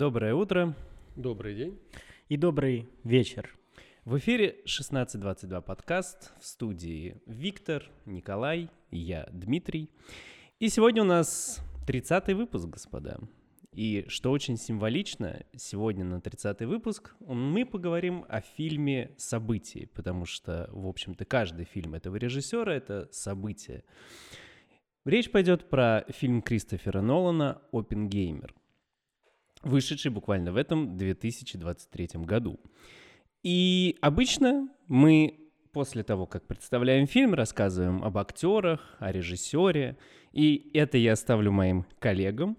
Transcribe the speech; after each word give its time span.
Доброе 0.00 0.34
утро 0.34 0.74
Добрый 1.14 1.54
день. 1.54 1.78
И 2.30 2.38
добрый 2.38 2.88
вечер. 3.04 3.54
В 4.06 4.16
эфире 4.16 4.48
1622 4.62 5.60
подкаст 5.60 6.32
в 6.40 6.46
студии 6.46 7.20
Виктор, 7.26 7.84
Николай, 8.06 8.70
и 8.90 8.96
я 8.96 9.28
Дмитрий. 9.30 9.90
И 10.58 10.70
сегодня 10.70 11.02
у 11.02 11.04
нас 11.04 11.60
30-й 11.86 12.32
выпуск, 12.32 12.68
господа. 12.68 13.18
И 13.74 14.06
что 14.08 14.30
очень 14.30 14.56
символично, 14.56 15.44
сегодня 15.54 16.06
на 16.06 16.14
30-й 16.14 16.64
выпуск 16.64 17.14
мы 17.20 17.66
поговорим 17.66 18.24
о 18.26 18.40
фильме 18.40 19.10
«Событие», 19.18 19.86
потому 19.88 20.24
что, 20.24 20.70
в 20.72 20.86
общем-то, 20.86 21.26
каждый 21.26 21.66
фильм 21.66 21.92
этого 21.92 22.16
режиссера— 22.16 22.74
это 22.74 23.10
событие. 23.12 23.84
Речь 25.04 25.30
пойдет 25.30 25.68
про 25.68 26.06
фильм 26.08 26.40
Кристофера 26.40 27.02
Нолана 27.02 27.60
«Опенгеймер», 27.70 28.54
вышедший 29.62 30.10
буквально 30.10 30.52
в 30.52 30.56
этом 30.56 30.96
2023 30.96 32.08
году. 32.24 32.58
И 33.42 33.96
обычно 34.00 34.68
мы 34.86 35.40
после 35.72 36.02
того, 36.02 36.26
как 36.26 36.46
представляем 36.46 37.06
фильм, 37.06 37.34
рассказываем 37.34 38.02
об 38.02 38.18
актерах, 38.18 38.96
о 38.98 39.12
режиссере, 39.12 39.96
и 40.32 40.70
это 40.74 40.98
я 40.98 41.12
оставлю 41.12 41.52
моим 41.52 41.86
коллегам. 41.98 42.56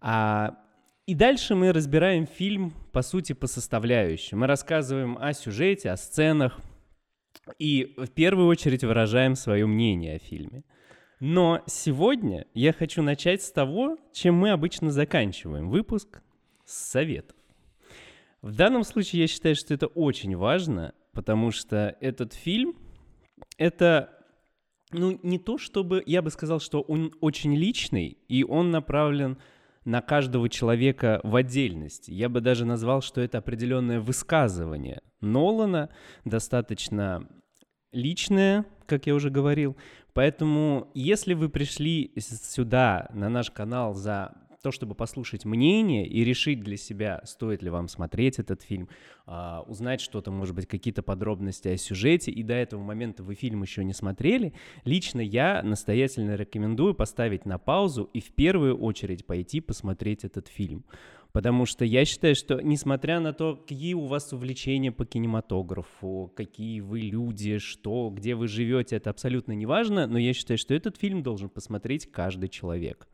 А, 0.00 0.58
и 1.06 1.14
дальше 1.14 1.54
мы 1.54 1.72
разбираем 1.72 2.26
фильм, 2.26 2.72
по 2.92 3.02
сути, 3.02 3.32
по 3.32 3.46
составляющим. 3.46 4.40
Мы 4.40 4.46
рассказываем 4.46 5.18
о 5.20 5.32
сюжете, 5.32 5.90
о 5.90 5.96
сценах, 5.96 6.58
и 7.58 7.94
в 7.96 8.08
первую 8.08 8.48
очередь 8.48 8.84
выражаем 8.84 9.36
свое 9.36 9.66
мнение 9.66 10.16
о 10.16 10.18
фильме. 10.18 10.64
Но 11.20 11.62
сегодня 11.66 12.46
я 12.54 12.72
хочу 12.72 13.02
начать 13.02 13.42
с 13.42 13.50
того, 13.50 13.96
чем 14.12 14.34
мы 14.34 14.50
обычно 14.50 14.90
заканчиваем 14.90 15.70
выпуск, 15.70 16.22
с 16.66 16.74
советов. 16.90 17.36
В 18.42 18.54
данном 18.54 18.84
случае 18.84 19.22
я 19.22 19.26
считаю, 19.26 19.56
что 19.56 19.72
это 19.72 19.86
очень 19.86 20.36
важно, 20.36 20.94
потому 21.12 21.50
что 21.50 21.96
этот 22.00 22.34
фильм— 22.34 22.76
это 23.56 24.16
ну, 24.92 25.18
не 25.22 25.38
то 25.38 25.58
чтобы, 25.58 26.02
я 26.06 26.22
бы 26.22 26.30
сказал, 26.30 26.60
что 26.60 26.80
он 26.80 27.12
очень 27.20 27.56
личный, 27.56 28.18
и 28.28 28.44
он 28.44 28.70
направлен 28.70 29.38
на 29.84 30.00
каждого 30.00 30.48
человека 30.48 31.20
в 31.22 31.34
отдельности. 31.36 32.10
Я 32.10 32.28
бы 32.28 32.40
даже 32.40 32.64
назвал, 32.64 33.02
что 33.02 33.20
это 33.20 33.38
определенное 33.38 34.00
высказывание 34.00 35.00
Нолана, 35.20 35.90
достаточно 36.24 37.28
личное, 37.92 38.66
как 38.86 39.06
я 39.06 39.14
уже 39.14 39.30
говорил. 39.30 39.76
Поэтому, 40.12 40.90
если 40.94 41.34
вы 41.34 41.48
пришли 41.48 42.12
сюда, 42.18 43.08
на 43.12 43.28
наш 43.28 43.50
канал, 43.50 43.94
за 43.94 44.34
то, 44.62 44.70
чтобы 44.70 44.94
послушать 44.94 45.44
мнение 45.44 46.06
и 46.06 46.24
решить 46.24 46.60
для 46.60 46.76
себя, 46.76 47.20
стоит 47.24 47.62
ли 47.62 47.70
вам 47.70 47.88
смотреть 47.88 48.38
этот 48.38 48.62
фильм, 48.62 48.88
а, 49.26 49.64
узнать 49.66 50.00
что-то, 50.00 50.30
может 50.30 50.54
быть, 50.54 50.66
какие-то 50.66 51.02
подробности 51.02 51.68
о 51.68 51.76
сюжете, 51.76 52.30
и 52.30 52.42
до 52.42 52.54
этого 52.54 52.82
момента 52.82 53.22
вы 53.22 53.34
фильм 53.34 53.62
еще 53.62 53.84
не 53.84 53.92
смотрели, 53.92 54.52
лично 54.84 55.20
я 55.20 55.62
настоятельно 55.62 56.34
рекомендую 56.36 56.94
поставить 56.94 57.46
на 57.46 57.58
паузу 57.58 58.10
и 58.12 58.20
в 58.20 58.32
первую 58.32 58.78
очередь 58.78 59.26
пойти 59.26 59.60
посмотреть 59.60 60.24
этот 60.24 60.48
фильм. 60.48 60.84
Потому 61.36 61.66
что 61.66 61.84
я 61.84 62.06
считаю, 62.06 62.34
что 62.34 62.62
несмотря 62.62 63.20
на 63.20 63.34
то, 63.34 63.56
какие 63.56 63.92
у 63.92 64.06
вас 64.06 64.32
увлечения 64.32 64.90
по 64.90 65.04
кинематографу, 65.04 66.32
какие 66.34 66.80
вы 66.80 67.00
люди, 67.00 67.58
что, 67.58 68.10
где 68.10 68.34
вы 68.34 68.48
живете, 68.48 68.96
это 68.96 69.10
абсолютно 69.10 69.52
не 69.52 69.66
важно, 69.66 70.06
но 70.06 70.18
я 70.18 70.32
считаю, 70.32 70.56
что 70.56 70.72
этот 70.72 70.96
фильм 70.96 71.22
должен 71.22 71.50
посмотреть 71.50 72.10
каждый 72.10 72.48
человек. 72.48 73.06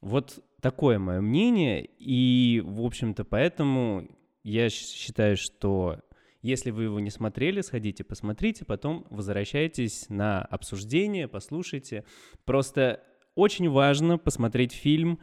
Вот 0.00 0.42
такое 0.60 0.98
мое 0.98 1.20
мнение, 1.20 1.88
и, 1.98 2.62
в 2.64 2.82
общем-то, 2.82 3.24
поэтому 3.24 4.08
я 4.42 4.70
считаю, 4.70 5.36
что 5.36 6.00
если 6.42 6.70
вы 6.70 6.84
его 6.84 7.00
не 7.00 7.10
смотрели, 7.10 7.60
сходите, 7.60 8.02
посмотрите, 8.02 8.64
потом 8.64 9.06
возвращайтесь 9.10 10.08
на 10.08 10.42
обсуждение, 10.42 11.28
послушайте. 11.28 12.04
Просто 12.44 13.02
очень 13.34 13.68
важно 13.68 14.16
посмотреть 14.16 14.72
фильм, 14.72 15.18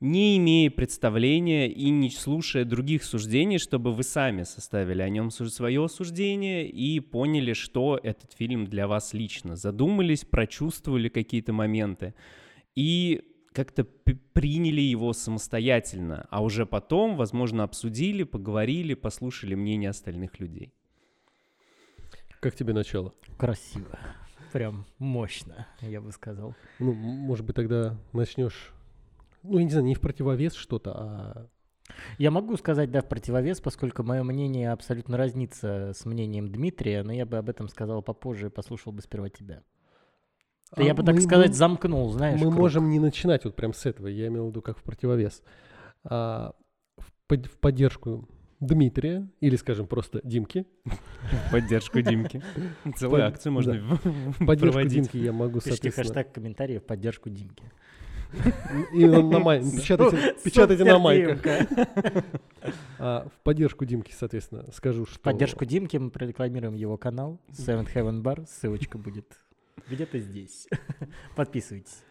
не 0.00 0.38
имея 0.38 0.70
представления 0.70 1.68
и 1.68 1.90
не 1.90 2.08
слушая 2.10 2.64
других 2.64 3.02
суждений, 3.04 3.58
чтобы 3.58 3.92
вы 3.92 4.04
сами 4.04 4.44
составили 4.44 5.02
о 5.02 5.08
нем 5.08 5.30
свое 5.30 5.88
суждение 5.88 6.68
и 6.68 7.00
поняли, 7.00 7.52
что 7.52 7.98
этот 8.02 8.32
фильм 8.32 8.66
для 8.66 8.86
вас 8.86 9.12
лично. 9.12 9.56
Задумались, 9.56 10.24
прочувствовали 10.24 11.08
какие-то 11.08 11.52
моменты. 11.52 12.14
И 12.74 13.22
как-то 13.58 13.82
приняли 13.84 14.80
его 14.80 15.12
самостоятельно, 15.12 16.28
а 16.30 16.44
уже 16.44 16.64
потом, 16.64 17.16
возможно, 17.16 17.64
обсудили, 17.64 18.22
поговорили, 18.22 18.94
послушали 18.94 19.56
мнение 19.56 19.90
остальных 19.90 20.38
людей. 20.38 20.72
Как 22.38 22.54
тебе 22.54 22.72
начало? 22.72 23.14
Красиво. 23.36 23.98
Прям 24.52 24.86
мощно, 24.98 25.66
я 25.80 26.00
бы 26.00 26.12
сказал. 26.12 26.54
Ну, 26.78 26.92
может 26.92 27.44
быть, 27.44 27.56
тогда 27.56 27.98
начнешь, 28.12 28.72
ну, 29.42 29.58
я 29.58 29.64
не 29.64 29.70
знаю, 29.70 29.86
не 29.86 29.96
в 29.96 30.00
противовес 30.00 30.54
что-то, 30.54 30.92
а... 30.94 31.48
Я 32.18 32.30
могу 32.30 32.56
сказать, 32.58 32.92
да, 32.92 33.00
в 33.00 33.08
противовес, 33.08 33.60
поскольку 33.60 34.04
мое 34.04 34.22
мнение 34.22 34.70
абсолютно 34.70 35.16
разнится 35.16 35.92
с 35.94 36.04
мнением 36.04 36.52
Дмитрия, 36.52 37.02
но 37.02 37.12
я 37.12 37.26
бы 37.26 37.38
об 37.38 37.48
этом 37.48 37.68
сказал 37.68 38.02
попозже 38.02 38.46
и 38.46 38.50
послушал 38.50 38.92
бы 38.92 39.02
сперва 39.02 39.30
тебя. 39.30 39.64
Да 40.76 40.82
а 40.82 40.84
я 40.84 40.94
бы, 40.94 41.02
так 41.02 41.14
мы, 41.14 41.20
сказать, 41.20 41.54
замкнул, 41.54 42.10
знаешь. 42.10 42.38
Мы 42.38 42.46
круг. 42.46 42.54
можем 42.54 42.90
не 42.90 42.98
начинать 42.98 43.44
вот 43.44 43.56
прям 43.56 43.72
с 43.72 43.86
этого, 43.86 44.06
я 44.06 44.26
имел 44.28 44.46
в 44.46 44.48
виду 44.50 44.62
как 44.62 44.78
в 44.78 44.82
противовес. 44.82 45.42
А, 46.04 46.52
в, 46.96 47.12
под, 47.26 47.46
в 47.46 47.58
поддержку 47.58 48.28
Дмитрия, 48.60 49.28
или, 49.40 49.56
скажем, 49.56 49.86
просто 49.86 50.20
Димки. 50.24 50.66
В 50.84 51.52
поддержку 51.52 52.00
Димки. 52.00 52.42
Целую 52.96 53.26
акцию 53.26 53.52
можно 53.52 53.74
В 53.74 54.46
поддержку 54.46 54.84
Димки 54.84 55.16
я 55.16 55.32
могу, 55.32 55.60
Пишите 55.60 55.90
хэштег 55.90 56.32
комментарии 56.32 56.78
в 56.78 56.84
поддержку 56.84 57.30
Димки. 57.30 57.62
И 58.92 59.06
на 59.06 59.38
май... 59.38 59.60
печатайте, 59.60 60.36
печатайте 60.44 60.84
на 60.84 60.98
майках. 60.98 61.40
А, 62.98 63.28
в 63.28 63.44
поддержку 63.44 63.84
Димки, 63.84 64.12
соответственно, 64.12 64.64
скажу, 64.72 65.06
что... 65.06 65.14
В 65.14 65.20
поддержку 65.20 65.64
Димки 65.64 65.96
мы 65.96 66.10
прорекламируем 66.10 66.74
его 66.74 66.96
канал 66.96 67.40
Seven 67.50 67.86
Heaven 67.94 68.22
Bar. 68.22 68.46
Ссылочка 68.46 68.98
будет 68.98 69.38
где-то 69.88 70.18
здесь. 70.18 70.68
Подписывайтесь. 71.36 72.02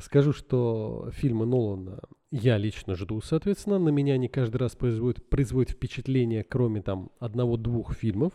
Скажу, 0.00 0.32
что 0.32 1.10
фильмы 1.12 1.44
Нолана 1.44 2.00
я 2.30 2.56
лично 2.56 2.94
жду, 2.94 3.20
соответственно. 3.20 3.78
На 3.78 3.90
меня 3.90 4.14
они 4.14 4.28
каждый 4.28 4.56
раз 4.56 4.74
производят, 4.74 5.28
производят 5.28 5.72
впечатление, 5.72 6.44
кроме 6.44 6.80
там 6.80 7.10
одного-двух 7.18 7.94
фильмов. 7.94 8.32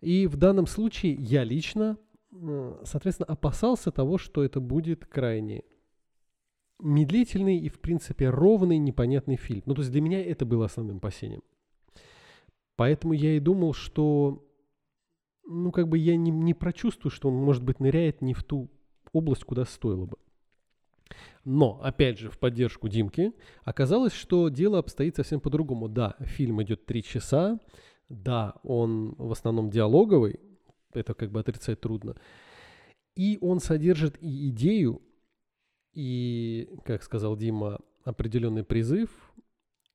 И 0.00 0.26
в 0.26 0.36
данном 0.36 0.66
случае 0.66 1.14
я 1.14 1.42
лично, 1.42 1.98
соответственно, 2.84 3.26
опасался 3.26 3.90
того, 3.90 4.18
что 4.18 4.44
это 4.44 4.60
будет 4.60 5.04
крайне 5.04 5.64
медлительный 6.78 7.58
и, 7.58 7.68
в 7.68 7.80
принципе, 7.80 8.28
ровный, 8.28 8.78
непонятный 8.78 9.36
фильм. 9.36 9.62
Ну, 9.66 9.74
то 9.74 9.82
есть 9.82 9.92
для 9.92 10.00
меня 10.00 10.24
это 10.24 10.44
было 10.44 10.66
основным 10.66 10.98
опасением. 10.98 11.42
Поэтому 12.76 13.12
я 13.12 13.36
и 13.36 13.40
думал, 13.40 13.74
что 13.74 14.44
ну, 15.46 15.72
как 15.72 15.88
бы 15.88 15.98
я 15.98 16.16
не, 16.16 16.30
не 16.30 16.54
прочувствую, 16.54 17.10
что 17.10 17.28
он, 17.28 17.34
может 17.34 17.62
быть, 17.62 17.80
ныряет 17.80 18.22
не 18.22 18.34
в 18.34 18.42
ту 18.42 18.70
область, 19.12 19.44
куда 19.44 19.64
стоило 19.64 20.06
бы. 20.06 20.16
Но, 21.44 21.80
опять 21.82 22.18
же, 22.18 22.30
в 22.30 22.38
поддержку 22.38 22.88
Димки, 22.88 23.32
оказалось, 23.64 24.12
что 24.12 24.48
дело 24.48 24.78
обстоит 24.78 25.16
совсем 25.16 25.40
по-другому. 25.40 25.88
Да, 25.88 26.16
фильм 26.20 26.62
идет 26.62 26.86
три 26.86 27.02
часа, 27.02 27.58
да, 28.08 28.54
он 28.62 29.14
в 29.18 29.32
основном 29.32 29.70
диалоговый, 29.70 30.40
это 30.92 31.14
как 31.14 31.30
бы 31.30 31.40
отрицать 31.40 31.80
трудно, 31.80 32.14
и 33.16 33.38
он 33.40 33.60
содержит 33.60 34.16
и 34.22 34.50
идею, 34.50 35.02
и, 35.94 36.70
как 36.84 37.02
сказал 37.02 37.36
Дима, 37.36 37.80
определенный 38.04 38.64
призыв, 38.64 39.10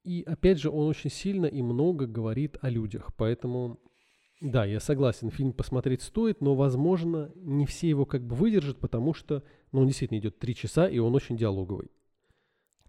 и, 0.03 0.23
опять 0.25 0.59
же, 0.59 0.69
он 0.69 0.87
очень 0.87 1.09
сильно 1.09 1.45
и 1.45 1.61
много 1.61 2.05
говорит 2.05 2.57
о 2.61 2.69
людях, 2.69 3.13
поэтому 3.15 3.79
да, 4.39 4.65
я 4.65 4.79
согласен, 4.79 5.31
фильм 5.31 5.51
посмотреть 5.51 6.01
стоит, 6.01 6.41
но, 6.41 6.55
возможно, 6.55 7.31
не 7.35 7.65
все 7.65 7.89
его 7.89 8.05
как 8.05 8.25
бы 8.25 8.35
выдержат, 8.35 8.79
потому 8.79 9.13
что, 9.13 9.43
ну, 9.71 9.81
он 9.81 9.87
действительно 9.87 10.19
идет 10.19 10.37
три 10.37 10.53
часа, 10.53 10.87
и 10.87 10.99
он 10.99 11.15
очень 11.15 11.37
диалоговый. 11.37 11.89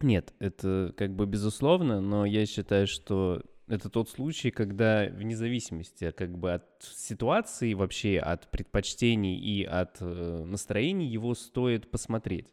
Нет, 0.03 0.35
это 0.39 0.95
как 0.97 1.15
бы 1.17 1.27
безусловно, 1.27 2.00
но 2.00 2.25
я 2.25 2.45
считаю, 2.47 2.87
что 2.87 3.43
это 3.67 3.89
тот 3.89 4.09
случай, 4.09 4.50
когда 4.50 5.06
вне 5.11 5.37
зависимости 5.37 6.11
как 6.11 6.37
бы 6.39 6.53
от 6.53 6.67
ситуации 6.83 7.75
вообще, 7.75 8.19
от 8.19 8.51
предпочтений 8.51 9.37
и 9.37 9.65
от 9.65 9.99
э, 10.01 10.44
настроений 10.44 11.06
его 11.06 11.35
стоит 11.35 11.91
посмотреть. 11.91 12.53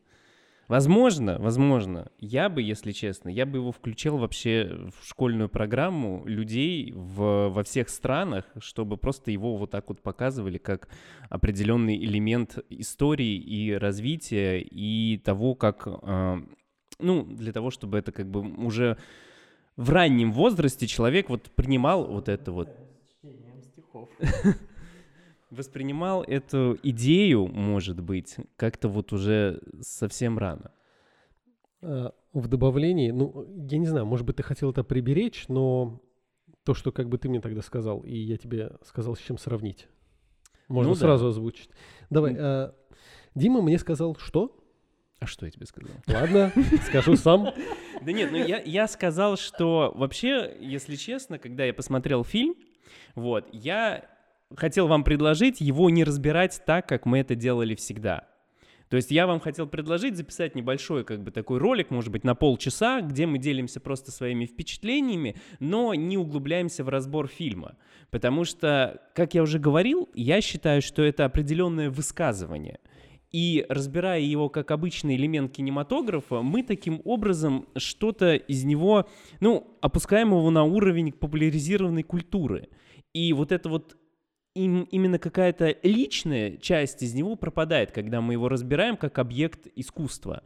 Возможно, 0.68 1.38
возможно, 1.40 2.12
я 2.20 2.50
бы, 2.50 2.62
если 2.62 2.92
честно, 2.92 3.30
я 3.30 3.46
бы 3.46 3.60
его 3.60 3.72
включил 3.72 4.18
вообще 4.18 4.90
в 4.90 5.08
школьную 5.08 5.48
программу 5.48 6.24
людей 6.26 6.92
в, 6.92 7.50
во 7.50 7.64
всех 7.64 7.90
странах, 7.90 8.46
чтобы 8.60 8.98
просто 8.98 9.30
его 9.30 9.58
вот 9.58 9.70
так 9.70 9.90
вот 9.90 10.02
показывали 10.02 10.58
как 10.58 10.90
определенный 11.30 11.98
элемент 12.04 12.58
истории 12.70 13.36
и 13.36 13.74
развития 13.74 14.60
и 14.60 15.18
того, 15.18 15.54
как 15.54 15.88
э, 15.88 16.38
ну, 17.00 17.24
для 17.24 17.52
того, 17.52 17.70
чтобы 17.70 18.00
это 18.00 18.12
как 18.12 18.30
бы 18.30 18.42
уже 18.42 18.98
в 19.76 19.92
раннем 19.92 20.32
возрасте 20.32 20.88
человек 20.88 21.30
вот 21.30 21.44
принимал 21.52 22.08
вот 22.08 22.28
это 22.28 22.52
вот... 22.52 22.70
Воспринимал 25.52 26.24
эту 26.24 26.78
идею, 26.84 27.48
может 27.48 28.00
быть, 28.02 28.36
как-то 28.58 28.88
вот 28.90 29.14
уже 29.14 29.62
совсем 29.80 30.38
рано. 30.40 30.72
А, 31.82 32.14
в 32.34 32.48
добавлении, 32.48 33.12
ну, 33.12 33.46
я 33.70 33.78
не 33.78 33.86
знаю, 33.86 34.06
может 34.06 34.26
быть, 34.26 34.38
ты 34.38 34.44
хотел 34.44 34.72
это 34.72 34.84
приберечь, 34.84 35.48
но 35.48 36.02
то, 36.64 36.74
что 36.74 36.92
как 36.92 37.10
бы 37.10 37.18
ты 37.20 37.30
мне 37.30 37.42
тогда 37.42 37.62
сказал, 37.62 38.00
и 38.02 38.16
я 38.18 38.38
тебе 38.38 38.72
сказал, 38.84 39.16
с 39.16 39.20
чем 39.20 39.38
сравнить. 39.38 39.88
Можно 40.68 40.90
Ну 40.90 40.96
да. 40.96 41.00
сразу 41.02 41.28
озвучить. 41.28 41.70
Давай. 42.10 42.36
а, 42.38 42.76
Дима 43.36 43.62
мне 43.62 43.78
сказал, 43.78 44.16
что? 44.16 44.58
А 45.20 45.28
что 45.28 45.46
я 45.46 45.52
тебе 45.52 45.66
сказал? 45.68 45.96
Ладно, 46.08 46.52
скажу 46.88 47.16
сам. 47.16 47.50
Да 48.02 48.12
нет, 48.12 48.32
ну 48.32 48.38
я, 48.38 48.60
я 48.62 48.88
сказал, 48.88 49.38
что 49.38 49.94
вообще, 49.96 50.58
если 50.60 50.96
честно, 50.96 51.38
когда 51.38 51.66
я 51.66 51.74
посмотрел 51.74 52.24
фильм, 52.24 52.56
вот, 53.14 53.48
я 53.54 54.04
хотел 54.56 54.88
вам 54.88 55.04
предложить 55.04 55.62
его 55.62 55.90
не 55.90 56.04
разбирать 56.04 56.62
так, 56.66 56.88
как 56.88 57.06
мы 57.06 57.20
это 57.20 57.36
делали 57.36 57.76
всегда. 57.76 58.28
То 58.90 58.98
есть 58.98 59.10
я 59.10 59.26
вам 59.26 59.40
хотел 59.40 59.68
предложить 59.68 60.16
записать 60.16 60.56
небольшой 60.56 61.04
как 61.04 61.24
бы 61.24 61.32
такой 61.32 61.58
ролик, 61.58 61.90
может 61.90 62.12
быть, 62.12 62.24
на 62.24 62.36
полчаса, 62.36 63.02
где 63.02 63.26
мы 63.26 63.40
делимся 63.40 63.80
просто 63.80 64.12
своими 64.12 64.46
впечатлениями, 64.46 65.38
но 65.60 65.96
не 65.96 66.18
углубляемся 66.18 66.84
в 66.84 66.90
разбор 66.90 67.28
фильма. 67.28 67.78
Потому 68.12 68.46
что, 68.46 69.02
как 69.16 69.34
я 69.34 69.42
уже 69.42 69.58
говорил, 69.58 70.10
я 70.14 70.40
считаю, 70.40 70.82
что 70.82 71.02
это 71.02 71.26
определенное 71.26 71.90
высказывание. 71.90 72.80
И 73.32 73.66
разбирая 73.68 74.22
его 74.22 74.50
как 74.50 74.72
обычный 74.72 75.16
элемент 75.16 75.52
кинематографа, 75.52 76.42
мы 76.42 76.64
таким 76.64 77.02
образом 77.04 77.68
что-то 77.76 78.36
из 78.36 78.64
него, 78.64 79.10
ну, 79.40 79.78
опускаем 79.82 80.30
его 80.30 80.50
на 80.52 80.64
уровень 80.64 81.12
популяризированной 81.12 82.04
культуры. 82.04 82.70
И 83.14 83.34
вот 83.34 83.52
это 83.52 83.68
вот 83.68 83.98
им, 84.56 84.88
именно 84.90 85.20
какая-то 85.20 85.76
личная 85.84 86.58
часть 86.58 87.04
из 87.04 87.14
него 87.14 87.36
пропадает, 87.36 87.92
когда 87.92 88.22
мы 88.22 88.34
его 88.34 88.50
разбираем 88.50 88.98
как 88.98 89.20
объект 89.20 89.68
искусства. 89.76 90.44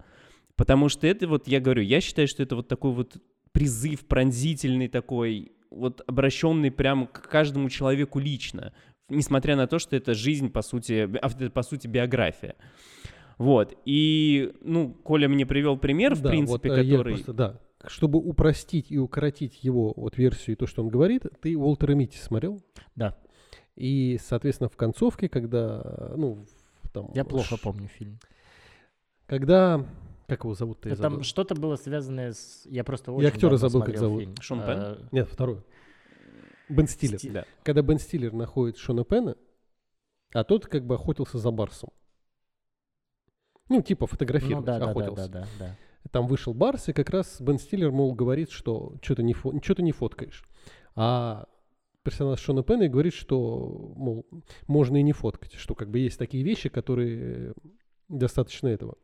Потому 0.55 0.89
что 0.89 1.07
это 1.07 1.27
вот, 1.27 1.47
я 1.47 1.61
говорю, 1.61 1.83
я 1.83 2.01
считаю, 2.01 2.27
что 2.27 2.43
это 2.43 2.55
вот 2.55 2.67
такой 2.67 2.91
вот 2.91 3.17
призыв 3.53 4.05
пронзительный 4.05 4.87
такой, 4.89 5.53
вот 5.69 6.01
обращенный 6.07 6.71
прямо 6.71 7.07
к 7.07 7.29
каждому 7.29 7.69
человеку 7.69 8.19
лично, 8.19 8.73
несмотря 9.07 9.55
на 9.55 9.67
то, 9.67 9.79
что 9.79 9.95
это 9.95 10.13
жизнь, 10.13 10.49
по 10.49 10.61
сути, 10.61 11.09
а, 11.21 11.27
это, 11.27 11.49
по 11.49 11.61
сути, 11.61 11.87
биография. 11.87 12.55
Вот, 13.37 13.77
и, 13.85 14.51
ну, 14.61 14.89
Коля 15.03 15.29
мне 15.29 15.45
привел 15.45 15.77
пример, 15.77 16.13
в 16.15 16.21
Да, 16.21 16.29
принципе, 16.29 16.69
вот, 16.69 16.77
э, 16.77 16.83
я 16.83 16.97
который... 16.97 17.13
просто, 17.13 17.33
да. 17.33 17.59
Чтобы 17.87 18.19
упростить 18.19 18.87
и 18.91 18.97
укоротить 18.97 19.63
его 19.63 19.93
вот 19.95 20.17
версию 20.17 20.57
и 20.57 20.59
то, 20.59 20.67
что 20.67 20.83
он 20.83 20.89
говорит, 20.89 21.23
ты 21.41 21.57
Уолтера 21.57 21.93
Митти 21.93 22.17
смотрел? 22.17 22.61
Да. 22.97 23.17
И, 23.79 24.19
соответственно, 24.21 24.67
в 24.69 24.75
концовке, 24.75 25.29
когда, 25.29 26.11
ну, 26.17 26.45
там... 26.91 27.09
Я 27.13 27.23
плохо 27.23 27.55
ш- 27.55 27.63
помню 27.63 27.87
фильм. 27.87 28.19
Когда... 29.25 29.85
Как 30.27 30.43
его 30.43 30.53
зовут-то? 30.53 30.89
я 30.89 30.95
Там 30.97 31.23
что-то 31.23 31.55
было 31.55 31.75
связанное 31.77 32.33
с... 32.33 32.65
Я 32.65 32.83
просто 32.83 33.11
очень 33.13 33.27
актера 33.29 33.51
давно 33.51 33.57
забыл, 33.57 33.79
как 33.85 33.95
смотрел 33.97 34.01
зовут. 34.01 34.21
фильм. 34.21 34.35
Шон 34.41 34.59
А, 34.61 34.65
Пенн? 34.95 35.09
Нет, 35.13 35.27
второй. 35.29 35.63
Бен 36.67 36.87
Стиллер. 36.87 37.17
Стиллер. 37.19 37.33
Да. 37.35 37.45
Когда 37.63 37.81
Бен 37.81 37.99
Стиллер 37.99 38.33
находит 38.33 38.77
Шона 38.77 39.05
Пена, 39.05 39.37
а 40.33 40.43
тот 40.43 40.67
как 40.67 40.85
бы 40.85 40.95
охотился 40.95 41.37
за 41.37 41.49
Барсом. 41.49 41.89
Ну, 43.69 43.81
типа 43.81 44.03
Ну 44.03 44.07
фотографировать, 44.07 44.65
да, 44.65 44.77
да, 44.79 44.85
да, 44.85 44.91
охотился. 44.91 45.29
да, 45.29 45.41
да, 45.41 45.47
да. 45.57 45.75
Там 46.11 46.27
вышел 46.27 46.53
Барс, 46.53 46.89
и 46.89 46.93
как 46.93 47.09
раз 47.11 47.39
Бен 47.39 47.57
Стиллер, 47.59 47.91
мол, 47.91 48.13
говорит, 48.13 48.51
что 48.51 48.95
что-то 49.01 49.23
не, 49.23 49.33
фо- 49.33 49.57
чё 49.61 49.73
ты 49.73 49.83
не 49.83 49.91
фоткаешь. 49.93 50.43
А 50.95 51.47
персонаж 52.03 52.39
Шона 52.39 52.63
Пена 52.63 52.83
и 52.83 52.87
говорит, 52.89 53.13
что, 53.13 53.93
мол, 53.95 54.25
можно 54.67 54.97
и 54.97 55.03
не 55.03 55.13
фоткать, 55.13 55.53
что 55.53 55.75
как 55.75 55.89
бы 55.89 55.99
есть 55.99 56.17
такие 56.17 56.43
вещи, 56.43 56.69
которые 56.69 57.53
достаточно 58.07 58.67
этого. 58.67 58.97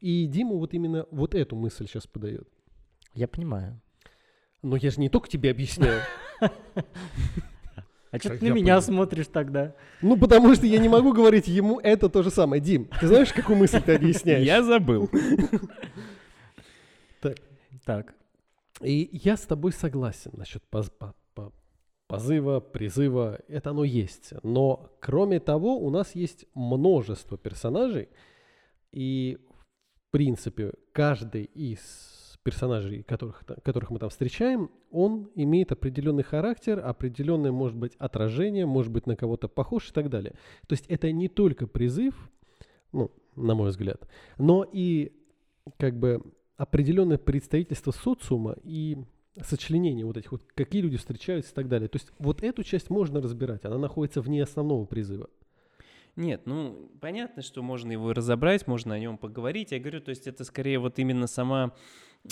И 0.00 0.26
Дима 0.26 0.54
вот 0.54 0.74
именно 0.74 1.06
вот 1.10 1.34
эту 1.34 1.56
мысль 1.56 1.86
сейчас 1.86 2.06
подает. 2.06 2.48
Я 3.14 3.28
понимаю. 3.28 3.80
Но 4.62 4.76
я 4.76 4.90
же 4.90 5.00
не 5.00 5.08
только 5.08 5.28
тебе 5.28 5.50
объясняю. 5.50 6.02
А 8.10 8.18
что 8.18 8.38
ты 8.38 8.48
на 8.48 8.54
меня 8.54 8.80
смотришь 8.80 9.26
тогда? 9.26 9.74
Ну, 10.00 10.16
потому 10.16 10.54
что 10.54 10.66
я 10.66 10.78
не 10.78 10.88
могу 10.88 11.12
говорить 11.12 11.48
ему 11.48 11.80
это 11.80 12.08
то 12.08 12.22
же 12.22 12.30
самое. 12.30 12.62
Дим, 12.62 12.88
ты 13.00 13.08
знаешь, 13.08 13.32
какую 13.32 13.58
мысль 13.58 13.82
ты 13.82 13.94
объясняешь? 13.94 14.46
Я 14.46 14.62
забыл. 14.62 15.10
Так. 17.84 18.14
И 18.80 19.08
я 19.12 19.36
с 19.36 19.42
тобой 19.42 19.72
согласен 19.72 20.32
насчет 20.34 20.62
позыва, 22.06 22.60
призыва. 22.60 23.40
Это 23.48 23.70
оно 23.70 23.84
есть. 23.84 24.32
Но, 24.42 24.90
кроме 25.00 25.40
того, 25.40 25.78
у 25.78 25.90
нас 25.90 26.14
есть 26.14 26.46
множество 26.54 27.36
персонажей. 27.36 28.08
И, 28.92 29.38
в 29.48 30.10
принципе, 30.10 30.72
каждый 30.92 31.44
из 31.44 32.38
персонажей, 32.42 33.02
которых, 33.02 33.44
которых 33.64 33.90
мы 33.90 33.98
там 33.98 34.08
встречаем, 34.08 34.70
он 34.92 35.28
имеет 35.34 35.72
определенный 35.72 36.22
характер, 36.22 36.78
определенное, 36.78 37.50
может 37.50 37.76
быть, 37.76 37.96
отражение, 37.96 38.66
может 38.66 38.92
быть, 38.92 39.06
на 39.06 39.16
кого-то 39.16 39.48
похож 39.48 39.90
и 39.90 39.92
так 39.92 40.08
далее. 40.08 40.34
То 40.68 40.74
есть 40.74 40.86
это 40.86 41.10
не 41.10 41.28
только 41.28 41.66
призыв, 41.66 42.14
ну, 42.92 43.10
на 43.34 43.56
мой 43.56 43.70
взгляд, 43.70 44.08
но 44.38 44.64
и 44.64 45.12
как 45.76 45.98
бы 45.98 46.22
определенное 46.56 47.18
представительство 47.18 47.90
социума 47.90 48.56
и 48.62 48.96
сочленение 49.42 50.04
вот 50.04 50.16
этих 50.16 50.32
вот, 50.32 50.42
какие 50.54 50.82
люди 50.82 50.96
встречаются 50.96 51.52
и 51.52 51.54
так 51.54 51.68
далее. 51.68 51.88
То 51.88 51.96
есть 51.96 52.12
вот 52.18 52.42
эту 52.42 52.62
часть 52.62 52.90
можно 52.90 53.20
разбирать, 53.20 53.64
она 53.64 53.78
находится 53.78 54.20
вне 54.20 54.42
основного 54.42 54.84
призыва. 54.84 55.28
Нет, 56.16 56.42
ну, 56.46 56.90
понятно, 57.00 57.42
что 57.42 57.62
можно 57.62 57.92
его 57.92 58.14
разобрать, 58.14 58.66
можно 58.66 58.94
о 58.94 58.98
нем 58.98 59.18
поговорить. 59.18 59.72
Я 59.72 59.78
говорю, 59.78 60.00
то 60.00 60.08
есть 60.08 60.26
это 60.26 60.44
скорее 60.44 60.78
вот 60.78 60.98
именно 60.98 61.26
сама... 61.26 61.74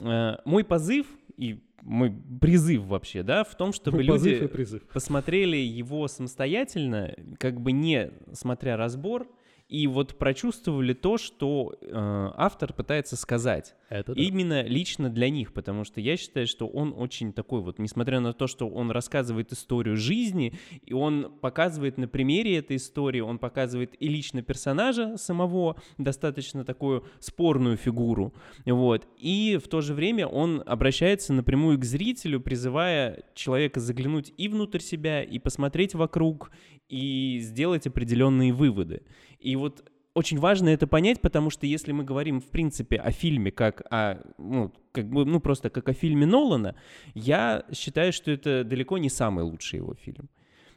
э, 0.00 0.36
мой 0.46 0.64
позыв 0.64 1.06
и 1.36 1.62
мой 1.82 2.10
призыв 2.40 2.84
вообще, 2.84 3.22
да, 3.22 3.44
в 3.44 3.54
том, 3.56 3.74
чтобы 3.74 4.02
и 4.02 4.06
люди 4.06 4.50
посмотрели 4.90 5.58
его 5.58 6.08
самостоятельно, 6.08 7.14
как 7.38 7.60
бы 7.60 7.72
не 7.72 8.10
смотря 8.32 8.78
разбор, 8.78 9.28
и 9.74 9.88
вот 9.88 10.16
прочувствовали 10.18 10.92
то, 10.92 11.18
что 11.18 11.74
э, 11.80 11.90
автор 12.36 12.72
пытается 12.72 13.16
сказать. 13.16 13.74
Это 13.88 14.14
да. 14.14 14.22
Именно 14.22 14.62
лично 14.62 15.10
для 15.10 15.28
них, 15.30 15.52
потому 15.52 15.82
что 15.82 16.00
я 16.00 16.16
считаю, 16.16 16.46
что 16.46 16.68
он 16.68 16.94
очень 16.96 17.32
такой 17.32 17.60
вот, 17.60 17.80
несмотря 17.80 18.20
на 18.20 18.32
то, 18.32 18.46
что 18.46 18.68
он 18.68 18.92
рассказывает 18.92 19.52
историю 19.52 19.96
жизни, 19.96 20.54
и 20.84 20.92
он 20.92 21.32
показывает 21.40 21.98
на 21.98 22.06
примере 22.06 22.56
этой 22.56 22.76
истории, 22.76 23.18
он 23.18 23.38
показывает 23.38 23.94
и 23.98 24.08
лично 24.08 24.42
персонажа 24.42 25.16
самого, 25.16 25.76
достаточно 25.98 26.64
такую 26.64 27.04
спорную 27.18 27.76
фигуру, 27.76 28.32
вот, 28.64 29.08
и 29.18 29.58
в 29.62 29.66
то 29.66 29.80
же 29.80 29.92
время 29.94 30.28
он 30.28 30.62
обращается 30.64 31.32
напрямую 31.32 31.80
к 31.80 31.84
зрителю, 31.84 32.38
призывая 32.40 33.24
человека 33.34 33.80
заглянуть 33.80 34.32
и 34.36 34.46
внутрь 34.48 34.80
себя, 34.80 35.22
и 35.22 35.40
посмотреть 35.40 35.94
вокруг, 35.94 36.52
и 36.88 37.38
сделать 37.40 37.86
определенные 37.86 38.52
выводы. 38.52 39.02
И 39.44 39.56
вот 39.56 39.84
очень 40.14 40.38
важно 40.38 40.68
это 40.68 40.86
понять, 40.86 41.20
потому 41.20 41.50
что 41.50 41.66
если 41.66 41.92
мы 41.92 42.04
говорим, 42.04 42.40
в 42.40 42.46
принципе, 42.46 42.96
о 42.96 43.10
фильме 43.10 43.50
как 43.50 43.82
о, 43.90 44.18
ну, 44.38 44.72
как 44.92 45.08
бы, 45.10 45.24
ну, 45.24 45.40
просто 45.40 45.70
как 45.70 45.88
о 45.88 45.92
фильме 45.92 46.24
Нолана, 46.24 46.76
я 47.14 47.64
считаю, 47.72 48.12
что 48.12 48.30
это 48.30 48.64
далеко 48.64 48.98
не 48.98 49.10
самый 49.10 49.44
лучший 49.44 49.78
его 49.78 49.94
фильм. 49.94 50.28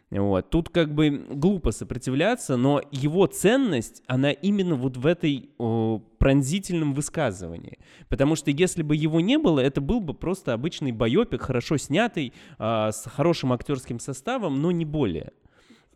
Вот. 0.10 0.50
Тут 0.50 0.70
как 0.70 0.94
бы 0.94 1.10
глупо 1.30 1.72
сопротивляться, 1.72 2.56
но 2.56 2.82
его 2.92 3.28
ценность, 3.28 4.02
она 4.08 4.32
именно 4.32 4.76
вот 4.76 4.96
в 4.96 5.06
этой 5.06 5.50
о, 5.58 6.00
пронзительном 6.18 6.94
высказывании. 6.94 7.78
Потому 8.08 8.36
что 8.36 8.50
если 8.50 8.84
бы 8.84 8.96
его 8.96 9.20
не 9.20 9.38
было, 9.38 9.60
это 9.60 9.82
был 9.82 10.00
бы 10.00 10.14
просто 10.14 10.54
обычный 10.54 10.94
байопик, 10.94 11.42
хорошо 11.42 11.78
снятый, 11.78 12.34
а, 12.58 12.92
с 12.92 13.10
хорошим 13.10 13.52
актерским 13.52 14.00
составом, 14.00 14.62
но 14.62 14.72
не 14.72 14.86
более. 14.86 15.34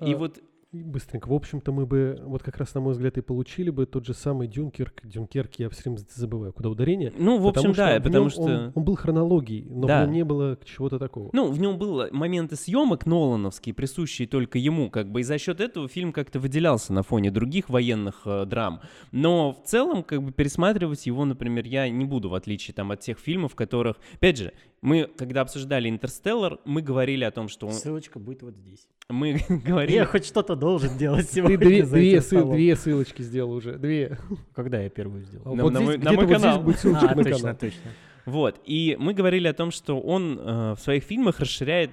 И 0.01 0.13
А, 0.13 0.17
вот 0.17 0.41
И 0.71 0.83
Быстренько. 0.83 1.27
В 1.27 1.33
общем-то, 1.33 1.73
мы 1.73 1.85
бы, 1.85 2.17
вот 2.23 2.43
как 2.43 2.55
раз, 2.55 2.73
на 2.75 2.79
мой 2.79 2.93
взгляд, 2.93 3.17
и 3.17 3.21
получили 3.21 3.69
бы 3.69 3.85
тот 3.85 4.05
же 4.05 4.13
самый 4.13 4.47
Дюнкерк. 4.47 5.01
Дюнкерк, 5.03 5.55
я 5.55 5.69
все 5.69 5.81
время 5.83 5.99
забываю, 6.15 6.53
куда 6.53 6.69
ударение. 6.69 7.11
Ну, 7.17 7.37
в 7.39 7.47
общем, 7.47 7.73
Потому 7.73 7.73
что 7.73 7.85
да, 7.85 7.99
в 7.99 8.03
потому 8.03 8.29
что... 8.29 8.41
Он, 8.41 8.71
он 8.73 8.83
был 8.85 8.95
хронологией, 8.95 9.65
но 9.69 9.87
Да. 9.87 9.99
в 9.99 10.05
нем 10.05 10.13
не 10.13 10.23
было 10.23 10.57
чего-то 10.63 10.97
такого. 10.97 11.29
Ну, 11.33 11.51
в 11.51 11.59
нем 11.59 11.77
было 11.77 12.07
моменты 12.13 12.55
съемок 12.55 13.05
Нолановские, 13.05 13.75
присущие 13.75 14.29
только 14.29 14.59
ему, 14.59 14.89
как 14.89 15.11
бы, 15.11 15.19
и 15.19 15.23
за 15.23 15.37
счет 15.37 15.59
этого 15.59 15.89
фильм 15.89 16.13
как-то 16.13 16.39
выделялся 16.39 16.93
на 16.93 17.03
фоне 17.03 17.31
других 17.31 17.69
военных 17.69 18.21
э, 18.23 18.45
драм. 18.45 18.79
Но 19.11 19.51
в 19.51 19.67
целом, 19.67 20.03
как 20.03 20.23
бы, 20.23 20.31
пересматривать 20.31 21.05
его, 21.05 21.25
например, 21.25 21.65
я 21.65 21.89
не 21.89 22.05
буду, 22.05 22.29
в 22.29 22.33
отличие 22.33 22.73
там 22.73 22.91
от 22.91 23.01
тех 23.01 23.19
фильмов, 23.19 23.51
в 23.51 23.55
которых, 23.55 23.97
опять 24.13 24.37
же, 24.37 24.53
мы, 24.81 25.09
когда 25.17 25.41
обсуждали 25.41 25.89
«Интерстеллар», 25.89 26.57
мы 26.65 26.81
говорили 26.81 27.23
о 27.23 27.31
том, 27.31 27.47
что... 27.49 27.67
он- 27.67 27.73
Ссылочка 27.73 28.17
будет 28.19 28.41
вот 28.41 28.55
здесь. 28.55 28.87
Мы 29.09 29.39
говорили... 29.49 29.95
Я 29.95 30.05
хоть 30.05 30.25
что-то 30.25 30.55
должен 30.55 30.97
делать 30.97 31.27
Ты 31.29 31.35
сегодня. 31.35 31.57
две, 31.57 31.85
за 31.85 31.95
две, 31.95 32.13
этим 32.17 32.21
ссыл- 32.39 32.51
две 32.53 32.75
ссылочки 32.75 33.21
сделал 33.21 33.51
уже. 33.51 33.77
Две. 33.77 34.17
Когда 34.55 34.81
я 34.81 34.89
первую 34.89 35.23
сделал? 35.23 35.55
На- 35.55 35.63
вот 35.63 35.73
на 35.73 35.79
здесь, 35.79 35.87
мой- 35.87 35.97
на 35.99 36.11
мой 36.13 36.17
вот 36.25 36.25
здесь 36.27 36.41
канал. 36.41 36.61
будет 36.63 36.79
ссылочка 36.79 37.09
А, 37.09 37.15
на 37.15 37.23
точно, 37.23 37.39
канал. 37.39 37.55
точно. 37.59 37.81
Вот, 38.25 38.61
и 38.65 38.95
мы 38.99 39.13
говорили 39.13 39.47
о 39.47 39.53
том, 39.53 39.71
что 39.71 39.99
он 39.99 40.37
э, 40.39 40.75
в 40.75 40.79
своих 40.79 41.03
фильмах 41.03 41.39
расширяет 41.39 41.91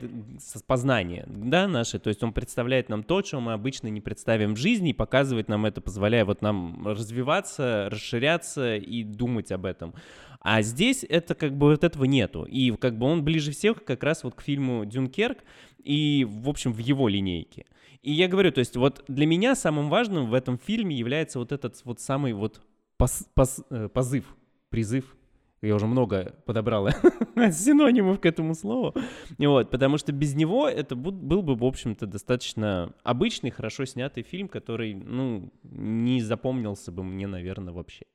познание, 0.67 1.25
да, 1.27 1.67
наше, 1.67 1.99
то 1.99 2.09
есть 2.09 2.23
он 2.23 2.33
представляет 2.33 2.89
нам 2.89 3.03
то, 3.03 3.23
чего 3.23 3.41
мы 3.41 3.53
обычно 3.55 3.89
не 3.89 4.01
представим 4.01 4.55
в 4.55 4.59
жизни, 4.59 4.91
и 4.91 4.93
показывает 4.93 5.49
нам 5.49 5.65
это, 5.65 5.81
позволяя 5.81 6.25
вот 6.25 6.43
нам 6.43 6.87
развиваться, 6.87 7.89
расширяться 7.91 8.77
и 8.77 9.05
думать 9.05 9.53
об 9.53 9.65
этом. 9.65 9.95
А 10.41 10.63
здесь 10.63 11.05
это 11.09 11.35
как 11.35 11.57
бы 11.57 11.71
вот 11.71 11.83
этого 11.83 12.05
нету, 12.05 12.45
и 12.45 12.71
как 12.73 12.99
бы 12.99 13.07
он 13.07 13.25
ближе 13.25 13.53
всех 13.53 13.85
как 13.85 14.03
раз 14.03 14.23
вот 14.23 14.35
к 14.35 14.43
фильму 14.43 14.85
«Дюнкерк» 14.85 15.39
и, 15.83 16.27
в 16.29 16.49
общем, 16.49 16.73
в 16.73 16.79
его 16.79 17.09
линейке. 17.09 17.67
И 18.03 18.13
я 18.13 18.29
говорю, 18.29 18.53
то 18.53 18.61
есть 18.61 18.77
вот 18.77 19.05
для 19.09 19.27
меня 19.27 19.55
самым 19.55 19.89
важным 19.89 20.31
в 20.31 20.35
этом 20.35 20.59
фильме 20.59 20.97
является 20.97 21.39
вот 21.39 21.53
этот 21.53 21.81
вот 21.85 22.01
самый 22.01 22.33
вот 22.33 22.61
пос- 22.99 23.27
пос- 23.35 23.65
э, 23.71 23.89
позыв, 23.89 24.37
призыв, 24.71 25.17
я 25.63 25.75
уже 25.75 25.87
много 25.87 26.35
подобрал 26.47 26.89
синонимов 27.53 28.21
к 28.21 28.27
этому 28.27 28.55
слову. 28.55 28.95
И 29.39 29.47
Вот, 29.47 29.71
потому 29.71 29.99
что 29.99 30.13
без 30.13 30.35
него 30.35 30.69
это 30.69 30.95
был 30.97 31.43
бы, 31.43 31.55
в 31.57 31.65
общем-то, 31.65 32.07
достаточно 32.07 32.93
обычный, 33.03 33.51
хорошо 33.51 33.85
снятый 33.85 34.23
фильм, 34.23 34.49
который, 34.49 34.95
ну, 34.95 35.51
не 35.63 36.21
запомнился 36.21 36.93
бы 36.93 37.03
мне, 37.03 37.27
наверное, 37.27 37.73
вообще. 37.73 38.07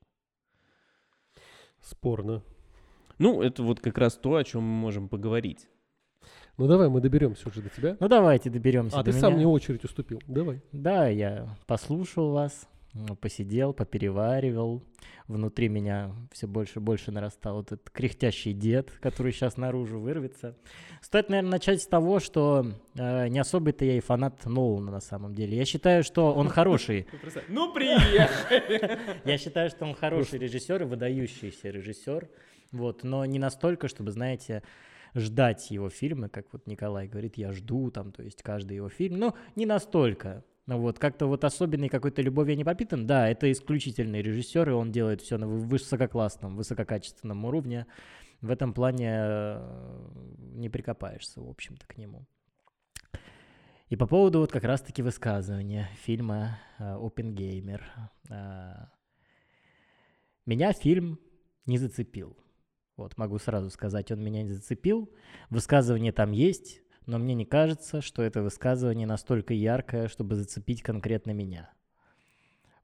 Спорно. 1.80 2.42
Ну, 3.18 3.42
это 3.42 3.62
вот 3.62 3.80
как 3.80 3.98
раз 3.98 4.14
то, 4.16 4.36
о 4.36 4.44
чем 4.44 4.62
мы 4.62 4.68
можем 4.68 5.08
поговорить. 5.08 5.68
Ну 6.56 6.66
давай, 6.68 6.88
мы 6.88 7.00
доберемся 7.00 7.48
уже 7.48 7.62
до 7.62 7.68
тебя. 7.68 7.96
Ну 8.00 8.08
давайте 8.08 8.48
доберемся 8.48 8.98
А, 8.98 9.02
до 9.02 9.10
ты 9.12 9.18
сам 9.18 9.32
меня. 9.32 9.38
мне 9.38 9.46
очередь 9.48 9.84
уступил. 9.84 10.20
Давай. 10.26 10.62
Да, 10.72 11.08
я 11.08 11.48
послушал 11.66 12.30
вас, 12.32 12.68
посидел, 13.20 13.72
попереваривал. 13.72 14.82
Внутри 15.26 15.68
меня 15.68 16.14
все 16.32 16.46
больше 16.46 16.78
и 16.78 16.82
больше 16.82 17.10
нарастал 17.10 17.56
вот 17.56 17.72
этот 17.72 17.90
кряхтящий 17.90 18.52
дед, 18.52 18.90
который 19.00 19.32
сейчас 19.32 19.56
наружу 19.56 19.98
вырвется. 19.98 20.56
Стоит, 21.00 21.28
наверное, 21.28 21.52
начать 21.52 21.82
с 21.82 21.86
того, 21.86 22.20
что 22.20 22.66
э, 22.94 23.28
не 23.28 23.38
особо-то 23.38 23.84
я 23.84 23.96
и 23.96 24.00
фанат 24.00 24.44
Нолана 24.44 24.92
на 24.92 25.00
самом 25.00 25.34
деле. 25.34 25.56
Я 25.56 25.64
считаю, 25.64 26.04
что 26.04 26.32
он 26.32 26.48
хороший. 26.48 27.06
Ну, 27.48 27.72
приехали! 27.72 28.98
Я 29.24 29.38
считаю, 29.38 29.70
что 29.70 29.84
он 29.84 29.94
хороший 29.94 30.38
режиссер 30.38 30.82
и 30.82 30.84
выдающийся 30.84 31.70
режиссер. 31.70 32.28
Вот, 32.72 33.02
но 33.02 33.24
не 33.24 33.38
настолько, 33.38 33.88
чтобы, 33.88 34.10
знаете, 34.10 34.62
ждать 35.14 35.70
его 35.70 35.88
фильмы, 35.88 36.28
как 36.28 36.46
вот 36.52 36.66
Николай 36.66 37.06
говорит, 37.08 37.36
я 37.36 37.52
жду 37.52 37.90
там, 37.90 38.12
то 38.12 38.22
есть 38.22 38.42
каждый 38.42 38.76
его 38.76 38.88
фильм. 38.88 39.18
Ну, 39.18 39.34
не 39.56 39.66
настолько. 39.66 40.44
Вот, 40.66 40.98
как-то 40.98 41.26
вот 41.26 41.44
особенной 41.44 41.88
какой-то 41.90 42.22
любовью 42.22 42.56
не 42.56 42.64
попитан. 42.64 43.06
Да, 43.06 43.28
это 43.28 43.52
исключительный 43.52 44.22
режиссер, 44.22 44.70
и 44.70 44.72
он 44.72 44.92
делает 44.92 45.20
все 45.20 45.36
на 45.36 45.46
вы- 45.46 45.60
высококлассном, 45.60 46.56
высококачественном 46.56 47.44
уровне. 47.44 47.86
В 48.40 48.50
этом 48.50 48.72
плане 48.72 49.10
э, 49.10 50.08
не 50.54 50.70
прикопаешься, 50.70 51.40
в 51.40 51.48
общем-то, 51.48 51.86
к 51.86 51.98
нему. 51.98 52.26
И 53.88 53.96
по 53.96 54.06
поводу 54.06 54.40
вот 54.40 54.50
как 54.50 54.64
раз-таки 54.64 55.02
высказывания 55.02 55.90
фильма 56.02 56.58
э, 56.78 56.94
«Опенгеймер». 56.94 57.84
Э, 58.30 58.86
Меня 60.46 60.72
фильм 60.72 61.18
не 61.66 61.78
зацепил. 61.78 62.36
Вот, 62.96 63.18
могу 63.18 63.38
сразу 63.38 63.70
сказать, 63.70 64.10
он 64.12 64.22
меня 64.22 64.42
не 64.42 64.52
зацепил. 64.52 65.10
Высказывание 65.50 66.12
там 66.12 66.32
есть, 66.32 66.80
но 67.06 67.18
мне 67.18 67.34
не 67.34 67.44
кажется, 67.44 68.00
что 68.00 68.22
это 68.22 68.42
высказывание 68.42 69.06
настолько 69.06 69.54
яркое, 69.54 70.08
чтобы 70.08 70.34
зацепить 70.34 70.82
конкретно 70.82 71.32
меня. 71.32 71.70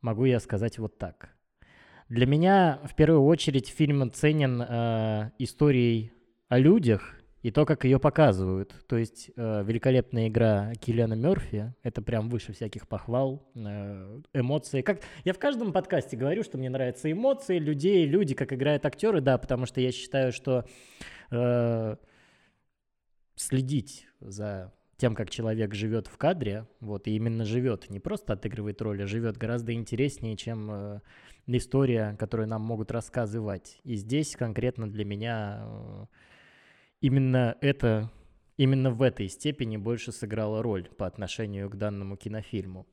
Могу 0.00 0.24
я 0.24 0.40
сказать 0.40 0.78
вот 0.78 0.98
так. 0.98 1.30
Для 2.08 2.26
меня 2.26 2.80
в 2.84 2.94
первую 2.94 3.22
очередь 3.24 3.68
фильм 3.68 4.10
ценен 4.10 4.62
э, 4.62 5.30
историей 5.38 6.12
о 6.48 6.58
людях 6.58 7.20
и 7.42 7.50
то, 7.50 7.64
как 7.64 7.84
ее 7.84 7.98
показывают. 7.98 8.74
То 8.86 8.96
есть 8.96 9.30
э, 9.36 9.62
великолепная 9.64 10.28
игра 10.28 10.72
Киллиана 10.74 11.14
Мерфи, 11.14 11.72
это 11.82 12.02
прям 12.02 12.28
выше 12.28 12.52
всяких 12.52 12.88
похвал, 12.88 13.48
э, 13.54 14.20
эмоции. 14.34 14.82
Как 14.82 15.00
я 15.24 15.32
в 15.32 15.38
каждом 15.38 15.72
подкасте 15.72 16.16
говорю, 16.16 16.42
что 16.42 16.58
мне 16.58 16.68
нравятся 16.68 17.10
эмоции 17.10 17.58
людей, 17.58 18.04
люди, 18.06 18.34
как 18.34 18.52
играют 18.52 18.84
актеры, 18.84 19.20
да, 19.20 19.38
потому 19.38 19.66
что 19.66 19.80
я 19.80 19.92
считаю, 19.92 20.32
что 20.32 20.66
э, 21.30 21.96
следить 23.40 24.06
за 24.20 24.72
тем, 24.96 25.14
как 25.14 25.30
человек 25.30 25.74
живет 25.74 26.08
в 26.08 26.18
кадре, 26.18 26.66
вот, 26.80 27.08
и 27.08 27.16
именно 27.16 27.44
живет, 27.44 27.88
не 27.88 28.00
просто 28.00 28.34
отыгрывает 28.34 28.82
роль, 28.82 29.02
а 29.02 29.06
живет 29.06 29.38
гораздо 29.38 29.72
интереснее, 29.72 30.36
чем 30.36 30.70
э, 30.70 31.00
история, 31.46 32.16
которую 32.18 32.48
нам 32.48 32.60
могут 32.60 32.90
рассказывать. 32.90 33.80
И 33.82 33.94
здесь 33.94 34.36
конкретно 34.36 34.90
для 34.90 35.06
меня 35.06 35.62
э, 35.62 36.06
именно 37.00 37.56
это, 37.62 38.12
именно 38.58 38.90
в 38.90 39.00
этой 39.00 39.28
степени 39.28 39.78
больше 39.78 40.12
сыграла 40.12 40.62
роль 40.62 40.90
по 40.90 41.06
отношению 41.06 41.70
к 41.70 41.76
данному 41.76 42.18
кинофильму. 42.18 42.86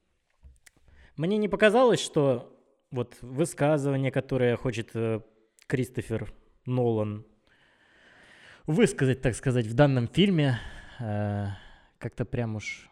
Мне 1.17 1.37
не 1.37 1.49
показалось, 1.49 1.99
что 1.99 2.57
вот 2.89 3.17
высказывание, 3.21 4.11
которое 4.11 4.55
хочет 4.55 4.91
э, 4.93 5.19
Кристофер 5.67 6.33
Нолан 6.65 7.25
высказать, 8.67 9.21
так 9.21 9.33
сказать, 9.33 9.65
в 9.65 9.73
данном 9.73 10.07
фильме, 10.07 10.59
э, 10.99 11.47
как-то 11.97 12.25
прям 12.25 12.57
уж 12.57 12.89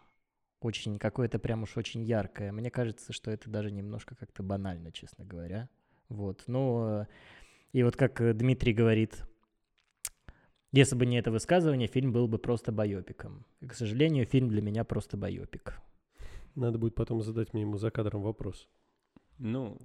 очень, 0.62 0.98
какое-то 0.98 1.38
прям 1.38 1.64
уж 1.64 1.78
очень 1.78 2.02
яркое. 2.04 2.52
Мне 2.52 2.72
кажется, 2.72 3.14
что 3.14 3.30
это 3.30 3.50
даже 3.50 3.72
немножко 3.72 4.16
как-то 4.16 4.42
банально, 4.42 4.92
честно 4.92 5.26
говоря. 5.26 5.70
Вот, 6.10 6.44
ну, 6.48 7.02
э, 7.02 7.06
и 7.74 7.84
вот 7.84 7.96
как 7.96 8.22
э, 8.22 8.34
Дмитрий 8.34 8.74
говорит, 8.74 9.24
если 10.72 10.96
бы 10.96 11.06
не 11.06 11.18
это 11.18 11.32
высказывание, 11.32 11.88
фильм 11.88 12.12
был 12.12 12.28
бы 12.28 12.40
просто 12.40 12.72
байопиком. 12.72 13.46
И, 13.60 13.68
к 13.68 13.74
сожалению, 13.74 14.26
фильм 14.26 14.50
для 14.50 14.62
меня 14.62 14.84
просто 14.84 15.18
байопик. 15.18 15.80
Надо 16.56 16.80
будет 16.80 16.96
потом 16.96 17.22
задать 17.22 17.54
мне 17.54 17.64
ему 17.64 17.78
за 17.78 17.92
кадром 17.92 18.22
вопрос. 18.22 18.68
Ну, 19.38 19.78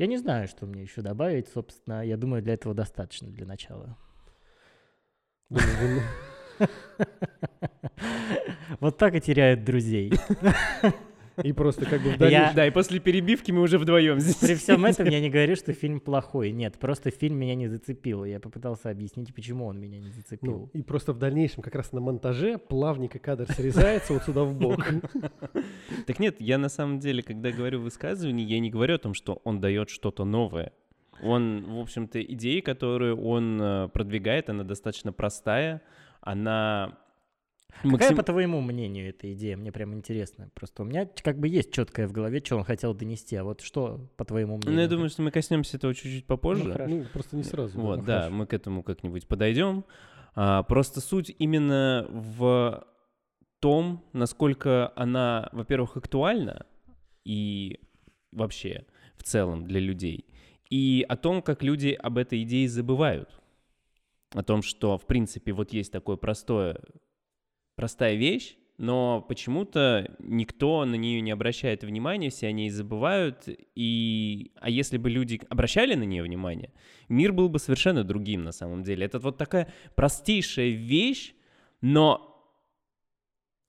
Я 0.00 0.06
не 0.06 0.16
знаю, 0.16 0.48
что 0.48 0.64
мне 0.64 0.80
еще 0.80 1.02
добавить, 1.02 1.48
собственно. 1.48 2.02
Я 2.02 2.16
думаю, 2.16 2.42
для 2.42 2.54
этого 2.54 2.74
достаточно 2.74 3.28
для 3.28 3.44
начала. 3.44 3.98
Вот 8.80 8.96
так 8.96 9.14
и 9.14 9.20
теряют 9.20 9.64
друзей. 9.64 10.12
И 11.42 11.52
просто 11.52 11.86
как 11.86 12.02
бы 12.02 12.10
вдали... 12.10 12.32
Я- 12.32 12.52
да, 12.54 12.66
и 12.66 12.70
после 12.70 13.00
перебивки 13.00 13.52
мы 13.52 13.62
уже 13.62 13.78
вдвоем 13.78 14.20
здесь. 14.20 14.36
При 14.36 14.54
всем 14.54 14.84
этом 14.84 15.06
я 15.08 15.20
не 15.20 15.30
говорю, 15.30 15.56
что 15.56 15.72
фильм 15.72 16.00
плохой. 16.00 16.52
Нет, 16.52 16.78
просто 16.78 17.10
фильм 17.10 17.38
меня 17.38 17.54
не 17.54 17.68
зацепил. 17.68 18.24
Я 18.24 18.40
попытался 18.40 18.90
объяснить, 18.90 19.34
почему 19.34 19.66
он 19.66 19.78
меня 19.80 19.98
не 19.98 20.06
Ну, 20.08 20.12
зацепил. 20.12 20.70
и 20.72 20.82
просто 20.82 21.12
в 21.12 21.18
дальнейшем 21.18 21.62
как 21.62 21.74
раз 21.74 21.92
на 21.92 22.00
монтаже 22.00 22.58
плавненько 22.58 23.18
кадр 23.18 23.46
срезается 23.52 24.12
вот 24.12 24.22
сюда 24.24 24.44
в 24.44 24.54
бок. 24.58 24.80
Так 26.06 26.18
нет, 26.18 26.40
я 26.40 26.58
на 26.58 26.68
самом 26.68 26.98
деле, 26.98 27.22
когда 27.22 27.50
говорю 27.50 27.80
высказывание, 27.80 28.46
я 28.46 28.58
не 28.58 28.70
говорю 28.70 28.94
о 28.94 28.98
том, 28.98 29.14
что 29.14 29.40
он 29.44 29.60
дает 29.60 29.90
что-то 29.90 30.24
новое. 30.24 30.72
Он, 31.22 31.64
в 31.64 31.78
общем-то, 31.80 32.22
идеи, 32.22 32.60
которую 32.60 33.20
он 33.22 33.60
э, 33.60 33.88
продвигает, 33.88 34.48
она 34.48 34.64
достаточно 34.64 35.12
простая, 35.12 35.82
она... 36.20 36.98
Какая, 37.82 37.90
максим- 37.90 38.16
по 38.16 38.22
твоему 38.22 38.60
мнению, 38.60 39.08
эта 39.08 39.32
идея? 39.32 39.56
Мне 39.56 39.72
прям 39.72 39.94
интересно. 39.94 40.50
Просто 40.54 40.82
у 40.82 40.84
меня 40.86 41.08
как 41.22 41.38
бы 41.38 41.48
есть 41.48 41.72
четкое 41.72 42.06
в 42.08 42.12
голове, 42.12 42.42
что 42.44 42.56
он 42.56 42.64
хотел 42.64 42.94
донести. 42.94 43.36
А 43.36 43.44
вот 43.44 43.60
что, 43.60 44.08
по 44.16 44.24
твоему 44.24 44.56
мнению? 44.56 44.74
Ну, 44.74 44.80
я 44.80 44.88
думаю, 44.88 45.08
что 45.08 45.22
мы 45.22 45.30
коснемся 45.30 45.76
этого 45.76 45.94
чуть-чуть 45.94 46.26
попозже. 46.26 46.72
хорошо. 46.72 46.94
Ну, 46.94 47.04
просто 47.12 47.36
не 47.36 47.42
сразу. 47.42 47.78
Вот, 47.80 48.04
да, 48.04 48.28
мы 48.30 48.46
к 48.46 48.52
этому 48.54 48.82
как-нибудь 48.82 49.26
подойдем. 49.26 49.84
А, 50.34 50.62
просто 50.62 51.00
суть 51.00 51.34
именно 51.38 52.06
в 52.10 52.86
том, 53.60 54.04
насколько 54.12 54.92
она, 54.96 55.48
во-первых, 55.52 55.96
актуальна 55.96 56.66
и 57.24 57.80
вообще 58.32 58.86
в 59.16 59.22
целом 59.22 59.66
для 59.66 59.80
людей, 59.80 60.24
и 60.70 61.04
о 61.08 61.16
том, 61.16 61.42
как 61.42 61.62
люди 61.62 61.88
об 61.88 62.16
этой 62.16 62.42
идее 62.42 62.68
забывают. 62.68 63.28
О 64.32 64.42
том, 64.44 64.62
что, 64.62 64.96
в 64.96 65.06
принципе, 65.06 65.52
вот 65.52 65.72
есть 65.72 65.90
такое 65.90 66.16
простое, 66.16 66.80
простая 67.80 68.14
вещь, 68.14 68.56
но 68.76 69.24
почему-то 69.26 70.14
никто 70.18 70.84
на 70.84 70.96
нее 70.96 71.22
не 71.22 71.30
обращает 71.30 71.82
внимания, 71.82 72.28
все 72.28 72.48
о 72.48 72.52
ней 72.52 72.68
забывают. 72.68 73.48
И... 73.74 74.52
А 74.60 74.68
если 74.68 74.98
бы 74.98 75.08
люди 75.08 75.40
обращали 75.48 75.94
на 75.94 76.02
нее 76.02 76.22
внимание, 76.22 76.74
мир 77.08 77.32
был 77.32 77.48
бы 77.48 77.58
совершенно 77.58 78.04
другим 78.04 78.42
на 78.44 78.52
самом 78.52 78.82
деле. 78.82 79.06
Это 79.06 79.18
вот 79.18 79.38
такая 79.38 79.72
простейшая 79.94 80.72
вещь, 80.72 81.32
но 81.80 82.52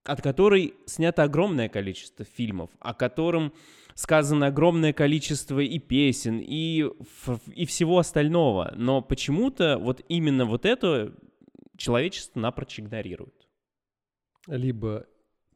от 0.04 0.22
которой 0.22 0.74
снято 0.88 1.24
огромное 1.24 1.70
количество 1.70 2.26
фильмов, 2.26 2.70
о 2.82 2.94
котором 2.94 3.54
сказано 3.96 4.48
огромное 4.48 4.92
количество 4.92 5.60
и 5.60 5.80
песен, 5.80 6.42
и, 6.44 6.86
и 7.56 7.66
всего 7.66 7.98
остального. 7.98 8.74
Но 8.76 9.02
почему-то 9.02 9.78
вот 9.78 10.02
именно 10.10 10.44
вот 10.44 10.66
это 10.66 11.16
человечество 11.78 12.42
напрочь 12.42 12.78
игнорирует. 12.78 13.41
Либо 14.48 15.08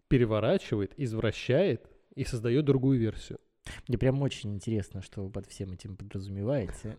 переворачивает, 0.07 0.93
извращает 0.97 1.89
и 2.15 2.23
создает 2.23 2.65
другую 2.65 2.99
версию. 2.99 3.39
Мне 3.87 3.97
прям 3.97 4.21
очень 4.21 4.53
интересно, 4.53 5.01
что 5.01 5.23
вы 5.23 5.29
под 5.29 5.47
всем 5.47 5.71
этим 5.71 5.95
подразумеваете. 5.95 6.97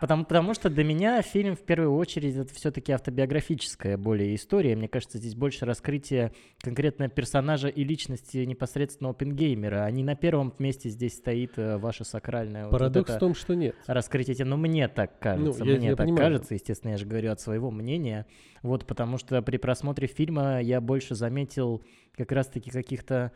Потому, 0.00 0.24
потому 0.24 0.54
что 0.54 0.70
для 0.70 0.84
меня 0.84 1.20
фильм 1.22 1.56
в 1.56 1.60
первую 1.60 1.94
очередь 1.94 2.36
это 2.36 2.54
все-таки 2.54 2.92
автобиографическая 2.92 3.96
более 3.96 4.34
история. 4.34 4.76
Мне 4.76 4.88
кажется, 4.88 5.18
здесь 5.18 5.34
больше 5.34 5.64
раскрытие 5.64 6.32
конкретно 6.60 7.08
персонажа 7.08 7.68
и 7.68 7.84
личности 7.84 8.38
непосредственно 8.38 9.10
опенгеймера. 9.10 9.84
А 9.84 9.90
не 9.90 10.02
на 10.02 10.16
первом 10.16 10.54
месте 10.58 10.88
здесь 10.88 11.14
стоит 11.14 11.58
э, 11.58 11.76
ваша 11.78 12.04
сакральная... 12.04 12.68
Парадокс 12.68 13.10
вот 13.10 13.16
в 13.16 13.20
том, 13.20 13.34
что 13.34 13.54
нет. 13.54 13.74
Раскрытие. 13.86 14.44
Но 14.44 14.56
мне 14.56 14.88
так 14.88 15.18
кажется. 15.18 15.64
Ну, 15.64 15.70
я, 15.70 15.76
мне 15.76 15.88
я 15.88 15.96
так 15.96 16.06
понимаю. 16.06 16.24
кажется. 16.24 16.54
Естественно, 16.54 16.92
я 16.92 16.96
же 16.96 17.06
говорю 17.06 17.32
от 17.32 17.40
своего 17.40 17.70
мнения. 17.70 18.26
Вот 18.62 18.86
потому 18.86 19.18
что 19.18 19.40
при 19.42 19.56
просмотре 19.56 20.06
фильма 20.06 20.60
я 20.60 20.80
больше 20.80 21.14
заметил 21.14 21.82
как 22.16 22.32
раз-таки 22.32 22.70
каких-то 22.70 23.32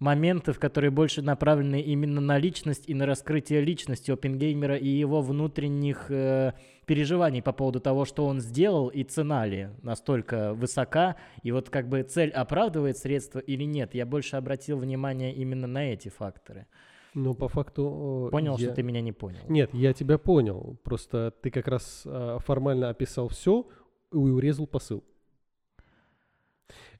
моментов, 0.00 0.58
которые 0.58 0.90
больше 0.90 1.22
направлены 1.22 1.80
именно 1.80 2.20
на 2.20 2.38
личность 2.38 2.84
и 2.88 2.94
на 2.94 3.06
раскрытие 3.06 3.60
личности 3.60 4.10
опенгеймера 4.10 4.76
и 4.76 4.88
его 4.88 5.20
внутренних 5.20 6.10
э, 6.10 6.54
переживаний 6.86 7.42
по 7.42 7.52
поводу 7.52 7.80
того, 7.80 8.06
что 8.06 8.26
он 8.26 8.40
сделал, 8.40 8.88
и 8.88 9.04
цена 9.04 9.46
ли 9.46 9.68
настолько 9.82 10.54
высока, 10.54 11.16
и 11.42 11.52
вот 11.52 11.68
как 11.68 11.88
бы 11.88 12.02
цель 12.02 12.30
оправдывает 12.30 12.96
средства 12.96 13.38
или 13.38 13.64
нет. 13.64 13.94
Я 13.94 14.06
больше 14.06 14.36
обратил 14.36 14.78
внимание 14.78 15.34
именно 15.34 15.66
на 15.66 15.92
эти 15.92 16.08
факторы. 16.08 16.66
Ну, 17.12 17.34
по 17.34 17.48
факту... 17.48 18.28
Понял, 18.30 18.56
я... 18.56 18.66
что 18.66 18.74
ты 18.76 18.82
меня 18.82 19.02
не 19.02 19.12
понял. 19.12 19.40
Нет, 19.48 19.74
я 19.74 19.92
тебя 19.92 20.16
понял. 20.16 20.78
Просто 20.82 21.34
ты 21.42 21.50
как 21.50 21.68
раз 21.68 22.02
э, 22.06 22.38
формально 22.40 22.88
описал 22.88 23.28
все 23.28 23.66
и 24.12 24.16
урезал 24.16 24.66
посыл. 24.66 25.04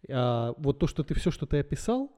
А, 0.09 0.55
вот 0.59 0.79
то, 0.79 0.87
что 0.87 1.03
ты 1.03 1.15
все, 1.15 1.31
что 1.31 1.47
ты 1.47 1.61
описал, 1.61 2.11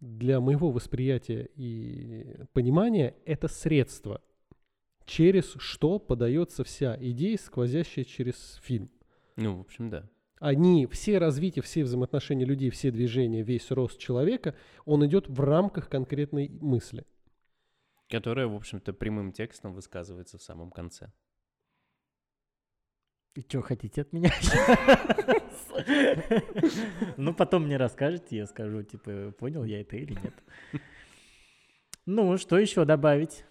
для 0.00 0.40
моего 0.40 0.70
восприятия 0.70 1.48
и 1.54 2.44
понимания 2.52 3.14
это 3.24 3.48
средство, 3.48 4.20
через 5.04 5.54
что 5.58 5.98
подается 5.98 6.64
вся 6.64 6.96
идея, 7.00 7.38
сквозящая 7.38 8.04
через 8.04 8.60
фильм. 8.62 8.90
Ну, 9.36 9.56
в 9.56 9.60
общем, 9.60 9.90
да. 9.90 10.08
Они, 10.38 10.86
все 10.86 11.18
развития, 11.18 11.62
все 11.62 11.82
взаимоотношения 11.82 12.44
людей, 12.44 12.68
все 12.70 12.90
движения, 12.90 13.42
весь 13.42 13.70
рост 13.70 13.98
человека, 13.98 14.54
он 14.84 15.06
идет 15.06 15.28
в 15.28 15.40
рамках 15.40 15.88
конкретной 15.88 16.50
мысли. 16.60 17.06
Которая, 18.08 18.46
в 18.46 18.54
общем-то, 18.54 18.92
прямым 18.92 19.32
текстом 19.32 19.72
высказывается 19.72 20.38
в 20.38 20.42
самом 20.42 20.70
конце. 20.70 21.10
И 23.36 23.42
что 23.42 23.60
хотите 23.60 24.02
от 24.02 24.12
меня? 24.12 24.32
Ну, 27.18 27.34
потом 27.34 27.66
мне 27.66 27.76
расскажете, 27.76 28.36
я 28.36 28.46
скажу, 28.46 28.82
типа, 28.82 29.34
понял 29.38 29.62
я 29.62 29.82
это 29.82 29.96
или 29.96 30.14
нет. 30.14 30.34
Ну, 32.06 32.38
что 32.38 32.58
еще 32.58 32.84
добавить? 32.84 33.44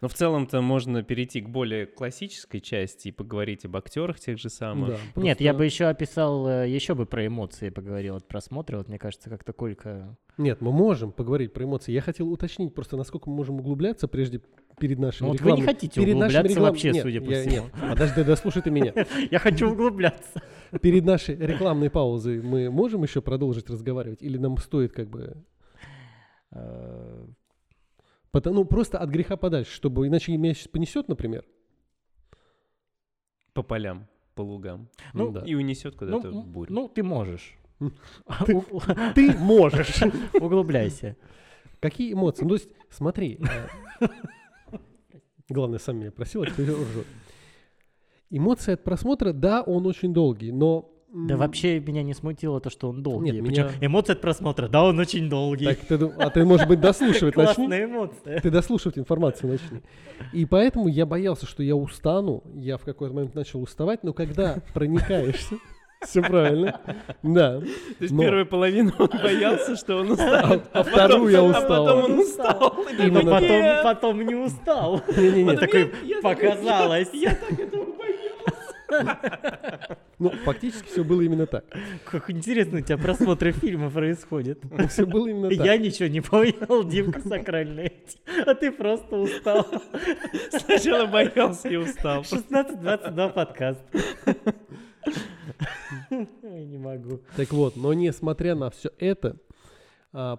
Но 0.00 0.08
в 0.08 0.14
целом-то 0.14 0.62
можно 0.62 1.02
перейти 1.02 1.40
к 1.40 1.48
более 1.48 1.86
классической 1.86 2.60
части 2.60 3.08
и 3.08 3.12
поговорить 3.12 3.66
об 3.66 3.76
актерах 3.76 4.18
тех 4.18 4.38
же 4.38 4.48
самых. 4.48 4.88
Да, 4.90 4.94
просто... 4.96 5.20
Нет, 5.20 5.40
я 5.40 5.52
бы 5.52 5.64
еще 5.64 5.86
описал, 5.86 6.48
э, 6.48 6.68
еще 6.68 6.94
бы 6.94 7.06
про 7.06 7.26
эмоции 7.26 7.68
поговорил 7.68 8.16
от 8.16 8.26
просмотра. 8.26 8.78
Вот 8.78 8.88
мне 8.88 8.98
кажется, 8.98 9.28
как-то 9.28 9.52
Колька... 9.52 10.16
Нет, 10.38 10.62
мы 10.62 10.72
можем 10.72 11.12
поговорить 11.12 11.52
про 11.52 11.64
эмоции. 11.64 11.92
Я 11.92 12.00
хотел 12.00 12.30
уточнить 12.30 12.74
просто, 12.74 12.96
насколько 12.96 13.28
мы 13.28 13.36
можем 13.36 13.60
углубляться 13.60 14.08
прежде 14.08 14.40
перед 14.80 14.98
нашими 14.98 15.26
ну, 15.26 15.32
вот 15.32 15.40
рекламами. 15.40 15.60
вы 15.60 15.66
не 15.66 15.72
хотите 15.72 16.00
перед 16.00 16.14
углубляться 16.16 16.48
реклам... 16.48 16.64
вообще, 16.64 16.90
нет, 16.90 17.02
судя 17.02 17.20
по 17.20 17.30
я, 17.30 17.40
всему. 17.42 17.66
Нет, 17.66 17.72
подожди, 17.90 18.24
дослушай 18.24 18.62
ты 18.62 18.70
меня. 18.70 18.92
Я 19.30 19.38
хочу 19.38 19.70
углубляться. 19.70 20.42
Перед 20.82 21.04
нашей 21.04 21.36
рекламной 21.36 21.90
паузой 21.90 22.42
мы 22.42 22.70
можем 22.70 23.02
еще 23.04 23.20
продолжить 23.20 23.70
разговаривать? 23.70 24.22
Или 24.22 24.38
нам 24.38 24.56
стоит 24.58 24.92
как 24.92 25.08
бы... 25.08 25.36
Э, 26.52 27.26
Потому, 28.32 28.56
ну, 28.56 28.64
просто 28.64 28.98
от 28.98 29.10
греха 29.10 29.36
подальше, 29.36 29.72
чтобы 29.72 30.06
иначе 30.06 30.36
меня 30.36 30.54
сейчас 30.54 30.68
понесет, 30.68 31.08
например. 31.08 31.44
По 33.52 33.62
полям, 33.62 34.06
по 34.34 34.42
лугам. 34.42 34.88
Ну, 35.12 35.32
да. 35.32 35.40
И 35.40 35.54
унесет 35.54 35.96
куда-то 35.96 36.30
ну, 36.30 36.42
в 36.42 36.46
бурю. 36.46 36.72
Ну, 36.72 36.88
ты 36.88 37.02
можешь. 37.02 37.56
Ты, 38.46 38.62
ты 39.14 39.32
можешь. 39.38 40.02
Углубляйся. 40.34 41.16
Какие 41.80 42.12
эмоции? 42.12 42.42
Ну, 42.42 42.50
то 42.50 42.54
есть, 42.56 42.68
смотри. 42.90 43.40
Главное, 45.50 45.78
сам 45.78 45.98
меня 45.98 46.10
просил, 46.12 46.42
а 46.42 46.46
теперь 46.46 46.70
ржет. 46.70 47.06
Эмоции 48.30 48.74
от 48.74 48.84
просмотра, 48.84 49.32
да, 49.32 49.62
он 49.62 49.86
очень 49.86 50.14
долгий, 50.14 50.52
но 50.52 50.88
да 51.12 51.36
вообще 51.36 51.80
меня 51.80 52.04
не 52.04 52.14
смутило 52.14 52.60
то, 52.60 52.70
что 52.70 52.88
он 52.88 53.02
долгий. 53.02 53.32
Нет, 53.32 53.42
меня... 53.42 53.70
Эмоции 53.80 54.12
от 54.12 54.20
просмотра, 54.20 54.68
да, 54.68 54.84
он 54.84 54.98
очень 55.00 55.28
долгий. 55.28 55.64
Так 55.64 55.80
ты, 55.80 55.94
а 55.96 56.30
ты, 56.30 56.44
может 56.44 56.68
быть, 56.68 56.80
дослушивать 56.80 57.34
начни? 57.34 57.66
Эмоция. 57.66 58.40
Ты 58.40 58.50
дослушивать 58.50 58.96
информацию 58.96 59.50
начни. 59.50 59.82
И 60.32 60.46
поэтому 60.46 60.86
я 60.86 61.06
боялся, 61.06 61.46
что 61.46 61.64
я 61.64 61.74
устану. 61.74 62.44
Я 62.54 62.76
в 62.76 62.84
какой-то 62.84 63.12
момент 63.12 63.34
начал 63.34 63.60
уставать, 63.60 64.04
но 64.04 64.12
когда 64.12 64.58
проникаешься... 64.72 65.56
Все 66.02 66.22
правильно. 66.22 66.80
Да. 67.22 67.60
То 67.60 67.66
есть 68.00 68.12
Но... 68.12 68.22
первую 68.22 68.46
половину 68.46 68.92
он 68.98 69.10
боялся, 69.22 69.76
что 69.76 69.96
он 69.96 70.12
устал. 70.12 70.62
А, 70.72 70.80
а 70.80 70.82
вторую 70.82 71.30
я 71.30 71.42
устал. 71.42 71.88
А 71.88 71.94
потом 71.94 72.04
он 72.04 72.18
устал. 72.18 72.76
И 72.98 73.10
потом, 73.10 73.84
потом 73.84 74.26
не 74.26 74.34
устал. 74.34 75.02
Не-не-не. 75.16 75.56
Такой, 75.56 75.92
показалось. 76.22 77.10
Я 77.12 77.34
так 77.34 77.58
этого 77.58 77.90
ну, 80.18 80.30
фактически 80.44 80.86
все 80.86 81.04
было 81.04 81.22
именно 81.22 81.46
так. 81.46 81.64
Как 82.04 82.30
интересно 82.30 82.78
у 82.78 82.80
тебя 82.80 82.98
просмотры 82.98 83.52
фильма 83.52 83.90
происходит. 83.90 84.60
Ну, 84.70 84.88
все 84.88 85.06
было 85.06 85.28
именно 85.28 85.48
так. 85.48 85.64
Я 85.64 85.76
ничего 85.76 86.08
не 86.08 86.20
понял, 86.20 86.84
Димка 86.84 87.20
сакральный. 87.20 87.92
А 88.46 88.54
ты 88.54 88.70
просто 88.70 89.16
устал. 89.16 89.66
Сначала 90.50 91.06
боялся 91.06 91.68
и 91.68 91.76
устал. 91.76 92.22
16-22 92.22 93.32
подкаст. 93.32 93.80
Не 96.42 96.78
могу. 96.78 97.20
Так 97.36 97.52
вот, 97.52 97.76
но 97.76 97.92
несмотря 97.92 98.54
на 98.54 98.70
все 98.70 98.90
это, 98.98 99.36
а, 100.12 100.38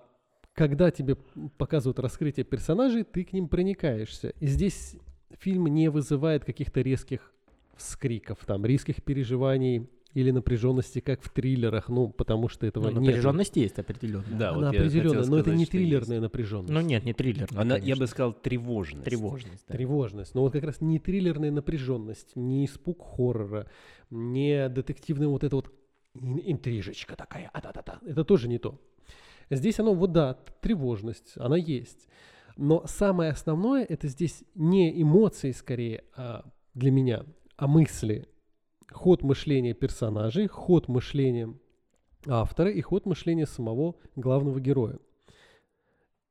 когда 0.53 0.91
тебе 0.91 1.15
показывают 1.57 1.99
раскрытие 1.99 2.43
персонажей, 2.43 3.03
ты 3.03 3.23
к 3.23 3.33
ним 3.33 3.47
проникаешься. 3.47 4.33
И 4.39 4.47
здесь 4.47 4.95
фильм 5.39 5.67
не 5.67 5.89
вызывает 5.89 6.45
каких-то 6.45 6.81
резких 6.81 7.33
скриков, 7.77 8.39
там, 8.45 8.65
резких 8.65 9.03
переживаний 9.03 9.89
или 10.13 10.31
напряженности, 10.31 10.99
как 10.99 11.21
в 11.21 11.29
триллерах, 11.29 11.89
ну, 11.89 12.09
потому 12.09 12.49
что 12.49 12.65
этого 12.65 12.89
ну, 12.89 12.99
нет. 12.99 13.11
Напряженность 13.11 13.55
есть 13.55 13.79
определенно. 13.79 14.25
Да, 14.31 14.49
Она 14.49 14.67
вот 14.71 14.75
определенная, 14.75 15.25
но 15.25 15.37
это 15.37 15.55
не 15.55 15.65
триллерная 15.65 16.17
есть. 16.17 16.21
напряженность. 16.21 16.73
Ну 16.73 16.81
нет, 16.81 17.05
не 17.05 17.13
триллерная. 17.13 17.61
Она, 17.61 17.77
я 17.77 17.95
бы 17.95 18.07
сказал, 18.07 18.33
тревожность. 18.33 19.05
Тревожность, 19.05 19.65
да. 19.67 19.75
Тревожность. 19.75 20.35
Но 20.35 20.41
вот 20.41 20.53
как 20.53 20.63
раз 20.63 20.81
не 20.81 20.99
триллерная 20.99 21.51
напряженность, 21.51 22.35
не 22.35 22.65
испуг 22.65 23.01
хоррора, 23.15 23.67
не 24.09 24.67
детективная 24.69 25.27
вот 25.27 25.43
эта 25.43 25.55
вот 25.55 25.71
интрижечка 26.13 27.15
такая, 27.15 27.49
а 27.53 27.61
да 27.61 27.71
да 27.71 27.81
да 27.85 27.99
Это 28.05 28.25
тоже 28.25 28.47
не 28.47 28.57
то. 28.57 28.79
Здесь 29.49 29.79
оно, 29.79 29.93
вот 29.93 30.11
да, 30.11 30.37
тревожность, 30.61 31.33
она 31.35 31.57
есть. 31.57 32.07
Но 32.57 32.83
самое 32.85 33.31
основное, 33.31 33.83
это 33.83 34.07
здесь 34.07 34.43
не 34.55 35.01
эмоции 35.01 35.51
скорее 35.51 36.03
а 36.15 36.45
для 36.73 36.91
меня, 36.91 37.25
а 37.57 37.67
мысли, 37.67 38.27
ход 38.91 39.23
мышления 39.23 39.73
персонажей, 39.73 40.47
ход 40.47 40.87
мышления 40.87 41.53
автора 42.27 42.69
и 42.71 42.81
ход 42.81 43.05
мышления 43.05 43.45
самого 43.45 43.95
главного 44.15 44.59
героя. 44.59 44.99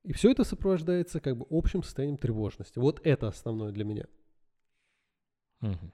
И 0.05 0.13
все 0.13 0.31
это 0.31 0.45
сопровождается 0.45 1.21
как 1.21 1.37
бы 1.37 1.47
общим 1.51 1.83
состоянием 1.83 2.17
тревожности. 2.19 2.79
Вот 2.79 3.01
это 3.05 3.29
основное 3.29 3.71
для 3.71 3.85
меня. 3.85 4.07
Угу. 5.61 5.93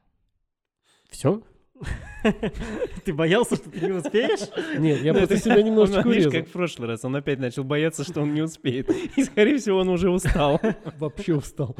Все? 1.08 1.42
Ты 3.04 3.12
боялся, 3.12 3.56
что 3.56 3.70
ты 3.70 3.80
не 3.80 3.92
успеешь? 3.92 4.48
Нет, 4.78 5.02
я 5.02 5.14
просто 5.14 5.36
себя 5.38 5.62
немножечко 5.62 6.06
урезал. 6.06 6.32
как 6.32 6.48
в 6.48 6.52
прошлый 6.52 6.88
раз, 6.88 7.04
он 7.04 7.14
опять 7.16 7.38
начал 7.38 7.64
бояться, 7.64 8.04
что 8.04 8.22
он 8.22 8.34
не 8.34 8.42
успеет. 8.42 8.90
И, 9.16 9.24
скорее 9.24 9.58
всего, 9.58 9.78
он 9.78 9.88
уже 9.88 10.10
устал. 10.10 10.60
Вообще 10.98 11.34
устал. 11.34 11.76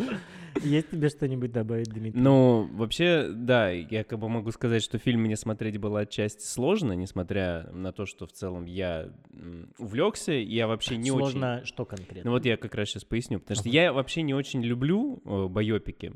Есть 0.62 0.90
тебе 0.90 1.08
что-нибудь 1.08 1.52
добавить, 1.52 1.88
Дмитрий? 1.88 2.20
Ну, 2.20 2.68
вообще, 2.72 3.28
да, 3.30 3.70
я 3.70 4.04
как 4.04 4.18
бы 4.18 4.28
могу 4.28 4.50
сказать, 4.52 4.82
что 4.82 4.98
фильм 4.98 5.22
мне 5.22 5.36
смотреть 5.36 5.78
было 5.78 6.00
отчасти 6.00 6.44
сложно, 6.44 6.92
несмотря 6.92 7.68
на 7.72 7.92
то, 7.92 8.06
что 8.06 8.26
в 8.26 8.32
целом 8.32 8.64
я 8.64 9.10
увлекся, 9.78 10.32
я 10.32 10.66
вообще 10.66 10.96
не 10.96 11.10
сложно 11.10 11.26
очень... 11.26 11.38
Сложно 11.38 11.66
что 11.66 11.84
конкретно? 11.84 12.22
Ну 12.24 12.30
вот 12.30 12.44
я 12.46 12.56
как 12.56 12.74
раз 12.74 12.88
сейчас 12.88 13.04
поясню, 13.04 13.40
потому 13.40 13.58
что 13.60 13.68
я 13.68 13.92
вообще 13.92 14.22
не 14.22 14.34
очень 14.34 14.62
люблю 14.62 15.20
э, 15.24 15.48
байопики. 15.48 16.14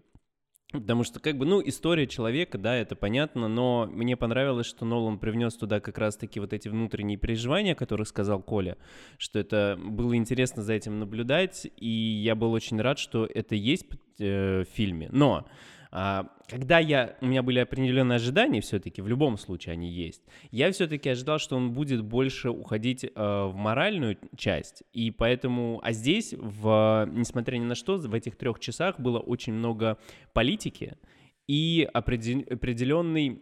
Потому 0.72 1.02
что, 1.02 1.18
как 1.18 1.36
бы, 1.36 1.46
ну, 1.46 1.60
история 1.64 2.06
человека, 2.06 2.56
да, 2.56 2.76
это 2.76 2.94
понятно, 2.94 3.48
но 3.48 3.88
мне 3.90 4.16
понравилось, 4.16 4.66
что 4.66 4.84
Нолан 4.84 5.18
привнес 5.18 5.54
туда 5.54 5.80
как 5.80 5.98
раз-таки 5.98 6.38
вот 6.38 6.52
эти 6.52 6.68
внутренние 6.68 7.18
переживания, 7.18 7.72
о 7.72 7.76
которых 7.76 8.06
сказал 8.06 8.40
Коля, 8.40 8.76
что 9.18 9.40
это 9.40 9.76
было 9.82 10.14
интересно 10.14 10.62
за 10.62 10.74
этим 10.74 11.00
наблюдать, 11.00 11.66
и 11.76 11.88
я 11.88 12.36
был 12.36 12.52
очень 12.52 12.80
рад, 12.80 12.98
что 13.00 13.26
это 13.26 13.56
есть 13.56 13.86
э, 14.20 14.62
в 14.62 14.68
фильме. 14.72 15.08
Но 15.10 15.48
когда 15.90 16.78
я, 16.78 17.16
у 17.20 17.26
меня 17.26 17.42
были 17.42 17.58
определенные 17.58 18.16
ожидания, 18.16 18.60
все-таки 18.60 19.02
в 19.02 19.08
любом 19.08 19.36
случае 19.36 19.72
они 19.72 19.90
есть, 19.90 20.22
я 20.50 20.70
все-таки 20.70 21.08
ожидал, 21.08 21.38
что 21.38 21.56
он 21.56 21.72
будет 21.72 22.02
больше 22.02 22.50
уходить 22.50 23.04
э, 23.04 23.10
в 23.14 23.54
моральную 23.54 24.16
часть, 24.36 24.84
и 24.92 25.10
поэтому, 25.10 25.80
а 25.82 25.92
здесь, 25.92 26.32
в, 26.36 27.08
несмотря 27.12 27.56
ни 27.56 27.64
на 27.64 27.74
что, 27.74 27.96
в 27.96 28.14
этих 28.14 28.36
трех 28.36 28.60
часах 28.60 29.00
было 29.00 29.18
очень 29.18 29.52
много 29.52 29.98
политики 30.32 30.96
и 31.48 31.88
определ, 31.92 32.44
определенный 32.48 33.40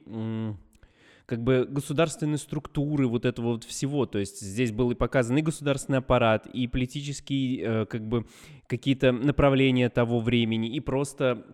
как 1.27 1.45
бы 1.45 1.67
государственной 1.69 2.39
структуры 2.39 3.07
вот 3.07 3.27
этого 3.27 3.49
вот 3.49 3.65
всего. 3.65 4.07
То 4.07 4.19
есть 4.19 4.41
здесь 4.41 4.73
был 4.73 4.93
и 4.93 4.95
показан 4.95 5.37
и 5.37 5.43
государственный 5.43 5.99
аппарат, 5.99 6.47
и 6.47 6.67
политические 6.67 7.83
э, 7.83 7.85
как 7.85 8.09
бы 8.09 8.25
какие-то 8.67 9.13
направления 9.13 9.91
того 9.91 10.21
времени, 10.21 10.75
и 10.75 10.81
просто 10.81 11.45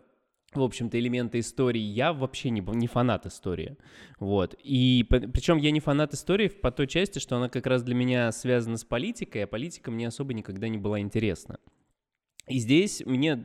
в 0.56 0.62
общем-то, 0.62 0.98
элементы 0.98 1.38
истории. 1.38 1.80
Я 1.80 2.12
вообще 2.12 2.50
не, 2.50 2.60
не 2.60 2.86
фанат 2.86 3.26
истории. 3.26 3.76
Вот. 4.18 4.54
И 4.62 5.06
причем 5.08 5.58
я 5.58 5.70
не 5.70 5.80
фанат 5.80 6.14
истории 6.14 6.48
по 6.48 6.70
той 6.70 6.86
части, 6.86 7.18
что 7.18 7.36
она 7.36 7.48
как 7.48 7.66
раз 7.66 7.82
для 7.82 7.94
меня 7.94 8.30
связана 8.32 8.76
с 8.76 8.84
политикой, 8.84 9.44
а 9.44 9.46
политика 9.46 9.90
мне 9.90 10.08
особо 10.08 10.34
никогда 10.34 10.68
не 10.68 10.78
была 10.78 11.00
интересна. 11.00 11.58
И 12.46 12.58
здесь 12.58 13.02
мне 13.06 13.44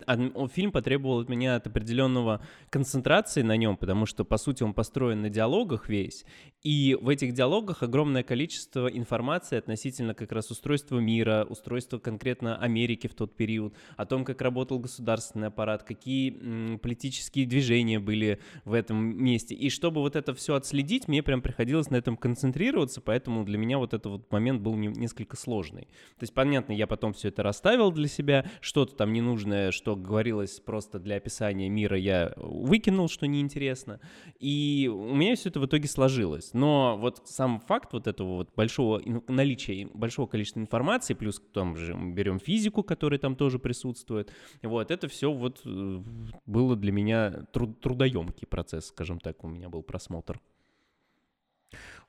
фильм 0.52 0.72
потребовал 0.72 1.20
от 1.20 1.30
меня 1.30 1.56
от 1.56 1.68
определенного 1.68 2.42
концентрации 2.70 3.42
на 3.42 3.56
нем, 3.56 3.78
потому 3.78 4.06
что, 4.06 4.26
по 4.26 4.38
сути, 4.38 4.64
он 4.64 4.74
построен 4.74 5.22
на 5.22 5.30
диалогах 5.30 5.88
весь, 5.88 6.26
и 6.64 6.98
в 7.00 7.08
этих 7.08 7.34
диалогах 7.34 7.84
огромное 7.84 8.24
количество 8.24 8.88
информации 8.88 9.58
относительно 9.58 10.14
как 10.14 10.34
раз 10.34 10.52
устройства 10.52 11.00
мира, 11.00 11.46
устройства 11.50 12.00
конкретно 12.00 12.58
Америки 12.58 13.08
в 13.08 13.16
тот 13.16 13.38
период, 13.38 13.74
о 13.96 14.06
том, 14.06 14.26
как 14.26 14.42
работал 14.42 14.80
государственный 14.80 15.48
аппарат, 15.48 15.84
какие 15.84 16.78
политические 16.78 17.46
движения 17.46 18.00
были 18.00 18.40
в 18.66 18.74
этом 18.74 18.98
месте. 18.98 19.56
И 19.56 19.70
чтобы 19.70 20.02
вот 20.02 20.18
это 20.18 20.34
все 20.34 20.56
отследить, 20.56 21.08
мне 21.08 21.24
прям 21.24 21.42
приходилось 21.42 21.90
на 21.90 21.96
этом 21.96 22.18
концентрироваться, 22.18 23.00
поэтому 23.00 23.46
для 23.46 23.58
меня 23.58 23.78
вот 23.78 23.94
этот 23.94 24.08
вот 24.08 24.32
момент 24.32 24.62
был 24.62 24.76
не, 24.76 24.88
несколько 24.88 25.38
сложный. 25.38 25.84
То 26.18 26.24
есть, 26.24 26.34
понятно, 26.34 26.74
я 26.74 26.88
потом 26.88 27.14
все 27.14 27.30
это 27.30 27.44
расставил 27.44 27.92
для 27.92 28.10
себя, 28.10 28.46
что 28.60 28.88
что-то 28.89 29.06
там 29.06 29.13
ненужное, 29.13 29.71
что 29.71 29.95
говорилось 29.95 30.60
просто 30.60 30.99
для 30.99 31.17
описания 31.17 31.69
мира, 31.69 31.97
я 31.97 32.34
выкинул, 32.36 33.08
что 33.08 33.28
неинтересно. 33.28 33.99
И 34.39 34.89
у 34.91 35.15
меня 35.15 35.36
все 35.36 35.49
это 35.49 35.60
в 35.60 35.65
итоге 35.65 35.88
сложилось. 35.88 36.54
Но 36.54 36.97
вот 36.97 37.21
сам 37.25 37.60
факт 37.60 37.93
вот 37.93 38.08
этого 38.08 38.38
вот 38.38 38.56
большого 38.56 39.02
наличия, 39.28 39.88
большого 39.93 40.28
количества 40.28 40.60
информации, 40.60 41.13
плюс 41.13 41.41
там 41.54 41.75
же 41.75 41.93
берем 41.93 42.39
физику, 42.39 42.84
которая 42.84 43.19
там 43.19 43.36
тоже 43.36 43.60
присутствует, 43.60 44.32
вот 44.62 44.91
это 44.91 45.08
все 45.08 45.32
вот 45.32 45.62
э, 45.65 46.04
было 46.45 46.75
для 46.75 46.91
меня 46.91 47.45
труд 47.54 47.80
трудоемкий 47.80 48.47
процесс, 48.47 48.88
скажем 48.88 49.19
так, 49.19 49.43
у 49.43 49.47
меня 49.47 49.69
был 49.69 49.84
просмотр. 49.84 50.41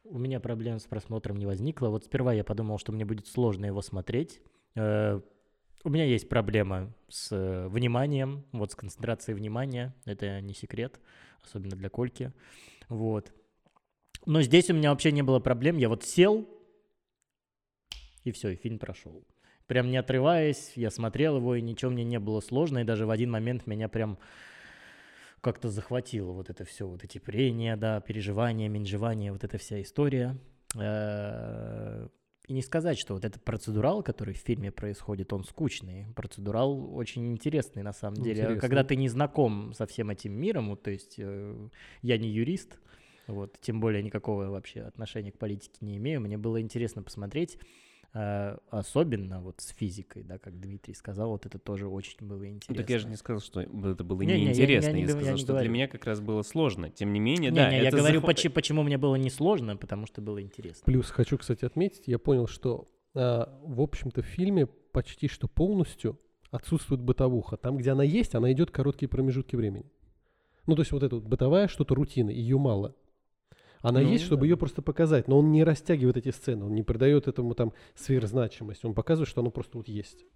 У 0.05 0.19
меня 0.19 0.41
проблем 0.41 0.79
с 0.79 0.85
просмотром 0.85 1.37
не 1.37 1.47
возникло. 1.47 1.89
Вот 1.89 2.05
сперва 2.05 2.33
я 2.33 2.43
подумал, 2.43 2.79
что 2.79 2.91
мне 2.91 3.05
будет 3.05 3.27
сложно 3.27 3.67
его 3.67 3.83
смотреть. 3.83 4.41
Э, 5.81 5.89
у 5.89 5.91
меня 5.91 6.05
есть 6.05 6.29
проблема 6.29 6.93
с 7.09 7.33
э, 7.33 7.69
вниманием, 7.69 8.45
вот 8.53 8.73
с 8.73 8.75
концентрацией 8.75 9.37
внимания, 9.37 9.95
это 10.05 10.41
не 10.41 10.55
секрет, 10.55 11.01
особенно 11.43 11.77
для 11.77 11.89
Кольки, 11.89 12.33
вот. 12.89 13.33
Но 14.27 14.43
здесь 14.43 14.71
у 14.71 14.75
меня 14.75 14.91
вообще 14.91 15.13
не 15.13 15.23
было 15.23 15.41
проблем, 15.41 15.79
я 15.79 15.89
вот 15.89 16.05
сел, 16.05 16.49
и 18.25 18.33
все, 18.33 18.51
и 18.51 18.57
фильм 18.57 18.79
прошел. 18.79 19.25
Прям 19.67 19.91
не 19.91 19.97
отрываясь, 19.97 20.73
я 20.75 20.91
смотрел 20.91 21.37
его, 21.37 21.55
и 21.55 21.63
ничего 21.63 21.91
мне 21.91 22.05
не 22.05 22.19
было 22.19 22.41
сложно, 22.41 22.79
и 22.79 22.85
даже 22.85 23.07
в 23.07 23.11
один 23.11 23.31
момент 23.31 23.67
меня 23.67 23.89
прям 23.89 24.19
как-то 25.41 25.71
захватило 25.71 26.33
вот 26.33 26.51
это 26.51 26.65
все, 26.65 26.87
вот 26.87 27.05
эти 27.05 27.19
прения, 27.19 27.77
да, 27.77 28.01
переживания, 28.01 28.69
менжевания, 28.69 29.33
вот 29.33 29.45
эта 29.45 29.57
вся 29.59 29.81
история. 29.81 30.37
И 32.49 32.53
не 32.53 32.63
сказать, 32.63 32.99
что 32.99 33.15
вот 33.15 33.25
этот 33.25 33.45
процедурал, 33.45 34.03
который 34.03 34.35
в 34.35 34.39
фильме 34.39 34.73
происходит, 34.73 35.33
он 35.33 35.45
скучный. 35.45 36.07
Процедурал 36.17 36.97
очень 36.97 37.31
интересный 37.31 37.83
на 37.83 37.93
самом 37.93 38.17
деле. 38.23 38.41
Интересно. 38.43 38.61
Когда 38.61 38.83
ты 38.83 38.97
не 38.97 39.09
знаком 39.09 39.73
со 39.75 39.87
всем 39.87 40.11
этим 40.11 40.33
миром, 40.33 40.71
вот, 40.71 40.83
то 40.83 40.91
есть 40.91 41.15
э, 41.19 41.69
я 42.03 42.19
не 42.19 42.29
юрист, 42.29 42.79
вот, 43.29 43.59
тем 43.61 43.81
более 43.81 44.03
никакого 44.03 44.47
вообще 44.47 44.81
отношения 44.81 45.31
к 45.31 45.39
политике 45.39 45.79
не 45.81 45.97
имею, 45.99 46.21
мне 46.21 46.37
было 46.37 46.61
интересно 46.61 47.03
посмотреть, 47.03 47.59
особенно 48.13 49.41
вот 49.41 49.61
с 49.61 49.69
физикой, 49.69 50.25
да, 50.25 50.39
как 50.39 50.59
Дмитрий 50.59 50.95
сказал, 50.95 51.31
вот 51.31 51.47
это 51.47 51.59
тоже 51.59 51.87
очень 51.87 52.19
было 52.21 52.49
интересно. 52.49 52.75
Ну, 52.75 52.81
так 52.81 52.91
я 52.91 52.99
же 52.99 53.09
не 53.09 53.17
сказал, 53.17 53.41
что 53.41 53.61
это 53.61 54.03
было 54.03 54.23
не, 54.23 54.35
неинтересно, 54.35 54.91
не, 54.91 55.03
я, 55.03 55.07
я, 55.07 55.07
я, 55.07 55.07
я 55.07 55.11
сказал, 55.11 55.33
я 55.33 55.37
что 55.37 55.47
говорю. 55.49 55.63
для 55.63 55.73
меня 55.73 55.89
как 55.89 56.05
раз 56.07 56.21
было 56.21 56.43
сложно. 56.43 56.91
Тем 56.91 57.13
не 57.13 57.21
менее, 57.21 57.51
не, 57.51 57.57
да, 57.57 57.71
не, 57.71 57.77
это 57.77 57.85
я 57.85 57.91
говорю, 57.91 58.21
захват... 58.21 58.37
почему, 58.37 58.55
почему 58.55 58.83
мне 58.83 58.99
было 58.99 59.15
не 59.15 59.31
сложно, 59.31 59.77
потому 59.77 60.07
что 60.07 60.21
было 60.21 60.43
интересно. 60.43 60.83
Плюс 60.85 61.09
хочу, 61.11 61.39
кстати, 61.39 61.65
отметить, 61.65 62.03
я 62.07 62.19
понял, 62.19 62.49
что, 62.49 62.89
э, 63.15 63.45
в 63.63 63.81
общем-то, 63.81 64.23
в 64.23 64.27
фильме 64.27 64.67
почти 64.67 65.29
что 65.29 65.47
полностью 65.47 66.19
отсутствует 66.51 67.01
бытовуха. 67.01 67.57
Там, 67.57 67.77
где 67.77 67.93
она 67.93 68.03
есть, 68.03 68.35
она 68.35 68.51
идет 68.53 68.73
короткие 68.73 69.09
промежутки 69.09 69.55
времени. 69.55 69.87
Ну, 70.67 70.75
то 70.75 70.83
есть 70.83 70.93
вот 70.93 71.03
эта 71.03 71.15
вот 71.15 71.25
бытовая 71.25 71.69
что-то 71.69 71.95
рутина, 71.95 72.31
ее 72.31 72.59
мало. 72.59 72.95
Она 73.83 74.01
ну, 74.01 74.09
есть, 74.09 74.25
чтобы 74.25 74.43
да. 74.43 74.47
ее 74.49 74.57
просто 74.57 74.83
показать, 74.83 75.29
но 75.29 75.39
он 75.39 75.51
не 75.53 75.65
растягивает 75.65 76.17
эти 76.17 76.31
сцены, 76.31 76.67
он 76.67 76.75
не 76.75 76.83
придает 76.83 77.29
этому 77.29 77.55
там 77.55 77.73
сверхзначимость, 77.95 78.85
он 78.85 78.95
показывает, 78.95 79.29
что 79.29 79.41
оно 79.41 79.51
просто 79.51 79.79
вот 79.79 79.89
есть. 79.89 80.27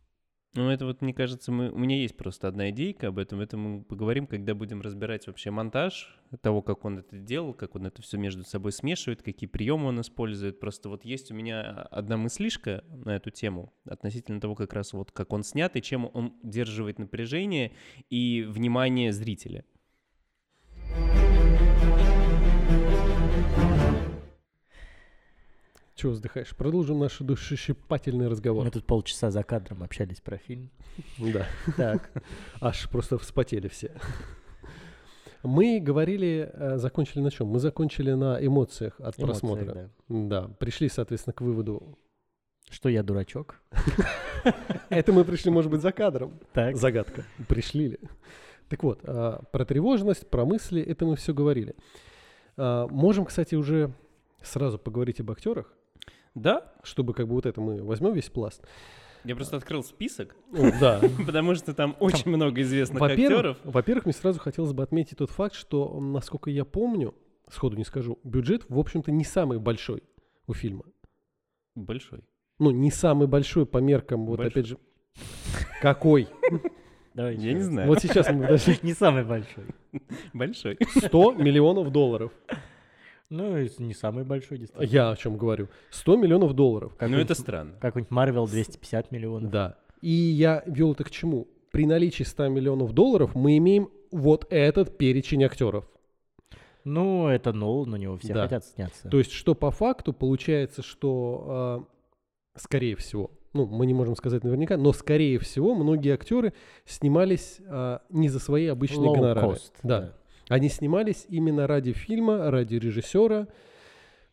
Ну, 0.56 0.70
это 0.70 0.86
вот, 0.86 1.02
мне 1.02 1.12
кажется, 1.12 1.50
мы, 1.50 1.68
у 1.68 1.78
меня 1.78 1.96
есть 1.96 2.16
просто 2.16 2.46
одна 2.46 2.70
идейка 2.70 3.08
об 3.08 3.18
этом. 3.18 3.40
Это 3.40 3.56
мы 3.56 3.82
поговорим, 3.82 4.28
когда 4.28 4.54
будем 4.54 4.82
разбирать 4.82 5.26
вообще 5.26 5.50
монтаж 5.50 6.16
того, 6.42 6.62
как 6.62 6.84
он 6.84 6.98
это 6.98 7.18
делал, 7.18 7.54
как 7.54 7.74
он 7.74 7.86
это 7.86 8.02
все 8.02 8.18
между 8.18 8.44
собой 8.44 8.70
смешивает, 8.70 9.20
какие 9.20 9.48
приемы 9.48 9.88
он 9.88 10.00
использует. 10.00 10.60
Просто 10.60 10.88
вот 10.88 11.04
есть 11.04 11.32
у 11.32 11.34
меня 11.34 11.88
одна 11.90 12.16
мыслишка 12.16 12.84
на 12.88 13.16
эту 13.16 13.30
тему 13.30 13.72
относительно 13.84 14.40
того, 14.40 14.54
как 14.54 14.72
раз 14.74 14.92
вот 14.92 15.10
как 15.10 15.32
он 15.32 15.42
снят 15.42 15.74
и 15.74 15.82
чем 15.82 16.08
он 16.14 16.34
удерживает 16.40 17.00
напряжение 17.00 17.72
и 18.08 18.42
внимание 18.42 19.12
зрителя. 19.12 19.64
Чего 25.94 26.12
вздыхаешь? 26.12 26.54
Продолжим 26.56 26.98
наш 26.98 27.18
душещипательный 27.18 28.26
разговор. 28.28 28.64
Мы 28.64 28.70
тут 28.70 28.84
полчаса 28.84 29.30
за 29.30 29.42
кадром 29.44 29.82
общались 29.82 30.20
про 30.20 30.38
фильм. 30.38 30.70
Да. 31.18 31.46
Так. 31.76 32.10
Аж 32.60 32.88
просто 32.88 33.16
вспотели 33.18 33.68
все. 33.68 33.92
Мы 35.44 35.78
говорили, 35.78 36.50
э, 36.52 36.78
закончили 36.78 37.20
на 37.20 37.30
чем? 37.30 37.48
Мы 37.48 37.60
закончили 37.60 38.12
на 38.12 38.44
эмоциях 38.44 38.94
от 38.98 39.18
Эмоциях, 39.18 39.28
просмотра. 39.28 39.90
Да. 40.08 40.48
да. 40.48 40.48
Пришли, 40.58 40.88
соответственно, 40.88 41.34
к 41.34 41.42
выводу. 41.42 41.98
Что 42.70 42.88
я 42.88 43.02
дурачок? 43.02 43.60
Это 44.88 45.12
мы 45.12 45.24
пришли, 45.24 45.50
может 45.50 45.70
быть, 45.70 45.82
за 45.82 45.92
кадром. 45.92 46.40
Так. 46.54 46.76
Загадка. 46.76 47.24
Пришли 47.46 47.88
ли? 47.88 47.98
Так 48.68 48.82
вот, 48.82 49.00
а, 49.04 49.42
про 49.52 49.64
тревожность, 49.66 50.28
про 50.28 50.46
мысли, 50.46 50.82
это 50.82 51.04
мы 51.04 51.16
все 51.16 51.34
говорили. 51.34 51.76
А, 52.56 52.88
можем, 52.88 53.26
кстати, 53.26 53.54
уже 53.54 53.92
сразу 54.42 54.78
поговорить 54.78 55.20
об 55.20 55.30
актерах. 55.30 55.72
Да. 56.34 56.72
Чтобы 56.82 57.14
как 57.14 57.28
бы 57.28 57.34
вот 57.34 57.46
это 57.46 57.60
мы 57.60 57.82
возьмем 57.82 58.12
весь 58.12 58.30
пласт. 58.30 58.62
Я 59.24 59.36
просто 59.36 59.56
открыл 59.56 59.82
список. 59.82 60.36
Да. 60.52 61.00
Потому 61.26 61.54
что 61.54 61.74
там 61.74 61.96
очень 62.00 62.30
много 62.30 62.60
известных 62.60 63.02
актеров. 63.02 63.58
Во-первых, 63.64 64.04
мне 64.04 64.12
сразу 64.12 64.38
хотелось 64.38 64.72
бы 64.72 64.82
отметить 64.82 65.18
тот 65.18 65.30
факт, 65.30 65.54
что, 65.54 65.98
насколько 65.98 66.50
я 66.50 66.64
помню, 66.64 67.14
сходу 67.50 67.76
не 67.76 67.84
скажу, 67.84 68.18
бюджет, 68.22 68.64
в 68.68 68.78
общем-то, 68.78 69.10
не 69.10 69.24
самый 69.24 69.58
большой 69.58 70.02
у 70.46 70.52
фильма. 70.52 70.84
Большой. 71.74 72.24
Ну, 72.58 72.70
не 72.70 72.90
самый 72.90 73.26
большой 73.26 73.66
по 73.66 73.78
меркам, 73.78 74.26
вот 74.26 74.40
опять 74.40 74.66
же. 74.66 74.78
Какой? 75.80 76.28
Давай 77.14 77.36
я 77.36 77.52
не 77.52 77.60
знаю. 77.60 77.88
Вот 77.88 78.00
сейчас 78.00 78.28
мы 78.30 78.42
подожди. 78.42 78.78
Не 78.82 78.92
самый 78.92 79.24
большой. 79.24 79.66
Большой. 80.32 80.76
100 80.96 81.32
миллионов 81.34 81.92
долларов. 81.92 82.32
Ну, 83.34 83.56
не 83.78 83.94
самый 83.94 84.24
большой, 84.24 84.58
действительно. 84.58 84.88
Я 84.88 85.10
о 85.10 85.16
чем 85.16 85.36
говорю. 85.36 85.68
100 85.90 86.16
миллионов 86.16 86.54
долларов. 86.54 86.92
Ну, 87.00 87.18
это 87.18 87.34
странно. 87.34 87.74
Какой-нибудь 87.80 88.12
Marvel 88.12 88.48
250 88.48 89.10
миллионов. 89.10 89.50
Да. 89.50 89.76
И 90.00 90.10
я 90.10 90.62
вел 90.66 90.92
это 90.92 91.02
к 91.04 91.10
чему? 91.10 91.48
При 91.72 91.86
наличии 91.86 92.22
100 92.22 92.48
миллионов 92.48 92.92
долларов 92.92 93.34
мы 93.34 93.56
имеем 93.58 93.88
вот 94.12 94.46
этот 94.50 94.96
перечень 94.96 95.42
актеров. 95.42 95.84
Ну, 96.84 97.28
это 97.28 97.52
Нолан, 97.52 97.94
у 97.94 97.96
него 97.96 98.16
все 98.18 98.34
да. 98.34 98.42
хотят 98.44 98.64
сняться. 98.64 99.08
То 99.08 99.18
есть, 99.18 99.32
что 99.32 99.54
по 99.54 99.70
факту 99.70 100.12
получается, 100.12 100.82
что, 100.82 101.86
э, 102.54 102.60
скорее 102.60 102.94
всего, 102.94 103.30
ну, 103.54 103.66
мы 103.66 103.86
не 103.86 103.94
можем 103.94 104.14
сказать 104.16 104.44
наверняка, 104.44 104.76
но, 104.76 104.92
скорее 104.92 105.38
всего, 105.38 105.74
многие 105.74 106.12
актеры 106.12 106.52
снимались 106.84 107.60
а, 107.66 108.02
не 108.10 108.28
за 108.28 108.40
свои 108.40 108.66
обычные 108.66 109.10
Low 109.10 109.14
гонорары. 109.14 109.46
cost, 109.46 109.72
да. 109.82 110.00
да. 110.00 110.14
Они 110.54 110.68
снимались 110.68 111.26
именно 111.28 111.66
ради 111.66 111.92
фильма, 111.92 112.48
ради 112.48 112.76
режиссера. 112.76 113.48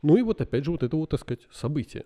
Ну 0.04 0.18
и 0.18 0.22
вот 0.22 0.40
опять 0.40 0.66
же 0.66 0.70
вот 0.70 0.84
это 0.84 0.96
вот, 0.96 1.10
так 1.10 1.20
сказать, 1.20 1.48
событие. 1.52 2.06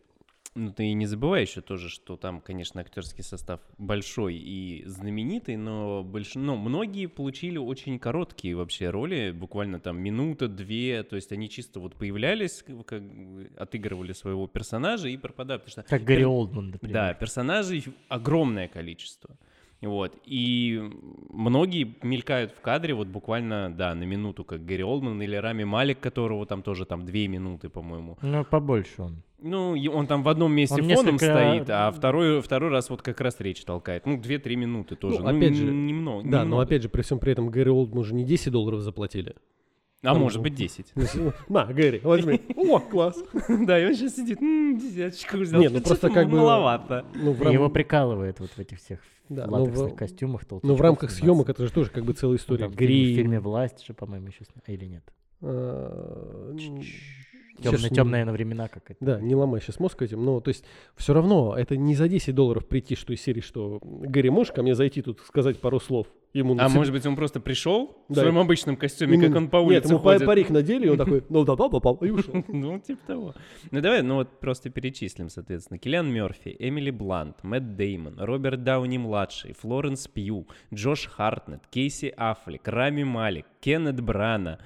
Ну, 0.53 0.71
ты 0.71 0.93
не 0.93 1.05
забывай 1.05 1.41
еще 1.41 1.59
тоже, 1.59 1.89
что 1.89 2.15
там, 2.15 2.39
конечно, 2.39 2.79
актерский 2.79 3.25
состав 3.25 3.59
большой 3.77 4.35
и 4.35 4.85
знаменитый, 4.85 5.57
но, 5.57 6.01
больш... 6.01 6.35
но 6.35 6.55
многие 6.55 7.07
получили 7.07 7.57
очень 7.57 7.99
короткие 7.99 8.55
вообще 8.55 8.89
роли, 8.89 9.31
буквально 9.31 9.81
там 9.81 9.99
минута, 9.99 10.47
две, 10.47 11.03
то 11.03 11.17
есть 11.17 11.33
они 11.33 11.49
чисто 11.49 11.81
вот 11.81 11.95
появлялись, 11.95 12.63
как 12.85 13.03
отыгрывали 13.57 14.13
своего 14.13 14.47
персонажа 14.47 15.09
и 15.09 15.17
пропадали, 15.17 15.57
потому 15.57 15.71
что... 15.71 15.83
Как 15.83 16.05
Гарри 16.05 16.23
Олдман, 16.23 16.69
например. 16.69 16.93
Да, 16.93 17.13
персонажей 17.15 17.83
огромное 18.07 18.69
количество. 18.69 19.37
Вот. 19.81 20.17
И 20.25 20.81
многие 21.29 21.95
мелькают 22.01 22.51
в 22.51 22.61
кадре 22.61 22.93
вот 22.93 23.07
буквально, 23.07 23.73
да, 23.75 23.93
на 23.93 24.03
минуту, 24.03 24.43
как 24.43 24.65
Гэри 24.65 24.83
Олдман 24.83 25.21
или 25.21 25.35
Рами 25.35 25.63
Малик, 25.63 25.99
которого 25.99 26.45
там 26.45 26.63
тоже 26.63 26.85
там 26.85 27.05
две 27.05 27.27
минуты, 27.27 27.69
по-моему. 27.69 28.17
Ну, 28.21 28.43
побольше 28.45 29.01
он. 29.01 29.23
Ну, 29.39 29.75
он 29.93 30.07
там 30.07 30.23
в 30.23 30.29
одном 30.29 30.53
месте 30.53 30.75
Он 30.75 30.81
фоном 30.89 31.15
несколько- 31.15 31.25
стоит, 31.25 31.69
а 31.69 31.91
второй, 31.91 32.41
второй 32.41 32.71
раз 32.71 32.89
вот 32.89 33.01
как 33.03 33.21
раз 33.21 33.39
речь 33.39 33.63
толкает. 33.63 34.05
Ну, 34.07 34.17
2-3 34.17 34.55
минуты 34.55 34.95
тоже. 34.95 35.19
Ну, 35.21 35.27
опять 35.27 35.55
же, 35.55 35.65
немного. 35.65 36.23
Да, 36.23 36.39
но 36.39 36.43
немного. 36.45 36.63
опять 36.63 36.81
же, 36.81 36.89
при 36.89 37.01
всем 37.03 37.19
при 37.19 37.33
этом 37.33 37.49
Гэри 37.49 37.69
Олдману 37.69 38.03
же 38.03 38.15
не 38.15 38.23
10 38.23 38.51
долларов 38.51 38.81
заплатили. 38.81 39.35
А 40.11 40.13
может 40.15 40.37
же- 40.37 40.43
быть 40.43 40.55
10. 40.55 40.93
На, 41.49 41.65
Гэри, 41.65 41.99
возьми. 42.03 42.41
О, 42.55 42.79
класс. 42.79 43.23
Да, 43.49 43.79
и 43.79 43.85
он 43.85 43.93
сейчас 43.95 44.15
сидит, 44.15 44.41
«М, 44.41 44.77
десяточку 44.77 45.37
взял. 45.37 45.59
Не, 45.61 45.69
ну 45.69 45.81
просто 45.81 46.09
как 46.09 46.29
бы- 46.29 46.37
Маловато. 46.37 47.05
Ну, 47.15 47.31
Его 47.51 47.69
прикалывает 47.69 48.39
вот 48.39 48.49
в 48.51 48.59
этих 48.59 48.79
всех 48.79 48.99
но 49.29 49.47
латексных 49.47 49.95
костюмах. 49.95 50.41
Ну, 50.61 50.75
в 50.75 50.81
рамках 50.81 51.09
съемок 51.11 51.49
это 51.49 51.65
же 51.65 51.71
тоже 51.71 51.89
как 51.89 52.05
бы 52.05 52.13
целая 52.13 52.33
Ну, 52.37 52.37
история. 52.37 52.67
в 52.67 52.75
фильме- 52.75 53.39
«Власть» 53.39 53.85
же, 53.85 53.93
по-моему, 53.93 54.27
еще 54.27 54.43
или 54.67 54.85
нет? 54.85 55.03
а, 55.41 56.55
Темные, 57.61 57.89
темные 57.89 58.25
на 58.25 58.33
времена 58.33 58.67
какая-то. 58.67 59.03
Да, 59.03 59.21
не 59.21 59.33
ломай 59.33 59.61
сейчас 59.61 59.79
мозг 59.79 60.01
этим, 60.01 60.23
но 60.25 60.41
то 60.41 60.49
есть 60.49 60.65
все 60.97 61.13
равно 61.13 61.55
это 61.57 61.77
не 61.77 61.95
за 61.95 62.09
10 62.09 62.35
долларов 62.35 62.67
прийти, 62.67 62.95
что 62.95 63.13
из 63.13 63.21
серии, 63.21 63.39
что 63.39 63.79
Гэри, 63.81 64.29
можешь 64.29 64.51
ко 64.51 64.61
мне 64.61 64.75
зайти 64.75 65.01
тут 65.01 65.21
сказать 65.21 65.59
пару 65.61 65.79
слов? 65.79 66.07
Ему 66.35 66.57
А 66.59 66.67
может 66.67 66.91
быть, 66.91 67.05
он 67.05 67.15
просто 67.15 67.39
пришел 67.39 67.95
в 68.09 68.13
Да. 68.13 68.21
своем 68.21 68.37
обычном 68.37 68.75
костюме, 68.75 69.13
Ему- 69.13 69.27
как 69.27 69.35
он 69.37 69.49
по 69.49 69.57
Нет, 69.57 69.65
улице 69.67 69.87
ему 69.93 69.99
па- 69.99 70.11
ходит? 70.13 70.25
парик 70.27 70.49
надели, 70.49 70.85
и 70.85 70.89
он 70.89 70.97
такой, 70.97 71.23
ну 71.29 71.45
да, 71.45 71.55
да, 71.55 71.69
попал, 71.69 71.95
и 72.01 72.09
ушел. 72.09 72.33
Ну, 72.49 72.77
типа 72.79 72.99
того. 73.07 73.33
Ну, 73.71 73.79
давай, 73.81 74.01
ну 74.01 74.15
вот 74.15 74.37
просто 74.41 74.69
перечислим, 74.69 75.29
соответственно. 75.29 75.77
Киллиан 75.79 76.11
Мерфи, 76.11 76.53
Эмили 76.59 76.91
Блант, 76.91 77.41
Мэтт 77.43 77.77
Деймон, 77.77 78.19
Роберт 78.19 78.63
Дауни-младший, 78.63 79.53
Флоренс 79.53 80.09
Пью, 80.09 80.45
Джош 80.73 81.07
Хартнет, 81.07 81.61
Кейси 81.69 82.13
Аффлек, 82.17 82.67
Рами 82.67 83.03
Малик, 83.03 83.45
Кеннет 83.61 84.01
Брана. 84.01 84.59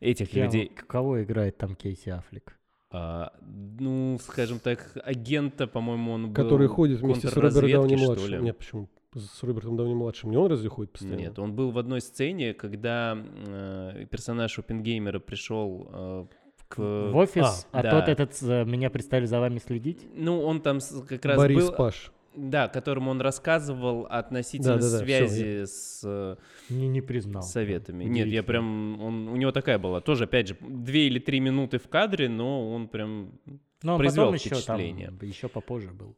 Этих 0.00 0.34
Я- 0.34 0.44
людей, 0.44 0.70
Кого 0.86 1.22
играет 1.22 1.56
там 1.56 1.74
Кейси 1.74 2.10
Аффлек? 2.10 2.58
а, 2.90 3.32
ну, 3.80 4.18
скажем 4.20 4.58
так, 4.60 4.90
агента, 5.02 5.66
по-моему, 5.66 6.12
он 6.12 6.26
был... 6.28 6.34
Который 6.34 6.68
ходит 6.68 7.00
вместе 7.00 7.28
с 7.28 7.32
Робертом 7.36 7.70
Дауни-младшим. 7.70 8.28
ли. 8.30 8.38
Нет, 8.42 8.58
почему? 8.58 8.88
С 9.14 9.42
Робертом 9.42 9.76
Дауни-младшим. 9.76 10.30
Не 10.30 10.36
он 10.36 10.50
разве 10.50 10.68
ходит 10.68 10.92
постоянно? 10.92 11.20
Нет, 11.20 11.38
он 11.38 11.54
был 11.54 11.70
в 11.70 11.78
одной 11.78 12.00
сцене, 12.00 12.52
когда 12.52 13.16
э, 13.16 14.06
персонаж 14.10 14.58
Оппенгеймера 14.58 15.20
пришел 15.20 15.88
э, 15.92 16.26
к... 16.68 16.78
В 16.78 17.16
офис, 17.16 17.66
а, 17.70 17.82
да. 17.82 17.90
тот 17.90 18.08
этот 18.08 18.36
э, 18.42 18.64
«Меня 18.64 18.90
представили 18.90 19.26
за 19.26 19.38
вами 19.38 19.58
следить». 19.58 20.08
Ну, 20.14 20.42
он 20.42 20.60
там 20.60 20.80
как 21.08 21.24
раз 21.24 21.36
Борис 21.36 21.68
был... 21.68 21.72
Паш. 21.74 22.10
Да, 22.34 22.66
которому 22.66 23.12
он 23.12 23.20
рассказывал 23.20 24.08
относительно 24.10 24.78
Да-да-да, 24.78 24.96
всё, 24.96 25.04
связи 25.04 25.64
с 25.66 26.00
э, 26.02 26.36
Не, 26.68 26.88
не 26.88 27.00
признал. 27.00 27.44
советами. 27.44 28.02
Нет, 28.04 28.26
я 28.26 28.42
прям... 28.42 29.00
Он, 29.00 29.28
у 29.28 29.36
него 29.36 29.52
такая 29.52 29.78
была. 29.78 30.00
Тоже, 30.00 30.24
опять 30.24 30.48
же, 30.48 30.56
две 30.60 31.06
или 31.06 31.20
три 31.20 31.38
минуты 31.38 31.78
в 31.78 31.88
кадре, 31.88 32.28
но 32.28 32.72
он 32.72 32.88
прям... 32.88 33.38
Но 33.84 33.92
он 33.92 33.98
произвел 33.98 34.32
потом 34.32 34.34
еще 34.34 34.48
там, 34.48 34.58
впечатление. 34.58 35.12
еще 35.22 35.48
попозже 35.48 35.90
был. 35.92 36.16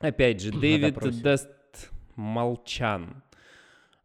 Опять 0.00 0.42
же, 0.42 0.52
Дэвид 0.52 0.94
допросе. 0.94 1.48
Молчан. 2.16 3.22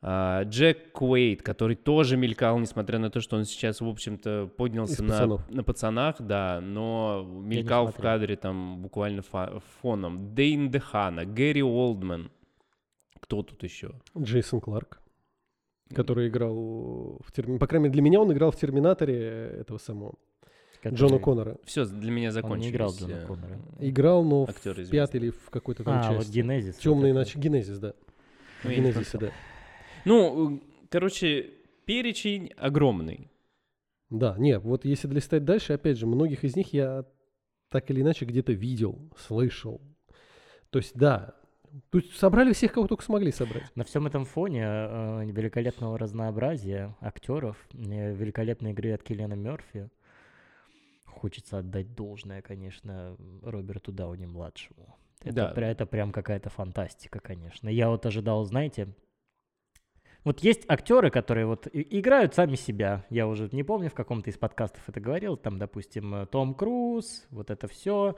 а, 0.01 0.43
Джек 0.45 0.91
Куэйт, 0.93 1.41
который 1.43 1.75
тоже 1.75 2.15
мелькал, 2.15 2.57
несмотря 2.59 2.99
на 2.99 3.09
то, 3.09 3.19
что 3.19 3.35
он 3.35 3.43
сейчас, 3.45 3.81
в 3.81 3.87
общем-то, 3.87 4.49
поднялся 4.57 5.03
на, 5.03 5.17
на 5.49 5.63
пацанах, 5.63 6.15
да, 6.21 6.61
но 6.61 7.25
мелькал 7.43 7.87
в 7.87 7.95
кадре 8.01 8.35
там 8.37 8.81
буквально 8.81 9.21
фа- 9.21 9.59
фоном. 9.81 10.33
Дейн 10.33 10.69
Дехана, 10.71 11.25
Гэри 11.25 11.61
Олдман. 11.63 12.31
Кто 13.19 13.43
тут 13.43 13.61
еще? 13.63 13.91
Джейсон 14.17 14.61
Кларк, 14.61 15.01
который 15.93 16.29
играл 16.29 17.19
в 17.21 17.31
Терми- 17.33 17.57
По 17.59 17.67
крайней 17.67 17.83
мере, 17.89 17.93
для 17.93 18.01
меня 18.01 18.21
он 18.21 18.31
играл 18.31 18.51
в 18.51 18.55
Терминаторе 18.55 19.15
этого 19.59 19.77
самого 19.79 20.13
Джона 20.83 21.17
Который- 21.17 21.19
Коннора. 21.23 21.57
Все, 21.65 21.85
для 21.85 22.11
меня 22.11 22.27
Он 22.29 22.33
закончились. 22.33 22.65
не 22.65 22.71
играл 22.71 22.93
Джона 22.93 23.11
э, 23.13 23.25
Коннора. 23.25 23.59
Играл, 23.79 24.23
но 24.23 24.45
в 24.45 24.49
Актеры 24.49 24.83
известные. 24.83 24.99
пятой 25.01 25.15
или 25.19 25.29
в 25.31 25.49
какой-то 25.49 25.83
там 25.83 25.99
А, 26.01 26.11
вот 26.11 26.19
части. 26.23 26.31
Генезис. 26.31 26.75
вот 26.75 26.81
Темный 26.83 27.09
это. 27.09 27.17
иначе 27.19 27.39
Генезис, 27.39 27.79
да. 27.79 27.93
В 28.61 28.65
Ну, 28.65 28.71
Генезисе, 28.71 29.17
да. 29.17 29.31
Ну, 30.05 30.55
э, 30.55 30.59
короче, 30.89 31.49
перечень 31.85 32.51
огромный. 32.57 33.29
Да, 34.09 34.35
не, 34.37 34.57
вот 34.57 34.85
если 34.85 35.07
листать 35.09 35.43
дальше, 35.45 35.73
опять 35.73 35.97
же, 35.97 36.07
многих 36.07 36.43
из 36.43 36.55
них 36.55 36.73
я 36.73 37.05
так 37.69 37.89
или 37.91 38.01
иначе 38.01 38.25
где-то 38.25 38.53
видел, 38.53 38.97
слышал. 39.17 39.81
То 40.71 40.79
есть, 40.79 40.95
да, 40.95 41.35
тут 41.91 42.09
собрали 42.13 42.53
всех, 42.53 42.73
кого 42.73 42.87
только 42.87 43.03
смогли 43.03 43.31
собрать. 43.31 43.63
На 43.75 43.83
всем 43.83 44.07
этом 44.07 44.25
фоне 44.25 44.63
э, 44.65 45.25
великолепного 45.25 45.97
разнообразия 45.99 46.95
актеров, 47.01 47.57
э, 47.73 48.13
великолепной 48.15 48.71
игры 48.71 48.93
от 48.93 49.03
Киллиана 49.03 49.33
Мерфи, 49.35 49.89
хочется 51.11 51.59
отдать 51.59 51.95
должное, 51.95 52.41
конечно, 52.41 53.17
Роберту 53.41 53.91
Дауни 53.91 54.25
младшему. 54.25 54.95
Это, 55.21 55.53
Да. 55.55 55.67
это 55.67 55.85
прям 55.85 56.11
какая-то 56.11 56.49
фантастика, 56.49 57.19
конечно. 57.19 57.67
Я 57.69 57.89
вот 57.89 58.05
ожидал, 58.05 58.45
знаете, 58.45 58.87
вот 60.23 60.39
есть 60.41 60.63
актеры, 60.67 61.11
которые 61.11 61.45
вот 61.45 61.67
играют 61.73 62.35
сами 62.35 62.55
себя. 62.55 63.05
Я 63.09 63.27
уже 63.27 63.49
не 63.51 63.63
помню, 63.63 63.89
в 63.89 63.93
каком-то 63.93 64.29
из 64.29 64.37
подкастов 64.37 64.87
это 64.87 64.99
говорил. 64.99 65.37
Там, 65.37 65.57
допустим, 65.57 66.27
Том 66.27 66.53
Круз, 66.53 67.25
вот 67.29 67.49
это 67.49 67.67
все. 67.67 68.15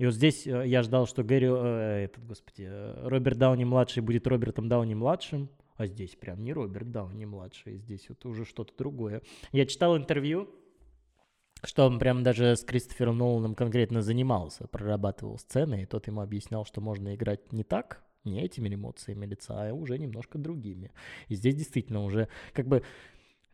И 0.00 0.06
вот 0.06 0.14
здесь 0.14 0.46
э, 0.46 0.66
я 0.66 0.82
ждал, 0.82 1.06
что 1.06 1.22
Гэри, 1.22 1.46
э, 1.46 2.04
этот, 2.04 2.26
господи, 2.26 2.66
э, 2.66 3.06
Роберт 3.06 3.36
Дауни 3.36 3.64
младший 3.64 4.02
будет 4.02 4.26
Робертом 4.26 4.66
Дауни 4.66 4.94
младшим, 4.94 5.50
а 5.76 5.86
здесь 5.86 6.16
прям 6.16 6.42
не 6.42 6.54
Роберт 6.54 6.90
Дауни 6.90 7.26
младший, 7.26 7.76
здесь 7.76 8.08
вот 8.08 8.24
уже 8.24 8.46
что-то 8.46 8.72
другое. 8.78 9.20
Я 9.52 9.66
читал 9.66 9.98
интервью, 9.98 10.48
что 11.62 11.86
он 11.86 11.98
прям 11.98 12.22
даже 12.22 12.56
с 12.56 12.64
Кристофером 12.64 13.18
Ноланом 13.18 13.54
конкретно 13.54 14.02
занимался, 14.02 14.66
прорабатывал 14.68 15.38
сцены, 15.38 15.82
и 15.82 15.86
тот 15.86 16.06
ему 16.06 16.20
объяснял, 16.20 16.64
что 16.64 16.80
можно 16.80 17.14
играть 17.14 17.52
не 17.52 17.64
так, 17.64 18.02
не 18.24 18.42
этими 18.42 18.74
эмоциями 18.74 19.26
лица, 19.26 19.68
а 19.68 19.72
уже 19.72 19.98
немножко 19.98 20.38
другими. 20.38 20.92
И 21.28 21.34
здесь 21.34 21.54
действительно 21.54 22.04
уже 22.04 22.28
как 22.52 22.66
бы 22.66 22.82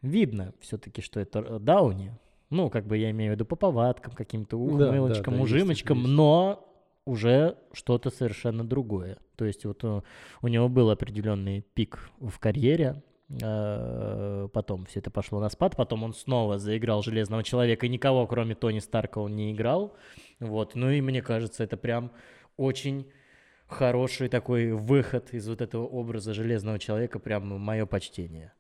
видно 0.02 0.54
все-таки, 0.60 1.02
что 1.02 1.20
это 1.20 1.40
э, 1.40 1.58
Дауни. 1.60 2.12
Ну, 2.50 2.70
как 2.70 2.86
бы 2.86 2.96
я 2.96 3.10
имею 3.10 3.32
в 3.32 3.34
виду 3.34 3.44
по 3.44 3.56
повадкам, 3.56 4.12
каким-то 4.12 4.56
да, 4.56 4.62
ухмылочкам, 4.62 5.34
да, 5.34 5.40
есть 5.40 5.52
ужимочкам, 5.52 5.98
есть. 5.98 6.10
но 6.10 6.62
уже 7.04 7.56
что-то 7.72 8.10
совершенно 8.10 8.64
другое. 8.64 9.18
То 9.36 9.44
есть 9.44 9.64
вот 9.64 9.82
э, 9.82 10.02
у 10.42 10.48
него 10.48 10.68
был 10.68 10.90
определенный 10.90 11.62
пик 11.74 12.10
в 12.20 12.38
карьере, 12.38 13.02
потом 13.28 14.84
все 14.86 15.00
это 15.00 15.10
пошло 15.10 15.40
на 15.40 15.48
спад, 15.48 15.76
потом 15.76 16.04
он 16.04 16.14
снова 16.14 16.58
заиграл 16.58 17.02
Железного 17.02 17.42
Человека, 17.42 17.86
и 17.86 17.88
никого, 17.88 18.26
кроме 18.26 18.54
Тони 18.54 18.78
Старка, 18.80 19.18
он 19.18 19.34
не 19.36 19.52
играл. 19.52 19.94
Вот. 20.40 20.74
Ну 20.74 20.90
и 20.90 21.00
мне 21.00 21.22
кажется, 21.22 21.64
это 21.64 21.76
прям 21.76 22.12
очень 22.56 23.06
хороший 23.66 24.28
такой 24.28 24.72
выход 24.72 25.34
из 25.34 25.48
вот 25.48 25.60
этого 25.60 25.86
образа 25.86 26.34
Железного 26.34 26.78
Человека, 26.78 27.18
прям 27.18 27.48
мое 27.60 27.86
почтение. 27.86 28.52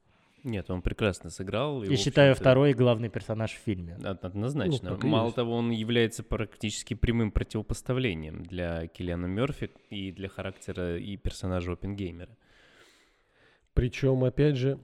Нет, 0.42 0.70
он 0.70 0.80
прекрасно 0.80 1.30
сыграл. 1.30 1.82
И, 1.82 1.88
в 1.88 1.98
считаю, 1.98 2.34
второй 2.36 2.72
главный 2.72 3.08
персонаж 3.08 3.50
в 3.52 3.58
фильме. 3.58 3.96
Од- 4.04 4.24
Однозначно. 4.24 4.96
Ну, 5.02 5.08
Мало 5.08 5.32
того, 5.32 5.56
он 5.56 5.70
является 5.72 6.22
практически 6.22 6.94
прямым 6.94 7.32
противопоставлением 7.32 8.44
для 8.44 8.86
Киллиана 8.86 9.26
Мерфи 9.26 9.70
и 9.90 10.12
для 10.12 10.28
характера 10.28 10.98
и 10.98 11.16
персонажа 11.16 11.72
Оппенгеймера. 11.72 12.30
Причем, 13.76 14.24
опять 14.24 14.56
же, 14.56 14.80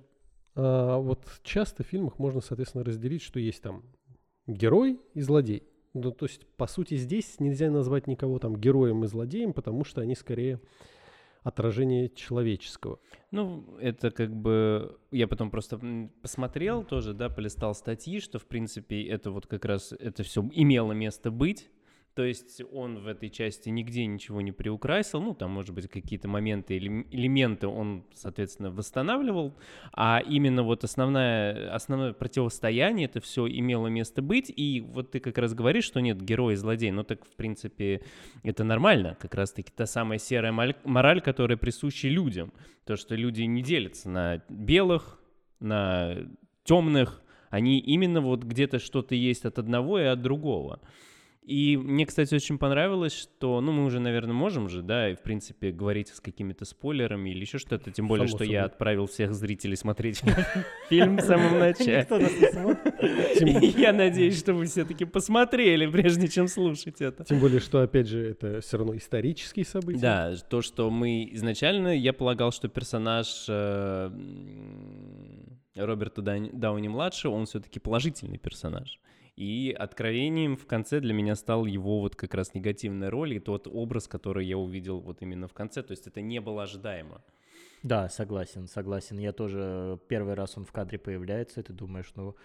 а, 0.55 0.99
вот 0.99 1.25
часто 1.43 1.83
в 1.83 1.87
фильмах 1.87 2.19
можно, 2.19 2.43
соответственно, 2.43 2.85
разделить, 2.85 3.23
что 3.23 3.41
есть 3.41 3.63
там 3.63 3.85
герой 4.47 5.01
и 5.15 5.23
злодей. 5.23 5.63
Ну, 5.95 6.11
то 6.11 6.27
есть, 6.27 6.47
по 6.59 6.67
сути, 6.67 6.97
здесь 6.97 7.41
нельзя 7.41 7.71
назвать 7.71 8.07
никого 8.07 8.39
там 8.39 8.55
героем 8.55 9.03
и 9.03 9.07
злодеем, 9.07 9.55
потому 9.55 9.85
что 9.85 10.03
они 10.03 10.15
скорее 10.15 10.61
отражение 11.43 12.11
человеческого. 12.11 13.01
Ну, 13.31 13.79
это 13.81 14.11
как 14.11 14.37
бы... 14.37 14.99
Я 15.11 15.27
потом 15.27 15.51
просто 15.51 15.81
посмотрел 16.21 16.85
тоже, 16.85 17.15
да, 17.15 17.31
полистал 17.31 17.75
статьи, 17.75 18.21
что, 18.21 18.39
в 18.39 18.45
принципе, 18.45 19.03
это 19.05 19.31
вот 19.31 19.47
как 19.47 19.65
раз, 19.65 19.93
это 19.93 20.23
все 20.23 20.47
имело 20.53 20.93
место 20.93 21.31
быть. 21.31 21.71
То 22.15 22.25
есть 22.25 22.61
он 22.73 22.99
в 22.99 23.07
этой 23.07 23.31
части 23.31 23.71
нигде 23.71 24.05
ничего 24.05 24.43
не 24.43 24.53
приукрасил, 24.53 25.23
ну, 25.23 25.35
там, 25.35 25.51
может 25.51 25.75
быть, 25.75 25.89
какие-то 25.89 26.29
моменты 26.29 26.77
или 26.77 27.07
элементы 27.11 27.69
он, 27.69 28.05
соответственно, 28.13 28.71
восстанавливал, 28.71 29.55
а 29.95 30.21
именно 30.21 30.63
вот 30.63 30.85
основное, 30.85 31.73
основное 31.73 32.13
противостояние, 32.13 33.07
это 33.07 33.21
все 33.21 33.47
имело 33.47 33.87
место 33.87 34.21
быть, 34.21 34.53
и 34.55 34.83
вот 34.83 35.13
ты 35.13 35.21
как 35.21 35.39
раз 35.39 35.55
говоришь, 35.55 35.85
что 35.85 36.01
нет, 36.01 36.21
герой 36.21 36.53
и 36.53 36.57
злодей, 36.57 36.91
ну, 36.91 37.03
так, 37.03 37.25
в 37.25 37.35
принципе, 37.35 38.03
это 38.43 38.63
нормально, 38.63 39.17
как 39.19 39.35
раз-таки 39.35 39.73
та 39.75 39.87
самая 39.87 40.19
серая 40.19 40.53
мораль, 40.85 41.23
которая 41.23 41.57
присуща 41.57 42.09
людям, 42.09 42.53
то, 42.85 42.97
что 42.97 43.15
люди 43.15 43.43
не 43.43 43.63
делятся 43.63 44.11
на 44.11 44.43
белых, 44.51 45.19
на 45.61 46.17
темных, 46.65 47.23
они 47.49 47.79
именно 47.79 48.21
вот 48.21 48.45
где-то 48.45 48.79
что-то 48.79 49.15
есть 49.15 49.45
от 49.45 49.59
одного 49.59 49.99
и 49.99 50.05
от 50.05 50.21
другого. 50.21 50.81
И 51.43 51.77
мне, 51.77 52.07
кстати, 52.07 52.33
очень 52.37 52.57
понравилось, 52.57 53.13
что, 53.13 53.61
ну, 53.61 53.73
мы 53.73 53.85
уже, 53.85 53.99
наверное, 53.99 54.33
можем 54.33 54.69
же, 54.69 54.81
да, 54.81 55.11
и, 55.11 55.17
в 55.17 55.23
принципе, 55.23 55.73
говорить 55.73 56.09
с 56.09 56.21
какими-то 56.21 56.65
спойлерами 56.65 57.31
или 57.31 57.41
еще 57.41 57.59
что-то, 57.59 57.91
тем 57.91 58.07
более, 58.07 58.29
Само 58.29 58.39
что 58.39 58.45
собой. 58.45 58.55
я 58.55 58.65
отправил 58.65 59.07
всех 59.07 59.35
зрителей 59.35 59.77
смотреть 59.77 60.23
фильм 60.89 61.17
в 61.17 61.23
самом 61.23 61.59
начале. 61.59 62.07
Я 63.77 63.93
надеюсь, 63.93 64.39
что 64.39 64.55
вы 64.55 64.67
все-таки 64.67 65.05
посмотрели, 65.05 65.87
прежде 65.87 66.29
чем 66.29 66.47
слушать 66.47 67.01
это. 67.01 67.25
Тем 67.25 67.41
более, 67.41 67.59
что, 67.59 67.81
опять 67.81 68.07
же, 68.07 68.25
это 68.25 68.61
все 68.61 68.79
равно 68.79 68.97
исторические 68.97 69.65
события. 69.65 70.01
Да, 70.01 70.37
то, 70.49 70.63
что 70.63 70.91
мы 70.91 71.29
изначально, 71.33 71.97
я 71.97 72.13
полагал, 72.13 72.53
что 72.53 72.69
персонаж 72.69 73.47
э, 73.49 74.11
Роберта 75.75 76.23
Дауни-младшего, 76.23 77.33
он 77.33 77.47
все-таки 77.47 77.81
положительный 77.81 78.39
персонаж. 78.39 79.01
И 79.43 79.75
откровением 79.77 80.57
в 80.57 80.67
конце 80.67 81.01
для 81.01 81.13
меня 81.13 81.35
стал 81.35 81.67
его 81.67 82.01
вот 82.01 82.15
как 82.15 82.33
раз 82.35 82.55
негативная 82.55 83.11
роль 83.11 83.35
и 83.35 83.41
тот 83.41 83.67
образ, 83.67 84.07
который 84.07 84.47
я 84.47 84.57
увидел 84.57 85.01
вот 85.01 85.21
именно 85.21 85.49
в 85.49 85.53
конце. 85.53 85.83
То 85.83 85.91
есть 85.91 86.07
это 86.07 86.21
не 86.21 86.41
было 86.41 86.63
ожидаемо. 86.63 87.21
Да, 87.83 88.09
согласен, 88.09 88.69
согласен. 88.69 89.19
Я 89.19 89.33
тоже 89.33 89.99
первый 90.07 90.35
раз 90.35 90.57
он 90.57 90.65
в 90.65 90.71
кадре 90.71 90.97
появляется, 90.97 91.59
и 91.59 91.65
ты 91.65 91.73
думаешь, 91.73 92.13
ну, 92.15 92.37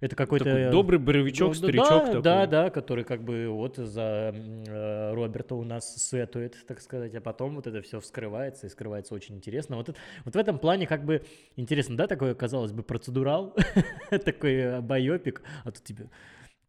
это 0.00 0.14
какой-то... 0.14 0.44
Такой 0.44 0.70
добрый 0.70 0.98
боровичок, 0.98 1.56
старичок 1.56 1.88
да, 1.88 2.06
такой. 2.06 2.22
Да, 2.22 2.46
да, 2.46 2.70
который 2.70 3.04
как 3.04 3.22
бы 3.22 3.48
вот 3.48 3.76
за 3.76 4.32
э, 4.34 5.12
Роберта 5.12 5.54
у 5.54 5.64
нас 5.64 5.96
сетует, 5.96 6.56
так 6.66 6.80
сказать, 6.80 7.14
а 7.14 7.20
потом 7.20 7.56
вот 7.56 7.66
это 7.66 7.82
все 7.82 8.00
вскрывается 8.00 8.66
и 8.66 8.70
скрывается 8.70 9.14
очень 9.14 9.36
интересно. 9.36 9.76
Вот, 9.76 9.88
это, 9.88 9.98
вот 10.24 10.34
в 10.34 10.38
этом 10.38 10.58
плане 10.58 10.86
как 10.86 11.04
бы 11.04 11.22
интересно, 11.56 11.96
да, 11.96 12.06
такой, 12.06 12.34
казалось 12.34 12.72
бы, 12.72 12.82
процедурал, 12.82 13.56
такой 14.24 14.54
э, 14.54 14.80
байопик, 14.80 15.42
а 15.64 15.72
тут 15.72 15.82
тебе 15.82 16.08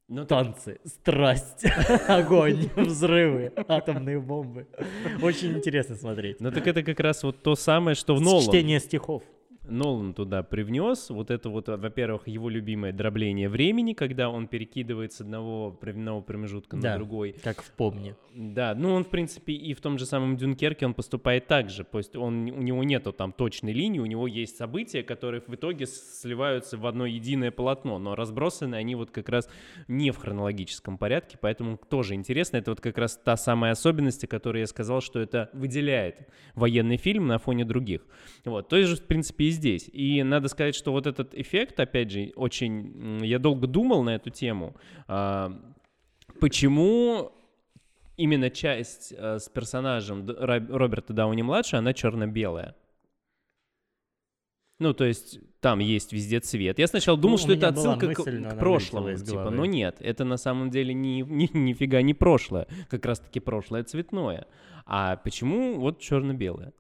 ну, 0.10 0.26
танцы, 0.26 0.80
страсть, 0.86 1.65
огонь, 2.08 2.70
взрывы, 2.76 3.54
атомные 3.68 4.20
бомбы. 4.20 4.68
Очень 5.22 5.54
интересно 5.54 5.96
смотреть. 5.96 6.39
Ну 6.39 6.52
так 6.52 6.65
это 6.65 6.82
как 6.82 7.00
раз 7.00 7.22
вот 7.22 7.44
то 7.44 7.56
самое, 7.56 7.96
что 7.96 8.15
в 8.15 8.22
Нолан. 8.22 8.42
Чтение 8.42 8.80
стихов. 8.80 9.22
Нолан 9.69 10.13
туда 10.13 10.43
привнес. 10.43 11.10
Вот 11.10 11.32
это 11.32 11.49
вот, 11.49 11.67
во-первых, 11.67 12.27
его 12.27 12.49
любимое 12.49 12.91
дробление 12.91 13.49
времени, 13.49 13.93
когда 13.93 14.29
он 14.29 14.47
перекидывает 14.47 15.13
с 15.13 15.21
одного 15.21 15.77
временного 15.82 16.21
промежутка 16.21 16.77
да, 16.77 16.91
на 16.91 16.97
другой. 16.97 17.36
как 17.43 17.62
в 17.62 17.71
«Помни». 17.71 18.15
Да, 18.34 18.75
ну 18.75 18.93
он, 18.93 19.03
в 19.03 19.10
принципе, 19.10 19.53
и 19.53 19.73
в 19.73 19.82
том 19.82 19.97
же 19.97 20.05
самом 20.05 20.38
«Дюнкерке» 20.38 20.86
он 20.86 20.93
поступает 20.93 21.47
так 21.47 21.69
же. 21.69 21.84
То 21.84 21.97
есть 21.97 22.15
он, 22.15 22.49
у 22.49 22.62
него 22.62 22.84
нету 22.84 23.12
там 23.12 23.32
точной 23.32 23.73
линии, 23.73 23.99
у 23.99 24.05
него 24.05 24.27
есть 24.27 24.58
события, 24.58 25.03
которые 25.03 25.41
в 25.45 25.53
итоге 25.53 25.86
сливаются 25.86 26.77
в 26.77 26.86
одно 26.86 27.05
единое 27.05 27.51
полотно, 27.51 27.99
но 27.99 28.15
разбросаны 28.15 28.75
они 28.75 28.95
вот 28.95 29.12
как 29.12 29.29
раз 29.29 29.49
не 29.88 30.12
в 30.12 30.17
хронологическом 30.17 30.97
порядке, 30.97 31.38
поэтому 31.41 31.77
тоже 31.77 32.15
интересно. 32.15 32.58
Это 32.58 32.71
вот 32.71 32.82
как 32.82 32.97
раз 32.97 33.17
та 33.17 33.38
самая 33.38 33.71
особенность, 33.71 34.23
о 34.23 34.27
которой 34.27 34.60
я 34.60 34.67
сказал, 34.67 35.01
что 35.01 35.19
это 35.19 35.49
выделяет 35.53 36.27
военный 36.55 36.97
фильм 36.97 37.27
на 37.27 37.38
фоне 37.39 37.65
других. 37.65 38.01
Вот, 38.45 38.69
то 38.69 38.77
есть, 38.77 39.03
в 39.03 39.05
принципе, 39.05 39.45
и 39.45 39.51
здесь. 39.60 39.89
И 39.91 40.24
надо 40.24 40.48
сказать, 40.48 40.76
что 40.76 40.91
вот 40.91 41.06
этот 41.06 41.36
эффект, 41.36 41.80
опять 41.80 42.12
же, 42.12 42.32
очень... 42.36 43.24
Я 43.24 43.39
долго 43.39 43.67
думал 43.67 44.04
на 44.04 44.15
эту 44.15 44.30
тему. 44.30 44.76
А, 45.08 45.54
почему 46.39 47.32
именно 48.17 48.50
часть 48.50 49.13
а, 49.17 49.38
с 49.38 49.50
персонажем 49.50 50.26
Роберта 50.28 51.13
Дауни-младшего, 51.13 51.80
она 51.80 51.93
черно-белая? 51.93 52.76
Ну, 54.80 54.93
то 54.93 55.04
есть 55.04 55.39
там 55.60 55.80
есть 55.80 56.13
везде 56.13 56.39
цвет. 56.39 56.80
Я 56.80 56.88
сначала 56.88 57.17
думал, 57.17 57.38
ну, 57.38 57.43
что 57.43 57.54
это 57.54 57.67
отсылка 57.67 58.06
мысль, 58.08 58.43
к, 58.43 58.56
к 58.56 58.60
прошлому, 58.60 59.13
типа, 59.13 59.50
но 59.50 59.65
нет, 59.65 59.98
это 60.00 60.24
на 60.24 60.38
самом 60.38 60.69
деле 60.69 60.93
ни, 60.93 61.22
ни, 61.28 61.50
нифига 61.54 62.02
не 62.02 62.13
прошлое, 62.13 62.67
как 62.89 63.06
раз-таки 63.06 63.41
прошлое 63.41 63.84
цветное. 63.84 64.48
А 64.86 65.17
почему 65.17 65.80
вот 65.80 66.00
черно-белое? 66.00 66.74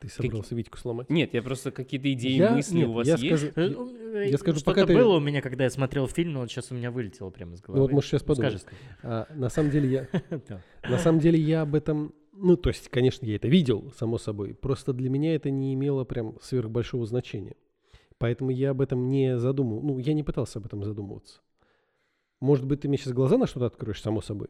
Ты 0.00 0.08
собрался 0.08 0.50
как... 0.50 0.58
Витьку 0.58 0.78
сломать? 0.78 1.10
Нет, 1.10 1.34
я 1.34 1.42
просто 1.42 1.70
какие-то 1.72 2.12
идеи, 2.12 2.36
я... 2.36 2.52
мысли 2.52 2.78
Нет, 2.78 2.88
у 2.88 2.92
вас 2.92 3.06
я 3.06 3.16
есть? 3.16 3.50
Скажу, 3.50 3.90
я, 4.12 4.22
я 4.22 4.38
скажу, 4.38 4.60
Что-то 4.60 4.86
ты... 4.86 4.94
было 4.94 5.16
у 5.16 5.20
меня, 5.20 5.42
когда 5.42 5.64
я 5.64 5.70
смотрел 5.70 6.06
фильм, 6.06 6.34
но 6.34 6.40
вот 6.40 6.50
сейчас 6.50 6.70
у 6.70 6.74
меня 6.74 6.90
вылетело 6.90 7.30
прямо 7.30 7.54
из 7.54 7.60
головы. 7.60 7.78
Ну 7.78 7.82
вот, 7.82 7.92
может, 7.92 8.10
сейчас 8.10 8.22
подумать. 8.22 8.64
А, 9.02 9.26
на 9.34 9.48
самом 9.48 9.70
деле 9.70 9.88
я... 9.88 10.08
На 10.88 10.98
самом 10.98 11.20
деле 11.20 11.38
я 11.38 11.62
об 11.62 11.74
этом... 11.74 12.14
Ну, 12.32 12.56
то 12.56 12.68
есть, 12.68 12.88
конечно, 12.88 13.26
я 13.26 13.34
это 13.36 13.48
видел, 13.48 13.92
само 13.96 14.16
собой. 14.16 14.54
Просто 14.54 14.92
для 14.92 15.10
меня 15.10 15.34
это 15.34 15.50
не 15.50 15.74
имело 15.74 16.04
прям 16.04 16.36
сверхбольшого 16.40 17.04
значения. 17.04 17.56
Поэтому 18.18 18.50
я 18.50 18.70
об 18.70 18.80
этом 18.80 19.08
не 19.08 19.38
задумывал. 19.38 19.82
Ну, 19.82 19.98
я 19.98 20.14
не 20.14 20.22
пытался 20.22 20.60
об 20.60 20.66
этом 20.66 20.84
задумываться. 20.84 21.40
Может 22.40 22.66
быть, 22.66 22.80
ты 22.80 22.88
мне 22.88 22.96
сейчас 22.96 23.12
глаза 23.12 23.36
на 23.38 23.46
что-то 23.46 23.66
откроешь, 23.66 24.00
само 24.00 24.20
собой. 24.20 24.48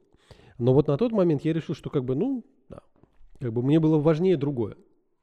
Но 0.58 0.74
вот 0.74 0.88
на 0.88 0.98
тот 0.98 1.12
момент 1.12 1.44
я 1.44 1.52
решил, 1.52 1.74
что 1.74 1.88
как 1.88 2.04
бы, 2.04 2.14
ну, 2.14 2.44
да, 2.68 2.80
как 3.40 3.52
бы 3.52 3.62
мне 3.62 3.80
было 3.80 3.98
важнее 3.98 4.36
другое. 4.36 4.76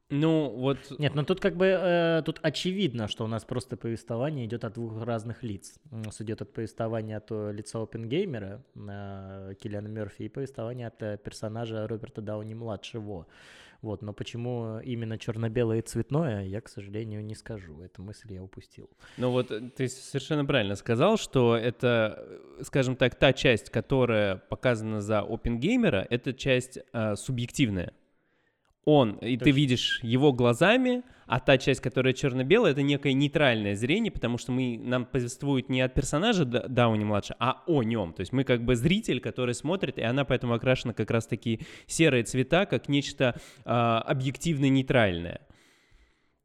Ну, 0.08 0.50
вот... 0.50 0.78
Нет, 0.98 1.14
ну 1.16 1.24
тут 1.24 1.40
как 1.40 1.56
бы, 1.56 1.66
э, 1.66 2.22
тут 2.24 2.38
очевидно, 2.42 3.08
что 3.08 3.24
у 3.24 3.26
нас 3.26 3.44
просто 3.44 3.76
повествование 3.76 4.46
идет 4.46 4.64
от 4.64 4.74
двух 4.74 5.02
разных 5.02 5.42
лиц. 5.42 5.80
У 5.90 5.96
нас 5.96 6.20
идет 6.20 6.42
от 6.42 6.52
повествования 6.52 7.16
от 7.16 7.26
э, 7.30 7.52
лица 7.52 7.82
опенгеймера 7.82 8.62
э, 8.76 9.54
Киллиана 9.60 9.88
Мерфи 9.88 10.22
и 10.22 10.28
повествование 10.28 10.86
от 10.86 11.02
э, 11.02 11.18
персонажа 11.18 11.88
Роберта 11.88 12.22
Дауни-младшего. 12.22 13.26
Вот, 13.82 14.02
но 14.02 14.12
почему 14.12 14.78
именно 14.78 15.18
черно-белое 15.18 15.78
и 15.78 15.82
цветное, 15.82 16.44
я, 16.44 16.60
к 16.60 16.68
сожалению, 16.68 17.24
не 17.24 17.34
скажу. 17.34 17.82
Эту 17.82 18.02
мысль 18.02 18.32
я 18.32 18.42
упустил. 18.44 18.88
Ну 19.16 19.32
вот 19.32 19.50
э, 19.50 19.70
ты 19.76 19.88
совершенно 19.88 20.44
правильно 20.44 20.76
сказал, 20.76 21.16
что 21.16 21.56
это, 21.56 22.40
скажем 22.62 22.94
так, 22.94 23.16
та 23.16 23.32
часть, 23.32 23.70
которая 23.70 24.36
показана 24.36 25.00
за 25.00 25.20
опенгеймера, 25.20 26.06
это 26.08 26.32
часть 26.32 26.78
э, 26.92 27.16
субъективная 27.16 27.92
он, 28.86 29.16
и 29.16 29.36
Точно. 29.36 29.44
ты 29.44 29.50
видишь 29.50 30.00
его 30.02 30.32
глазами, 30.32 31.02
а 31.26 31.40
та 31.40 31.58
часть, 31.58 31.80
которая 31.80 32.14
черно-белая, 32.14 32.70
это 32.70 32.82
некое 32.82 33.12
нейтральное 33.12 33.74
зрение, 33.74 34.12
потому 34.12 34.38
что 34.38 34.52
мы, 34.52 34.78
нам 34.80 35.04
повествуют 35.04 35.68
не 35.68 35.80
от 35.80 35.92
персонажа 35.92 36.44
Дауни-младшего, 36.44 37.36
а 37.40 37.62
о 37.66 37.82
нем. 37.82 38.12
То 38.12 38.20
есть 38.20 38.32
мы 38.32 38.44
как 38.44 38.64
бы 38.64 38.76
зритель, 38.76 39.20
который 39.20 39.54
смотрит, 39.54 39.98
и 39.98 40.02
она 40.02 40.24
поэтому 40.24 40.54
окрашена 40.54 40.94
как 40.94 41.10
раз 41.10 41.26
таки 41.26 41.60
серые 41.86 42.22
цвета, 42.22 42.64
как 42.64 42.88
нечто 42.88 43.34
э, 43.64 43.70
объективно-нейтральное. 43.70 45.40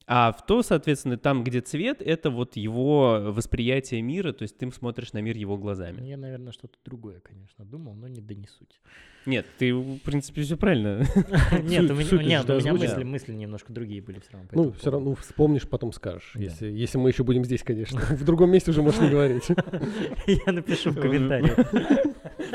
А 0.07 0.31
в 0.31 0.45
то, 0.45 0.61
соответственно, 0.63 1.17
там, 1.17 1.43
где 1.43 1.61
цвет, 1.61 2.01
это 2.01 2.29
вот 2.29 2.55
его 2.55 3.19
восприятие 3.31 4.01
мира, 4.01 4.33
то 4.33 4.43
есть 4.43 4.57
ты 4.57 4.69
смотришь 4.71 5.13
на 5.13 5.19
мир 5.21 5.37
его 5.37 5.57
глазами. 5.57 6.05
Я, 6.05 6.17
наверное, 6.17 6.51
что-то 6.51 6.77
другое, 6.83 7.19
конечно, 7.19 7.63
думал, 7.65 7.93
но 7.93 8.07
не 8.07 8.21
да 8.21 8.33
не 8.33 8.47
суть. 8.47 8.81
Нет, 9.25 9.45
ты, 9.59 9.73
в 9.73 9.99
принципе, 9.99 10.41
все 10.41 10.57
правильно. 10.57 11.05
Нет, 11.61 11.89
у 11.91 11.93
меня 11.93 12.73
мысли 12.73 13.03
мысли 13.03 13.33
немножко 13.33 13.71
другие 13.71 14.01
были 14.01 14.19
все 14.19 14.31
равно. 14.31 14.49
Ну, 14.51 14.71
все 14.71 14.89
равно 14.89 15.13
вспомнишь, 15.15 15.67
потом 15.67 15.93
скажешь. 15.93 16.33
Если 16.35 16.97
мы 16.97 17.09
еще 17.09 17.23
будем 17.23 17.45
здесь, 17.45 17.61
конечно. 17.61 17.99
В 17.99 18.23
другом 18.23 18.49
месте 18.49 18.71
уже 18.71 18.81
можешь 18.81 18.99
не 18.99 19.09
говорить. 19.09 19.43
Я 20.27 20.51
напишу 20.51 20.91
в 20.91 20.99
комментариях. 20.99 21.55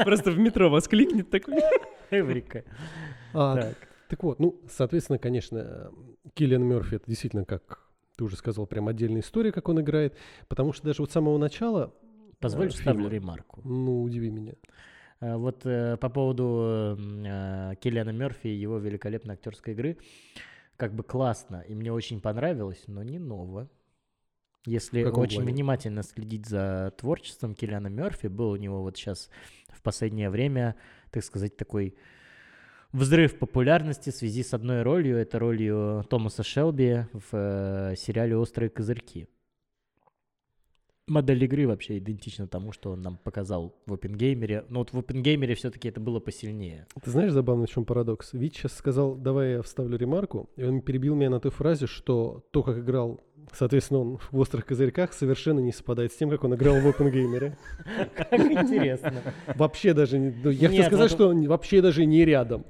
Просто 0.05 0.33
в 0.33 0.39
метро 0.39 0.69
вас 0.69 0.89
кликнет 0.89 1.31
такой. 1.31 1.55
Эврика. 2.11 2.65
Так. 3.33 3.86
Так 4.09 4.23
вот, 4.23 4.39
ну, 4.39 4.61
соответственно, 4.69 5.19
конечно, 5.19 5.91
Киллиан 6.35 6.63
Мерфи 6.63 6.97
это 6.97 7.07
действительно, 7.07 7.45
как 7.45 7.87
ты 8.17 8.25
уже 8.25 8.37
сказал, 8.37 8.67
прям 8.67 8.89
отдельная 8.89 9.21
история, 9.21 9.53
как 9.53 9.69
он 9.69 9.81
играет, 9.81 10.17
потому 10.49 10.73
что 10.73 10.87
даже 10.87 11.03
вот 11.03 11.11
с 11.11 11.15
самого 11.15 11.39
начала... 11.39 11.95
Позволь, 12.41 12.67
э, 12.67 12.71
вставлю 12.71 13.09
ремарку. 13.09 13.61
Ну, 13.65 14.03
удиви 14.03 14.31
меня. 14.31 14.55
Э, 15.21 15.37
вот 15.37 15.65
э, 15.65 15.97
по 15.97 16.09
поводу 16.09 16.97
э, 16.99 17.75
Киллиана 17.81 18.11
Мерфи 18.11 18.49
и 18.49 18.55
его 18.55 18.79
великолепной 18.79 19.35
актерской 19.35 19.75
игры, 19.75 19.99
как 20.77 20.95
бы 20.95 21.03
классно, 21.03 21.65
и 21.67 21.75
мне 21.75 21.93
очень 21.93 22.21
понравилось, 22.21 22.85
но 22.87 23.03
не 23.03 23.19
ново. 23.19 23.69
Если 24.67 25.05
очень 25.05 25.43
плане? 25.43 25.53
внимательно 25.53 26.03
следить 26.03 26.47
за 26.47 26.93
творчеством 26.99 27.55
Киллиана 27.55 27.87
Мерфи, 27.87 28.27
был 28.27 28.51
у 28.51 28.57
него 28.57 28.83
вот 28.83 28.97
сейчас 28.97 29.31
в 29.69 29.81
последнее 29.81 30.29
время, 30.29 30.75
так 31.11 31.23
сказать, 31.23 31.57
такой 31.57 31.97
взрыв 32.93 33.39
популярности 33.39 34.11
в 34.11 34.15
связи 34.15 34.43
с 34.43 34.55
одной 34.55 34.83
ролью. 34.83 35.17
Это 35.17 35.39
ролью 35.39 36.05
Томаса 36.09 36.43
Шелби 36.43 37.07
в 37.13 37.29
э, 37.33 37.95
сериале 37.97 38.37
«Острые 38.37 38.71
козырьки». 38.71 39.29
Модель 41.07 41.45
игры 41.45 41.67
вообще 41.67 41.99
идентична 41.99 42.47
тому, 42.49 42.73
что 42.73 42.91
он 42.91 43.03
нам 43.03 43.19
показал 43.23 43.75
в 43.87 43.95
Опенгеймере. 43.95 44.65
Но 44.69 44.81
вот 44.81 44.93
в 44.93 44.99
Опенгеймере 44.99 45.55
все-таки 45.55 45.89
это 45.89 46.01
было 46.01 46.21
посильнее. 46.21 46.87
Ты 47.03 47.11
знаешь, 47.11 47.33
забавно, 47.33 47.67
в 47.67 47.71
чем 47.71 47.85
парадокс? 47.85 48.33
Вич 48.33 48.57
сейчас 48.57 48.75
сказал, 48.75 49.15
давай 49.15 49.53
я 49.53 49.63
вставлю 49.63 49.97
ремарку, 49.97 50.51
и 50.57 50.65
он 50.65 50.81
перебил 50.81 51.15
меня 51.15 51.31
на 51.31 51.41
той 51.41 51.51
фразе, 51.51 51.87
что 51.87 52.45
то, 52.51 52.63
как 52.63 52.79
играл, 52.79 53.21
соответственно, 53.53 54.01
он 54.01 54.19
в 54.19 54.39
«Острых 54.39 54.67
козырьках», 54.67 55.13
совершенно 55.13 55.61
не 55.61 55.73
совпадает 55.73 56.13
с 56.13 56.17
тем, 56.17 56.31
как 56.31 56.45
он 56.45 56.55
играл 56.55 56.81
в 56.81 56.87
Опенгеймере. 56.87 57.57
Как 58.17 58.33
интересно. 58.33 59.15
Вообще 59.55 59.95
даже, 59.95 60.19
ну, 60.19 60.51
я 60.51 60.69
хотел 60.69 60.85
сказать, 60.87 61.11
ну, 61.11 61.17
что 61.17 61.49
вообще 61.49 61.81
даже 61.83 62.05
не 62.05 62.25
рядом. 62.25 62.65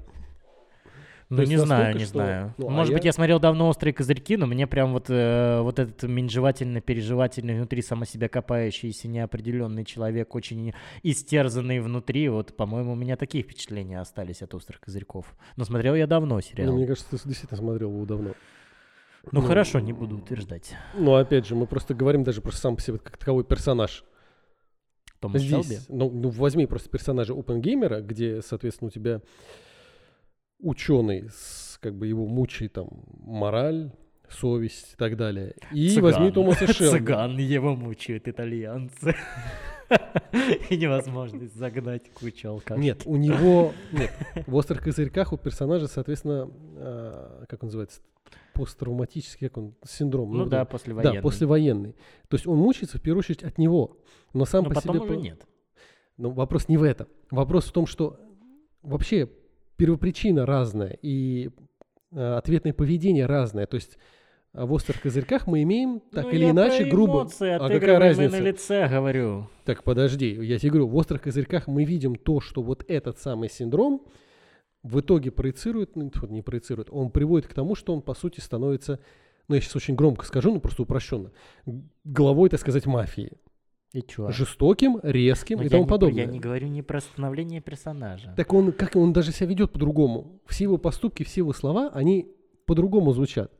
Ну, 1.29 1.43
не 1.43 1.57
знаю, 1.57 1.93
не 1.95 2.05
что- 2.05 2.13
знаю. 2.13 2.53
ну, 2.57 2.67
а 2.67 2.69
Может 2.69 2.93
быть, 2.93 3.03
я- 3.03 3.09
я 3.09 3.11
смотрел 3.13 3.37
давно 3.39 3.67
«Острые 3.67 3.93
козырьки», 3.93 4.37
но 4.37 4.45
мне 4.45 4.65
прям 4.65 4.93
вот, 4.93 5.07
э, 5.09 5.59
вот 5.61 5.77
этот 5.77 6.03
менжевательно-переживательный 6.03 7.55
внутри 7.57 7.81
само 7.81 8.05
себя 8.05 8.29
копающийся 8.29 9.09
неопределенный 9.09 9.83
человек, 9.83 10.33
очень 10.35 10.73
истерзанный 11.03 11.79
внутри, 11.81 12.29
вот, 12.29 12.55
по-моему, 12.55 12.93
у 12.93 12.95
меня 12.95 13.17
такие 13.17 13.43
впечатления 13.43 13.99
остались 13.99 14.41
от 14.41 14.53
«Острых 14.53 14.79
козырьков». 14.79 15.35
Но 15.57 15.65
смотрел 15.65 15.95
я 15.95 16.07
давно 16.07 16.35
Ну, 16.35 16.41
сериал. 16.41 16.73
мне 16.73 16.87
кажется, 16.87 17.09
ты 17.09 17.17
действительно 17.27 17.57
смотрел 17.57 17.91
его 17.91 18.05
давно. 18.05 18.29
Ну, 19.29 19.41
ну, 19.41 19.41
хорошо, 19.41 19.81
не 19.81 19.91
буду 19.91 20.17
утверждать. 20.19 20.73
Но 20.97 21.15
опять 21.15 21.45
же, 21.45 21.55
мы 21.55 21.67
просто 21.67 21.93
говорим 21.93 22.23
даже 22.23 22.41
про 22.41 22.51
сам 22.53 22.77
по 22.77 22.81
себе 22.81 22.99
как 22.99 23.17
таковой 23.17 23.43
персонаж. 23.43 24.05
Томас 25.19 25.41
Шелби? 25.41 25.63
Здесь, 25.63 25.85
ну, 25.89 26.09
ну, 26.09 26.29
возьми 26.29 26.65
просто 26.67 26.89
персонажа 26.89 27.33
Опенгеймера, 27.33 27.99
где, 27.99 28.41
соответственно, 28.41 28.87
у 28.87 28.91
тебя 28.91 29.19
ученый, 30.59 31.29
с, 31.31 31.77
как 31.81 31.95
бы 31.95 32.07
его 32.07 32.25
мучает 32.25 32.73
там 32.73 32.89
мораль, 33.19 33.91
совесть 34.29 34.93
и 34.93 34.95
так 34.97 35.15
далее. 35.17 35.55
И 35.71 35.89
Цыган. 35.89 36.03
возьми 36.03 36.31
Томаса 36.31 36.67
Шелби. 36.73 36.97
Цыган 36.97 37.37
его 37.37 37.75
мучают 37.75 38.27
итальянцы. 38.27 39.15
И 40.69 40.75
невозможность 40.75 41.55
загнать 41.55 42.11
кучу 42.11 42.49
алкашей. 42.49 42.83
Нет, 42.83 43.03
у 43.05 43.15
него... 43.15 43.73
Нет, 43.93 44.11
в 44.45 44.53
«Острых 44.55 44.83
козырьках» 44.83 45.31
у 45.31 45.37
персонажа, 45.37 45.87
соответственно, 45.87 46.51
а, 46.75 47.45
как 47.47 47.63
он 47.63 47.67
называется? 47.67 48.01
Посттравматический, 48.53 49.47
как 49.47 49.57
он? 49.57 49.75
Синдром. 49.87 50.35
Ну 50.35 50.45
да, 50.45 50.65
послевоенный. 50.65 51.15
Да, 51.15 51.21
послевоенный. 51.21 51.93
То 52.27 52.35
есть 52.35 52.45
он 52.47 52.57
мучается 52.57 52.97
в 52.97 53.01
первую 53.01 53.19
очередь 53.19 53.43
от 53.43 53.57
него. 53.57 53.97
Но 54.33 54.43
сам 54.45 54.63
Но 54.63 54.69
по 54.69 54.75
потом 54.75 54.95
себе... 54.95 55.05
уже 55.05 55.13
по- 55.13 55.21
нет. 55.21 55.47
Но 56.17 56.31
вопрос 56.31 56.67
не 56.67 56.75
в 56.75 56.83
этом. 56.83 57.07
Вопрос 57.31 57.65
в 57.67 57.71
том, 57.71 57.85
что 57.85 58.19
вообще 58.81 59.29
первопричина 59.77 60.45
разная 60.45 60.97
и 61.01 61.49
э, 62.11 62.33
ответное 62.37 62.73
поведение 62.73 63.25
разное. 63.25 63.65
То 63.67 63.75
есть 63.75 63.97
а 64.53 64.65
в 64.65 64.73
острых 64.73 65.01
козырьках 65.01 65.45
мы 65.45 65.61
имеем 65.63 65.99
так 66.11 66.25
Ну, 66.25 66.31
или 66.31 66.45
я 66.45 66.49
иначе 66.51 66.85
про 66.85 66.91
грубо. 66.91 67.13
эмоции 67.21 67.51
а 67.51 67.69
какая 67.69 67.99
разница? 67.99 68.37
на 68.37 68.41
лице 68.41 68.87
говорю. 68.87 69.47
Так 69.65 69.83
подожди, 69.83 70.29
я 70.29 70.57
тебе 70.57 70.71
говорю, 70.71 70.87
в 70.87 70.95
острых 70.95 71.21
козырьках 71.21 71.67
мы 71.67 71.83
видим 71.83 72.15
то, 72.15 72.39
что 72.39 72.63
вот 72.63 72.83
этот 72.87 73.19
самый 73.19 73.49
синдром 73.49 74.07
в 74.81 74.99
итоге 74.99 75.29
проецирует, 75.31 75.95
ну 75.95 76.11
не 76.29 76.41
проецирует, 76.41 76.87
он 76.91 77.11
приводит 77.11 77.47
к 77.47 77.53
тому, 77.53 77.75
что 77.75 77.93
он 77.93 78.01
по 78.01 78.15
сути 78.15 78.39
становится, 78.39 78.99
ну 79.47 79.55
я 79.55 79.61
сейчас 79.61 79.75
очень 79.75 79.95
громко 79.95 80.25
скажу, 80.25 80.51
ну 80.51 80.59
просто 80.59 80.83
упрощенно, 80.83 81.31
г- 81.65 81.83
главой, 82.05 82.49
так 82.49 82.59
сказать, 82.59 82.85
мафии. 82.87 83.33
И 83.93 84.01
чё? 84.01 84.29
Жестоким, 84.31 84.99
резким 85.01 85.57
Но 85.57 85.63
и 85.63 85.65
я 85.65 85.69
тому 85.71 85.83
не- 85.83 85.89
подобное. 85.89 86.25
Я 86.25 86.31
не 86.31 86.39
говорю 86.39 86.67
не 86.67 86.81
про 86.81 86.99
становление 86.99 87.61
персонажа. 87.61 88.33
Так 88.35 88.53
он, 88.53 88.71
как 88.71 88.95
он 88.95 89.13
даже 89.13 89.31
себя 89.31 89.47
ведет 89.49 89.71
по-другому. 89.71 90.41
Все 90.45 90.65
его 90.65 90.77
поступки, 90.77 91.23
все 91.23 91.41
его 91.41 91.53
слова, 91.53 91.89
они 91.93 92.27
по-другому 92.65 93.13
звучат. 93.13 93.51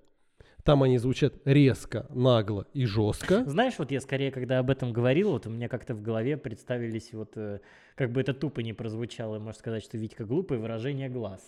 Там 0.63 0.84
они 0.84 0.97
звучат 0.97 1.34
резко, 1.45 2.07
нагло 2.09 2.65
и 2.73 2.86
жестко. 2.86 3.45
Знаешь, 3.45 3.75
вот 3.80 3.89
я 3.91 4.01
скорее, 4.01 4.32
когда 4.32 4.59
об 4.59 4.69
этом 4.69 4.91
говорил, 4.91 5.32
вот 5.32 5.47
у 5.47 5.49
меня 5.49 5.69
как-то 5.69 5.95
в 5.95 6.01
голове 6.01 6.36
представились 6.36 7.13
вот, 7.13 7.38
э, 7.38 7.61
как 7.95 8.11
бы 8.11 8.19
это 8.19 8.34
тупо 8.34 8.59
не 8.59 8.73
прозвучало, 8.73 9.39
можно 9.39 9.57
сказать, 9.57 9.82
что 9.82 9.97
Витька 9.97 10.25
глупый, 10.25 10.57
выражение 10.57 11.07
глаз. 11.07 11.39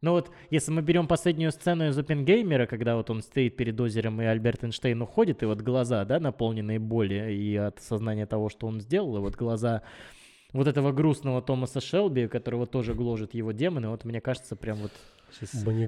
Но 0.00 0.12
вот 0.12 0.30
если 0.50 0.70
мы 0.70 0.82
берем 0.82 1.08
последнюю 1.08 1.50
сцену 1.50 1.88
из 1.88 1.98
Опенгеймера, 1.98 2.66
когда 2.66 2.96
вот 2.96 3.10
он 3.10 3.20
стоит 3.20 3.56
перед 3.56 3.80
озером 3.80 4.22
и 4.22 4.24
Альберт 4.24 4.62
Эйнштейн 4.62 5.00
уходит, 5.02 5.42
и 5.42 5.46
вот 5.46 5.60
глаза, 5.60 6.04
да, 6.04 6.20
наполненные 6.20 6.78
боли 6.78 7.32
и 7.32 7.56
от 7.56 7.80
сознания 7.80 8.26
того, 8.26 8.48
что 8.48 8.68
он 8.68 8.80
сделал, 8.80 9.16
и 9.16 9.20
вот 9.20 9.34
глаза 9.34 9.82
вот 10.52 10.68
этого 10.68 10.92
грустного 10.92 11.42
Томаса 11.42 11.80
Шелби, 11.80 12.28
которого 12.28 12.66
тоже 12.66 12.94
гложет 12.94 13.34
его 13.34 13.52
демоны, 13.52 13.88
вот 13.88 14.04
мне 14.04 14.20
кажется, 14.20 14.54
прям 14.56 14.78
вот 14.78 14.92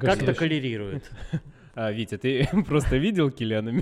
как-то 0.00 0.34
коллерирует. 0.34 1.10
А, 1.82 1.92
Витя, 1.92 2.18
ты 2.18 2.46
просто 2.68 2.98
видел 2.98 3.30
Киллиана 3.30 3.72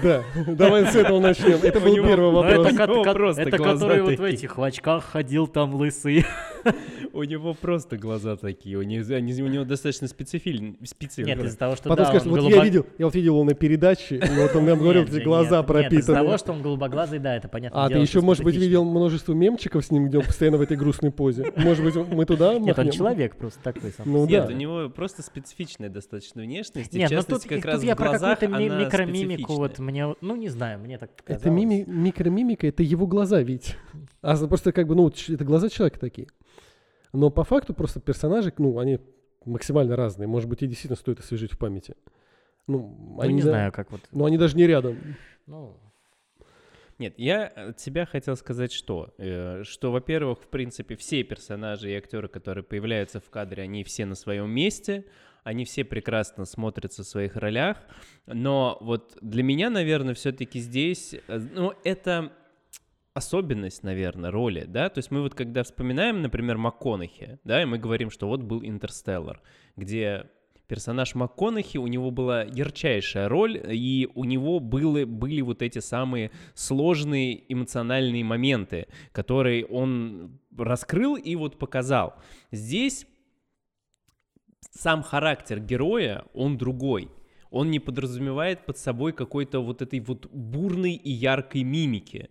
Да, 0.00 0.22
давай 0.46 0.86
с 0.86 0.94
этого 0.94 1.18
начнем. 1.18 1.58
Это 1.60 1.80
был 1.80 1.96
первый 1.96 2.30
вопрос. 2.30 3.36
это 3.36 3.58
который 3.58 4.02
вот 4.02 4.16
в 4.16 4.22
этих 4.22 4.56
очках 4.60 5.04
ходил 5.04 5.48
там 5.48 5.74
лысый. 5.74 6.24
У 7.12 7.24
него 7.24 7.54
просто 7.54 7.96
глаза 7.96 8.36
такие, 8.36 8.76
у 8.76 8.82
него, 8.82 9.64
достаточно 9.64 10.06
специфильные. 10.06 10.76
Нет, 11.18 11.44
из-за 11.44 11.58
того, 11.58 11.74
что 11.74 11.88
Потом 11.88 12.04
да, 12.04 12.10
скажешь, 12.10 12.28
вот 12.28 12.42
я 12.42 12.62
видел, 12.62 12.86
я 12.98 13.06
вот 13.06 13.14
видел 13.14 13.34
его 13.34 13.44
на 13.44 13.54
передаче, 13.54 14.20
вот 14.36 14.54
он 14.54 14.66
нам 14.66 14.78
говорил, 14.78 15.04
эти 15.04 15.22
глаза 15.22 15.60
нет, 15.60 15.60
из-за 15.60 15.62
пропитаны. 15.62 16.18
того, 16.18 16.38
что 16.38 16.52
он 16.52 16.62
голубоглазый, 16.62 17.18
да, 17.18 17.36
это 17.36 17.48
понятно. 17.48 17.84
А 17.84 17.88
ты 17.88 17.98
еще, 17.98 18.20
может 18.20 18.44
быть, 18.44 18.56
видел 18.56 18.84
множество 18.84 19.32
мемчиков 19.32 19.84
с 19.84 19.90
ним, 19.90 20.08
где 20.08 20.18
он 20.18 20.24
постоянно 20.24 20.58
в 20.58 20.60
этой 20.60 20.76
грустной 20.76 21.10
позе. 21.10 21.52
Может 21.56 21.84
быть, 21.84 21.94
мы 21.94 22.24
туда 22.24 22.58
Нет, 22.58 22.78
он 22.78 22.90
человек 22.90 23.36
просто 23.36 23.60
такой 23.62 23.90
сам. 23.90 24.10
Ну 24.10 24.26
Нет, 24.26 24.48
у 24.48 24.52
него 24.52 24.88
просто 24.88 25.22
специфичная 25.22 25.88
достаточно 25.88 26.42
внешность. 26.42 26.94
и 26.94 26.98
Нет, 26.98 27.10
ну 27.10 27.16
частности, 27.16 27.42
тут, 27.42 27.47
как 27.48 27.64
раз 27.64 27.82
я 27.82 27.94
в 27.94 27.98
про 27.98 28.08
глазах 28.10 28.38
какую-то 28.40 28.62
ми- 28.62 28.84
микромимику, 28.84 29.54
вот 29.54 29.78
мне, 29.78 30.14
ну 30.20 30.36
не 30.36 30.48
знаю, 30.48 30.78
мне 30.78 30.98
так 30.98 31.14
показалось. 31.16 31.42
Это 31.42 31.50
мими- 31.50 31.84
микромимика, 31.86 32.66
это 32.66 32.82
его 32.82 33.06
глаза, 33.06 33.40
ведь. 33.42 33.76
А 34.20 34.36
просто 34.46 34.72
как 34.72 34.86
бы, 34.86 34.94
ну, 34.96 35.08
это 35.08 35.44
глаза 35.44 35.68
человека 35.68 35.98
такие. 36.00 36.28
Но 37.12 37.30
по 37.30 37.44
факту 37.44 37.72
просто 37.74 38.00
персонажи, 38.00 38.52
ну, 38.58 38.78
они 38.78 38.98
максимально 39.44 39.96
разные. 39.96 40.26
Может 40.26 40.48
быть, 40.48 40.62
и 40.62 40.66
действительно 40.66 40.96
стоит 40.96 41.20
освежить 41.20 41.52
в 41.52 41.58
памяти. 41.58 41.94
Ну, 42.66 42.96
Ну, 43.16 43.20
они 43.20 43.34
не 43.34 43.42
да- 43.42 43.48
знаю, 43.50 43.72
как 43.72 43.90
вот, 43.92 44.00
Но 44.12 44.24
они 44.26 44.36
даже 44.38 44.56
не 44.56 44.66
рядом. 44.66 44.96
ну, 45.46 45.76
Нет, 46.98 47.14
я 47.16 47.46
от 47.46 47.76
тебя 47.76 48.06
хотел 48.06 48.36
сказать 48.36 48.72
что? 48.72 49.14
Э, 49.18 49.62
Что, 49.64 49.92
во-первых, 49.92 50.40
в 50.42 50.48
принципе, 50.48 50.96
все 50.96 51.22
персонажи 51.22 51.90
и 51.92 51.94
актеры, 51.94 52.26
которые 52.28 52.64
появляются 52.64 53.20
в 53.20 53.30
кадре, 53.30 53.62
они 53.62 53.84
все 53.84 54.04
на 54.04 54.16
своем 54.16 54.50
месте, 54.50 55.04
они 55.48 55.64
все 55.64 55.82
прекрасно 55.82 56.44
смотрятся 56.44 57.02
в 57.02 57.06
своих 57.06 57.34
ролях, 57.34 57.78
но 58.26 58.76
вот 58.82 59.16
для 59.22 59.42
меня, 59.42 59.70
наверное, 59.70 60.12
все-таки 60.12 60.60
здесь, 60.60 61.14
э, 61.26 61.38
ну, 61.38 61.72
это 61.84 62.32
особенность, 63.14 63.82
наверное, 63.82 64.30
роли, 64.30 64.66
да, 64.68 64.90
то 64.90 64.98
есть 64.98 65.10
мы 65.10 65.22
вот 65.22 65.34
когда 65.34 65.62
вспоминаем, 65.62 66.20
например, 66.20 66.58
МакКонахи, 66.58 67.38
да, 67.44 67.62
и 67.62 67.64
мы 67.64 67.78
говорим, 67.78 68.10
что 68.10 68.28
вот 68.28 68.42
был 68.42 68.62
«Интерстеллар», 68.62 69.40
где 69.74 70.26
персонаж 70.66 71.14
МакКонахи, 71.14 71.78
у 71.78 71.86
него 71.86 72.10
была 72.10 72.42
ярчайшая 72.42 73.30
роль, 73.30 73.58
и 73.72 74.06
у 74.14 74.24
него 74.24 74.60
были, 74.60 75.04
были 75.04 75.40
вот 75.40 75.62
эти 75.62 75.78
самые 75.78 76.30
сложные 76.52 77.50
эмоциональные 77.50 78.22
моменты, 78.22 78.86
которые 79.12 79.64
он 79.64 80.40
раскрыл 80.58 81.16
и 81.16 81.34
вот 81.36 81.58
показал. 81.58 82.16
Здесь 82.52 83.06
сам 84.70 85.02
характер 85.02 85.60
героя, 85.60 86.24
он 86.34 86.58
другой. 86.58 87.10
Он 87.50 87.70
не 87.70 87.78
подразумевает 87.78 88.66
под 88.66 88.76
собой 88.76 89.12
какой-то 89.12 89.60
вот 89.60 89.80
этой 89.80 90.00
вот 90.00 90.26
бурной 90.30 90.92
и 90.92 91.10
яркой 91.10 91.62
мимики. 91.62 92.28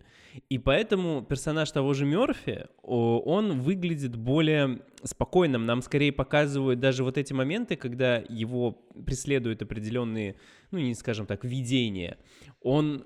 И 0.48 0.58
поэтому 0.58 1.22
персонаж 1.22 1.70
того 1.72 1.94
же 1.94 2.04
Мерфи, 2.04 2.66
он 2.82 3.60
выглядит 3.60 4.14
более 4.14 4.82
спокойным. 5.02 5.66
Нам 5.66 5.82
скорее 5.82 6.12
показывают 6.12 6.78
даже 6.78 7.02
вот 7.02 7.18
эти 7.18 7.32
моменты, 7.32 7.74
когда 7.74 8.18
его 8.28 8.72
преследуют 9.04 9.62
определенные, 9.62 10.36
ну, 10.70 10.78
не 10.78 10.94
скажем 10.94 11.26
так, 11.26 11.44
видения. 11.44 12.18
Он, 12.62 13.04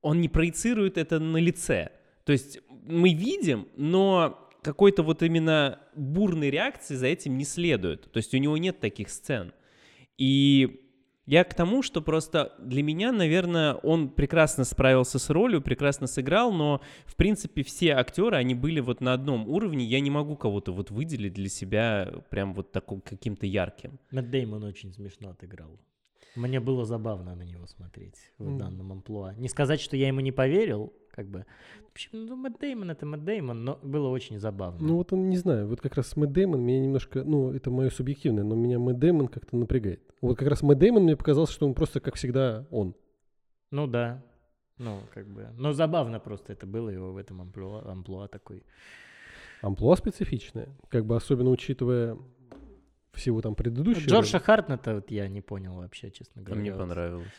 он 0.00 0.20
не 0.20 0.28
проецирует 0.28 0.98
это 0.98 1.18
на 1.18 1.38
лице. 1.38 1.90
То 2.24 2.32
есть 2.32 2.60
мы 2.68 3.14
видим, 3.14 3.66
но 3.76 4.43
какой-то 4.64 5.02
вот 5.02 5.22
именно 5.22 5.78
бурной 5.94 6.50
реакции 6.50 6.94
за 6.96 7.06
этим 7.06 7.38
не 7.38 7.44
следует. 7.44 8.10
То 8.10 8.16
есть 8.16 8.34
у 8.34 8.38
него 8.38 8.56
нет 8.56 8.80
таких 8.80 9.10
сцен. 9.10 9.52
И 10.18 10.80
я 11.26 11.44
к 11.44 11.54
тому, 11.54 11.82
что 11.82 12.02
просто 12.02 12.52
для 12.58 12.82
меня, 12.82 13.12
наверное, 13.12 13.74
он 13.74 14.10
прекрасно 14.10 14.64
справился 14.64 15.18
с 15.18 15.30
ролью, 15.30 15.62
прекрасно 15.62 16.06
сыграл, 16.06 16.52
но, 16.52 16.80
в 17.06 17.16
принципе, 17.16 17.62
все 17.62 17.92
актеры, 17.92 18.36
они 18.36 18.54
были 18.54 18.80
вот 18.80 19.00
на 19.00 19.12
одном 19.12 19.48
уровне. 19.48 19.84
Я 19.84 20.00
не 20.00 20.10
могу 20.10 20.36
кого-то 20.36 20.72
вот 20.72 20.90
выделить 20.90 21.34
для 21.34 21.48
себя 21.48 22.12
прям 22.30 22.52
вот 22.54 22.72
таким 22.72 23.00
каким-то 23.00 23.46
ярким. 23.46 23.98
Мэтт 24.10 24.30
Деймон 24.30 24.64
очень 24.64 24.92
смешно 24.92 25.30
отыграл. 25.30 25.78
Мне 26.34 26.60
было 26.60 26.84
забавно 26.84 27.34
на 27.34 27.42
него 27.42 27.66
смотреть 27.66 28.32
в 28.38 28.58
данном 28.58 28.92
амплуа. 28.92 29.34
Не 29.34 29.48
сказать, 29.48 29.80
что 29.80 29.96
я 29.96 30.08
ему 30.08 30.20
не 30.20 30.32
поверил, 30.32 30.92
как 31.10 31.28
бы. 31.28 31.46
В 31.88 31.92
общем, 31.92 32.10
ну, 32.12 32.34
Мэтт 32.34 32.60
Деймон 32.60 32.90
это 32.90 33.06
Мэтт 33.06 33.24
Деймон, 33.24 33.64
но 33.64 33.78
было 33.82 34.08
очень 34.08 34.40
забавно. 34.40 34.84
Ну 34.84 34.96
вот 34.96 35.12
он, 35.12 35.28
не 35.28 35.36
знаю, 35.36 35.68
вот 35.68 35.80
как 35.80 35.94
раз 35.94 36.16
Мэтт 36.16 36.32
Дэймон 36.32 36.60
меня 36.60 36.80
немножко, 36.80 37.22
ну 37.22 37.52
это 37.52 37.70
мое 37.70 37.90
субъективное, 37.90 38.42
но 38.42 38.56
меня 38.56 38.80
Мэтт 38.80 38.98
Дэймон 38.98 39.28
как-то 39.28 39.56
напрягает. 39.56 40.02
Вот 40.20 40.36
как 40.36 40.48
раз 40.48 40.62
Мэтт 40.62 40.80
Дэймон 40.80 41.04
мне 41.04 41.16
показался, 41.16 41.52
что 41.52 41.66
он 41.66 41.74
просто, 41.74 42.00
как 42.00 42.16
всегда, 42.16 42.66
он. 42.70 42.96
Ну 43.70 43.86
да. 43.86 44.24
Ну, 44.78 45.00
как 45.12 45.28
бы. 45.28 45.48
Но 45.56 45.72
забавно 45.72 46.18
просто 46.18 46.52
это 46.52 46.66
было 46.66 46.88
его 46.88 47.12
в 47.12 47.16
этом 47.16 47.40
амплуа, 47.42 47.88
амплуа 47.88 48.26
такой. 48.26 48.64
Амплуа 49.62 49.94
специфичное, 49.96 50.68
как 50.88 51.06
бы 51.06 51.16
особенно 51.16 51.50
учитывая 51.50 52.18
всего 53.14 53.40
там 53.40 53.54
предыдущего. 53.54 54.08
Джорджа 54.08 54.38
Хартнета 54.38 54.94
вот 54.96 55.10
я 55.10 55.28
не 55.28 55.40
понял 55.40 55.74
вообще, 55.74 56.10
честно 56.10 56.42
говоря. 56.42 56.60
мне 56.60 56.72
понравилось. 56.72 57.32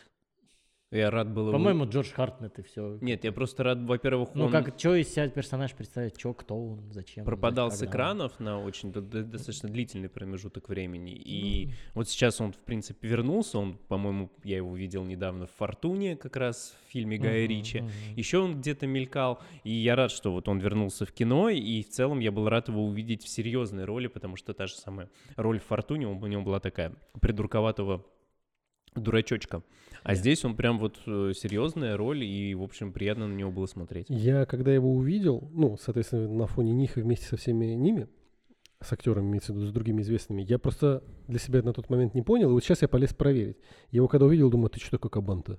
Я 0.92 1.10
рад 1.10 1.32
был 1.34 1.50
По-моему, 1.50 1.84
Джордж 1.84 2.12
Хартнет 2.12 2.60
и 2.60 2.62
все. 2.62 2.98
Нет, 3.00 3.24
я 3.24 3.32
просто 3.32 3.64
рад, 3.64 3.78
во-первых, 3.82 4.30
Ну, 4.34 4.44
он 4.44 4.52
как, 4.52 4.78
что 4.78 4.94
из 4.94 5.12
себя 5.12 5.28
персонаж 5.28 5.74
представить, 5.74 6.16
что, 6.16 6.32
кто 6.32 6.54
он, 6.56 6.92
зачем. 6.92 7.24
пропадал 7.24 7.72
с 7.72 7.82
экранов 7.82 8.38
на 8.38 8.62
очень 8.62 8.92
достаточно 8.92 9.68
длительный 9.68 10.08
промежуток 10.08 10.68
времени. 10.68 11.10
И 11.10 11.66
Ну. 11.66 11.72
вот 11.94 12.08
сейчас 12.08 12.40
он, 12.40 12.52
в 12.52 12.58
принципе, 12.58 13.08
вернулся. 13.08 13.58
Он, 13.58 13.78
по-моему, 13.88 14.30
я 14.44 14.58
его 14.58 14.76
видел 14.76 15.04
недавно 15.04 15.46
в 15.48 15.50
«Фортуне», 15.58 16.16
как 16.16 16.36
раз 16.36 16.76
в 16.86 16.92
фильме 16.92 17.18
Гая 17.18 17.42
Мгм, 17.44 17.50
Ричи. 17.50 17.80
мгм. 17.80 17.90
Еще 18.14 18.38
он 18.38 18.60
где-то 18.60 18.86
мелькал, 18.86 19.40
и 19.64 19.72
я 19.72 19.96
рад, 19.96 20.12
что 20.12 20.30
вот 20.30 20.46
он 20.46 20.60
вернулся 20.60 21.04
в 21.04 21.10
кино, 21.10 21.48
и 21.48 21.82
в 21.82 21.88
целом 21.88 22.20
я 22.20 22.30
был 22.30 22.48
рад 22.48 22.68
его 22.68 22.84
увидеть 22.84 23.24
в 23.24 23.28
серьезной 23.28 23.86
роли, 23.86 24.06
потому 24.06 24.36
что 24.36 24.54
та 24.54 24.68
же 24.68 24.74
самая 24.76 25.10
роль 25.34 25.58
в 25.58 25.64
«Фортуне» 25.64 26.06
у 26.06 26.26
него 26.26 26.42
была 26.42 26.60
такая 26.60 26.92
придурковатого 27.20 28.06
дурачочка. 28.94 29.62
А 30.06 30.14
здесь 30.14 30.44
он 30.44 30.54
прям 30.54 30.78
вот 30.78 31.00
э, 31.08 31.32
серьезная 31.34 31.96
роль, 31.96 32.22
и, 32.22 32.54
в 32.54 32.62
общем, 32.62 32.92
приятно 32.92 33.26
на 33.26 33.32
него 33.34 33.50
было 33.50 33.66
смотреть. 33.66 34.06
Я, 34.08 34.46
когда 34.46 34.72
его 34.72 34.94
увидел, 34.94 35.50
ну, 35.52 35.76
соответственно, 35.82 36.28
на 36.28 36.46
фоне 36.46 36.72
них 36.74 36.96
и 36.96 37.00
вместе 37.00 37.26
со 37.26 37.36
всеми 37.36 37.74
ними, 37.74 38.06
с 38.80 38.92
актерами, 38.92 39.26
имеется 39.26 39.52
в 39.52 39.56
виду, 39.56 39.66
с 39.66 39.72
другими 39.72 40.02
известными, 40.02 40.42
я 40.42 40.60
просто 40.60 41.02
для 41.26 41.40
себя 41.40 41.60
на 41.64 41.72
тот 41.72 41.90
момент 41.90 42.14
не 42.14 42.22
понял, 42.22 42.50
и 42.50 42.52
вот 42.52 42.62
сейчас 42.62 42.82
я 42.82 42.88
полез 42.88 43.14
проверить. 43.14 43.56
Я 43.90 43.96
его 43.96 44.06
когда 44.06 44.26
увидел, 44.26 44.48
думаю, 44.48 44.70
ты 44.70 44.78
что 44.78 44.92
такой 44.92 45.10
кабан-то? 45.10 45.58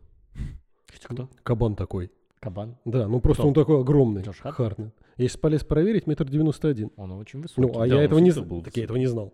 Кто? 1.04 1.30
Кабан 1.44 1.76
такой. 1.76 2.10
Кабан. 2.40 2.78
Да, 2.86 3.10
ну 3.10 3.20
просто 3.20 3.42
Кто? 3.42 3.50
он 3.50 3.54
такой 3.54 3.82
огромный. 3.82 4.22
Джош 4.22 4.40
Хартнет? 4.40 4.56
Хартнет. 4.56 4.96
Я 5.18 5.28
сейчас 5.28 5.42
полез 5.42 5.66
проверить, 5.66 6.08
метр 6.08 6.24
девяносто 6.24 6.70
один. 6.70 6.92
Он 6.96 7.12
очень 7.12 7.42
высокий. 7.42 7.62
Ну, 7.62 7.82
а 7.82 7.86
да, 7.86 7.96
я 7.96 8.04
этого 8.04 8.20
не 8.20 8.32
знал. 8.32 8.62
Так 8.62 8.78
я 8.78 8.86
этого 8.86 8.98
не 8.98 9.08
знал. 9.08 9.34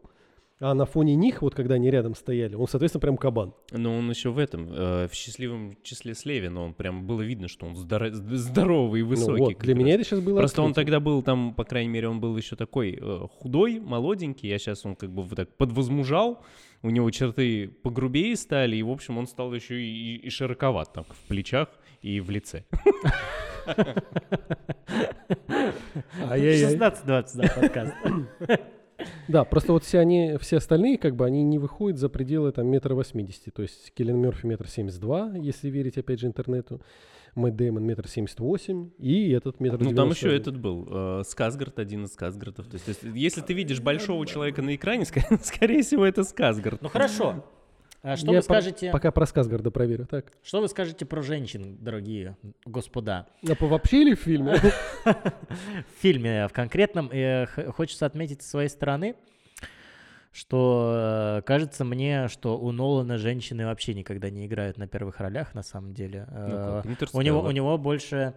А 0.65 0.73
на 0.73 0.85
фоне 0.85 1.15
них, 1.15 1.41
вот 1.41 1.55
когда 1.55 1.75
они 1.75 1.91
рядом 1.91 2.15
стояли, 2.15 2.55
он, 2.55 2.67
соответственно, 2.69 3.01
прям 3.01 3.17
кабан. 3.17 3.53
Но 3.71 3.97
он 3.97 4.09
еще 4.09 4.29
в 4.29 4.37
этом, 4.39 4.69
э, 4.71 5.07
в 5.11 5.13
счастливом 5.13 5.77
числе 5.83 6.15
с 6.15 6.23
Леви, 6.23 6.47
но 6.47 6.63
он 6.63 6.73
прям 6.73 7.05
было 7.05 7.21
видно, 7.21 7.49
что 7.49 7.65
он 7.65 7.73
здоро- 7.75 8.13
здоровый 8.13 9.01
и 9.01 9.03
Ну, 9.03 9.09
высокий. 9.09 9.39
вот, 9.41 9.53
как 9.55 9.63
для 9.65 9.73
раз. 9.75 9.83
меня 9.83 9.95
это 9.95 10.05
сейчас 10.05 10.21
было 10.21 10.37
Просто 10.37 10.61
он 10.61 10.69
открытием. 10.69 10.85
тогда 10.85 10.99
был 11.01 11.21
там, 11.21 11.53
по 11.53 11.65
крайней 11.65 11.89
мере, 11.89 12.07
он 12.07 12.21
был 12.21 12.37
еще 12.37 12.55
такой 12.55 12.97
э, 12.97 13.19
худой, 13.29 13.81
молоденький, 13.81 14.55
а 14.55 14.57
сейчас 14.57 14.85
он 14.85 14.95
как 14.95 15.11
бы 15.11 15.23
вот 15.23 15.35
так 15.35 15.53
подвозмужал, 15.57 16.41
у 16.81 16.89
него 16.89 17.11
черты 17.11 17.67
погрубее 17.67 18.33
стали, 18.37 18.77
и, 18.77 18.83
в 18.83 18.89
общем, 18.89 19.17
он 19.17 19.27
стал 19.27 19.53
еще 19.53 19.81
и, 19.81 20.15
и 20.15 20.29
широковат 20.29 20.93
так 20.93 21.07
в 21.07 21.27
плечах 21.27 21.67
и 22.01 22.21
в 22.21 22.29
лице. 22.29 22.63
Ай-яй-яй. 26.29 26.75
16-20, 26.77 27.03
да, 27.35 27.53
подкаст. 27.59 27.93
Да, 29.27 29.43
просто 29.43 29.73
вот 29.73 29.83
все 29.83 29.99
они, 29.99 30.37
все 30.39 30.57
остальные, 30.57 30.97
как 30.97 31.15
бы, 31.15 31.25
они 31.25 31.43
не 31.43 31.59
выходят 31.59 31.99
за 31.99 32.09
пределы 32.09 32.51
там 32.51 32.67
метра 32.67 32.93
восьмидесяти. 32.95 33.49
То 33.49 33.61
есть 33.61 33.91
Келлен 33.93 34.17
Мерфи 34.17 34.45
метр 34.45 34.67
семьдесят 34.67 35.01
два, 35.01 35.31
если 35.35 35.69
верить, 35.69 35.97
опять 35.97 36.19
же, 36.19 36.27
интернету. 36.27 36.81
Мэтт 37.35 37.55
Дэймон 37.55 37.83
метр 37.83 38.07
семьдесят 38.07 38.39
восемь, 38.41 38.91
и 38.99 39.31
этот 39.31 39.59
метр 39.59 39.77
Ну, 39.79 39.91
там 39.95 40.11
еще 40.11 40.27
91. 40.29 40.41
этот 40.41 40.57
был, 40.59 40.87
э, 40.87 41.23
Сказгард, 41.25 41.79
один 41.79 42.05
из 42.05 42.13
Сказгардов. 42.13 42.67
То 42.67 42.75
есть, 42.75 42.85
то 42.85 42.89
есть, 42.89 43.01
если 43.15 43.41
ты 43.41 43.53
видишь 43.53 43.81
большого 43.81 44.23
человека 44.27 44.61
на 44.61 44.75
экране, 44.75 45.01
ск- 45.03 45.39
скорее 45.43 45.81
всего, 45.81 46.05
это 46.05 46.23
Сказгард. 46.23 46.79
Ну 46.83 46.89
хорошо. 46.89 47.43
А 48.03 48.17
что 48.17 48.27
Я 48.27 48.33
вы 48.33 48.37
по- 48.39 48.43
скажете? 48.43 48.91
Пока 48.91 49.11
про 49.11 49.25
Сказгарда 49.25 49.71
проверю, 49.71 50.05
так. 50.05 50.33
Что 50.43 50.59
вы 50.59 50.67
скажете 50.67 51.05
про 51.05 51.21
женщин, 51.21 51.77
дорогие 51.79 52.35
господа? 52.65 53.27
А 53.47 53.55
по 53.55 53.67
вообще 53.67 54.01
или 54.01 54.13
в 54.13 54.19
фильме? 54.19 54.55
В 55.05 56.01
фильме 56.01 56.47
в 56.49 56.53
конкретном 56.53 57.09
э, 57.11 57.45
хочется 57.71 58.05
отметить 58.05 58.41
с 58.41 58.49
своей 58.49 58.67
стороны, 58.67 59.15
что 60.33 61.37
э, 61.39 61.41
кажется 61.43 61.85
мне, 61.85 62.27
что 62.27 62.59
у 62.59 62.73
Нолана 62.73 63.17
женщины 63.17 63.65
вообще 63.65 63.93
никогда 63.93 64.29
не 64.29 64.47
играют 64.47 64.77
на 64.77 64.85
первых 64.85 65.21
ролях, 65.21 65.53
на 65.53 65.63
самом 65.63 65.93
деле. 65.93 66.27
Ну, 66.29 66.83
Э, 66.83 66.83
у 67.13 67.21
него, 67.21 67.41
у 67.41 67.51
него 67.51 67.77
больше 67.77 68.33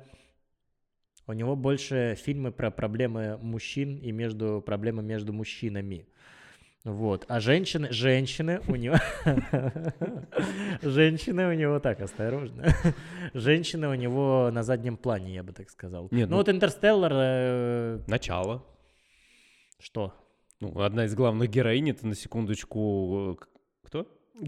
у 1.27 1.33
него 1.33 1.57
больше 1.57 2.17
фильмы 2.23 2.53
про 2.53 2.71
проблемы 2.71 3.37
мужчин 3.39 3.97
и 3.97 4.13
между 4.13 4.63
проблемы 4.65 5.03
между 5.03 5.33
мужчинами. 5.33 6.07
Вот. 6.87 7.25
А 7.27 7.41
женщины, 7.41 7.89
женщины 7.91 8.61
у 8.69 8.77
него... 8.77 8.95
Женщины 10.83 11.49
у 11.49 11.53
него 11.53 11.81
так, 11.81 12.01
осторожно. 12.01 12.67
Женщины 13.35 13.89
у 13.89 13.95
него 13.95 14.51
на 14.53 14.63
заднем 14.63 14.97
плане, 14.97 15.35
я 15.35 15.43
бы 15.43 15.53
так 15.53 15.69
сказал. 15.69 16.07
Нет, 16.13 16.29
ну, 16.29 16.37
ну- 16.37 16.37
вот 16.37 16.49
Интерстеллар... 16.49 17.13
э, 17.13 17.99
Начало. 18.07 18.65
Что? 19.81 20.15
Ну, 20.61 20.81
одна 20.81 21.07
из 21.07 21.15
главных 21.17 21.51
героинь, 21.51 21.91
это 21.91 22.07
на 22.07 22.15
секундочку... 22.15 23.37
э, 23.43 23.45
Кто? 23.83 24.07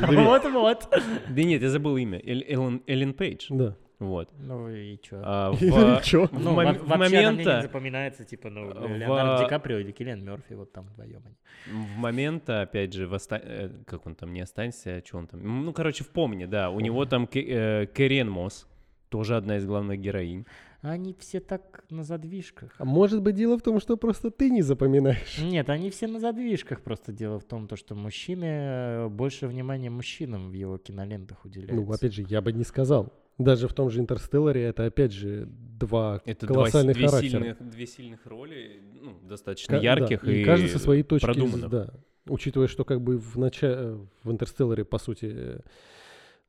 Вот-вот. 0.00 0.88
Да 1.28 1.42
нет, 1.42 1.60
я 1.60 1.70
забыл 1.70 1.96
имя. 1.96 2.20
Эллен 2.24 3.14
Пейдж. 3.14 3.46
Да. 3.50 3.76
Вот. 4.00 4.30
Ну 4.38 4.68
и 4.70 4.98
чё? 5.02 5.20
А, 5.22 5.52
в, 5.52 5.62
И 5.62 6.02
чё? 6.02 6.28
Ну, 6.32 6.54
в 6.54 6.64
не 6.64 7.62
запоминается, 7.62 8.24
типа, 8.24 8.48
ну, 8.50 8.70
в- 8.70 8.96
Леонардо 8.96 9.44
Ди 9.44 9.48
Каприо 9.48 9.78
или 9.78 9.92
Киллиан 9.92 10.24
Мерфи, 10.24 10.54
вот 10.54 10.72
там 10.72 10.86
вдвоем 10.86 11.22
они. 11.26 11.36
в 11.66 11.98
момента, 11.98 12.62
опять 12.62 12.94
же, 12.94 13.06
в 13.06 13.12
оста- 13.12 13.40
э, 13.42 13.70
как 13.86 14.06
он 14.06 14.14
там, 14.14 14.32
не 14.32 14.40
останься, 14.40 14.96
а 14.96 15.06
что 15.06 15.18
он 15.18 15.26
там? 15.26 15.64
Ну, 15.64 15.72
короче, 15.74 16.02
в 16.02 16.08
помне, 16.08 16.46
да. 16.46 16.70
У 16.70 16.80
него 16.80 17.04
там 17.04 17.28
э, 17.34 18.24
Мосс, 18.24 18.66
тоже 19.10 19.36
одна 19.36 19.58
из 19.58 19.66
главных 19.66 20.00
героинь. 20.00 20.46
Они 20.82 21.14
все 21.18 21.40
так 21.40 21.84
на 21.90 22.02
задвижках. 22.04 22.74
А 22.78 22.84
может 22.86 23.20
быть, 23.20 23.34
дело 23.34 23.58
в 23.58 23.62
том, 23.62 23.80
что 23.80 23.98
просто 23.98 24.30
ты 24.30 24.48
не 24.48 24.62
запоминаешь. 24.62 25.38
Нет, 25.38 25.68
они 25.68 25.90
все 25.90 26.06
на 26.06 26.18
задвижках. 26.18 26.80
Просто 26.80 27.12
дело 27.12 27.38
в 27.38 27.44
том, 27.44 27.68
то, 27.68 27.76
что 27.76 27.94
мужчины 27.94 28.46
э, 28.46 29.08
больше 29.08 29.46
внимания 29.46 29.90
мужчинам 29.90 30.50
в 30.50 30.54
его 30.54 30.78
кинолентах 30.78 31.44
уделяют. 31.44 31.74
Ну, 31.86 31.92
опять 31.92 32.14
же, 32.14 32.24
я 32.28 32.40
бы 32.40 32.52
не 32.52 32.64
сказал. 32.64 33.12
Даже 33.40 33.68
в 33.68 33.72
том 33.72 33.88
же 33.88 34.00
«Интерстелларе» 34.00 34.64
это, 34.64 34.84
опять 34.84 35.12
же, 35.12 35.48
два 35.48 36.20
Это 36.26 36.46
два, 36.46 36.56
колоссальных 36.56 36.94
две, 36.94 37.08
характера. 37.08 37.40
сильных, 37.40 37.70
две 37.70 37.86
сильных 37.86 38.26
роли, 38.26 38.82
ну, 39.00 39.18
достаточно 39.22 39.76
да, 39.76 39.82
ярких 39.82 40.28
и, 40.28 40.42
и 40.42 40.44
каждый 40.44 40.68
со 40.68 40.78
своей 40.78 41.02
точки, 41.02 41.24
продуманных. 41.24 41.70
да. 41.70 41.94
Учитывая, 42.28 42.68
что 42.68 42.84
как 42.84 43.00
бы 43.00 43.16
в, 43.16 43.38
начале, 43.38 43.98
в 44.22 44.30
«Интерстелларе», 44.30 44.84
по 44.84 44.98
сути, 44.98 45.62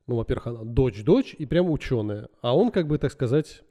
ну, 0.06 0.16
во-первых, 0.16 0.48
она 0.48 0.64
дочь-дочь 0.64 1.34
и 1.38 1.46
прямо 1.46 1.70
ученая. 1.70 2.28
А 2.42 2.54
он, 2.54 2.70
как 2.70 2.86
бы, 2.88 2.98
так 2.98 3.10
сказать, 3.10 3.62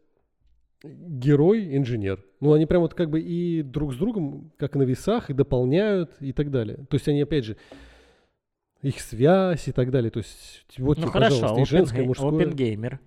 герой-инженер. 0.84 2.26
Ну, 2.40 2.54
они 2.54 2.66
прям 2.66 2.82
вот 2.82 2.96
как 2.96 3.12
бы 3.12 3.22
и 3.22 3.62
друг 3.62 3.94
с 3.94 3.98
другом, 3.98 4.52
как 4.58 4.76
на 4.76 4.82
весах, 4.82 5.30
и 5.30 5.34
дополняют, 5.34 6.12
и 6.22 6.34
так 6.34 6.50
далее. 6.50 6.88
То 6.90 6.96
есть 6.96 7.08
они, 7.08 7.22
опять 7.22 7.46
же, 7.46 7.58
их 8.82 9.00
связь 9.00 9.68
и 9.68 9.72
так 9.72 9.92
далее. 9.92 10.12
То 10.12 10.20
есть 10.20 10.64
вот, 10.78 10.98
Ну 10.98 11.04
тебе, 11.04 11.12
хорошо, 11.12 11.42
пожалуйста, 11.42 11.62
и 11.62 11.66
женское, 11.66 12.04
и 12.04 12.08
мужское. 12.08 12.30
опенгеймер. 12.30 13.00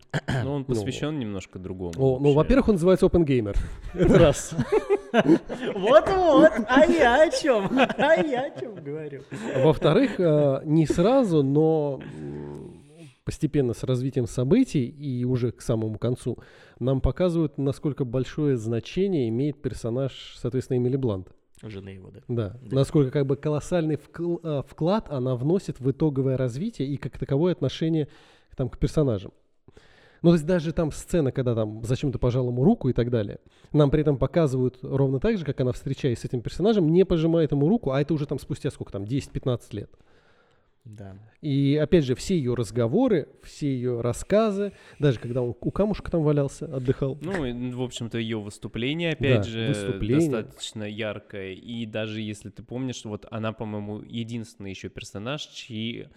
Но 0.44 0.54
он 0.54 0.64
посвящен 0.64 1.18
немножко 1.18 1.58
другому. 1.58 1.92
О, 1.96 2.18
ну, 2.20 2.32
во-первых, 2.32 2.68
он 2.68 2.74
называется 2.74 3.06
Open 3.06 3.24
Gamer. 3.24 3.56
Это 3.94 4.18
раз. 4.18 4.54
Вот-вот, 5.12 6.50
а 6.68 6.86
я 6.86 7.22
о 7.22 7.30
чем? 7.30 7.70
А 7.78 8.14
я 8.16 8.46
о 8.46 8.60
чем 8.60 8.74
говорю? 8.74 9.22
Во-вторых, 9.62 10.18
э, 10.18 10.62
не 10.64 10.86
сразу, 10.86 11.42
но 11.44 12.00
постепенно 13.24 13.74
с 13.74 13.84
развитием 13.84 14.26
событий 14.26 14.84
и 14.86 15.24
уже 15.24 15.52
к 15.52 15.62
самому 15.62 15.98
концу 15.98 16.38
нам 16.78 17.00
показывают, 17.00 17.58
насколько 17.58 18.04
большое 18.04 18.56
значение 18.56 19.28
имеет 19.28 19.62
персонаж, 19.62 20.34
соответственно, 20.36 20.78
Эмили 20.78 20.96
Блант. 20.96 21.28
Жены 21.64 21.90
его, 21.90 22.10
да. 22.10 22.20
Да. 22.28 22.56
Да. 22.62 22.76
Насколько 22.76 23.10
как 23.10 23.26
бы 23.26 23.36
колоссальный 23.36 23.96
вкл- 23.96 24.40
э, 24.42 24.62
вклад 24.68 25.10
она 25.10 25.34
вносит 25.34 25.80
в 25.80 25.90
итоговое 25.90 26.36
развитие 26.36 26.88
и 26.88 26.96
как 26.96 27.18
таковое 27.18 27.52
отношение 27.52 28.08
там, 28.56 28.68
к 28.68 28.78
персонажам. 28.78 29.32
Ну, 30.22 30.30
то 30.30 30.34
есть 30.34 30.46
даже 30.46 30.72
там 30.72 30.90
сцена, 30.90 31.32
когда 31.32 31.54
там 31.54 31.84
зачем-то 31.84 32.18
пожал 32.18 32.48
ему 32.48 32.64
руку 32.64 32.88
и 32.88 32.94
так 32.94 33.10
далее, 33.10 33.40
нам 33.72 33.90
при 33.90 34.00
этом 34.00 34.16
показывают 34.16 34.78
ровно 34.80 35.20
так 35.20 35.36
же, 35.36 35.44
как 35.44 35.60
она, 35.60 35.72
встречаясь 35.72 36.20
с 36.20 36.24
этим 36.24 36.40
персонажем, 36.40 36.90
не 36.90 37.04
пожимает 37.04 37.52
ему 37.52 37.68
руку, 37.68 37.90
а 37.90 38.00
это 38.00 38.14
уже 38.14 38.24
там 38.24 38.38
спустя 38.38 38.70
сколько 38.70 38.90
там, 38.92 39.04
10-15 39.04 39.60
лет. 39.72 39.90
Да. 40.84 41.16
И 41.40 41.78
опять 41.82 42.04
же, 42.04 42.14
все 42.14 42.36
ее 42.36 42.54
разговоры, 42.54 43.28
все 43.42 43.68
ее 43.68 44.02
рассказы, 44.02 44.72
даже 44.98 45.18
когда 45.18 45.40
он 45.40 45.54
у 45.58 45.70
камушка 45.70 46.10
там 46.10 46.22
валялся, 46.22 46.66
отдыхал. 46.66 47.18
Ну, 47.22 47.70
в 47.72 47.82
общем-то, 47.82 48.18
ее 48.18 48.38
выступление, 48.38 49.12
опять 49.12 49.42
Да, 49.44 49.48
же, 49.48 49.68
выступление. 49.68 50.30
достаточно 50.30 50.84
яркое. 50.84 51.52
И 51.52 51.86
даже 51.86 52.20
если 52.20 52.50
ты 52.50 52.62
помнишь, 52.62 53.04
вот 53.04 53.26
она, 53.30 53.52
по-моему, 53.52 54.02
единственный 54.02 54.70
еще 54.70 54.90
персонаж, 54.90 55.46
чьи 55.46 56.08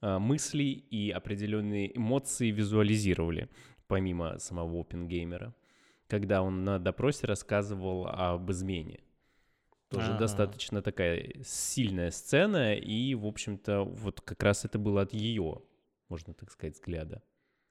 а, 0.00 0.18
мысли 0.18 0.64
и 0.64 1.10
определенные 1.10 1.96
эмоции 1.96 2.50
визуализировали, 2.50 3.48
помимо 3.86 4.40
самого 4.40 4.80
Опенгеймера, 4.80 5.54
когда 6.08 6.42
он 6.42 6.64
на 6.64 6.80
допросе 6.80 7.28
рассказывал 7.28 8.08
об 8.08 8.50
измене. 8.50 8.98
Тоже 9.96 10.10
Ага. 10.10 10.18
достаточно 10.18 10.82
такая 10.82 11.32
сильная 11.44 12.10
сцена, 12.10 12.74
и, 12.74 13.14
в 13.14 13.24
общем-то, 13.26 13.82
вот 13.84 14.20
как 14.20 14.42
раз 14.42 14.64
это 14.66 14.78
было 14.78 15.02
от 15.02 15.12
ее, 15.14 15.62
можно 16.10 16.34
так 16.34 16.50
сказать, 16.50 16.74
взгляда. 16.74 17.22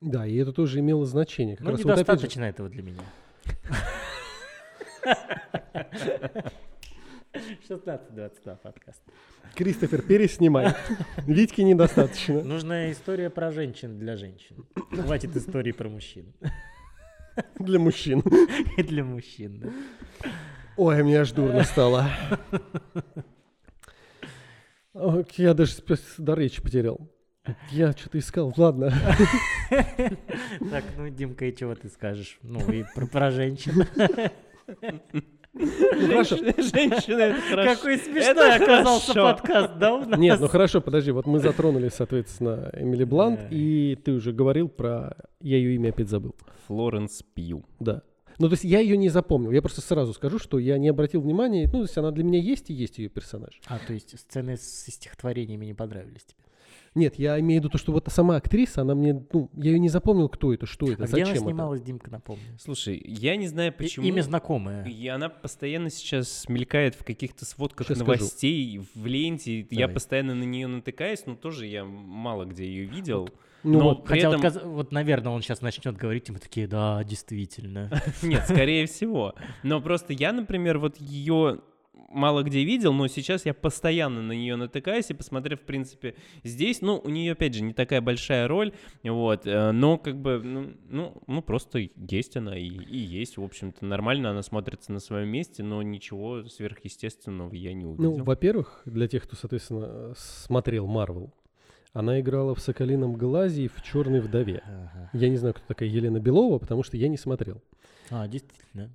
Да, 0.01 0.25
и 0.25 0.35
это 0.37 0.51
тоже 0.51 0.79
имело 0.79 1.05
значение. 1.05 1.55
Как 1.55 1.65
Ну, 1.65 1.71
раз 1.71 1.83
вот 1.83 1.91
опять 1.91 1.97
же- 1.97 2.11
недостаточно 2.13 2.43
этого 2.45 2.67
для 2.69 2.81
меня. 2.83 3.01
16-22 7.67 8.55
подкаст. 8.57 9.01
Кристофер, 9.55 10.01
переснимай. 10.01 10.73
Витьке 11.27 11.63
недостаточно. 11.63 12.41
Нужна 12.43 12.91
история 12.91 13.29
про 13.29 13.51
женщин 13.51 13.99
для 13.99 14.15
женщин. 14.15 14.65
Хватит 14.91 15.35
истории 15.35 15.71
про 15.71 15.89
мужчин. 15.89 16.33
Для 17.59 17.79
мужчин. 17.79 18.21
И 18.77 18.83
для 18.83 19.03
мужчин, 19.03 19.59
да. 19.59 20.29
Ой, 20.77 21.03
мне 21.03 21.21
аж 21.21 21.31
дурно 21.31 21.63
стало. 21.63 22.07
Я 25.37 25.53
даже 25.53 25.73
до 26.17 26.33
речи 26.33 26.61
потерял. 26.61 26.99
Я 27.71 27.91
что-то 27.91 28.17
искал. 28.17 28.53
Ладно. 28.57 28.91
Так, 29.69 30.83
ну, 30.97 31.09
Димка, 31.09 31.45
и 31.45 31.55
чего 31.55 31.75
ты 31.75 31.89
скажешь? 31.89 32.39
Ну, 32.41 32.59
и 32.71 32.83
про, 32.95 33.05
про 33.05 33.31
женщин. 33.31 33.85
Ну, 35.53 35.67
хорошо. 36.07 36.35
Женщина, 36.37 37.19
это 37.19 37.41
хорошо. 37.41 37.75
Какой 37.75 37.97
смешной 37.99 38.49
Это 38.49 38.55
оказался 38.55 39.13
хорошо. 39.13 39.33
подкаст, 39.35 39.77
да, 39.77 39.93
у 39.93 40.05
нас? 40.05 40.19
Нет, 40.19 40.39
ну 40.39 40.47
хорошо, 40.47 40.81
подожди. 40.81 41.11
Вот 41.11 41.27
мы 41.27 41.39
затронули, 41.39 41.89
соответственно, 41.89 42.69
Эмили 42.73 43.03
Блант, 43.05 43.39
и 43.51 43.97
ты 44.03 44.11
уже 44.11 44.33
говорил 44.33 44.67
про... 44.67 45.15
Я 45.39 45.57
ее 45.57 45.75
имя 45.75 45.89
опять 45.89 46.09
забыл. 46.09 46.35
Флоренс 46.67 47.23
Пью. 47.33 47.63
Да. 47.79 48.01
Ну, 48.39 48.47
то 48.47 48.53
есть 48.53 48.63
я 48.63 48.79
ее 48.79 48.97
не 48.97 49.09
запомнил. 49.09 49.51
Я 49.51 49.61
просто 49.61 49.81
сразу 49.81 50.13
скажу, 50.13 50.39
что 50.39 50.59
я 50.59 50.77
не 50.77 50.89
обратил 50.89 51.21
внимания. 51.21 51.65
Ну, 51.67 51.71
то 51.71 51.81
есть 51.81 51.97
она 51.97 52.11
для 52.11 52.23
меня 52.23 52.39
есть 52.39 52.69
и 52.69 52.73
есть 52.73 52.97
ее 52.97 53.09
персонаж. 53.09 53.59
А, 53.67 53.79
то 53.79 53.93
есть 53.93 54.17
сцены 54.19 54.57
с 54.57 54.85
стихотворениями 54.87 55.65
не 55.65 55.73
понравились 55.73 56.23
тебе? 56.23 56.37
Нет, 56.95 57.15
я 57.19 57.37
имею 57.41 57.59
в 57.59 57.63
виду 57.65 57.71
то, 57.71 57.77
что 57.77 57.91
вот 57.91 58.07
сама 58.07 58.37
актриса, 58.37 58.81
она 58.81 58.95
мне... 58.95 59.21
Ну, 59.33 59.49
я 59.53 59.71
ее 59.71 59.79
не 59.79 59.89
запомнил, 59.89 60.29
кто 60.29 60.53
это, 60.53 60.65
что 60.65 60.89
это, 60.89 61.03
А 61.03 61.07
где 61.07 61.11
зачем 61.11 61.25
она 61.27 61.33
это. 61.35 61.43
снималась, 61.43 61.81
Димка, 61.81 62.09
напомню? 62.09 62.43
Слушай, 62.57 63.01
я 63.05 63.35
не 63.35 63.47
знаю 63.47 63.73
И- 63.73 63.75
почему. 63.75 64.05
Имя 64.05 64.21
знакомое. 64.21 64.85
И 64.85 65.05
она 65.09 65.27
постоянно 65.27 65.89
сейчас 65.89 66.47
мелькает 66.47 66.95
в 66.95 67.03
каких-то 67.03 67.43
сводках 67.43 67.87
скажу. 67.87 67.99
новостей, 68.05 68.79
в 68.95 69.05
ленте. 69.05 69.67
Я 69.71 69.81
Давай. 69.81 69.93
постоянно 69.95 70.35
на 70.35 70.43
нее 70.43 70.67
натыкаюсь, 70.67 71.25
но 71.25 71.35
тоже 71.35 71.65
я 71.67 71.83
мало 71.83 72.45
где 72.45 72.65
ее 72.65 72.85
видел. 72.85 73.27
Ну, 73.65 73.79
Но 73.79 73.83
вот, 73.85 74.03
при 74.05 74.21
Хотя 74.21 74.29
этом... 74.29 74.41
вот, 74.41 74.63
вот, 74.63 74.91
наверное, 74.91 75.31
он 75.31 75.41
сейчас 75.41 75.61
начнет 75.61 75.97
говорить, 75.97 76.29
и 76.29 76.31
мы 76.31 76.37
такие, 76.37 76.67
да, 76.67 77.03
действительно. 77.03 77.89
Нет, 78.21 78.43
скорее 78.43 78.85
всего. 78.85 79.33
Но 79.63 79.81
просто 79.81 80.13
я, 80.13 80.31
например, 80.31 80.77
вот 80.77 80.97
ее 80.97 81.61
мало 82.09 82.43
где 82.43 82.63
видел, 82.63 82.93
но 82.93 83.07
сейчас 83.07 83.45
я 83.45 83.53
постоянно 83.53 84.21
на 84.21 84.33
нее 84.33 84.55
натыкаюсь 84.55 85.09
и 85.09 85.13
посмотрев, 85.13 85.61
в 85.61 85.63
принципе, 85.63 86.15
здесь, 86.43 86.81
ну, 86.81 87.01
у 87.03 87.09
нее, 87.09 87.31
опять 87.31 87.55
же, 87.55 87.63
не 87.63 87.73
такая 87.73 88.01
большая 88.01 88.47
роль, 88.47 88.73
вот, 89.03 89.47
э, 89.47 89.71
но 89.71 89.97
как 89.97 90.21
бы, 90.21 90.39
ну, 90.43 90.73
ну, 90.89 91.21
ну, 91.27 91.41
просто 91.41 91.89
есть 91.95 92.37
она 92.37 92.57
и, 92.57 92.67
и 92.67 92.97
есть, 92.97 93.37
в 93.37 93.43
общем-то, 93.43 93.83
нормально 93.83 94.29
она 94.29 94.43
смотрится 94.43 94.91
на 94.91 94.99
своем 94.99 95.29
месте, 95.29 95.63
но 95.63 95.81
ничего 95.81 96.45
сверхъестественного 96.47 97.53
я 97.53 97.73
не 97.73 97.85
увидел. 97.85 98.17
Ну, 98.17 98.23
во-первых, 98.23 98.83
для 98.85 99.07
тех, 99.07 99.23
кто, 99.23 99.35
соответственно, 99.35 100.13
смотрел 100.15 100.87
Марвел, 100.87 101.33
она 101.95 102.19
играла 102.19 102.53
в 102.53 102.59
«Соколином 102.59 103.13
глазе» 103.13 103.63
и 103.63 103.67
в 103.69 103.81
«Черной 103.81 104.19
вдове». 104.19 104.61
Ага. 104.65 105.09
Я 105.13 105.29
не 105.29 105.37
знаю, 105.37 105.53
кто 105.53 105.63
такая 105.65 105.87
Елена 105.87 106.19
Белова, 106.19 106.59
потому 106.59 106.83
что 106.83 106.97
я 106.97 107.07
не 107.07 107.15
смотрел. 107.15 107.63
А, 108.09 108.27
действительно. 108.27 108.93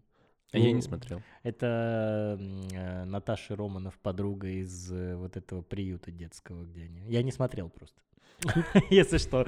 А 0.53 0.59
я 0.59 0.69
ну, 0.69 0.75
не 0.75 0.83
смотрел. 0.83 1.23
Это 1.43 2.39
э, 2.39 3.05
Наташа 3.05 3.57
Романов, 3.57 3.99
подруга 4.01 4.49
из 4.49 4.93
э, 4.93 5.17
вот 5.17 5.39
этого 5.39 5.63
приюта 5.63 6.11
детского, 6.11 6.67
где 6.67 6.83
они. 6.83 7.01
Я 7.09 7.23
не 7.23 7.33
смотрел 7.33 7.71
просто. 7.71 8.03
Если 8.91 9.17
что. 9.17 9.47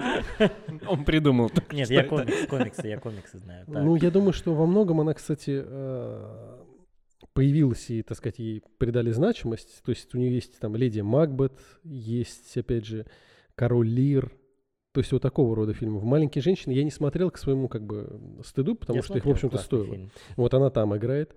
Он 0.88 1.05
придумал. 1.05 1.50
Нет, 1.72 1.90
я 1.90 2.05
комиксы, 2.05 2.88
я 2.88 2.98
комиксы 2.98 3.38
знаю. 3.38 3.66
Ну, 3.68 3.96
я 3.96 4.11
думаю, 4.11 4.32
что 4.32 4.55
во 4.55 4.64
многом 4.64 5.03
она, 5.03 5.12
кстати, 5.12 5.62
э, 5.62 6.59
появилась 7.34 7.90
и, 7.90 8.03
так 8.03 8.16
сказать, 8.16 8.38
ей 8.38 8.62
придали 8.78 9.11
значимость. 9.11 9.82
То 9.82 9.90
есть 9.90 10.14
у 10.14 10.18
нее 10.18 10.36
есть 10.36 10.59
там 10.59 10.74
Леди 10.74 11.00
Макбет, 11.00 11.61
есть, 11.84 12.57
опять 12.57 12.86
же, 12.86 13.05
Король 13.62 13.86
Лир. 13.86 14.32
То 14.90 14.98
есть 14.98 15.12
вот 15.12 15.22
такого 15.22 15.54
рода 15.54 15.72
фильмов. 15.72 16.02
«Маленькие 16.02 16.42
женщины» 16.42 16.72
я 16.72 16.82
не 16.82 16.90
смотрел 16.90 17.30
к 17.30 17.38
своему 17.38 17.68
как 17.68 17.84
бы 17.84 18.20
стыду, 18.44 18.74
потому 18.74 18.96
Я 18.96 19.02
что 19.04 19.12
их, 19.16 19.22
в 19.22 19.26
смотрел, 19.28 19.34
общем-то, 19.36 19.58
стоило. 19.58 19.94
фильм. 19.94 20.10
Вот 20.34 20.52
она 20.52 20.68
там 20.70 20.96
играет. 20.96 21.32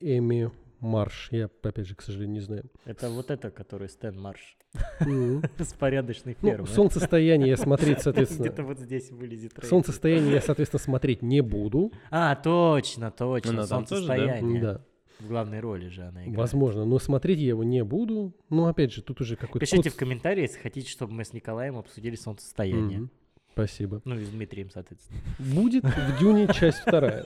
Эми 0.00 0.50
Марш. 0.80 1.28
Я, 1.30 1.44
опять 1.44 1.86
же, 1.86 1.94
к 1.94 2.02
сожалению, 2.02 2.34
не 2.34 2.40
знаю. 2.40 2.64
Это 2.86 3.08
вот 3.08 3.30
это, 3.30 3.52
который 3.52 3.88
Стэн 3.88 4.20
Марш 4.20 4.56
с 5.00 5.74
порядочной 5.74 6.36
Ну, 6.42 6.48
фермы. 6.50 6.66
«Солнцестояние» 6.66 7.50
я 7.50 7.56
смотреть, 7.56 7.98
Где-то 8.00 8.02
соответственно... 8.02 8.64
вот 8.66 8.80
здесь 8.80 9.12
вылезет. 9.12 9.52
«Солнцестояние» 9.62 10.32
я, 10.32 10.40
соответственно, 10.40 10.80
смотреть 10.80 11.22
не 11.22 11.40
буду. 11.40 11.92
А, 12.10 12.34
точно, 12.34 13.12
точно. 13.12 13.52
Ну? 13.52 13.62
Солнцестояние. 13.62 14.60
Да, 14.60 14.84
В 15.22 15.28
главной 15.28 15.60
роли 15.60 15.88
же 15.88 16.02
она 16.02 16.22
играет. 16.22 16.36
возможно. 16.36 16.84
Но 16.84 16.98
смотреть 16.98 17.38
я 17.38 17.48
его 17.48 17.62
не 17.64 17.84
буду. 17.84 18.34
Ну, 18.50 18.66
опять 18.66 18.92
же, 18.92 19.02
тут 19.02 19.20
уже 19.20 19.36
какой-то... 19.36 19.60
Пишите 19.60 19.88
соц- 19.88 19.92
в 19.92 19.96
комментарии, 19.96 20.42
если 20.42 20.58
хотите, 20.58 20.88
чтобы 20.90 21.12
мы 21.12 21.24
с 21.24 21.32
Николаем 21.32 21.76
обсудили 21.78 22.16
солнцестояние. 22.16 22.98
Мгм. 23.00 23.10
Спасибо. 23.52 24.00
Ну 24.04 24.18
и 24.18 24.24
с 24.24 24.28
Дмитрием, 24.30 24.70
соответственно. 24.70 25.20
Будет 25.38 25.84
в 25.84 26.18
Дюне 26.18 26.48
часть 26.52 26.78
вторая. 26.78 27.24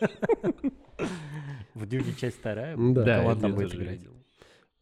В 1.75 1.87
Дюне 1.87 2.13
часть 2.19 2.39
вторая. 2.39 2.77
Да. 2.77 3.21
Кого 3.21 3.35
там 3.37 3.55
будет 3.55 3.75
играть? 3.75 4.01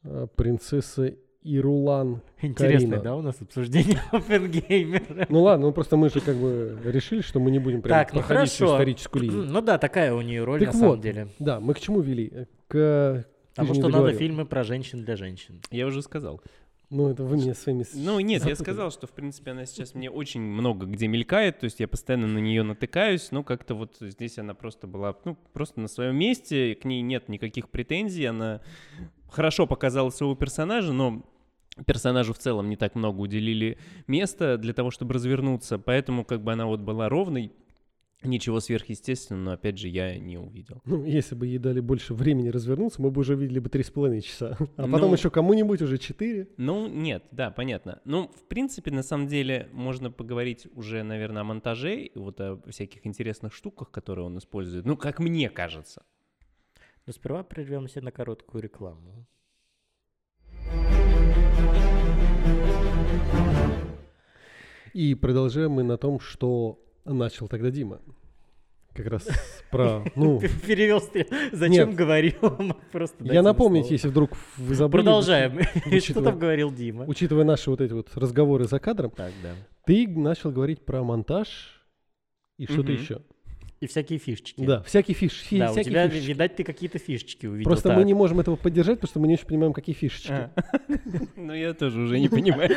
А, 0.05 0.27
Принцесса 0.29 1.15
Ирулан. 1.43 2.23
Интересное, 2.41 2.89
Карина. 2.99 3.03
да, 3.03 3.17
у 3.17 3.21
нас 3.23 3.41
обсуждение 3.43 4.01
Оппенгеймера? 4.12 5.27
Ну 5.29 5.43
ладно, 5.43 5.67
ну 5.67 5.73
просто 5.73 5.97
мы 5.99 6.09
же 6.09 6.21
как 6.21 6.37
бы 6.37 6.79
решили, 6.85 7.21
что 7.21 7.41
мы 7.41 7.51
не 7.51 7.59
будем 7.59 7.83
прям 7.83 7.99
Так, 7.99 8.15
ну 8.15 8.21
проходить 8.21 8.51
всю 8.51 8.65
хорошо. 8.65 8.77
историческую 8.77 9.23
линию. 9.25 9.45
Ну 9.45 9.61
да, 9.61 9.77
такая 9.77 10.15
у 10.15 10.23
нее 10.23 10.45
роль 10.45 10.61
Так 10.61 10.69
на 10.69 10.73
самом 10.73 10.89
вот, 10.93 11.01
деле. 11.03 11.29
Да, 11.39 11.61
мы 11.61 11.75
к 11.75 11.81
чему 11.81 12.01
вели? 12.01 12.47
К... 12.75 13.25
что 13.55 13.64
надо 13.64 13.87
договорил. 13.87 14.18
фильмы 14.18 14.47
про 14.47 14.64
женщин 14.64 15.05
для 15.05 15.14
женщин. 15.14 15.61
Я 15.70 15.87
уже 15.87 16.03
сказал. 16.03 16.43
Ну 16.91 17.09
это 17.09 17.22
вы 17.22 17.37
меня 17.37 17.55
своими... 17.55 17.85
Ну 17.95 18.18
нет, 18.18 18.43
я 18.43 18.51
запутали. 18.51 18.64
сказал, 18.64 18.91
что 18.91 19.07
в 19.07 19.12
принципе 19.12 19.53
она 19.53 19.64
сейчас 19.64 19.95
мне 19.95 20.11
очень 20.11 20.41
много 20.41 20.87
где 20.87 21.07
мелькает, 21.07 21.61
то 21.61 21.64
есть 21.64 21.79
я 21.79 21.87
постоянно 21.87 22.27
на 22.27 22.39
нее 22.39 22.64
натыкаюсь, 22.64 23.31
но 23.31 23.45
как-то 23.45 23.75
вот 23.75 23.97
здесь 24.01 24.39
она 24.39 24.55
просто 24.55 24.87
была, 24.89 25.16
ну, 25.25 25.39
просто 25.53 25.81
на 25.81 25.89
своем 25.89 26.16
месте, 26.16 26.75
к 26.75 26.85
ней 26.85 27.01
нет 27.01 27.29
никаких 27.29 27.68
претензий, 27.68 28.25
она 28.27 28.61
хорошо 29.31 29.66
показала 29.66 30.11
своего 30.11 30.35
персонажа, 30.35 30.93
но 30.93 31.25
персонажу 31.87 32.33
в 32.33 32.39
целом 32.39 32.68
не 32.68 32.77
так 32.77 32.97
много 32.97 33.20
уделили 33.20 33.79
места 34.09 34.59
для 34.59 34.72
того, 34.72 34.91
чтобы 34.91 35.14
развернуться, 35.14 35.79
поэтому 35.79 36.25
как 36.25 36.43
бы 36.43 36.53
она 36.53 36.66
вот 36.66 36.81
была 36.81 37.09
ровной, 37.09 37.53
ничего 38.25 38.61
сверхъестественного, 38.61 39.45
но 39.45 39.53
опять 39.53 39.79
же 39.79 39.89
я 39.89 40.18
не 40.18 40.39
увидел. 40.39 40.81
Ну, 40.85 41.05
если 41.05 41.35
бы 41.35 41.47
ей 41.47 41.59
дали 41.59 41.81
больше 41.81 42.14
времени 42.14 42.49
развернуться, 42.49 43.01
мы 43.03 43.11
бы 43.11 43.20
уже 43.20 43.35
видели 43.35 43.59
бы 43.59 43.68
три 43.68 43.83
с 43.83 43.91
половиной 43.91 44.22
часа. 44.22 44.57
А 44.77 44.87
Ну- 44.87 44.93
потом 44.93 45.12
еще 45.12 45.31
кому-нибудь 45.31 45.83
уже 45.83 45.99
четыре. 45.99 46.49
Ну, 46.57 46.89
нет, 46.89 47.25
да, 47.31 47.51
понятно. 47.51 48.01
Ну, 48.05 48.29
в 48.29 48.47
принципе, 48.49 48.91
на 48.91 49.03
самом 49.03 49.27
деле, 49.27 49.68
можно 49.72 50.11
поговорить 50.11 50.66
уже, 50.75 51.03
наверное, 51.03 51.43
о 51.43 51.45
монтаже, 51.45 51.97
и 52.03 52.18
вот 52.18 52.41
о 52.41 52.61
всяких 52.68 53.07
интересных 53.07 53.53
штуках, 53.55 53.91
которые 53.91 54.27
он 54.27 54.39
использует. 54.39 54.85
Ну, 54.87 54.97
как 54.97 55.18
мне 55.20 55.49
кажется. 55.51 56.03
Но 57.07 57.12
сперва 57.12 57.43
прервемся 57.45 58.01
на 58.01 58.11
короткую 58.11 58.62
рекламу. 58.62 59.27
И 64.93 65.14
продолжаем 65.14 65.72
мы 65.72 65.83
на 65.83 65.97
том, 65.97 66.20
что 66.20 66.81
начал 67.05 67.49
тогда 67.49 67.71
Дима. 67.71 68.01
Как 68.95 69.07
раз 69.07 69.27
про... 69.71 70.05
Ну, 70.15 70.41
Перевел 70.67 71.01
стрел. 71.01 71.27
Зачем 71.53 71.91
Нет. 71.91 71.97
говорил? 71.97 72.33
Просто 72.93 73.25
я 73.25 73.43
напомнить, 73.43 73.91
если 73.91 74.07
вдруг 74.09 74.31
вы 74.57 74.75
забыли. 74.75 75.03
Продолжаем. 75.03 75.61
Что 76.01 76.23
там 76.23 76.39
говорил 76.39 76.73
Дима? 76.73 77.05
Учитывая 77.07 77.45
наши 77.45 77.71
вот 77.71 77.81
эти 77.81 77.93
вот 77.93 78.09
разговоры 78.17 78.65
за 78.67 78.79
кадром, 78.79 79.11
Так, 79.11 79.33
да. 79.43 79.51
ты 79.85 80.07
начал 80.09 80.53
говорить 80.53 80.85
про 80.85 81.03
монтаж 81.03 81.49
и 82.57 82.67
что-то 82.67 82.93
еще. 82.93 83.23
И 83.81 83.87
всякие 83.89 84.19
фишечки. 84.21 84.65
Да, 84.65 84.81
всякие 84.83 85.15
фиш, 85.17 85.33
фи- 85.43 85.59
Да, 85.59 85.69
у 85.71 85.73
всякие 85.73 85.91
тебя, 85.91 86.09
фишечки. 86.09 86.29
видать, 86.31 86.57
ты 86.57 86.65
какие-то 86.65 86.99
фишечки 86.99 87.47
увидел. 87.47 87.69
Просто 87.69 87.89
Так. 87.89 87.99
мы 87.99 88.05
не 88.05 88.15
можем 88.15 88.39
этого 88.41 88.55
поддержать, 88.57 89.01
потому 89.01 89.11
что 89.11 89.21
мы 89.21 89.27
не 89.27 89.35
очень 89.35 89.47
понимаем, 89.47 89.73
какие 89.75 89.95
фишечки. 89.95 90.31
А. 90.31 90.51
Ну, 91.37 91.53
я 91.53 91.75
тоже 91.75 92.01
уже 92.01 92.19
не 92.21 92.29
понимаю. 92.29 92.71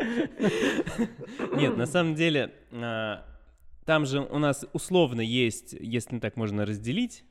Нет, 1.56 1.76
на 1.76 1.86
самом 1.86 2.14
деле, 2.14 2.52
а, 2.72 3.24
там 3.84 4.06
же 4.06 4.20
у 4.20 4.38
нас 4.38 4.66
условно 4.72 5.20
есть, 5.20 5.74
если 5.78 6.18
так 6.18 6.36
можно 6.36 6.64
разделить, 6.64 7.24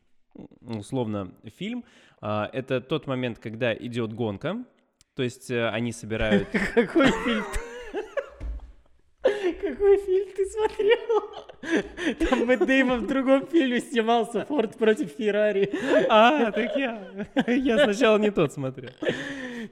условно 0.61 1.33
фильм, 1.57 1.83
а, 2.21 2.49
это 2.51 2.81
тот 2.81 3.07
момент, 3.07 3.39
когда 3.39 3.73
идет 3.73 4.13
гонка, 4.13 4.63
то 5.15 5.23
есть 5.23 5.51
э, 5.51 5.67
они 5.69 5.91
собирают 5.91 6.47
Какой 6.75 7.07
фильм? 7.07 7.43
Какой 9.21 9.97
фильм 9.97 10.27
ты 10.35 10.45
смотрел? 10.45 12.27
Там 12.29 12.45
Мэтт 12.45 12.65
Дэймон 12.65 13.05
в 13.05 13.07
другом 13.07 13.45
фильме 13.47 13.81
снимался 13.81 14.45
«Форд 14.45 14.77
против 14.77 15.11
Феррари». 15.11 15.69
А, 16.09 16.51
так 16.51 16.75
я. 16.77 17.27
Я 17.47 17.83
сначала 17.83 18.17
не 18.17 18.31
тот 18.31 18.53
смотрел. 18.53 18.91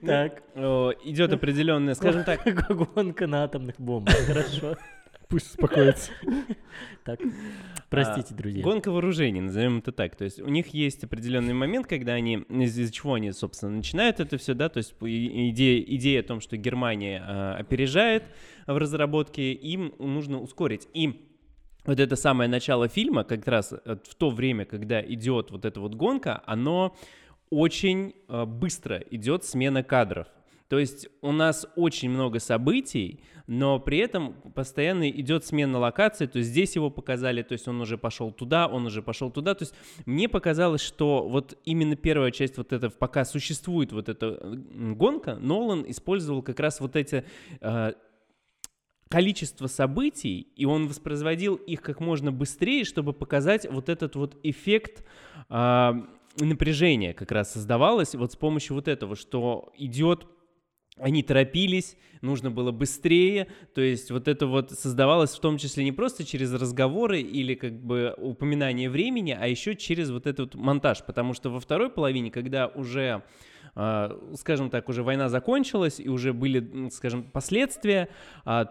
Так, 0.06 0.44
О, 0.56 0.92
Идет 1.04 1.34
определенная, 1.34 1.94
скажем 1.96 2.24
так, 2.24 2.44
гонка 2.70 3.28
на 3.28 3.44
атомных 3.44 3.76
бомбах, 3.80 4.16
хорошо. 4.26 4.78
Пусть 5.30 5.52
успокоится. 5.52 6.12
Так, 7.04 7.20
простите, 7.90 8.34
друзья. 8.34 8.64
Гонка 8.64 8.92
вооружений, 8.92 9.42
назовем 9.42 9.80
это 9.80 9.92
так. 9.92 10.16
То 10.16 10.24
есть 10.24 10.40
у 10.40 10.48
них 10.48 10.68
есть 10.74 11.04
определенный 11.04 11.54
момент, 11.54 11.88
когда 11.88 12.14
они, 12.14 12.46
из-за 12.50 12.92
чего 12.92 13.16
они, 13.16 13.32
собственно, 13.32 13.72
начинают 13.72 14.20
это 14.20 14.38
все, 14.38 14.54
да, 14.54 14.70
то 14.70 14.78
есть 14.78 14.94
идея, 15.02 15.82
идея 15.82 16.22
о 16.22 16.24
том, 16.24 16.40
что 16.40 16.56
Германия 16.58 17.24
а, 17.26 17.56
опережает 17.58 18.24
в 18.68 18.78
разработке, 18.78 19.54
им 19.54 19.94
нужно 20.00 20.42
ускорить. 20.42 20.88
И 20.94 21.28
вот 21.86 22.00
это 22.00 22.16
самое 22.18 22.50
начало 22.50 22.90
фильма, 22.90 23.24
как 23.24 23.48
раз 23.48 23.74
э, 23.74 23.98
в 24.04 24.16
то 24.16 24.30
время, 24.30 24.66
когда 24.66 25.02
идет 25.02 25.52
вот 25.52 25.64
эта 25.64 25.80
вот 25.80 25.96
гонка, 25.96 26.44
оно 26.46 26.96
очень 27.50 28.16
э, 28.28 28.46
быстро 28.46 28.98
идет 29.10 29.44
смена 29.44 29.84
кадров. 29.84 30.28
То 30.70 30.80
есть 30.80 31.08
у 31.22 31.32
нас 31.32 31.66
очень 31.78 32.10
много 32.10 32.40
событий, 32.40 33.22
но 33.48 33.80
при 33.80 34.00
этом 34.00 34.34
постоянно 34.54 35.10
идет 35.10 35.46
смена 35.46 35.80
локации. 35.80 36.26
То 36.26 36.40
есть 36.40 36.50
здесь 36.50 36.76
его 36.76 36.90
показали, 36.90 37.42
то 37.42 37.54
есть 37.54 37.68
он 37.70 37.80
уже 37.80 37.98
пошел 37.98 38.32
туда, 38.32 38.68
он 38.68 38.86
уже 38.86 39.02
пошел 39.02 39.32
туда. 39.32 39.56
То 39.56 39.64
есть 39.64 39.74
мне 40.06 40.28
показалось, 40.28 40.82
что 40.82 41.28
вот 41.28 41.58
именно 41.64 41.96
первая 41.96 42.32
часть 42.32 42.58
вот 42.58 42.74
это, 42.74 42.90
пока 42.90 43.24
существует 43.24 43.94
вот 43.94 44.10
эта 44.10 44.38
гонка, 44.42 45.36
Нолан 45.36 45.86
использовал 45.88 46.42
как 46.42 46.60
раз 46.60 46.82
вот 46.82 46.98
эти 46.98 47.24
э, 47.62 47.94
количество 49.08 49.68
событий, 49.68 50.48
и 50.56 50.66
он 50.66 50.88
воспроизводил 50.88 51.56
их 51.56 51.82
как 51.82 52.00
можно 52.00 52.32
быстрее, 52.32 52.84
чтобы 52.84 53.14
показать 53.14 53.66
вот 53.70 53.90
этот 53.90 54.16
вот 54.16 54.38
эффект 54.44 55.06
а, 55.50 56.08
напряжения 56.46 57.14
как 57.14 57.32
раз 57.32 57.54
создавалось 57.54 58.16
вот 58.16 58.32
с 58.32 58.36
помощью 58.36 58.76
вот 58.76 58.88
этого, 58.88 59.16
что 59.16 59.72
идет 59.78 60.28
они 61.00 61.22
торопились, 61.22 61.96
нужно 62.22 62.50
было 62.50 62.72
быстрее, 62.72 63.48
то 63.76 63.82
есть 63.82 64.10
вот 64.10 64.28
это 64.28 64.48
вот 64.48 64.72
создавалось 64.72 65.32
в 65.32 65.40
том 65.40 65.58
числе 65.58 65.84
не 65.84 65.92
просто 65.92 66.26
через 66.26 66.52
разговоры 66.54 67.22
или 67.22 67.54
как 67.54 67.80
бы 67.80 68.16
упоминание 68.18 68.90
времени, 68.90 69.38
а 69.40 69.48
еще 69.48 69.76
через 69.76 70.10
вот 70.10 70.26
этот 70.26 70.56
монтаж, 70.56 71.04
потому 71.06 71.34
что 71.34 71.50
во 71.50 71.60
второй 71.60 71.90
половине, 71.90 72.32
когда 72.32 72.68
уже 72.68 73.24
а, 73.76 74.20
скажем 74.36 74.72
так, 74.72 74.90
уже 74.90 75.04
война 75.04 75.30
закончилась 75.30 76.00
и 76.00 76.10
уже 76.10 76.34
были, 76.34 76.90
скажем, 76.90 77.24
последствия, 77.24 78.10
а, 78.44 78.66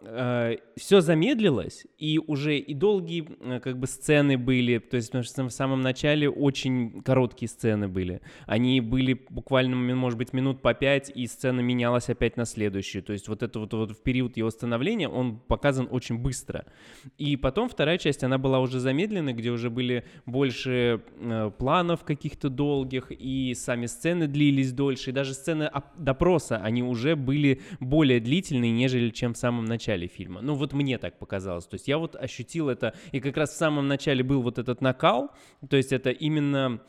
то 0.00 0.58
все 0.76 1.00
замедлилось, 1.00 1.86
и 1.98 2.18
уже 2.18 2.58
и 2.58 2.74
долгие 2.74 3.26
э, 3.40 3.60
как 3.60 3.78
бы 3.78 3.86
сцены 3.86 4.36
были, 4.36 4.78
то 4.78 4.96
есть 4.96 5.08
потому 5.08 5.24
что 5.24 5.44
в 5.44 5.50
самом 5.50 5.80
начале 5.80 6.28
очень 6.28 7.02
короткие 7.02 7.48
сцены 7.48 7.88
были. 7.88 8.20
Они 8.46 8.80
были 8.80 9.18
буквально, 9.30 9.74
может 9.76 10.18
быть, 10.18 10.34
минут 10.34 10.60
по 10.60 10.74
пять, 10.74 11.10
и 11.14 11.26
сцена 11.26 11.60
менялась 11.60 12.10
опять 12.10 12.36
на 12.36 12.44
следующую. 12.44 13.02
То 13.02 13.14
есть 13.14 13.28
вот 13.28 13.42
это 13.42 13.58
вот, 13.58 13.72
вот 13.72 13.92
в 13.92 14.02
период 14.02 14.36
его 14.36 14.50
становления 14.50 15.08
он 15.08 15.38
показан 15.38 15.88
очень 15.90 16.18
быстро. 16.18 16.66
И 17.16 17.36
потом 17.36 17.68
вторая 17.68 17.96
часть, 17.96 18.22
она 18.22 18.36
была 18.36 18.60
уже 18.60 18.80
замедленной, 18.80 19.32
где 19.32 19.50
уже 19.50 19.70
были 19.70 20.04
больше 20.26 21.02
э, 21.18 21.50
планов 21.58 22.04
каких-то 22.04 22.50
долгих, 22.50 23.10
и 23.10 23.54
сами 23.54 23.86
сцены 23.86 24.26
длились 24.26 24.72
дольше, 24.72 25.10
и 25.10 25.12
даже 25.12 25.32
сцены 25.32 25.70
оп- 25.72 25.96
допроса, 25.96 26.58
они 26.58 26.82
уже 26.82 27.16
были 27.16 27.62
более 27.80 28.20
длительные, 28.20 28.72
нежели 28.72 29.08
чем 29.08 29.32
в 29.32 29.38
самом 29.38 29.64
начале 29.64 29.85
фильма. 30.08 30.40
Ну 30.42 30.54
вот 30.54 30.72
мне 30.72 30.98
так 30.98 31.18
показалось. 31.18 31.66
То 31.66 31.74
есть 31.74 31.88
я 31.88 31.98
вот 31.98 32.16
ощутил 32.16 32.68
это, 32.68 32.94
и 33.12 33.20
как 33.20 33.36
раз 33.36 33.50
в 33.50 33.56
самом 33.56 33.88
начале 33.88 34.22
был 34.22 34.42
вот 34.42 34.58
этот 34.58 34.80
накал, 34.80 35.30
то 35.70 35.76
есть 35.76 35.92
это 35.92 36.10
именно 36.10 36.80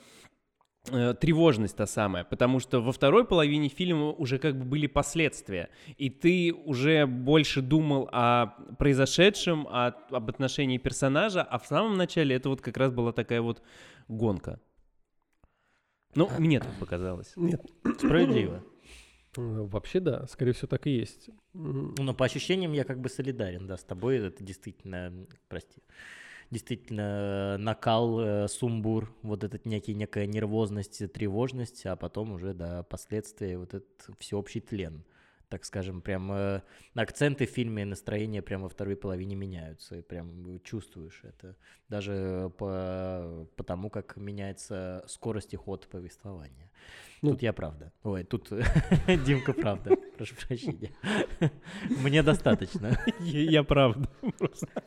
э, 0.91 1.13
тревожность 1.13 1.75
та 1.77 1.85
самая, 1.85 2.23
потому 2.23 2.59
что 2.59 2.81
во 2.81 2.91
второй 2.91 3.25
половине 3.25 3.69
фильма 3.69 4.11
уже 4.11 4.37
как 4.39 4.57
бы 4.57 4.65
были 4.65 4.87
последствия, 4.87 5.69
и 5.97 6.09
ты 6.09 6.53
уже 6.53 7.05
больше 7.05 7.61
думал 7.61 8.09
о 8.11 8.47
произошедшем, 8.79 9.67
о- 9.67 9.93
об 10.11 10.29
отношении 10.29 10.77
персонажа, 10.77 11.43
а 11.43 11.57
в 11.59 11.65
самом 11.65 11.97
начале 11.97 12.35
это 12.35 12.49
вот 12.49 12.61
как 12.61 12.77
раз 12.77 12.91
была 12.91 13.11
такая 13.11 13.41
вот 13.41 13.61
гонка. 14.07 14.59
Ну, 16.15 16.29
мне 16.39 16.59
так 16.59 16.73
показалось. 16.79 17.33
Нет, 17.35 17.61
Справедливо. 17.97 18.63
Э, 19.37 19.67
вообще 19.71 19.99
да, 19.99 20.27
скорее 20.27 20.53
всего, 20.53 20.67
так 20.67 20.87
и 20.87 20.91
есть. 20.91 21.29
М, 21.53 21.95
Ну, 21.97 22.03
Но 22.03 22.13
по 22.13 22.25
ощущениям 22.25 22.73
я 22.73 22.83
как 22.83 22.99
бы 22.99 23.09
солидарен, 23.09 23.67
да, 23.67 23.77
с 23.77 23.83
тобой. 23.83 24.17
Это 24.17 24.43
действительно, 24.43 25.13
прости, 25.47 25.81
действительно 26.51 27.55
э, 27.55 27.57
накал, 27.57 28.19
э, 28.19 28.47
сумбур, 28.47 29.13
вот 29.23 29.43
этот 29.43 29.65
некий, 29.65 29.93
некая 29.93 30.27
нервозность, 30.27 31.11
тревожность, 31.13 31.85
а 31.85 31.95
потом 31.95 32.33
уже, 32.33 32.53
да, 32.53 32.83
последствия, 32.83 33.57
вот 33.57 33.73
этот 33.73 34.09
всеобщий 34.19 34.61
тлен. 34.61 35.03
Так 35.49 35.63
скажем, 35.63 36.01
прям 36.01 36.31
э, 36.31 36.61
акценты 36.93 37.45
в 37.45 37.49
фильме, 37.49 37.85
настроение 37.85 38.41
прямо 38.41 38.63
во 38.63 38.69
второй 38.69 38.97
половине 38.97 39.35
меняются, 39.35 39.95
и 39.95 40.01
прям 40.01 40.59
чувствуешь 40.61 41.21
это. 41.23 41.55
Даже 41.87 42.51
по, 42.57 43.47
по 43.55 43.63
тому, 43.63 43.89
как 43.89 44.17
меняется 44.17 45.03
скорость 45.07 45.53
и 45.53 45.57
ход 45.57 45.87
повествования. 45.87 46.69
Ну, 47.21 47.31
тут 47.31 47.41
я 47.41 47.53
правда. 47.53 47.91
Ой, 48.03 48.23
тут 48.23 48.49
Димка 49.25 49.53
правда. 49.53 49.95
Прошу 50.17 50.35
прощения. 50.47 50.91
Мне 52.03 52.23
достаточно. 52.23 52.97
Я, 53.19 53.63
правда. 53.63 54.09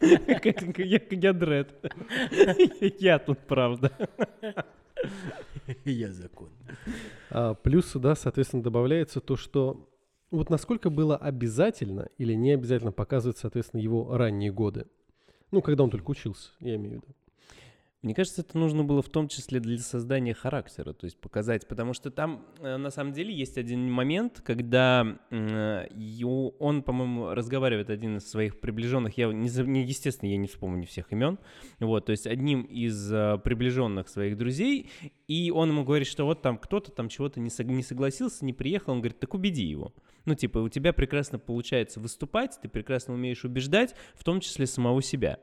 Я, 0.00 1.32
дред. 1.32 1.92
Я 3.00 3.18
тут 3.18 3.38
правда. 3.40 3.90
Я 5.84 6.12
закон. 6.12 6.50
А, 7.30 7.54
плюс 7.54 7.90
сюда, 7.90 8.14
соответственно, 8.14 8.62
добавляется 8.62 9.20
то, 9.20 9.36
что 9.36 9.89
вот 10.30 10.50
насколько 10.50 10.90
было 10.90 11.16
обязательно 11.16 12.08
или 12.18 12.34
не 12.34 12.52
обязательно 12.52 12.92
показывать, 12.92 13.38
соответственно, 13.38 13.80
его 13.80 14.16
ранние 14.16 14.52
годы. 14.52 14.86
Ну, 15.50 15.62
когда 15.62 15.84
он 15.84 15.90
только 15.90 16.10
учился, 16.10 16.50
я 16.60 16.76
имею 16.76 17.00
в 17.00 17.02
виду. 17.02 17.14
Мне 18.02 18.14
кажется, 18.14 18.40
это 18.40 18.56
нужно 18.56 18.82
было 18.82 19.02
в 19.02 19.10
том 19.10 19.28
числе 19.28 19.60
для 19.60 19.76
создания 19.76 20.32
характера, 20.32 20.94
то 20.94 21.04
есть 21.04 21.20
показать, 21.20 21.68
потому 21.68 21.92
что 21.92 22.10
там 22.10 22.46
э, 22.58 22.78
на 22.78 22.88
самом 22.88 23.12
деле 23.12 23.34
есть 23.34 23.58
один 23.58 23.90
момент, 23.90 24.40
когда 24.42 25.18
э, 25.30 25.86
он, 26.58 26.82
по-моему, 26.82 27.34
разговаривает 27.34 27.90
один 27.90 28.16
из 28.16 28.26
своих 28.26 28.58
приближенных, 28.58 29.18
я 29.18 29.30
не, 29.30 29.82
естественно, 29.84 30.30
я 30.30 30.38
не 30.38 30.48
вспомню 30.48 30.86
всех 30.86 31.12
имен, 31.12 31.38
вот, 31.78 32.06
то 32.06 32.12
есть 32.12 32.26
одним 32.26 32.62
из 32.62 33.12
э, 33.12 33.36
приближенных 33.44 34.08
своих 34.08 34.38
друзей, 34.38 34.88
и 35.28 35.50
он 35.50 35.68
ему 35.68 35.84
говорит, 35.84 36.06
что 36.06 36.24
вот 36.24 36.40
там 36.40 36.56
кто-то 36.56 36.92
там 36.92 37.10
чего-то 37.10 37.38
не 37.38 37.50
согласился, 37.50 38.46
не 38.46 38.54
приехал, 38.54 38.94
он 38.94 39.00
говорит, 39.00 39.20
так 39.20 39.34
убеди 39.34 39.64
его. 39.64 39.92
Ну, 40.24 40.34
типа, 40.34 40.58
у 40.58 40.68
тебя 40.68 40.92
прекрасно 40.92 41.38
получается 41.38 42.00
выступать, 42.00 42.58
ты 42.60 42.68
прекрасно 42.68 43.14
умеешь 43.14 43.44
убеждать, 43.44 43.94
в 44.14 44.24
том 44.24 44.40
числе 44.40 44.66
самого 44.66 45.02
себя. 45.02 45.38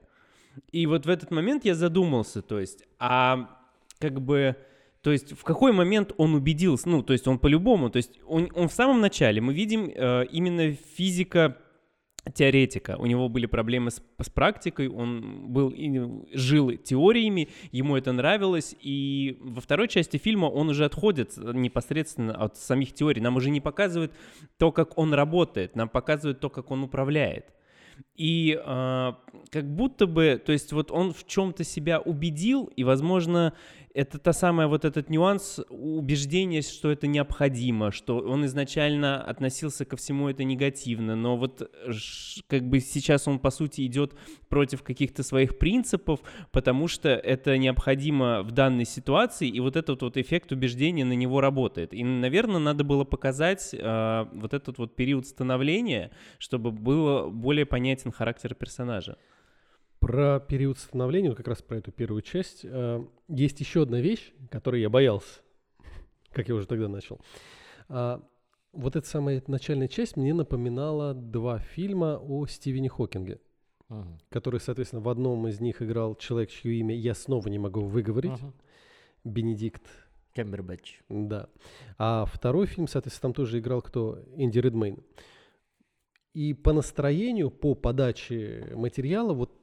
И 0.71 0.85
вот 0.85 1.05
в 1.05 1.09
этот 1.09 1.31
момент 1.31 1.65
я 1.65 1.75
задумался, 1.75 2.41
то 2.41 2.59
есть, 2.59 2.83
а 2.99 3.57
как 3.99 4.21
бы, 4.21 4.55
то 5.01 5.11
есть 5.11 5.33
в 5.33 5.43
какой 5.43 5.71
момент 5.71 6.13
он 6.17 6.35
убедился, 6.35 6.89
ну, 6.89 7.03
то 7.03 7.13
есть 7.13 7.27
он 7.27 7.39
по-любому, 7.39 7.89
то 7.89 7.97
есть 7.97 8.19
он, 8.25 8.49
он 8.55 8.67
в 8.67 8.73
самом 8.73 9.01
начале, 9.01 9.41
мы 9.41 9.53
видим 9.53 9.91
э, 9.93 10.25
именно 10.31 10.73
физика 10.73 11.57
теоретика. 12.33 12.97
У 12.97 13.05
него 13.05 13.29
были 13.29 13.45
проблемы 13.45 13.91
с, 13.91 14.01
с 14.21 14.29
практикой, 14.29 14.87
он 14.89 15.51
был 15.51 15.69
и 15.69 15.99
жил 16.33 16.71
теориями, 16.77 17.49
ему 17.71 17.95
это 17.95 18.11
нравилось, 18.11 18.75
и 18.81 19.37
во 19.41 19.61
второй 19.61 19.87
части 19.87 20.17
фильма 20.17 20.45
он 20.45 20.69
уже 20.69 20.85
отходит 20.85 21.37
непосредственно 21.37 22.33
от 22.33 22.57
самих 22.57 22.93
теорий. 22.93 23.21
Нам 23.21 23.35
уже 23.35 23.49
не 23.49 23.61
показывают 23.61 24.13
то, 24.57 24.71
как 24.71 24.97
он 24.97 25.13
работает, 25.13 25.75
нам 25.75 25.89
показывают 25.89 26.39
то, 26.39 26.49
как 26.49 26.71
он 26.71 26.83
управляет. 26.83 27.45
И 28.15 28.59
э, 28.63 29.13
как 29.49 29.75
будто 29.75 30.07
бы, 30.07 30.41
то 30.43 30.51
есть 30.51 30.71
вот 30.71 30.91
он 30.91 31.13
в 31.13 31.25
чем-то 31.25 31.63
себя 31.63 31.99
убедил, 31.99 32.65
и, 32.75 32.83
возможно, 32.83 33.53
это 33.97 34.19
та 34.19 34.31
самая 34.31 34.67
вот 34.67 34.85
этот 34.85 35.09
нюанс 35.09 35.59
убеждения, 35.69 36.61
что 36.61 36.91
это 36.91 37.07
необходимо, 37.07 37.91
что 37.91 38.19
он 38.19 38.45
изначально 38.45 39.19
относился 39.23 39.85
ко 39.85 39.97
всему 39.97 40.29
это 40.29 40.43
негативно, 40.43 41.15
но 41.15 41.35
вот 41.35 41.67
как 42.47 42.69
бы 42.69 42.79
сейчас 42.79 43.27
он, 43.27 43.39
по 43.39 43.49
сути, 43.49 43.87
идет 43.87 44.13
против 44.49 44.83
каких-то 44.83 45.23
своих 45.23 45.57
принципов, 45.57 46.19
потому 46.51 46.87
что 46.87 47.09
это 47.09 47.57
необходимо 47.57 48.43
в 48.43 48.51
данной 48.51 48.85
ситуации, 48.85 49.47
и 49.47 49.59
вот 49.59 49.75
этот 49.75 50.03
вот 50.03 50.15
эффект 50.15 50.51
убеждения 50.51 51.03
на 51.03 51.13
него 51.13 51.41
работает. 51.41 51.91
И, 51.91 52.03
наверное, 52.03 52.59
надо 52.59 52.83
было 52.83 53.03
показать 53.03 53.73
э, 53.73 54.25
вот 54.31 54.53
этот 54.53 54.77
вот 54.77 54.95
период 54.95 55.25
становления, 55.25 56.11
чтобы 56.37 56.71
было 56.71 57.29
более 57.29 57.65
понятен 57.65 58.11
характер 58.11 58.53
персонажа. 58.53 59.17
Про 59.99 60.39
период 60.39 60.77
становления, 60.77 61.29
вот 61.29 61.37
как 61.37 61.47
раз 61.47 61.61
про 61.61 61.77
эту 61.77 61.91
первую 61.91 62.21
часть, 62.21 62.61
э, 62.63 63.03
есть 63.29 63.59
еще 63.59 63.81
одна 63.83 63.99
вещь, 63.99 64.31
которой 64.51 64.81
я 64.81 64.89
боялся, 64.89 65.41
как 66.31 66.47
я 66.49 66.55
уже 66.55 66.67
тогда 66.67 66.87
начал. 66.87 67.19
А, 67.89 68.21
вот 68.73 68.95
эта 68.95 69.07
самая 69.07 69.41
начальная 69.47 69.87
часть 69.87 70.15
мне 70.15 70.33
напоминала 70.35 71.15
два 71.15 71.57
фильма 71.57 72.19
о 72.21 72.45
Стивене 72.45 72.89
Хокинге, 72.89 73.39
Мгм. 73.89 74.19
который, 74.29 74.59
соответственно, 74.59 75.01
в 75.01 75.09
одном 75.09 75.47
из 75.47 75.59
них 75.59 75.81
играл 75.81 76.13
человек, 76.15 76.51
чье 76.51 76.75
имя 76.75 76.95
я 76.95 77.15
снова 77.15 77.47
не 77.47 77.57
могу 77.57 77.81
выговорить, 77.81 78.39
Мгм. 78.39 78.53
Бенедикт, 79.23 79.81
Кембербэтч. 80.33 80.99
да. 81.09 81.49
А 81.97 82.25
второй 82.25 82.67
фильм, 82.67 82.87
соответственно, 82.87 83.33
там 83.33 83.33
тоже 83.33 83.57
играл 83.59 83.81
кто? 83.81 84.19
Энди 84.35 84.59
Редмейн. 84.59 84.99
И 86.35 86.53
по 86.53 86.71
настроению, 86.71 87.49
по 87.49 87.73
подаче 87.73 88.71
материала, 88.75 89.33
вот 89.33 89.57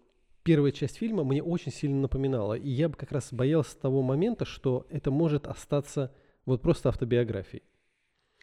первая 0.45 0.71
часть 0.71 0.99
фильма 0.99 1.25
мне 1.25 1.43
очень 1.43 1.73
сильно 1.73 2.03
напоминала. 2.03 2.55
И 2.55 2.71
я 2.71 2.89
бы 2.89 2.95
как 2.95 3.11
раз 3.11 3.33
боялся 3.33 3.77
того 3.77 4.03
момента, 4.03 4.45
что 4.45 4.87
это 4.91 5.11
может 5.11 5.49
остаться 5.49 6.15
вот 6.47 6.63
просто 6.63 6.91
автобиографией. 6.91 7.65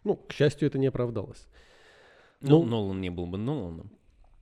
Ну, 0.04 0.16
к 0.16 0.34
счастью, 0.34 0.68
это 0.68 0.80
не 0.80 0.88
оправдалось. 0.88 1.48
Ну, 2.42 2.64
Нолан 2.64 3.00
не 3.00 3.12
был 3.12 3.28
бы 3.28 3.38
Ноланом. 3.38 3.92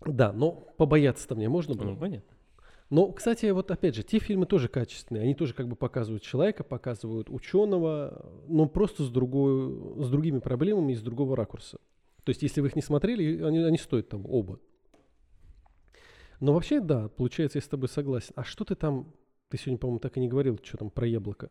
Да, 0.06 0.32
но 0.32 0.52
побояться-то 0.78 1.36
мне 1.36 1.50
можно 1.50 1.76
было. 1.76 1.92
Ну, 1.92 1.98
понятно. 1.98 2.34
Но, 2.90 3.12
кстати, 3.12 3.46
вот 3.48 3.70
опять 3.70 3.96
же, 3.96 4.04
те 4.04 4.18
фильмы 4.18 4.46
тоже 4.46 4.68
качественные. 4.68 5.24
Они 5.24 5.36
тоже 5.36 5.54
как 5.54 5.68
бы 5.68 5.76
показывают 5.76 6.24
человека, 6.24 6.64
показывают 6.64 7.30
ученого, 7.30 8.26
но 8.48 8.68
просто 8.68 9.04
с, 9.04 9.10
другой, 9.10 10.04
с 10.04 10.10
другими 10.10 10.40
проблемами 10.40 10.94
и 10.94 10.96
с 10.96 11.02
другого 11.02 11.36
ракурса. 11.36 11.78
То 12.24 12.32
есть, 12.32 12.42
если 12.42 12.62
вы 12.62 12.68
их 12.68 12.76
не 12.76 12.82
смотрели, 12.82 13.44
они, 13.44 13.60
они 13.60 13.78
стоят 13.78 14.10
там 14.10 14.26
оба. 14.26 14.60
Но 16.40 16.54
вообще, 16.54 16.80
да, 16.80 17.10
получается, 17.10 17.58
я 17.58 17.62
с 17.62 17.68
тобой 17.68 17.90
согласен. 17.90 18.32
А 18.36 18.44
что 18.44 18.64
ты 18.64 18.76
там, 18.76 19.14
ты 19.50 19.58
сегодня, 19.58 19.78
по-моему, 19.78 20.00
так 20.00 20.18
и 20.18 20.20
не 20.20 20.28
говорил, 20.28 20.60
что 20.64 20.78
там 20.78 20.90
про 20.90 21.08
яблоко. 21.08 21.50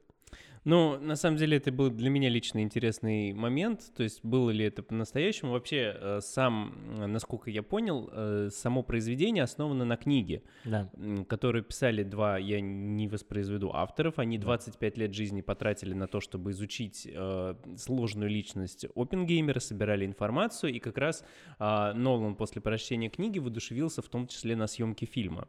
Ну, 0.65 0.99
на 0.99 1.17
самом 1.17 1.37
деле, 1.39 1.57
это 1.57 1.73
был 1.73 1.89
для 1.91 2.11
меня 2.11 2.29
лично 2.29 2.63
интересный 2.63 3.33
момент. 3.33 3.91
То 3.97 4.03
есть, 4.03 4.23
было 4.23 4.51
ли 4.51 4.65
это 4.67 4.83
по-настоящему? 4.83 5.53
Вообще, 5.53 5.97
э, 5.99 6.21
сам, 6.21 6.75
насколько 6.97 7.51
я 7.51 7.63
понял, 7.63 8.11
э, 8.13 8.51
само 8.53 8.83
произведение 8.83 9.45
основано 9.45 9.85
на 9.85 9.97
книге, 9.97 10.43
Да. 10.65 10.91
которую 11.29 11.65
писали 11.65 12.03
два, 12.03 12.37
я 12.39 12.61
не 12.61 13.09
воспроизведу 13.09 13.71
авторов. 13.73 14.19
Они 14.19 14.37
25 14.37 14.99
лет 14.99 15.15
жизни 15.15 15.41
потратили 15.41 15.95
на 15.95 16.07
то, 16.07 16.21
чтобы 16.21 16.51
изучить 16.51 17.09
э, 17.11 17.55
сложную 17.77 18.29
личность 18.31 18.87
Оппенгеймера, 18.95 19.61
собирали 19.61 20.05
информацию, 20.05 20.75
и 20.75 20.79
как 20.81 20.99
раз 20.99 21.25
а, 21.59 21.95
Нолан 21.95 22.35
после 22.35 22.61
прочтения 22.61 23.09
книги 23.09 23.39
воодушевился 23.39 24.03
в 24.03 24.09
том 24.09 24.27
числе 24.27 24.57
на 24.57 24.67
съемке 24.67 25.07
фильма. 25.07 25.49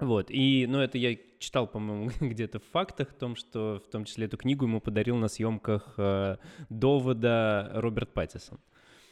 Вот, 0.00 0.30
и, 0.30 0.66
ну, 0.68 0.78
это 0.78 0.98
я 0.98 1.16
читал, 1.38 1.66
по-моему, 1.66 2.10
где-то 2.20 2.58
в 2.58 2.64
фактах, 2.64 3.10
о 3.10 3.14
том, 3.14 3.36
что 3.36 3.82
в 3.84 3.90
том 3.90 4.04
числе 4.04 4.26
эту 4.26 4.36
книгу 4.36 4.66
ему 4.66 4.80
подарил 4.80 5.16
на 5.16 5.28
съемках 5.28 5.94
э, 5.96 6.36
довода 6.68 7.70
Роберт 7.74 8.12
Паттисон. 8.12 8.58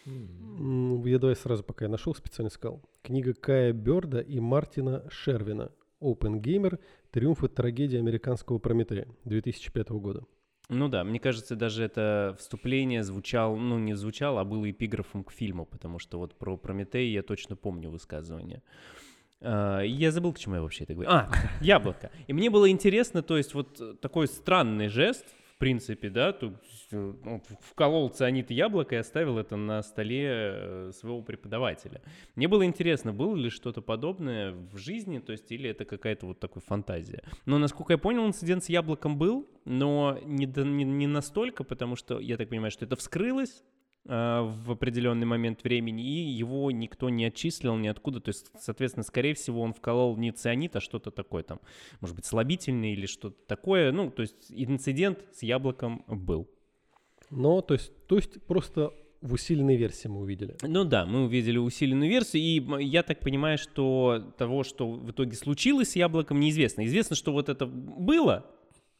Я 0.04 1.18
давай 1.18 1.36
сразу, 1.36 1.62
пока 1.62 1.84
я 1.84 1.90
нашел, 1.90 2.14
специально 2.14 2.50
сказал. 2.50 2.82
Книга 3.02 3.34
Кая 3.34 3.72
Берда 3.72 4.20
и 4.20 4.40
Мартина 4.40 5.04
Шервина. 5.10 5.70
Gamer. 6.00 6.78
Триумф 7.10 7.44
и 7.44 7.48
трагедия 7.48 7.98
американского 7.98 8.58
Прометея 8.58 9.08
2005 9.24 9.88
года. 9.90 10.24
Ну 10.68 10.88
да, 10.88 11.02
мне 11.02 11.18
кажется, 11.18 11.56
даже 11.56 11.82
это 11.82 12.36
вступление 12.38 13.02
звучало, 13.02 13.56
ну 13.56 13.78
не 13.78 13.94
звучало, 13.94 14.42
а 14.42 14.44
было 14.44 14.70
эпиграфом 14.70 15.24
к 15.24 15.32
фильму, 15.32 15.64
потому 15.64 15.98
что 15.98 16.18
вот 16.18 16.34
про 16.34 16.58
Прометей 16.58 17.10
я 17.10 17.22
точно 17.22 17.56
помню 17.56 17.88
высказывание. 17.88 18.62
А, 18.62 19.07
Я 19.40 20.10
забыл, 20.10 20.32
к 20.32 20.38
чему 20.38 20.56
я 20.56 20.62
вообще 20.62 20.84
это 20.84 20.94
говорю. 20.94 21.10
А, 21.10 21.30
яблоко. 21.60 22.10
И 22.26 22.32
мне 22.32 22.50
было 22.50 22.70
интересно, 22.70 23.22
то 23.22 23.36
есть 23.36 23.54
вот 23.54 23.80
э, 23.80 23.94
такой 24.00 24.26
странный 24.26 24.88
жест, 24.88 25.24
в 25.58 25.58
принципе, 25.58 26.08
да, 26.08 26.28
есть, 26.28 26.88
э, 26.92 27.14
ну, 27.24 27.42
вколол 27.62 28.10
цианид 28.10 28.50
яблоко 28.50 28.94
и 28.94 28.98
оставил 28.98 29.38
это 29.38 29.56
на 29.56 29.82
столе 29.82 30.28
э, 30.30 30.90
своего 30.94 31.20
преподавателя. 31.22 32.00
Мне 32.36 32.46
было 32.46 32.64
интересно, 32.64 33.12
было 33.12 33.34
ли 33.34 33.50
что-то 33.50 33.82
подобное 33.82 34.52
в 34.52 34.76
жизни, 34.76 35.18
то 35.18 35.32
есть 35.32 35.50
или 35.50 35.68
это 35.68 35.84
какая-то 35.84 36.26
вот 36.26 36.38
такая 36.38 36.62
фантазия. 36.64 37.24
Но, 37.44 37.58
насколько 37.58 37.92
я 37.92 37.98
понял, 37.98 38.24
инцидент 38.24 38.62
с 38.62 38.68
яблоком 38.68 39.18
был, 39.18 39.48
но 39.64 40.18
не, 40.24 40.46
не, 40.46 40.84
не 40.84 41.06
настолько, 41.08 41.64
потому 41.64 41.96
что 41.96 42.20
я 42.20 42.36
так 42.36 42.48
понимаю, 42.48 42.70
что 42.70 42.84
это 42.84 42.94
вскрылось, 42.94 43.62
а, 43.62 43.77
в 44.08 44.72
определенный 44.72 45.26
момент 45.26 45.62
времени, 45.62 46.02
и 46.02 46.30
его 46.30 46.70
никто 46.70 47.10
не 47.10 47.26
отчислил 47.26 47.76
ниоткуда. 47.76 48.20
То 48.20 48.30
есть, 48.30 48.50
соответственно, 48.58 49.04
скорее 49.04 49.34
всего, 49.34 49.60
он 49.60 49.74
вколол 49.74 50.16
не 50.16 50.32
цианид, 50.32 50.74
а 50.76 50.80
что-то 50.80 51.10
такое 51.10 51.42
там, 51.42 51.60
может 52.00 52.16
быть, 52.16 52.24
слабительный 52.24 52.94
или 52.94 53.06
что-то 53.06 53.36
такое. 53.46 53.92
Ну, 53.92 54.10
то 54.10 54.22
есть 54.22 54.46
инцидент 54.48 55.24
с 55.32 55.42
яблоком 55.42 56.04
был. 56.06 56.48
Но, 57.30 57.60
то 57.60 57.74
есть, 57.74 57.92
то 58.06 58.16
есть 58.16 58.42
просто 58.44 58.94
в 59.20 59.34
усиленной 59.34 59.76
версии 59.76 60.08
мы 60.08 60.20
увидели. 60.20 60.56
Ну 60.62 60.84
да, 60.84 61.04
мы 61.04 61.24
увидели 61.24 61.58
усиленную 61.58 62.08
версию, 62.08 62.42
и 62.42 62.84
я 62.84 63.02
так 63.02 63.20
понимаю, 63.20 63.58
что 63.58 64.32
того, 64.38 64.62
что 64.62 64.90
в 64.90 65.10
итоге 65.10 65.36
случилось 65.36 65.90
с 65.90 65.96
яблоком, 65.96 66.40
неизвестно. 66.40 66.84
Известно, 66.86 67.14
что 67.14 67.32
вот 67.32 67.48
это 67.48 67.66
было, 67.66 68.46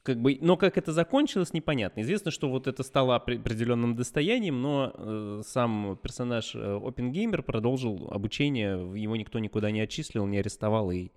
как 0.08 0.22
бы, 0.22 0.38
но 0.40 0.56
как 0.56 0.78
это 0.78 0.90
закончилось, 0.92 1.52
непонятно. 1.52 2.00
Известно, 2.00 2.30
что 2.30 2.48
вот 2.48 2.66
это 2.66 2.82
стало 2.82 3.14
опре- 3.18 3.38
определенным 3.38 3.94
достоянием, 3.94 4.62
но 4.62 4.90
э, 4.94 5.42
сам 5.44 5.98
персонаж 6.02 6.54
э, 6.54 6.80
Оппенгеймер 6.82 7.42
продолжил 7.42 8.08
обучение, 8.10 8.70
его 8.98 9.16
никто 9.16 9.38
никуда 9.38 9.70
не 9.70 9.82
отчислил, 9.82 10.24
не 10.26 10.38
арестовал, 10.38 10.90
и 10.90 11.10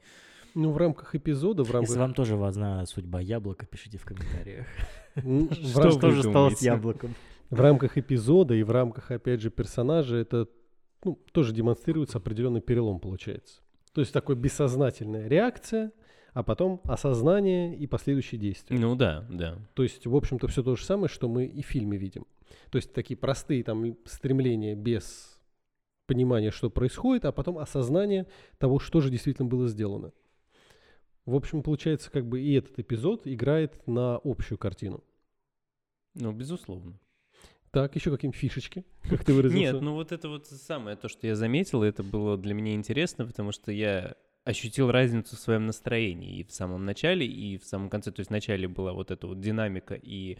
Ну, 0.55 0.71
в 0.71 0.77
рамках 0.77 1.15
эпизода, 1.15 1.63
в 1.63 1.71
рамках... 1.71 1.89
Если 1.89 2.01
вам 2.01 2.13
тоже 2.13 2.35
важна 2.35 2.85
судьба 2.85 3.21
яблока, 3.21 3.65
пишите 3.65 3.97
в 3.97 4.03
комментариях. 4.03 4.67
Что 5.15 5.21
рамках- 5.23 5.83
вы 5.85 5.91
Что 5.91 6.11
же 6.11 6.23
стало 6.23 6.49
с 6.49 6.61
яблоком? 6.61 7.15
В 7.49 7.61
рамках 7.61 7.97
эпизода 7.97 8.53
и 8.55 8.63
в 8.63 8.71
рамках, 8.71 9.09
опять 9.11 9.39
же, 9.39 9.51
персонажа 9.51 10.17
это 10.17 10.47
ну, 11.05 11.17
тоже 11.31 11.53
демонстрируется 11.53 12.17
определенный 12.17 12.59
перелом, 12.61 12.99
получается. 12.99 13.61
То 13.93 14.01
есть 14.01 14.13
такой 14.13 14.35
бессознательная 14.35 15.29
реакция, 15.29 15.91
а 16.33 16.43
потом 16.43 16.81
осознание 16.85 17.75
и 17.75 17.87
последующие 17.87 18.39
действия. 18.39 18.77
ну 18.77 18.95
да, 18.95 19.25
да. 19.29 19.57
То 19.73 19.83
есть, 19.83 20.05
в 20.05 20.15
общем-то, 20.15 20.47
все 20.47 20.63
то 20.63 20.75
же 20.75 20.83
самое, 20.83 21.09
что 21.09 21.27
мы 21.27 21.45
и 21.45 21.61
в 21.61 21.65
фильме 21.65 21.97
видим. 21.97 22.25
То 22.69 22.77
есть 22.77 22.93
такие 22.93 23.17
простые 23.17 23.63
там 23.63 23.97
стремления 24.05 24.75
без 24.75 25.39
понимания, 26.05 26.51
что 26.51 26.69
происходит, 26.69 27.25
а 27.25 27.31
потом 27.31 27.57
осознание 27.57 28.27
того, 28.57 28.79
что 28.79 29.01
же 29.01 29.09
действительно 29.09 29.47
было 29.47 29.67
сделано. 29.67 30.11
В 31.25 31.35
общем, 31.35 31.63
получается, 31.63 32.09
как 32.11 32.27
бы 32.27 32.41
и 32.41 32.53
этот 32.53 32.79
эпизод 32.79 33.21
играет 33.25 33.87
на 33.87 34.19
общую 34.23 34.57
картину. 34.57 35.03
Ну, 36.15 36.31
безусловно. 36.31 36.99
Так, 37.71 37.95
еще 37.95 38.11
какие-нибудь 38.11 38.39
фишечки, 38.39 38.83
как 39.03 39.23
ты 39.23 39.33
выразился? 39.33 39.73
Нет, 39.73 39.81
ну 39.81 39.93
вот 39.93 40.11
это 40.11 40.27
вот 40.27 40.47
самое, 40.47 40.97
то, 40.97 41.07
что 41.07 41.25
я 41.25 41.35
заметил, 41.35 41.83
это 41.83 42.03
было 42.03 42.37
для 42.37 42.53
меня 42.53 42.73
интересно, 42.73 43.25
потому 43.25 43.53
что 43.53 43.71
я 43.71 44.15
ощутил 44.43 44.89
разницу 44.89 45.35
в 45.35 45.39
своем 45.39 45.67
настроении 45.67 46.39
и 46.39 46.43
в 46.43 46.51
самом 46.51 46.83
начале, 46.83 47.25
и 47.27 47.57
в 47.57 47.63
самом 47.63 47.89
конце. 47.89 48.11
То 48.11 48.21
есть 48.21 48.29
в 48.29 48.33
начале 48.33 48.67
была 48.67 48.91
вот 48.93 49.11
эта 49.11 49.27
вот 49.27 49.39
динамика 49.39 49.93
и 49.93 50.37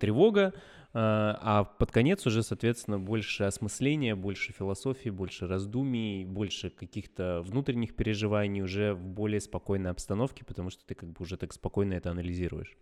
тревога, 0.00 0.54
а 0.92 1.38
а 1.40 1.64
под 1.64 1.92
конец 1.92 2.26
уже, 2.26 2.42
соответственно, 2.42 2.98
больше 2.98 3.44
осмысления, 3.44 4.16
больше 4.16 4.52
философии, 4.52 5.10
больше 5.10 5.46
раздумий, 5.46 6.24
больше 6.24 6.70
каких-то 6.70 7.42
внутренних 7.42 7.94
переживаний 7.94 8.62
уже 8.62 8.94
в 8.94 9.06
более 9.06 9.40
спокойной 9.40 9.90
обстановке, 9.90 10.44
потому 10.44 10.70
что 10.70 10.84
ты 10.84 10.94
как 10.94 11.10
бы 11.10 11.22
уже 11.22 11.36
так 11.36 11.52
спокойно 11.52 11.94
это 11.94 12.10
анализируешь. 12.10 12.76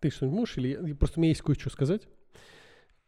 Ты 0.00 0.10
что-нибудь 0.10 0.38
можешь? 0.38 0.58
Или 0.58 0.68
я- 0.88 0.94
просто 0.94 1.20
у 1.20 1.22
меня 1.22 1.30
есть 1.30 1.42
кое-что 1.42 1.68
сказать. 1.70 2.08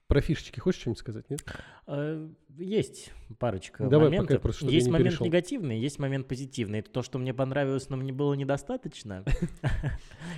Про 0.07 0.21
фишечки 0.21 0.61
хочешь 0.61 0.83
что-нибудь 0.83 0.99
сказать, 0.99 1.31
нет? 1.31 1.43
Э, 1.87 2.29
Есть 2.59 3.11
парочка 3.39 3.89
Давай, 3.89 4.09
пока 4.09 4.17
моментов. 4.23 4.43
просто, 4.43 4.59
чтобы 4.61 4.73
я 4.73 4.77
есть 4.79 4.89
момент 4.89 5.09
перешел. 5.11 5.27
негативный, 5.27 5.79
есть 5.79 5.99
момент 5.99 6.29
позитивный. 6.29 6.81
Это 6.81 6.91
то, 6.91 7.03
что 7.03 7.19
мне 7.19 7.33
понравилось, 7.33 7.89
но 7.89 7.97
мне 7.97 8.13
было 8.13 8.35
недостаточно. 8.35 9.25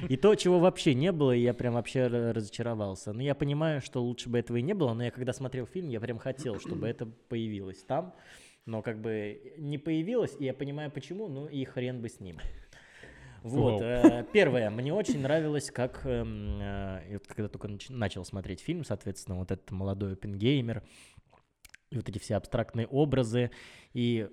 И 0.08 0.16
то, 0.16 0.34
чего 0.36 0.60
вообще 0.60 0.94
не 0.94 1.10
было, 1.10 1.32
я 1.32 1.52
прям 1.52 1.74
вообще 1.74 2.00
ра- 2.06 2.32
разочаровался. 2.32 3.12
Но 3.12 3.22
я 3.22 3.34
понимаю, 3.34 3.80
что 3.80 4.02
лучше 4.04 4.28
бы 4.28 4.38
этого 4.38 4.56
и 4.58 4.62
не 4.62 4.72
было, 4.72 4.94
но 4.94 5.02
я 5.04 5.10
когда 5.10 5.32
смотрел 5.32 5.66
фильм, 5.66 5.88
я 5.88 6.00
прям 6.00 6.18
хотел, 6.18 6.60
чтобы 6.60 6.86
это 6.86 7.06
появилось 7.28 7.82
там. 7.82 8.14
Но 8.66 8.82
как 8.82 9.00
бы 9.00 9.54
не 9.58 9.78
появилось, 9.78 10.36
и 10.38 10.44
я 10.44 10.54
понимаю 10.54 10.90
почему, 10.90 11.28
ну 11.28 11.46
и 11.46 11.64
хрен 11.64 12.00
бы 12.00 12.08
с 12.08 12.20
ним. 12.20 12.38
Вот. 13.46 13.80
Э, 13.80 14.24
Первое, 14.32 14.70
мне 14.70 14.92
очень 14.92 15.20
нравилось, 15.20 15.70
как, 15.70 16.04
эм, 16.04 16.58
э, 16.60 17.14
и 17.14 17.18
когда 17.18 17.48
только 17.48 17.68
нач- 17.68 17.92
начал 17.92 18.24
смотреть 18.24 18.60
фильм, 18.60 18.84
соответственно, 18.84 19.38
вот 19.38 19.50
этот 19.50 19.70
молодой 19.70 20.14
опенгеймер, 20.14 20.82
и 21.90 21.96
вот 21.96 22.08
эти 22.08 22.18
все 22.18 22.36
абстрактные 22.36 22.86
образы, 22.86 23.50
и 23.92 24.28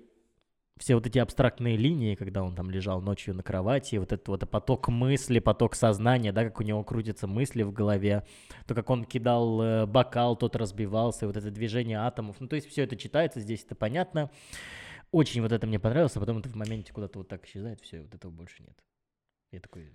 все 0.78 0.96
вот 0.96 1.06
эти 1.06 1.18
абстрактные 1.18 1.76
линии, 1.76 2.16
когда 2.16 2.42
он 2.42 2.56
там 2.56 2.68
лежал 2.70 3.00
ночью 3.00 3.34
на 3.34 3.44
кровати, 3.44 3.96
вот 3.96 4.12
этот 4.12 4.26
вот 4.26 4.50
поток 4.50 4.88
мысли, 4.88 5.38
поток 5.38 5.76
сознания, 5.76 6.32
да, 6.32 6.44
как 6.44 6.58
у 6.58 6.64
него 6.64 6.82
крутятся 6.82 7.28
мысли 7.28 7.62
в 7.62 7.72
голове, 7.72 8.24
то, 8.66 8.74
как 8.74 8.90
он 8.90 9.04
кидал 9.04 9.62
э, 9.62 9.86
бокал, 9.86 10.36
тот 10.36 10.56
разбивался, 10.56 11.24
и 11.24 11.28
вот 11.28 11.36
это 11.36 11.50
движение 11.50 11.98
атомов, 11.98 12.36
ну, 12.40 12.48
то 12.48 12.56
есть 12.56 12.68
все 12.68 12.82
это 12.82 12.96
читается, 12.96 13.40
здесь 13.40 13.64
это 13.64 13.76
понятно. 13.76 14.30
Очень 15.12 15.42
вот 15.42 15.52
это 15.52 15.64
мне 15.68 15.78
понравилось, 15.78 16.16
а 16.16 16.20
потом 16.20 16.38
это 16.38 16.48
в 16.48 16.56
моменте 16.56 16.92
куда-то 16.92 17.20
вот 17.20 17.28
так 17.28 17.46
исчезает, 17.46 17.80
все, 17.80 18.00
вот 18.00 18.12
этого 18.12 18.32
больше 18.32 18.64
нет. 18.64 18.76
Я 19.54 19.60
такой... 19.60 19.88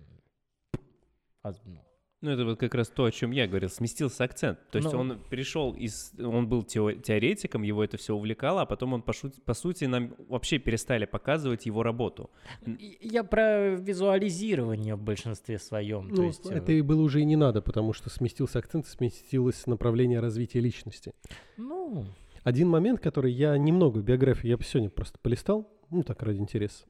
а, 1.43 1.51
ну, 1.65 1.81
Ну, 2.21 2.31
это 2.31 2.45
вот 2.45 2.59
как 2.59 2.75
раз 2.75 2.89
то, 2.89 3.03
о 3.05 3.11
чем 3.11 3.31
я 3.31 3.47
говорил, 3.47 3.69
сместился 3.69 4.23
акцент. 4.23 4.57
То 4.71 4.77
есть 4.79 4.91
Ну. 4.93 4.99
он 4.99 5.19
перешел 5.29 5.73
из... 5.73 6.13
Он 6.19 6.47
был 6.47 6.63
тео- 6.63 6.93
теоретиком, 7.01 7.63
его 7.63 7.83
это 7.83 7.97
все 7.97 8.13
увлекало, 8.13 8.61
а 8.61 8.65
потом 8.65 8.93
он, 8.93 9.01
по, 9.01 9.13
шу- 9.13 9.31
по 9.45 9.53
сути, 9.53 9.85
нам 9.85 10.15
вообще 10.29 10.59
перестали 10.59 11.05
показывать 11.05 11.65
его 11.65 11.83
работу. 11.83 12.29
И- 12.65 12.97
Я 13.01 13.23
про 13.23 13.75
визуализирование 13.75 14.95
в 14.95 15.01
большинстве 15.01 15.59
своем. 15.59 16.09
то 16.09 16.15
Ну, 16.21 16.27
есть, 16.27 16.45
э, 16.51 16.55
это 16.55 16.71
и 16.71 16.81
было 16.81 17.01
уже 17.01 17.19
и 17.21 17.25
не 17.25 17.35
надо, 17.37 17.61
потому 17.61 17.93
что 17.93 18.09
сместился 18.09 18.59
акцент, 18.59 18.87
сместилось 18.87 19.67
направление 19.67 20.19
развития 20.21 20.59
личности. 20.61 21.13
ну, 21.57 22.05
Один 22.43 22.69
момент, 22.69 22.99
который 23.01 23.31
я 23.33 23.57
немного 23.57 24.01
биографию, 24.01 24.51
я 24.57 24.63
сегодня 24.65 24.89
просто 24.89 25.19
полистал, 25.21 25.67
ну 25.89 26.03
так 26.03 26.23
ради 26.23 26.37
интереса. 26.39 26.85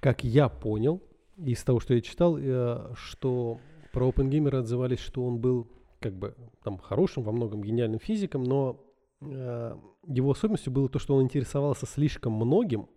Как 0.00 0.24
я 0.24 0.48
понял, 0.48 1.00
из 1.44 1.62
того, 1.64 1.80
что 1.80 1.94
я 1.94 2.00
читал, 2.00 2.36
э, 2.38 2.92
что 2.94 3.60
про 3.92 4.08
Опенгеймера 4.08 4.60
отзывались, 4.60 5.00
что 5.00 5.24
он 5.24 5.38
был 5.38 5.68
как 6.00 6.14
бы 6.14 6.34
там 6.62 6.78
хорошим, 6.78 7.22
во 7.22 7.32
многом 7.32 7.62
гениальным 7.62 8.00
физиком, 8.00 8.44
но 8.44 8.82
э, 9.20 9.76
его 10.06 10.30
особенностью 10.30 10.72
было 10.72 10.88
то, 10.88 10.98
что 10.98 11.14
он 11.14 11.24
интересовался 11.24 11.86
слишком 11.86 12.32
многим, 12.32 12.88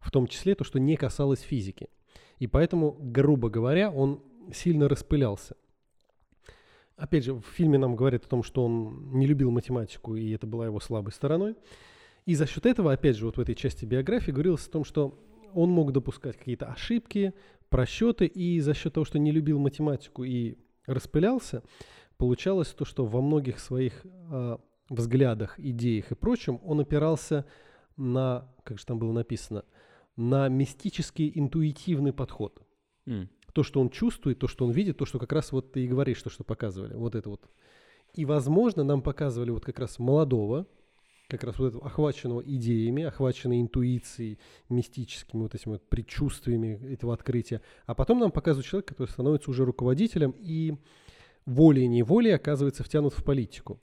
в 0.00 0.10
том 0.10 0.26
числе 0.26 0.54
то, 0.54 0.64
что 0.64 0.78
не 0.78 0.96
касалось 0.96 1.40
физики. 1.40 1.88
И 2.38 2.46
поэтому, 2.46 2.96
грубо 2.98 3.48
говоря, 3.48 3.90
он 3.90 4.22
сильно 4.52 4.88
распылялся. 4.88 5.56
Опять 6.96 7.24
же, 7.24 7.34
в 7.34 7.42
фильме 7.42 7.78
нам 7.78 7.96
говорят 7.96 8.24
о 8.24 8.28
том, 8.28 8.42
что 8.42 8.64
он 8.64 9.10
не 9.12 9.26
любил 9.26 9.50
математику, 9.50 10.14
и 10.14 10.30
это 10.32 10.46
была 10.46 10.66
его 10.66 10.80
слабой 10.80 11.12
стороной. 11.12 11.56
И 12.26 12.34
за 12.34 12.46
счет 12.46 12.66
этого, 12.66 12.92
опять 12.92 13.16
же, 13.16 13.26
вот 13.26 13.36
в 13.36 13.40
этой 13.40 13.54
части 13.54 13.84
биографии 13.84 14.30
говорилось 14.30 14.66
о 14.66 14.70
том, 14.70 14.84
что 14.84 15.18
он 15.54 15.70
мог 15.70 15.92
допускать 15.92 16.36
какие-то 16.36 16.66
ошибки, 16.66 17.34
просчеты, 17.68 18.26
и 18.26 18.60
за 18.60 18.74
счет 18.74 18.94
того, 18.94 19.04
что 19.04 19.18
не 19.18 19.32
любил 19.32 19.58
математику 19.58 20.24
и 20.24 20.58
распылялся, 20.86 21.62
получалось 22.16 22.68
то, 22.68 22.84
что 22.84 23.04
во 23.06 23.20
многих 23.20 23.58
своих 23.58 24.04
э, 24.04 24.58
взглядах, 24.90 25.58
идеях 25.58 26.12
и 26.12 26.14
прочем 26.14 26.60
он 26.64 26.80
опирался 26.80 27.46
на, 27.96 28.52
как 28.64 28.78
же 28.78 28.86
там 28.86 28.98
было 28.98 29.12
написано, 29.12 29.64
на 30.16 30.48
мистический 30.48 31.32
интуитивный 31.34 32.12
подход. 32.12 32.62
М. 33.06 33.28
То, 33.52 33.62
что 33.62 33.80
он 33.80 33.90
чувствует, 33.90 34.38
то, 34.38 34.48
что 34.48 34.64
он 34.64 34.72
видит, 34.72 34.98
то, 34.98 35.04
что 35.04 35.18
как 35.18 35.32
раз 35.32 35.52
вот 35.52 35.72
ты 35.72 35.84
и 35.84 35.88
говоришь, 35.88 36.22
то, 36.22 36.30
что 36.30 36.44
показывали. 36.44 36.94
Вот 36.94 37.14
это 37.14 37.28
вот. 37.30 37.48
И, 38.14 38.24
возможно, 38.24 38.84
нам 38.84 39.02
показывали 39.02 39.50
вот 39.50 39.64
как 39.64 39.78
раз 39.78 39.98
молодого, 39.98 40.66
как 41.38 41.44
раз 41.44 41.58
вот 41.58 41.68
этого 41.68 41.86
охваченного 41.86 42.40
идеями, 42.40 43.02
охваченной 43.02 43.60
интуицией, 43.60 44.38
мистическими 44.68 45.42
вот 45.42 45.54
этими 45.54 45.72
вот 45.72 45.88
предчувствиями 45.88 46.80
этого 46.92 47.14
открытия. 47.14 47.60
А 47.86 47.94
потом 47.94 48.18
нам 48.18 48.30
показывают 48.30 48.66
человека, 48.66 48.94
который 48.94 49.08
становится 49.08 49.50
уже 49.50 49.64
руководителем 49.64 50.34
и 50.38 50.74
волей-неволей 51.46 52.30
оказывается 52.30 52.84
втянут 52.84 53.14
в 53.14 53.24
политику. 53.24 53.80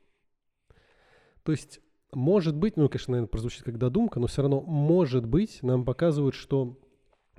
То 1.43 1.51
есть, 1.51 1.79
может 2.11 2.55
быть, 2.55 2.77
ну, 2.77 2.89
конечно, 2.89 3.11
наверное, 3.11 3.29
прозвучит 3.29 3.63
как 3.63 3.77
додумка, 3.77 4.19
но 4.19 4.27
все 4.27 4.41
равно, 4.41 4.61
может 4.61 5.25
быть, 5.25 5.63
нам 5.63 5.85
показывают, 5.85 6.35
что 6.35 6.77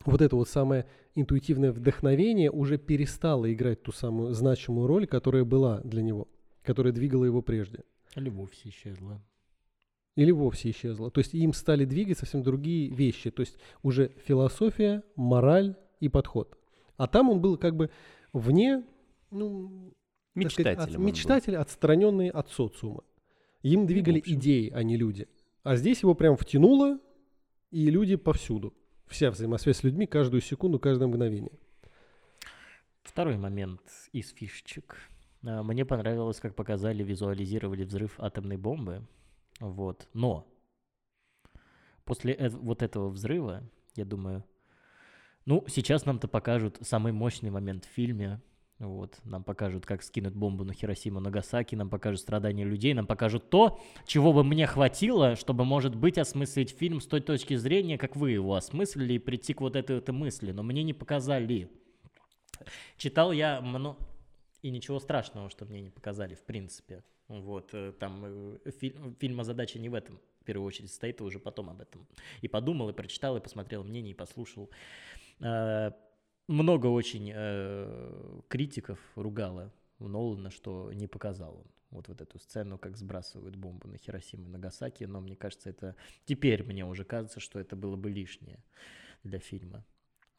вот 0.04 0.22
это 0.22 0.36
вот 0.36 0.48
самое 0.48 0.86
интуитивное 1.14 1.72
вдохновение 1.72 2.50
уже 2.50 2.78
перестало 2.78 3.52
играть 3.52 3.82
ту 3.82 3.92
самую 3.92 4.32
значимую 4.32 4.86
роль, 4.86 5.06
которая 5.06 5.44
была 5.44 5.80
для 5.82 6.02
него, 6.02 6.28
которая 6.62 6.92
двигала 6.92 7.24
его 7.24 7.42
прежде. 7.42 7.84
Вовсе 8.16 8.70
исчезла. 8.70 9.22
Или 10.20 10.32
вовсе 10.32 10.68
исчезла. 10.70 11.10
То 11.10 11.20
есть 11.20 11.32
им 11.32 11.54
стали 11.54 11.86
двигать 11.86 12.18
совсем 12.18 12.42
другие 12.42 12.90
вещи. 12.90 13.30
То 13.30 13.40
есть 13.40 13.56
уже 13.82 14.08
философия, 14.26 15.02
мораль 15.16 15.76
и 15.98 16.10
подход. 16.10 16.58
А 16.98 17.06
там 17.06 17.30
он 17.30 17.40
был 17.40 17.56
как 17.56 17.74
бы 17.74 17.88
вне, 18.34 18.84
ну, 19.30 19.94
сказать, 20.34 20.78
от- 20.78 20.98
мечтатель, 21.06 21.56
отстраненный 21.56 22.28
от 22.28 22.50
социума. 22.50 23.02
Им 23.62 23.86
двигали 23.86 24.22
идеи, 24.26 24.68
а 24.74 24.82
не 24.82 24.98
люди. 24.98 25.26
А 25.62 25.76
здесь 25.76 26.02
его 26.02 26.14
прям 26.14 26.36
втянуло, 26.36 26.98
и 27.70 27.88
люди 27.88 28.16
повсюду. 28.16 28.74
Вся 29.06 29.30
взаимосвязь 29.30 29.78
с 29.78 29.84
людьми 29.84 30.06
каждую 30.06 30.42
секунду, 30.42 30.78
каждое 30.78 31.08
мгновение. 31.08 31.58
Второй 33.02 33.38
момент 33.38 33.80
из 34.12 34.28
фишечек. 34.32 34.98
А, 35.46 35.62
Мне 35.62 35.86
понравилось, 35.86 36.40
как 36.40 36.54
показали, 36.54 37.02
визуализировали 37.02 37.84
взрыв 37.84 38.20
атомной 38.20 38.58
бомбы. 38.58 39.06
Вот. 39.60 40.08
Но 40.14 40.46
после 42.04 42.32
э- 42.34 42.48
вот 42.48 42.82
этого 42.82 43.08
взрыва, 43.08 43.62
я 43.94 44.04
думаю, 44.04 44.44
ну, 45.44 45.64
сейчас 45.68 46.06
нам-то 46.06 46.28
покажут 46.28 46.78
самый 46.80 47.12
мощный 47.12 47.50
момент 47.50 47.84
в 47.84 47.88
фильме. 47.88 48.40
Вот. 48.78 49.20
Нам 49.24 49.44
покажут, 49.44 49.84
как 49.84 50.02
скинуть 50.02 50.34
бомбу 50.34 50.64
на 50.64 50.72
Хиросиму, 50.72 51.20
Нагасаки, 51.20 51.74
нам 51.74 51.90
покажут 51.90 52.20
страдания 52.20 52.64
людей, 52.64 52.94
нам 52.94 53.06
покажут 53.06 53.50
то, 53.50 53.78
чего 54.06 54.32
бы 54.32 54.42
мне 54.42 54.66
хватило, 54.66 55.36
чтобы, 55.36 55.66
может 55.66 55.94
быть, 55.94 56.16
осмыслить 56.16 56.70
фильм 56.70 57.00
с 57.02 57.06
той 57.06 57.20
точки 57.20 57.56
зрения, 57.56 57.98
как 57.98 58.16
вы 58.16 58.30
его 58.30 58.54
осмыслили, 58.54 59.14
и 59.14 59.18
прийти 59.18 59.52
к 59.52 59.60
вот 59.60 59.76
этой, 59.76 59.98
этой 59.98 60.12
мысли. 60.12 60.52
Но 60.52 60.62
мне 60.62 60.82
не 60.82 60.94
показали. 60.94 61.70
Читал 62.96 63.32
я 63.32 63.60
много... 63.60 63.98
И 64.62 64.70
ничего 64.70 64.98
страшного, 64.98 65.50
что 65.50 65.64
мне 65.66 65.80
не 65.82 65.90
показали, 65.90 66.34
в 66.34 66.44
принципе. 66.44 67.02
Вот, 67.30 67.70
э, 67.74 67.92
там 67.92 68.24
э, 68.24 68.70
фильм, 68.72 69.14
фильма 69.14 69.44
задача 69.44 69.78
не 69.78 69.88
в 69.88 69.94
этом, 69.94 70.18
в 70.40 70.44
первую 70.44 70.66
очередь, 70.66 70.90
стоит, 70.90 71.20
и 71.20 71.22
уже 71.22 71.38
потом 71.38 71.70
об 71.70 71.80
этом. 71.80 72.06
И 72.42 72.48
подумал, 72.48 72.90
и 72.90 72.92
прочитал, 72.92 73.36
и 73.36 73.40
посмотрел 73.40 73.84
мнение, 73.84 74.12
и 74.12 74.16
послушал. 74.16 74.68
Э, 75.38 75.92
Много 76.48 76.86
очень 76.88 77.32
критиков 78.48 78.98
ругало 79.14 79.72
Нолана, 80.00 80.50
что 80.50 80.92
не 80.92 81.06
показал 81.06 81.58
он 81.58 81.66
вот, 81.90 82.08
вот 82.08 82.20
эту 82.20 82.38
сцену, 82.38 82.78
как 82.78 82.96
сбрасывают 82.96 83.54
бомбу 83.54 83.86
на 83.86 83.96
Хиросиму 83.96 84.46
и 84.46 84.50
Нагасаки, 84.50 85.04
но 85.04 85.20
мне 85.20 85.36
кажется, 85.36 85.70
это... 85.70 85.94
Теперь 86.24 86.64
мне 86.64 86.84
уже 86.84 87.04
кажется, 87.04 87.38
что 87.38 87.60
это 87.60 87.76
было 87.76 87.96
бы 87.96 88.10
лишнее 88.10 88.58
для 89.22 89.38
фильма 89.38 89.84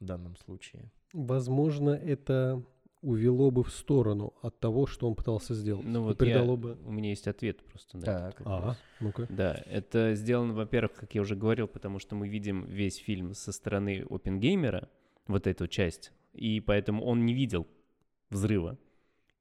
в 0.02 0.06
данном 0.06 0.36
случае. 0.36 0.92
Возможно, 1.14 1.92
это 1.92 2.64
увело 3.02 3.49
бы 3.52 3.64
в 3.64 3.72
сторону 3.72 4.34
от 4.41 4.60
того, 4.60 4.86
что 4.86 5.08
он 5.08 5.16
пытался 5.16 5.54
сделать. 5.56 5.86
Ну 5.86 6.02
И 6.02 6.04
вот 6.10 6.18
придало 6.18 6.52
я- 6.52 6.58
бы... 6.58 6.78
у 6.86 6.91
меня 6.91 7.10
есть 7.10 7.28
ответ 7.28 7.64
просто 7.64 7.97
на 7.97 8.02
это. 8.04 8.32
Так, 8.38 8.41
А, 8.45 8.76
ну-ка. 8.99 9.28
Да, 9.30 9.62
это 9.66 10.14
сделано, 10.16 10.54
во-первых, 10.54 10.93
как 10.93 11.16
я 11.16 11.22
уже 11.22 11.36
говорил, 11.36 11.68
потому 11.68 11.99
что 11.99 12.16
мы 12.16 12.28
видим 12.28 12.66
весь 12.66 12.97
фильм 12.97 13.34
со 13.34 13.52
стороны 13.52 14.06
Опенгеймера, 14.10 14.88
вот 15.28 15.47
эту 15.47 15.68
часть, 15.68 16.12
и 16.34 16.60
поэтому 16.60 17.04
он 17.04 17.26
не 17.26 17.34
видел 17.34 17.66
взрыва. 18.30 18.78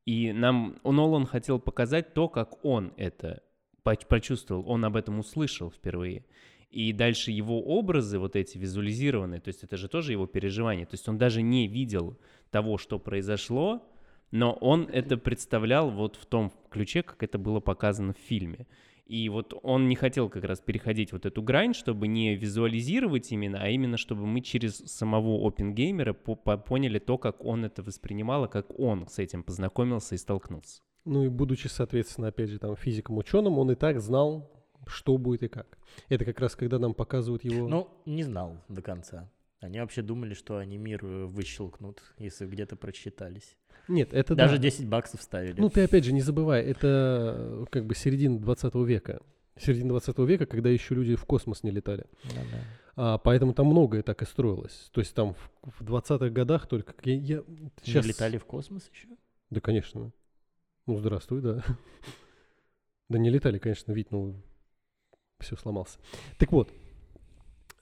И 0.07 0.33
нам 0.33 0.79
Нолан 0.85 1.27
хотел 1.27 1.61
показать 1.61 2.15
то, 2.15 2.29
как 2.29 2.65
он 2.65 2.93
это 2.97 3.43
прочувствовал, 3.83 4.69
он 4.69 4.85
об 4.85 4.97
этом 4.97 5.19
услышал 5.19 5.71
впервые. 5.71 6.25
И 6.71 6.93
дальше 6.93 7.33
его 7.33 7.61
образы 7.61 8.19
вот 8.19 8.37
эти 8.37 8.57
визуализированные, 8.57 9.41
то 9.41 9.49
есть 9.49 9.65
это 9.65 9.77
же 9.77 9.89
тоже 9.89 10.13
его 10.13 10.27
переживание. 10.27 10.87
То 10.87 10.95
есть 10.95 11.09
он 11.09 11.19
даже 11.19 11.43
не 11.43 11.67
видел 11.67 12.17
того, 12.51 12.79
что 12.79 12.99
произошло, 13.01 13.83
но 14.31 14.53
он 14.53 14.89
это 14.93 15.17
представлял 15.17 15.91
вот 15.91 16.15
в 16.15 16.27
том 16.27 16.53
ключе, 16.71 17.03
как 17.03 17.23
это 17.25 17.39
было 17.39 17.59
показано 17.59 18.13
в 18.13 18.19
фильме. 18.19 18.69
И 19.07 19.29
вот 19.29 19.59
он 19.65 19.89
не 19.89 19.97
хотел 19.97 20.29
как 20.29 20.45
раз 20.45 20.61
переходить 20.61 21.11
вот 21.11 21.27
эту 21.27 21.43
грань, 21.43 21.75
чтобы 21.75 22.07
не 22.07 22.37
визуализировать 22.37 23.33
именно, 23.33 23.61
а 23.61 23.69
именно 23.69 23.97
чтобы 23.97 24.25
мы 24.25 24.41
через 24.41 24.77
самого 24.77 25.45
опенгеймера 25.45 26.13
по- 26.13 26.37
по- 26.37 26.57
поняли 26.57 27.01
то, 27.01 27.19
как 27.19 27.45
он 27.45 27.65
это 27.65 27.83
воспринимал, 27.83 28.45
и 28.45 28.49
как 28.49 28.79
он 28.79 29.09
с 29.09 29.19
этим 29.19 29.43
познакомился 29.43 30.15
и 30.15 30.19
столкнулся. 30.19 30.81
Ну 31.05 31.25
и 31.25 31.29
будучи, 31.29 31.67
соответственно, 31.67 32.29
опять 32.29 32.51
же, 32.51 32.61
там, 32.61 32.77
физиком-ученым, 32.77 33.59
он 33.59 33.73
и 33.73 33.75
так 33.75 34.01
знал, 34.01 34.49
что 34.87 35.19
будет 35.19 35.43
и 35.43 35.49
как. 35.49 35.79
Это 36.09 36.25
как 36.25 36.41
раз 36.41 36.57
когда 36.57 36.79
нам 36.79 36.95
показывают 36.95 37.45
его... 37.45 37.69
Ну, 37.69 37.89
не 38.07 38.23
знал 38.23 38.57
до 38.69 38.83
конца. 38.83 39.31
Они 39.61 39.79
вообще 39.79 40.03
думали, 40.03 40.35
что 40.35 40.57
они 40.57 40.79
мир 40.79 41.05
э, 41.05 41.27
выщелкнут, 41.27 42.03
если 42.19 42.47
где-то 42.47 42.77
прочитались. 42.77 43.57
Нет, 43.89 44.15
это 44.15 44.35
Даже 44.35 44.57
да. 44.57 44.63
10 44.63 44.89
баксов 44.89 45.21
ставили. 45.23 45.61
Ну 45.61 45.69
ты 45.69 45.85
опять 45.85 46.05
же 46.05 46.13
не 46.13 46.23
забывай, 46.23 46.63
это 46.63 47.35
э, 47.37 47.65
как 47.71 47.85
бы 47.85 47.95
середина 47.95 48.39
20 48.39 48.75
века. 48.77 49.21
Середина 49.59 49.91
20 49.91 50.19
века, 50.21 50.47
когда 50.47 50.71
еще 50.71 50.95
люди 50.95 51.15
в 51.15 51.25
космос 51.27 51.63
не 51.63 51.71
летали. 51.71 52.07
Да-да. 52.25 52.65
А, 52.97 53.19
поэтому 53.19 53.53
там 53.53 53.67
многое 53.67 54.03
так 54.03 54.23
и 54.23 54.25
строилось. 54.25 54.89
То 54.93 55.01
есть 55.01 55.15
там 55.15 55.35
в, 55.35 55.51
в 55.63 55.83
20-х 55.83 56.31
годах 56.31 56.67
только... 56.67 56.95
Я, 57.05 57.15
я 57.15 57.43
Не 57.47 57.71
щас- 57.85 58.07
летали 58.07 58.39
в 58.39 58.47
космос 58.47 58.89
еще? 58.93 59.09
Да, 59.51 59.61
конечно. 59.61 60.13
Ну, 60.87 60.97
здравствуй, 60.97 61.43
да. 61.43 61.63
Да 63.09 63.19
не 63.19 63.29
летали, 63.29 63.59
конечно, 63.59 63.91
ведь, 63.91 64.13
ну, 64.13 64.41
все 65.41 65.57
сломался. 65.57 65.99
Так 66.39 66.53
вот, 66.53 66.73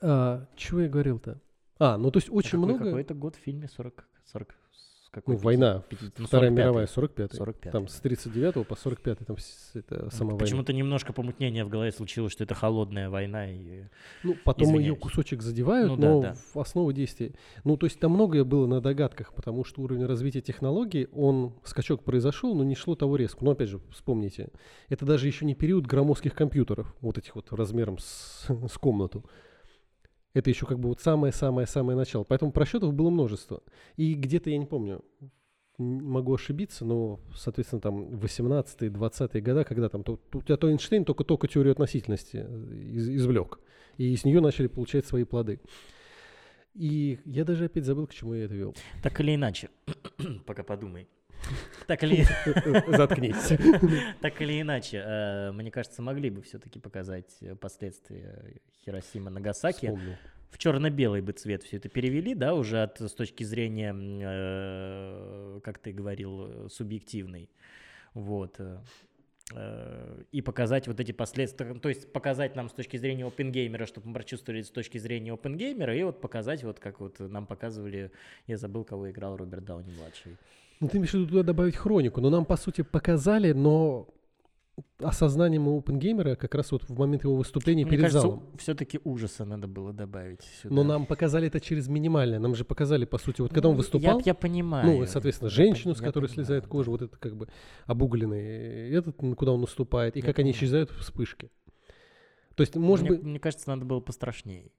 а, 0.00 0.46
чего 0.56 0.80
я 0.80 0.88
говорил-то? 0.88 1.40
А, 1.78 1.96
ну, 1.96 2.10
то 2.10 2.18
есть 2.18 2.28
очень 2.30 2.58
много... 2.58 2.84
Какой-то 2.84 3.14
год 3.14 3.36
в 3.36 3.38
фильме 3.38 3.68
40... 3.68 4.04
40 4.32 4.54
с 5.10 5.14
Ну, 5.16 5.20
какой 5.22 5.36
война, 5.36 5.82
пяти- 5.88 6.10
ну, 6.18 6.26
Вторая 6.26 6.50
45-й. 6.50 6.54
мировая, 6.56 6.86
45-й. 6.86 7.38
45-й. 7.38 7.70
Там 7.70 7.88
с 7.88 7.94
39 8.00 8.66
по 8.66 8.76
45 8.76 9.18
там 9.26 9.36
это 9.74 10.02
Ну, 10.04 10.10
сама 10.10 10.30
война. 10.32 10.38
Почему-то 10.44 10.72
немножко 10.74 11.12
помутнение 11.14 11.64
в 11.64 11.68
голове 11.70 11.92
случилось, 11.92 12.32
что 12.32 12.44
это 12.44 12.54
холодная 12.54 13.08
война. 13.08 13.50
И... 13.50 13.84
Ну, 14.22 14.36
потом 14.44 14.68
ее 14.68 14.74
Извиняюсь. 14.76 14.98
кусочек 15.00 15.42
задевают, 15.42 15.88
Ну 15.92 15.96
да, 15.96 16.08
но 16.10 16.20
да. 16.20 16.36
в 16.52 16.60
основу 16.60 16.92
действия. 16.92 17.32
Ну, 17.64 17.76
то 17.78 17.86
есть 17.86 17.98
там 17.98 18.12
многое 18.12 18.44
было 18.44 18.66
на 18.66 18.80
догадках, 18.82 19.32
потому 19.32 19.64
что 19.64 19.80
уровень 19.80 20.04
развития 20.04 20.42
технологий, 20.42 21.08
он, 21.14 21.54
скачок 21.64 22.04
произошел, 22.04 22.54
но 22.54 22.62
не 22.62 22.74
шло 22.74 22.94
того 22.94 23.16
резко. 23.16 23.42
Но 23.44 23.52
опять 23.52 23.70
же, 23.70 23.80
вспомните, 23.90 24.48
это 24.90 25.06
даже 25.06 25.26
еще 25.26 25.46
не 25.46 25.54
период 25.54 25.86
громоздких 25.86 26.34
компьютеров, 26.34 26.94
вот 27.00 27.16
этих 27.16 27.34
вот 27.34 27.50
размером 27.52 27.98
с, 27.98 28.46
с 28.70 28.76
комнату. 28.78 29.24
Это 30.34 30.50
еще 30.50 30.66
как 30.66 30.78
бы 30.78 30.88
вот 30.88 31.00
самое-самое-самое 31.00 31.96
начало. 31.96 32.24
Поэтому 32.24 32.52
просчетов 32.52 32.92
было 32.94 33.10
множество. 33.10 33.62
И 33.96 34.14
где-то, 34.14 34.50
я 34.50 34.58
не 34.58 34.66
помню, 34.66 35.04
могу 35.78 36.34
ошибиться, 36.34 36.84
но, 36.84 37.20
соответственно, 37.34 37.80
там 37.80 38.08
18-е, 38.16 38.90
20-е 38.90 39.40
года, 39.40 39.64
когда 39.64 39.88
там 39.88 40.02
то- 40.02 40.20
у 40.32 40.42
тебя 40.42 40.56
то 40.56 40.68
Эйнштейн 40.70 41.04
только-только 41.04 41.46
теорию 41.48 41.72
относительности 41.72 42.44
э, 42.48 42.74
из- 42.74 43.08
извлек, 43.08 43.58
и 43.96 44.14
с 44.16 44.24
нее 44.24 44.40
начали 44.40 44.66
получать 44.66 45.06
свои 45.06 45.24
плоды. 45.24 45.60
И 46.74 47.18
я 47.24 47.44
даже 47.44 47.64
опять 47.66 47.84
забыл, 47.84 48.06
к 48.06 48.14
чему 48.14 48.34
я 48.34 48.44
это 48.44 48.54
вел. 48.54 48.74
Так 49.02 49.20
или 49.20 49.34
иначе, 49.34 49.70
пока 50.46 50.62
подумай. 50.62 51.08
Так 51.86 52.02
или, 52.04 52.24
Заткнись. 52.96 53.52
так 54.20 54.40
или 54.42 54.60
иначе, 54.60 55.02
э, 55.04 55.52
мне 55.52 55.70
кажется, 55.70 56.02
могли 56.02 56.30
бы 56.30 56.42
все-таки 56.42 56.78
показать 56.78 57.36
э, 57.40 57.54
последствия 57.56 58.60
Хиросима 58.84 59.30
Нагасаки. 59.30 59.98
В 60.50 60.56
черно-белый 60.56 61.20
бы 61.20 61.32
цвет 61.32 61.62
все 61.62 61.76
это 61.76 61.90
перевели, 61.90 62.34
да, 62.34 62.54
уже 62.54 62.82
от, 62.82 63.00
с 63.00 63.12
точки 63.12 63.44
зрения, 63.44 63.94
э, 63.94 65.60
как 65.62 65.78
ты 65.78 65.92
говорил, 65.92 66.68
субъективной. 66.70 67.50
Вот. 68.14 68.60
И 70.32 70.42
показать 70.42 70.88
вот 70.88 71.00
эти 71.00 71.12
последствия, 71.12 71.72
то 71.72 71.88
есть 71.88 72.12
показать 72.12 72.54
нам 72.54 72.68
с 72.68 72.72
точки 72.72 72.98
зрения 72.98 73.24
опенгеймера, 73.26 73.86
чтобы 73.86 74.08
мы 74.08 74.14
прочувствовали 74.14 74.60
с 74.60 74.70
точки 74.70 74.98
зрения 74.98 75.32
опенгеймера, 75.32 75.96
и 75.96 76.02
вот 76.02 76.20
показать 76.20 76.64
вот 76.64 76.80
как 76.80 77.00
вот 77.00 77.18
нам 77.18 77.46
показывали, 77.46 78.10
я 78.46 78.58
забыл, 78.58 78.84
кого 78.84 79.10
играл 79.10 79.38
Роберт 79.38 79.64
Дауни-младший. 79.64 80.36
Ну, 80.80 80.88
ты 80.88 80.98
имеешь 80.98 81.10
в 81.10 81.14
виду 81.14 81.26
туда 81.26 81.42
добавить 81.42 81.76
хронику, 81.76 82.20
но 82.20 82.30
нам, 82.30 82.44
по 82.44 82.56
сути, 82.56 82.82
показали, 82.82 83.52
но 83.52 84.08
осознанием 85.00 85.66
опенгеймера 85.68 86.36
как 86.36 86.54
раз 86.54 86.70
вот 86.70 86.84
в 86.88 86.96
момент 86.96 87.24
его 87.24 87.34
выступления 87.34 87.82
Мне 87.82 87.90
перед 87.90 88.02
кажется, 88.04 88.20
залом. 88.28 88.46
все-таки 88.58 89.00
ужаса 89.02 89.44
надо 89.44 89.66
было 89.66 89.92
добавить 89.92 90.42
сюда. 90.62 90.72
Но 90.72 90.84
нам 90.84 91.06
показали 91.06 91.48
это 91.48 91.58
через 91.60 91.88
минимальное. 91.88 92.38
Нам 92.38 92.54
же 92.54 92.64
показали, 92.64 93.04
по 93.04 93.18
сути, 93.18 93.40
вот 93.40 93.52
когда 93.52 93.68
он 93.70 93.74
Ну, 93.74 93.78
выступал, 93.78 94.18
Я, 94.20 94.26
я 94.26 94.34
понимаю. 94.34 94.86
ну, 95.00 95.06
соответственно, 95.06 95.48
Я 95.48 95.54
женщину, 95.54 95.94
пон- 95.94 95.96
с 95.96 96.00
я 96.00 96.06
которой 96.06 96.26
понимаю, 96.26 96.34
слезает 96.46 96.62
да. 96.64 96.68
кожа, 96.70 96.90
вот 96.92 97.02
это 97.02 97.16
как 97.16 97.36
бы 97.36 97.48
обугленный, 97.86 98.90
этот, 98.90 99.20
н- 99.20 99.34
куда 99.34 99.50
он 99.52 99.60
наступает, 99.62 100.16
и 100.16 100.20
Я 100.20 100.26
как 100.26 100.38
они 100.38 100.50
понимаю. 100.52 100.56
исчезают 100.56 100.90
в 100.92 100.98
вспышке. 101.00 101.50
То 102.54 102.60
есть, 102.62 102.76
может 102.76 103.02
мне, 103.08 103.16
быть, 103.16 103.22
мне 103.24 103.40
кажется, 103.40 103.68
надо 103.68 103.84
было 103.84 103.98
пострашнее. 104.00 104.70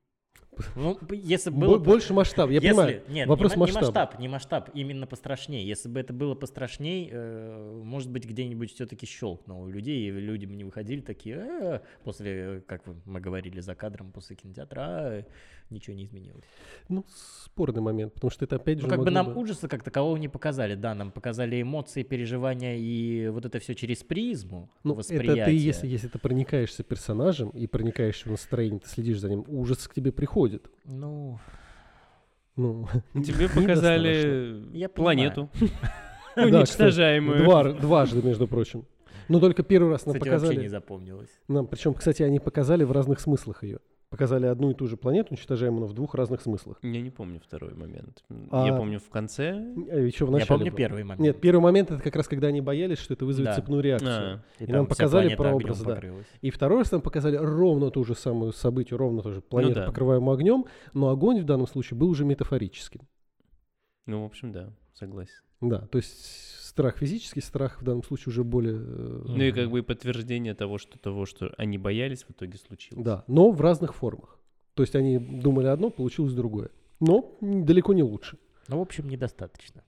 Ну, 0.75 0.97
если 1.11 1.49
было 1.49 1.77
бы- 1.77 1.85
больше 1.85 2.13
масштаб. 2.13 2.49
Я 2.49 2.55
если- 2.55 2.69
понимаю. 2.69 3.01
Нет, 3.09 3.27
вопрос 3.27 3.55
не, 3.55 3.59
ма- 3.59 3.65
не 3.67 3.71
масштаб, 3.73 4.19
не 4.19 4.27
масштаб, 4.27 4.69
именно 4.73 5.07
пострашнее. 5.07 5.65
Если 5.67 5.89
бы 5.89 5.99
это 5.99 6.13
было 6.13 6.35
пострашней, 6.35 7.09
э, 7.11 7.81
может 7.83 8.09
быть, 8.11 8.25
где-нибудь 8.25 8.73
все-таки 8.73 9.05
щелкнуло 9.05 9.65
у 9.65 9.69
людей, 9.69 10.07
и 10.07 10.11
люди 10.11 10.45
бы 10.45 10.55
не 10.55 10.63
выходили 10.63 11.01
такие, 11.01 11.37
«Э», 11.37 11.79
после, 12.03 12.31
э, 12.31 12.61
как 12.67 12.83
мы 13.05 13.19
говорили 13.19 13.59
за 13.59 13.75
кадром, 13.75 14.11
после 14.11 14.35
кинотеатра, 14.35 14.81
«А, 14.81 15.23
ничего 15.69 15.95
не 15.95 16.03
изменилось. 16.05 16.43
Ну, 16.87 17.05
спорный 17.09 17.81
момент, 17.81 18.13
потому 18.13 18.31
что 18.31 18.45
это 18.45 18.55
опять 18.57 18.79
же 18.79 18.85
Ну, 18.85 18.89
как 18.89 18.99
бы 18.99 19.11
нам 19.11 19.37
ужаса 19.37 19.67
как 19.67 19.83
такового 19.83 20.17
не 20.17 20.27
показали, 20.27 20.75
да, 20.75 20.93
нам 20.95 21.11
показали 21.11 21.61
эмоции, 21.61 22.03
переживания 22.03 22.75
и 22.77 23.27
вот 23.29 23.45
это 23.45 23.59
все 23.59 23.75
через 23.75 24.03
призму 24.03 24.69
Ну, 24.83 24.93
восприятия. 24.93 25.41
это 25.41 25.45
ты, 25.45 25.57
если, 25.57 25.87
если 25.87 26.07
ты 26.07 26.17
проникаешься 26.19 26.83
персонажем 26.83 27.49
и 27.49 27.67
проникаешься 27.67 28.27
в 28.27 28.31
настроение, 28.31 28.79
ты 28.79 28.89
следишь 28.89 29.19
за 29.19 29.29
ним, 29.29 29.43
ужас 29.47 29.87
к 29.87 29.93
тебе 29.93 30.11
приходит. 30.11 30.69
Ну, 30.85 31.39
Ну, 32.55 32.87
Тебе 33.13 33.47
показали 33.47 34.65
Я 34.77 34.89
планету, 34.89 35.49
уничтожаемую. 36.35 37.43
Два- 37.43 37.71
дважды, 37.73 38.21
между 38.21 38.47
прочим. 38.47 38.85
Но 39.27 39.39
только 39.39 39.61
первый 39.63 39.91
раз 39.91 40.05
нам 40.07 40.15
кстати, 40.15 40.29
вообще 40.29 40.47
не 40.47 40.49
показали. 40.53 40.67
запомнилось. 40.67 41.29
Нам, 41.47 41.67
причем, 41.67 41.93
кстати, 41.93 42.23
они 42.23 42.39
показали 42.39 42.83
в 42.83 42.91
разных 42.91 43.19
смыслах 43.19 43.63
ее. 43.63 43.79
Показали 44.09 44.47
одну 44.47 44.71
и 44.71 44.73
ту 44.73 44.87
же 44.87 44.97
планету, 44.97 45.27
уничтожаемую, 45.31 45.81
но 45.81 45.85
в 45.85 45.93
двух 45.93 46.15
разных 46.15 46.41
смыслах. 46.41 46.79
Я 46.81 46.99
не 46.99 47.11
помню 47.11 47.39
второй 47.39 47.75
момент. 47.75 48.23
А- 48.49 48.65
Я 48.65 48.73
помню 48.75 48.99
в 48.99 49.07
конце. 49.09 49.51
А 49.51 49.95
еще 49.99 50.25
в 50.25 50.29
Я 50.29 50.33
начале 50.33 50.47
помню 50.47 50.71
было. 50.71 50.77
первый 50.77 51.03
момент. 51.03 51.19
Нет, 51.19 51.39
первый 51.39 51.61
момент 51.61 51.91
это 51.91 52.01
как 52.01 52.15
раз 52.15 52.27
когда 52.27 52.47
они 52.47 52.59
боялись, 52.59 52.97
что 52.97 53.13
это 53.13 53.25
вызовет 53.25 53.51
Да. 53.51 53.55
цепную 53.55 53.83
реакцию. 53.83 54.09
А, 54.59 54.63
И, 54.63 54.65
и 54.65 54.71
нам 54.71 54.87
показали 54.87 55.35
прообраз, 55.35 55.81
да. 55.83 55.93
покрылась. 55.93 56.25
И 56.41 56.49
второй 56.49 56.79
раз 56.79 56.91
нам 56.91 57.01
показали 57.01 57.35
ровно 57.35 57.91
ту 57.91 58.03
же 58.03 58.15
самую 58.15 58.51
событие, 58.51 58.97
ровно 58.97 59.21
ту 59.21 59.31
же 59.31 59.41
планету, 59.41 59.75
да. 59.75 59.85
покрываемую 59.85 60.33
огнем, 60.33 60.65
но 60.93 61.09
огонь 61.09 61.39
в 61.41 61.45
данном 61.45 61.67
случае 61.67 61.99
был 61.99 62.09
уже 62.09 62.25
метафорическим. 62.25 63.01
Ну, 64.07 64.23
в 64.23 64.25
общем, 64.25 64.51
да, 64.51 64.73
согласен. 64.95 65.43
Да, 65.61 65.81
то 65.81 65.97
есть 65.99 66.25
страх 66.79 66.97
физический, 66.97 67.41
страх 67.41 67.81
в 67.81 67.83
данном 67.83 68.03
случае 68.03 68.31
уже 68.31 68.43
более... 68.45 68.75
э, 68.77 69.23
Ну 69.27 69.43
и 69.43 69.51
как 69.51 69.69
бы 69.69 69.79
и 69.79 69.81
подтверждение 69.81 70.53
того, 70.53 70.77
что 70.77 70.97
того, 70.97 71.25
что 71.25 71.53
они 71.57 71.77
боялись, 71.77 72.23
в 72.23 72.31
итоге 72.31 72.57
случилось. 72.57 73.03
Да, 73.03 73.25
но 73.27 73.51
в 73.51 73.59
разных 73.59 73.93
формах. 73.93 74.39
То 74.75 74.83
есть 74.83 74.95
они 74.95 75.17
думали 75.17 75.67
одно, 75.67 75.89
получилось 75.89 76.33
другое. 76.33 76.69
Но 77.01 77.37
далеко 77.41 77.93
не 77.93 78.03
лучше. 78.03 78.37
Ну, 78.69 78.77
в 78.77 78.81
общем, 78.81 79.09
недостаточно. 79.09 79.83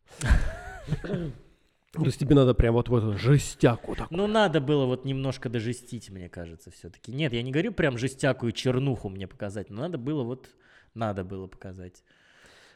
То 1.94 2.06
есть 2.06 2.20
тебе 2.20 2.36
надо 2.36 2.54
прям 2.54 2.74
вот 2.74 2.89
в 2.89 2.96
эту 2.96 3.18
жестяк 3.18 3.88
вот 3.88 3.98
так. 3.98 4.12
Ну, 4.12 4.28
надо 4.28 4.60
было 4.60 4.86
вот 4.86 5.06
немножко 5.06 5.48
дожестить, 5.50 6.10
мне 6.10 6.28
кажется, 6.28 6.72
все-таки. 6.72 7.14
Нет, 7.14 7.32
я 7.32 7.42
не 7.42 7.52
говорю 7.52 7.72
прям 7.72 7.98
жестякую 7.98 8.52
чернуху 8.52 9.08
мне 9.08 9.28
показать, 9.28 9.70
но 9.70 9.82
надо 9.84 9.98
было 9.98 10.24
вот, 10.24 10.50
надо 10.94 11.24
было 11.24 11.48
показать. 11.48 12.04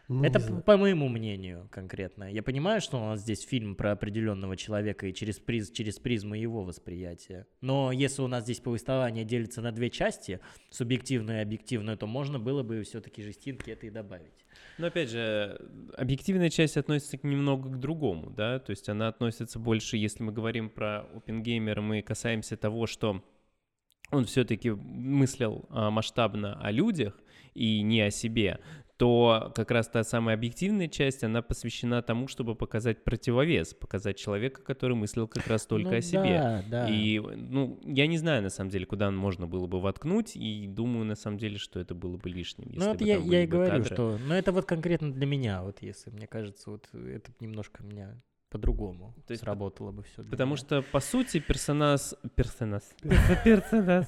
Ну, 0.07 0.23
Это 0.23 0.37
не 0.39 0.43
п- 0.43 0.49
знаю. 0.49 0.63
по 0.63 0.77
моему 0.77 1.09
мнению 1.09 1.67
конкретно. 1.71 2.31
Я 2.31 2.43
понимаю, 2.43 2.79
что 2.81 2.97
у 2.97 3.05
нас 3.05 3.21
здесь 3.21 3.41
фильм 3.41 3.75
про 3.75 3.91
определенного 3.91 4.55
человека 4.55 5.07
и 5.07 5.13
через, 5.13 5.39
приз, 5.39 5.71
через 5.71 5.97
призму 5.99 6.35
его 6.35 6.63
восприятия. 6.63 7.47
Но 7.61 7.91
если 7.91 8.21
у 8.21 8.27
нас 8.27 8.43
здесь 8.43 8.59
повествование 8.59 9.25
делится 9.25 9.61
на 9.61 9.71
две 9.71 9.89
части, 9.89 10.39
субъективную 10.69 11.39
и 11.39 11.41
объективную, 11.41 11.97
то 11.97 12.05
можно 12.07 12.39
было 12.39 12.61
бы 12.61 12.83
все-таки 12.83 13.23
жестинки 13.23 13.71
это 13.71 13.87
и 13.87 13.89
добавить. 13.89 14.45
Но 14.77 14.87
опять 14.87 15.09
же, 15.09 15.59
объективная 15.97 16.49
часть 16.49 16.77
относится 16.77 17.17
немного 17.23 17.69
к 17.69 17.79
другому, 17.79 18.29
да, 18.29 18.59
то 18.59 18.69
есть 18.71 18.87
она 18.89 19.07
относится 19.07 19.57
больше, 19.59 19.97
если 19.97 20.23
мы 20.23 20.31
говорим 20.31 20.69
про 20.69 21.05
OpenGamer, 21.13 21.81
мы 21.81 22.01
касаемся 22.01 22.57
того, 22.57 22.85
что 22.85 23.23
он 24.11 24.25
все-таки 24.25 24.69
мыслил 24.69 25.65
а, 25.69 25.89
масштабно 25.89 26.61
о 26.61 26.71
людях 26.71 27.19
и 27.55 27.81
не 27.81 28.01
о 28.01 28.11
себе, 28.11 28.59
то 28.97 29.51
как 29.55 29.71
раз 29.71 29.89
та 29.89 30.03
самая 30.03 30.35
объективная 30.35 30.87
часть, 30.87 31.23
она 31.23 31.41
посвящена 31.41 32.01
тому, 32.01 32.27
чтобы 32.27 32.55
показать 32.55 33.03
противовес, 33.03 33.73
показать 33.73 34.17
человека, 34.17 34.61
который 34.61 34.95
мыслил 34.95 35.27
как 35.27 35.47
раз 35.47 35.65
только 35.65 35.91
Ну 35.91 35.97
о 35.97 36.01
себе. 36.01 36.37
Да, 36.39 36.63
да. 36.69 36.89
И, 36.89 37.19
ну, 37.19 37.79
я 37.83 38.07
не 38.07 38.17
знаю, 38.17 38.41
на 38.41 38.49
самом 38.49 38.69
деле, 38.69 38.85
куда 38.85 39.11
можно 39.11 39.47
было 39.47 39.67
бы 39.67 39.81
воткнуть, 39.81 40.35
и 40.35 40.67
думаю, 40.67 41.05
на 41.05 41.15
самом 41.15 41.37
деле, 41.37 41.57
что 41.57 41.79
это 41.79 41.93
было 41.93 42.17
бы 42.17 42.29
лишним. 42.29 42.71
Ну, 42.73 42.91
это 42.91 42.99
бы 42.99 43.05
я, 43.05 43.17
там 43.17 43.23
я 43.23 43.29
были 43.29 43.43
и 43.43 43.47
говорю, 43.47 43.71
кадры. 43.71 43.93
что... 43.93 44.17
Но 44.25 44.35
это 44.35 44.51
вот 44.51 44.65
конкретно 44.65 45.11
для 45.11 45.25
меня, 45.25 45.63
вот 45.63 45.81
если, 45.81 46.09
мне 46.11 46.27
кажется, 46.27 46.71
вот 46.71 46.87
это 46.93 47.31
немножко 47.39 47.83
меня 47.83 48.21
по-другому 48.55 49.13
То 49.27 49.31
есть 49.31 49.43
сработало 49.43 49.91
бы 49.91 50.03
все. 50.03 50.23
Потому 50.23 50.55
что, 50.55 50.81
по 50.81 51.01
сути, 51.01 51.39
персонаж... 51.39 52.13
Персонаж. 52.35 52.83
Персонаж. 53.43 54.05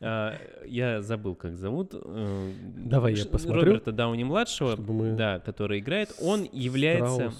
А, 0.00 0.36
Я 0.66 1.00
забыл, 1.00 1.34
как 1.34 1.56
зовут. 1.56 1.94
э, 1.94 2.52
Давай 2.76 3.14
я 3.14 3.24
посмотрю, 3.24 3.62
Роберта 3.62 3.92
Дауни-младшего, 3.92 4.76
да, 5.16 5.40
который 5.40 5.78
играет, 5.78 6.14
он 6.20 6.46
является... 6.52 7.32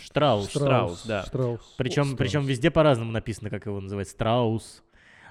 Штраус. 0.00 0.50
Штраус, 0.50 1.04
да. 1.06 1.24
Причем, 1.76 2.16
причем 2.16 2.44
везде 2.46 2.72
по-разному 2.72 3.12
написано, 3.12 3.48
как 3.48 3.66
его 3.66 3.80
называют. 3.80 4.08
Страус. 4.08 4.82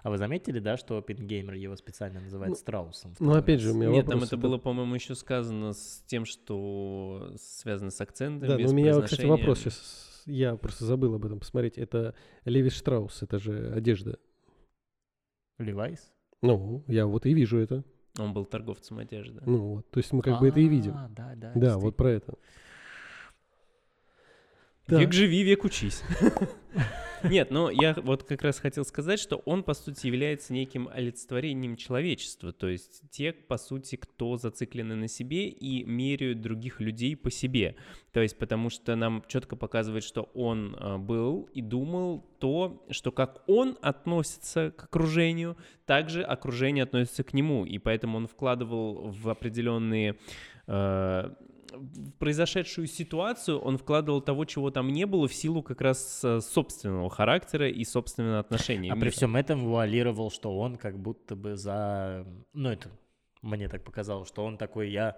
А 0.04 0.10
вы 0.10 0.18
заметили, 0.18 0.60
да, 0.60 0.76
что 0.78 0.98
Опенгеймер 0.98 1.54
его 1.54 1.76
специально 1.78 2.20
называет 2.20 2.50
Ну, 2.50 2.56
Страусом? 2.56 3.14
Ну, 3.20 3.36
опять 3.36 3.62
же, 3.62 3.72
у 3.72 3.74
меня 3.74 3.90
Нет, 3.90 4.06
там 4.06 4.16
вопрос, 4.16 4.28
это 4.28 4.38
было, 4.38 4.58
по-моему, 4.58 4.96
еще 4.96 5.16
сказано 5.16 5.72
с 5.72 6.04
тем, 6.08 6.26
что 6.26 7.32
связано 7.40 7.90
с 7.90 8.02
акцентом, 8.02 8.50
Да, 8.50 8.58
без 8.58 8.66
но 8.66 8.72
у 8.74 8.76
меня, 8.76 9.02
кстати, 9.02 9.26
вопрос 9.26 9.60
сейчас. 9.60 10.13
Я 10.26 10.56
просто 10.56 10.86
забыл 10.86 11.16
об 11.16 11.26
этом 11.26 11.40
посмотреть. 11.40 11.78
Это 11.78 12.14
Леви 12.46 12.70
Штраус, 12.70 13.22
это 13.24 13.40
же 13.40 13.72
одежда. 13.74 14.18
Левайс? 15.60 16.12
Ну, 16.42 16.84
я 16.88 17.06
вот 17.06 17.26
и 17.26 17.34
вижу 17.34 17.58
это. 17.58 17.84
Он 18.20 18.34
был 18.34 18.46
торговцем 18.46 19.00
одежды. 19.00 19.42
Ну 19.46 19.76
вот, 19.76 19.90
то 19.90 20.00
есть 20.00 20.12
мы 20.14 20.22
как 20.22 20.40
бы 20.40 20.50
это 20.50 20.60
и 20.60 20.68
видим. 20.68 20.94
А, 20.96 21.10
Да, 21.10 21.34
да. 21.36 21.52
Да, 21.56 21.78
вот 21.78 21.96
про 21.96 22.12
это. 22.12 22.36
Век 24.88 25.00
Так. 25.02 25.14
живи, 25.14 25.44
век 25.44 25.64
учись. 25.64 26.04
Нет, 27.24 27.52
но 27.52 27.70
я 27.70 27.96
вот 28.04 28.24
как 28.24 28.42
раз 28.42 28.60
хотел 28.60 28.84
сказать, 28.84 29.18
что 29.18 29.38
он, 29.46 29.64
по 29.64 29.74
сути, 29.74 30.08
является 30.08 30.52
неким 30.52 30.90
олицетворением 30.90 31.78
человечества. 31.78 32.52
То 32.52 32.68
есть 32.68 33.02
те, 33.10 33.32
по 33.32 33.58
сути, 33.58 33.96
кто 33.96 34.36
зациклены 34.36 34.96
на 34.96 35.08
себе 35.08 35.48
и 35.48 35.86
меряют 35.86 36.42
других 36.42 36.82
людей 36.82 37.16
по 37.16 37.32
себе. 37.32 37.78
То 38.12 38.20
есть 38.20 38.38
потому 38.38 38.70
что 38.70 38.96
нам 38.98 39.24
четко 39.28 39.56
показывает, 39.56 40.04
что 40.04 40.24
он 40.34 40.76
а, 40.78 40.98
был 40.98 41.50
и 41.54 41.62
думал 41.62 42.26
то, 42.40 42.86
что 42.90 43.14
как 43.14 43.42
он 43.48 43.78
относится 43.82 44.72
к 44.72 44.84
окружению, 44.84 45.56
также 45.86 46.24
окружение 46.24 46.84
относится 46.84 47.24
к 47.24 47.34
нему. 47.34 47.66
И 47.66 47.78
поэтому 47.78 48.18
он 48.18 48.28
вкладывал 48.28 49.10
в 49.12 49.30
определенные 49.30 50.18
э, 50.68 51.30
в 51.74 52.12
произошедшую 52.20 52.88
ситуацию 52.88 53.60
он 53.60 53.78
вкладывал 53.78 54.22
того, 54.22 54.46
чего 54.46 54.72
там 54.72 54.90
не 54.90 55.06
было, 55.06 55.28
в 55.28 55.34
силу 55.34 55.64
как 55.64 55.82
раз 55.82 56.22
э, 56.24 56.40
собственного 56.42 57.10
характера 57.10 57.70
и 57.70 57.84
собственного 57.84 58.40
отношения. 58.40 58.92
А 58.92 58.96
при 58.96 59.10
всем 59.10 59.36
этом 59.36 59.66
вуалировал, 59.66 60.32
что 60.32 60.58
он 60.58 60.78
как 60.78 61.00
будто 61.00 61.36
бы 61.36 61.56
за... 61.56 62.26
Ну, 62.54 62.70
это 62.70 62.90
мне 63.42 63.68
так 63.68 63.84
показалось, 63.84 64.28
что 64.28 64.46
он 64.46 64.58
такой, 64.58 64.92
я 64.92 65.18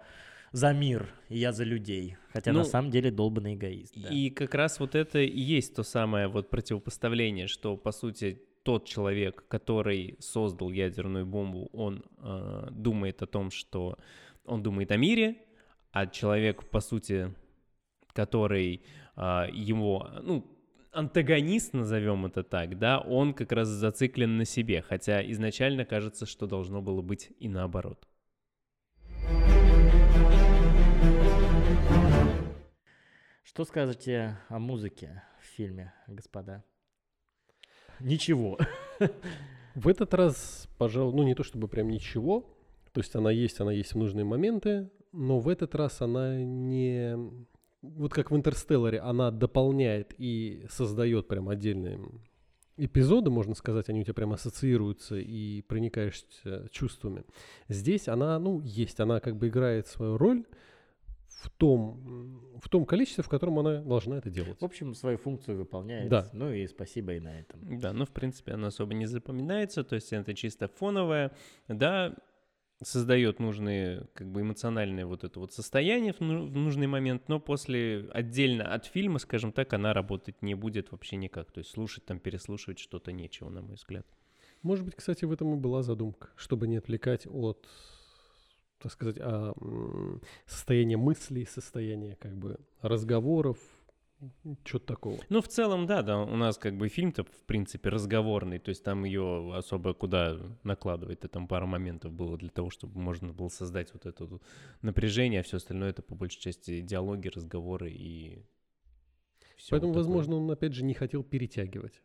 за 0.52 0.74
мир, 0.74 1.14
и 1.30 1.38
я 1.38 1.52
за 1.52 1.64
людей. 1.64 2.18
Хотя 2.32 2.52
Ну, 2.52 2.60
на 2.60 2.66
самом 2.66 2.90
деле 2.90 3.12
долбанный 3.12 3.56
эгоист. 3.56 3.94
Да. 3.96 4.10
И 4.10 4.30
как 4.30 4.56
раз 4.56 4.80
вот 4.80 4.96
это 4.96 5.20
и 5.20 5.40
есть 5.40 5.76
то 5.76 5.84
самое 5.84 6.28
вот 6.28 6.50
противопоставление, 6.50 7.48
что, 7.48 7.78
по 7.78 7.92
сути, 7.92 8.42
тот 8.64 8.86
человек, 8.86 9.46
который 9.48 10.16
создал 10.20 10.72
ядерную 10.72 11.26
бомбу, 11.26 11.70
он 11.72 12.04
э, 12.18 12.68
думает 12.72 13.22
о 13.22 13.28
том, 13.28 13.52
что 13.52 13.98
он 14.46 14.64
думает 14.64 14.92
о 14.92 14.98
мире, 14.98 15.36
а 15.96 16.08
человек, 16.08 16.66
по 16.66 16.82
сути, 16.82 17.34
который 18.12 18.84
а, 19.16 19.48
его, 19.50 20.10
ну, 20.24 20.46
антагонист, 20.92 21.72
назовем 21.72 22.26
это 22.26 22.44
так, 22.44 22.78
да, 22.78 23.00
он 23.00 23.34
как 23.34 23.54
раз 23.54 23.70
зациклен 23.70 24.36
на 24.36 24.44
себе, 24.44 24.82
хотя 24.82 25.26
изначально 25.32 25.86
кажется, 25.86 26.26
что 26.26 26.48
должно 26.48 26.82
было 26.82 27.02
быть 27.02 27.32
и 27.40 27.48
наоборот. 27.48 28.10
Что 33.44 33.64
скажете 33.64 34.38
о 34.50 34.60
музыке 34.60 35.24
в 35.40 35.46
фильме, 35.46 35.94
господа? 36.08 36.66
Ничего. 38.02 38.60
В 39.76 39.88
этот 39.88 40.14
раз, 40.14 40.68
пожалуй, 40.78 41.16
ну 41.16 41.24
не 41.24 41.36
то 41.36 41.44
чтобы 41.44 41.70
прям 41.70 41.88
ничего, 41.88 42.54
то 42.92 43.00
есть 43.00 43.16
она 43.16 43.32
есть, 43.32 43.62
она 43.62 43.72
есть 43.72 43.94
в 43.94 43.98
нужные 43.98 44.26
моменты, 44.26 44.90
но 45.16 45.40
в 45.40 45.48
этот 45.50 45.76
раз 45.76 46.02
она 46.02 46.44
не... 46.44 47.18
Вот 47.82 48.14
как 48.14 48.32
в 48.32 48.36
«Интерстелларе», 48.36 49.00
она 49.00 49.32
дополняет 49.32 50.14
и 50.18 50.66
создает 50.70 51.28
прям 51.28 51.50
отдельные 51.50 52.00
эпизоды, 52.78 53.30
можно 53.30 53.54
сказать, 53.54 53.90
они 53.90 54.02
у 54.02 54.04
тебя 54.04 54.14
прям 54.14 54.34
ассоциируются 54.34 55.16
и 55.18 55.62
проникаешься 55.62 56.68
чувствами. 56.72 57.24
Здесь 57.70 58.08
она, 58.08 58.38
ну, 58.40 58.60
есть, 58.62 59.00
она 59.00 59.20
как 59.20 59.38
бы 59.38 59.48
играет 59.48 59.88
свою 59.88 60.18
роль 60.18 60.46
в 61.28 61.50
том, 61.52 62.60
в 62.62 62.68
том 62.70 62.86
количестве, 62.86 63.24
в 63.24 63.30
котором 63.30 63.60
она 63.60 63.82
должна 63.82 64.18
это 64.18 64.30
делать. 64.30 64.60
В 64.60 64.66
общем, 64.66 64.94
свою 64.94 65.18
функцию 65.18 65.58
выполняет. 65.58 66.10
Да. 66.10 66.30
Ну 66.34 66.52
и 66.52 66.68
спасибо 66.68 67.14
и 67.14 67.20
на 67.20 67.40
этом. 67.40 67.80
Да, 67.80 67.94
ну, 67.94 68.06
в 68.06 68.12
принципе, 68.12 68.54
она 68.54 68.68
особо 68.68 68.94
не 68.94 69.06
запоминается, 69.06 69.84
то 69.84 69.96
есть 69.96 70.12
это 70.12 70.34
чисто 70.34 70.68
фоновое, 70.68 71.32
да, 71.68 72.16
создает 72.86 73.40
нужные, 73.40 74.08
как 74.14 74.32
бы, 74.32 74.42
эмоциональное 74.42 75.06
вот 75.06 75.24
это 75.24 75.40
вот 75.40 75.54
состояние 75.54 76.14
в, 76.14 76.20
ну- 76.20 76.46
в 76.46 76.56
нужный 76.56 76.88
момент, 76.88 77.28
но 77.28 77.40
после, 77.40 78.08
отдельно 78.14 78.74
от 78.74 78.86
фильма, 78.86 79.20
скажем 79.20 79.52
так, 79.52 79.74
она 79.74 79.94
работать 79.94 80.42
не 80.42 80.56
будет 80.56 80.92
вообще 80.92 81.16
никак, 81.16 81.52
то 81.52 81.60
есть 81.60 81.72
слушать 81.72 82.06
там, 82.06 82.20
переслушивать 82.20 82.80
что-то 82.80 83.12
нечего, 83.12 83.50
на 83.50 83.62
мой 83.62 83.76
взгляд. 83.76 84.06
Может 84.62 84.86
быть, 84.86 84.96
кстати, 84.96 85.26
в 85.26 85.32
этом 85.32 85.54
и 85.56 85.58
была 85.58 85.84
задумка, 85.84 86.30
чтобы 86.36 86.68
не 86.68 86.78
отвлекать 86.78 87.28
от, 87.28 87.68
так 88.80 88.92
сказать, 88.92 89.18
а, 89.20 89.54
состояния 90.46 90.98
мыслей, 90.98 91.46
состояния 91.46 92.16
как 92.16 92.36
бы 92.36 92.60
разговоров, 92.82 93.58
что-то 94.64 94.86
такого. 94.86 95.20
Ну, 95.30 95.42
в 95.42 95.48
целом, 95.48 95.86
да, 95.86 96.02
да, 96.02 96.20
у 96.20 96.36
нас 96.36 96.58
как 96.58 96.78
бы 96.78 96.88
фильм-то, 96.88 97.24
в 97.24 97.44
принципе, 97.46 97.90
разговорный, 97.90 98.60
то 98.60 98.70
есть 98.70 98.84
там 98.84 99.04
ее 99.04 99.54
особо 99.56 99.94
куда 99.94 100.38
накладывать, 100.64 101.24
и 101.24 101.28
там 101.28 101.48
пара 101.48 101.66
моментов 101.66 102.14
было 102.14 102.38
для 102.38 102.50
того, 102.50 102.70
чтобы 102.70 103.00
можно 103.00 103.34
было 103.34 103.50
создать 103.50 103.94
вот 103.94 104.06
это 104.06 104.26
вот 104.26 104.42
напряжение, 104.82 105.42
а 105.42 105.44
все 105.44 105.58
остальное 105.58 105.90
это 105.90 106.02
по 106.02 106.16
большей 106.16 106.40
части 106.42 106.82
диалоги, 106.82 107.28
разговоры 107.28 107.92
и 107.92 108.46
всё 109.58 109.72
Поэтому, 109.72 109.94
вот 109.94 110.00
такое. 110.00 110.16
возможно, 110.16 110.36
он, 110.38 110.52
опять 110.52 110.74
же, 110.74 110.84
не 110.84 110.94
хотел 110.94 111.24
перетягивать. 111.24 112.02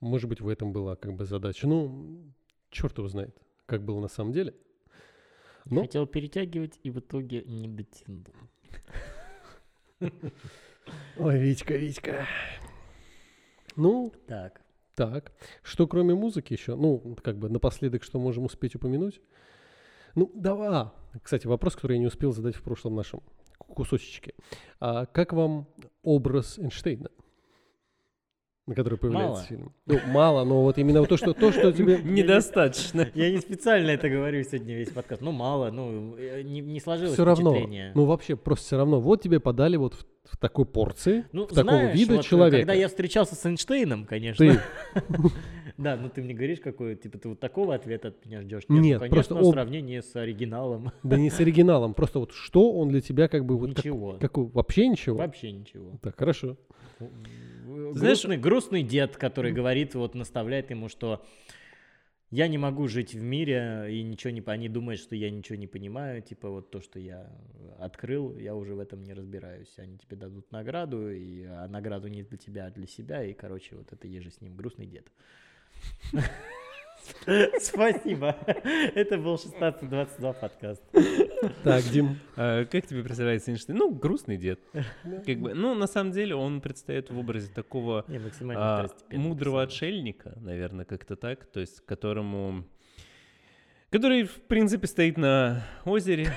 Может 0.00 0.28
быть, 0.28 0.40
в 0.40 0.48
этом 0.48 0.72
была 0.72 0.96
как 0.96 1.14
бы 1.14 1.24
задача. 1.24 1.66
Ну, 1.66 2.32
черт 2.70 2.98
его 2.98 3.08
знает, 3.08 3.36
как 3.66 3.84
было 3.84 4.00
на 4.00 4.08
самом 4.08 4.32
деле. 4.32 4.54
Но 5.64 5.82
Хотел 5.82 6.06
перетягивать 6.06 6.78
и 6.82 6.90
в 6.90 7.00
итоге 7.00 7.42
не 7.44 7.68
дотянул. 7.68 8.34
Ой, 11.18 11.38
Витька, 11.38 11.74
Витька. 11.76 12.26
Ну, 13.76 14.12
Так. 14.26 14.60
так. 14.94 15.32
Что 15.62 15.86
кроме 15.86 16.14
музыки 16.14 16.52
еще? 16.52 16.76
Ну, 16.76 17.16
как 17.22 17.36
бы 17.38 17.48
напоследок, 17.48 18.02
что 18.02 18.18
можем 18.18 18.44
успеть 18.44 18.74
упомянуть? 18.74 19.20
Ну, 20.14 20.30
давай. 20.34 20.68
А, 20.68 20.92
кстати, 21.22 21.46
вопрос, 21.46 21.74
который 21.76 21.94
я 21.94 22.00
не 22.00 22.06
успел 22.06 22.32
задать 22.32 22.56
в 22.56 22.62
прошлом 22.62 22.94
нашем 22.94 23.22
кусочечке. 23.58 24.34
А 24.80 25.06
как 25.06 25.32
вам 25.32 25.68
образ 26.02 26.58
Эйнштейна? 26.58 27.10
На 28.66 28.74
который 28.74 28.98
появляется 28.98 29.32
Мало. 29.32 29.44
фильм. 29.44 29.72
Ну, 29.86 30.00
мало, 30.08 30.44
но 30.44 30.62
вот 30.62 30.76
именно 30.78 31.04
то, 31.04 31.16
что, 31.16 31.32
то, 31.34 31.52
что 31.52 31.72
тебе... 31.72 31.98
Недостаточно. 32.04 33.08
Я 33.14 33.30
не 33.30 33.38
специально 33.38 33.90
это 33.90 34.08
говорю 34.08 34.42
сегодня 34.42 34.76
весь 34.76 34.90
подкаст. 34.90 35.22
Ну, 35.22 35.30
мало, 35.30 35.70
ну, 35.70 36.16
э, 36.16 36.42
не, 36.42 36.60
не 36.60 36.80
сложилось 36.80 37.12
Все 37.12 37.24
равно. 37.24 37.56
Ну, 37.94 38.04
вообще, 38.06 38.34
просто 38.34 38.66
все 38.66 38.76
равно. 38.76 39.00
Вот 39.00 39.22
тебе 39.22 39.38
подали 39.38 39.76
вот 39.76 39.94
в, 39.94 40.04
в 40.24 40.36
такой 40.36 40.66
порции, 40.66 41.26
Ну, 41.30 41.44
в 41.44 41.50
такого 41.50 41.76
знаешь, 41.76 41.96
вида 41.96 42.16
вот, 42.16 42.24
э, 42.24 42.28
человека. 42.28 42.56
Когда 42.58 42.72
я 42.72 42.88
встречался 42.88 43.36
с 43.36 43.46
Эйнштейном, 43.46 44.04
конечно. 44.04 44.44
Ты, 44.44 44.60
Да, 45.78 45.96
ну 45.96 46.08
ты 46.08 46.22
мне 46.22 46.34
говоришь, 46.34 46.58
какой, 46.60 46.96
типа, 46.96 47.18
ты 47.18 47.28
вот 47.28 47.38
такого 47.38 47.74
ответа 47.74 48.08
от 48.08 48.24
меня 48.24 48.40
ждешь? 48.40 48.62
Нет, 48.68 49.00
ну, 49.00 49.08
просто 49.08 49.34
конечно, 49.34 49.36
в 49.36 49.48
об- 49.48 49.54
сравнении 49.54 50.00
с 50.00 50.16
оригиналом. 50.16 50.90
да 51.02 51.18
не 51.18 51.30
с 51.30 51.38
оригиналом, 51.38 51.94
просто 51.94 52.18
вот 52.18 52.32
что 52.32 52.72
он 52.72 52.88
для 52.88 53.00
тебя 53.00 53.28
как 53.28 53.44
бы 53.44 53.58
вот 53.58 53.74
как- 53.74 53.84
Ничего. 53.84 54.16
какой- 54.18 54.46
вообще 54.46 54.88
ничего? 54.88 55.18
Вообще 55.18 55.52
ничего. 55.52 55.98
Так, 56.02 56.18
хорошо. 56.18 56.56
Знаешь- 57.66 57.98
Грустный, 58.22 58.36
грустный 58.36 58.82
дед, 58.82 59.16
который 59.16 59.52
говорит, 59.52 59.94
вот 59.94 60.14
наставляет 60.14 60.70
ему, 60.70 60.88
что 60.88 61.24
я 62.30 62.48
не 62.48 62.58
могу 62.58 62.88
жить 62.88 63.14
в 63.14 63.22
мире, 63.22 63.86
и 63.88 64.02
ничего 64.02 64.30
не... 64.32 64.42
Они 64.46 64.68
думают, 64.68 65.00
что 65.00 65.14
я 65.14 65.30
ничего 65.30 65.56
не 65.56 65.66
понимаю, 65.66 66.22
типа 66.22 66.48
вот 66.48 66.70
то, 66.70 66.80
что 66.80 66.98
я 66.98 67.30
открыл, 67.78 68.36
я 68.36 68.54
уже 68.54 68.74
в 68.74 68.80
этом 68.80 69.02
не 69.04 69.14
разбираюсь. 69.14 69.72
Они 69.78 69.96
тебе 69.96 70.16
дадут 70.16 70.50
награду, 70.50 71.10
и, 71.10 71.44
а 71.44 71.68
награду 71.68 72.08
не 72.08 72.22
для 72.22 72.36
тебя, 72.36 72.66
а 72.66 72.70
для 72.70 72.86
себя, 72.86 73.24
и, 73.24 73.32
короче, 73.32 73.76
вот 73.76 73.92
это 73.92 74.08
еже 74.08 74.30
с 74.30 74.40
ним. 74.40 74.56
Грустный 74.56 74.86
дед. 74.86 75.10
Спасибо. 77.60 78.36
Это 78.94 79.18
был 79.18 79.34
1622 79.34 80.32
подкаст. 80.32 80.82
Так, 81.62 81.84
Дим. 81.84 82.18
А 82.36 82.64
как 82.64 82.86
тебе 82.86 83.02
представляется 83.02 83.50
Эйнштейн? 83.50 83.78
Ну, 83.78 83.90
грустный 83.90 84.36
дед. 84.36 84.60
Как 85.24 85.38
бы, 85.38 85.54
ну, 85.54 85.74
на 85.74 85.86
самом 85.86 86.12
деле, 86.12 86.34
он 86.34 86.60
предстает 86.60 87.10
в 87.10 87.18
образе 87.18 87.52
такого 87.52 88.04
Не, 88.08 88.20
а, 88.54 88.88
мудрого 89.10 89.62
отшельника, 89.62 90.34
наверное, 90.36 90.84
как-то 90.84 91.16
так, 91.16 91.46
то 91.46 91.60
есть 91.60 91.80
которому... 91.86 92.64
Который, 93.90 94.24
в 94.24 94.42
принципе, 94.42 94.86
стоит 94.86 95.16
на 95.16 95.64
озере, 95.84 96.32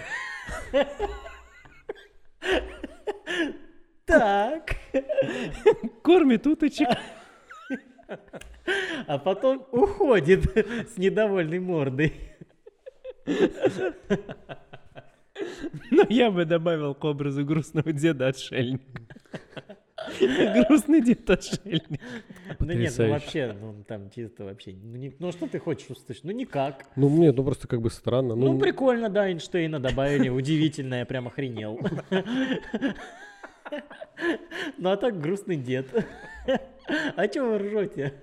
Так. 4.06 4.76
кормит 6.02 6.48
уточек. 6.48 6.88
А 9.08 9.18
потом 9.18 9.66
уходит 9.72 10.46
с 10.94 10.98
недовольной 10.98 11.60
мордой. 11.60 12.14
Но 15.92 16.04
я 16.10 16.32
бы 16.32 16.46
добавил 16.46 16.94
к 16.96 17.04
образу 17.06 17.46
грустного 17.46 17.92
деда-отшельника. 17.94 18.84
Грустный 20.20 21.02
дед-отшельник. 21.02 22.02
Да 22.60 22.74
нет, 22.74 22.94
ну 22.98 23.10
вообще, 23.10 23.56
ну 23.60 23.84
там 23.88 24.10
чисто 24.10 24.44
вообще. 24.46 24.74
Ну, 24.82 24.96
не- 24.98 25.14
ну 25.20 25.32
что 25.32 25.48
ты 25.48 25.60
хочешь 25.60 25.90
услышать? 25.90 26.24
Ну 26.24 26.32
никак. 26.32 26.86
Ну, 26.96 27.10
нет, 27.10 27.36
ну 27.36 27.44
просто 27.44 27.68
как 27.68 27.82
бы 27.82 27.90
странно. 27.90 28.36
Ну, 28.36 28.54
Ну, 28.54 28.60
прикольно, 28.60 29.10
да, 29.10 29.28
Эйнштейна 29.30 29.80
добавили, 29.80 30.30
удивительно, 30.30 30.96
я 30.96 31.06
прям 31.06 31.28
охренел. 31.28 31.80
Ну 34.78 34.90
а 34.90 34.98
так 34.98 35.20
грустный 35.20 35.58
дед. 35.58 35.88
А 37.16 37.28
чего 37.28 37.50
вы 37.52 37.60
ржете? 37.60 38.14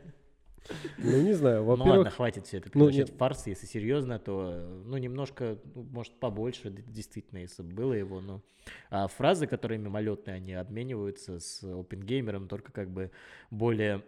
Ну, 0.99 1.23
не 1.23 1.33
знаю. 1.33 1.65
Ну 1.65 1.85
ладно, 1.85 2.11
хватит 2.11 2.47
все 2.47 2.59
это 2.59 2.71
ну, 2.75 2.87
превращать 2.87 3.09
нет. 3.09 3.15
в 3.15 3.19
фарс, 3.19 3.47
если 3.47 3.67
серьезно, 3.67 4.19
то, 4.19 4.83
ну, 4.85 4.97
немножко, 4.97 5.59
ну, 5.75 5.83
может, 5.83 6.19
побольше, 6.19 6.71
действительно, 6.71 7.39
если 7.39 7.63
бы 7.63 7.73
было 7.73 7.93
его, 7.93 8.21
но... 8.21 8.43
А 8.91 9.07
фразы, 9.07 9.47
которые 9.47 9.79
мимолетные, 9.79 10.37
они 10.37 10.53
обмениваются 10.55 11.39
с 11.39 11.63
опенгеймером, 11.63 12.49
только 12.49 12.73
как 12.73 12.91
бы 12.91 13.11
более 13.51 14.03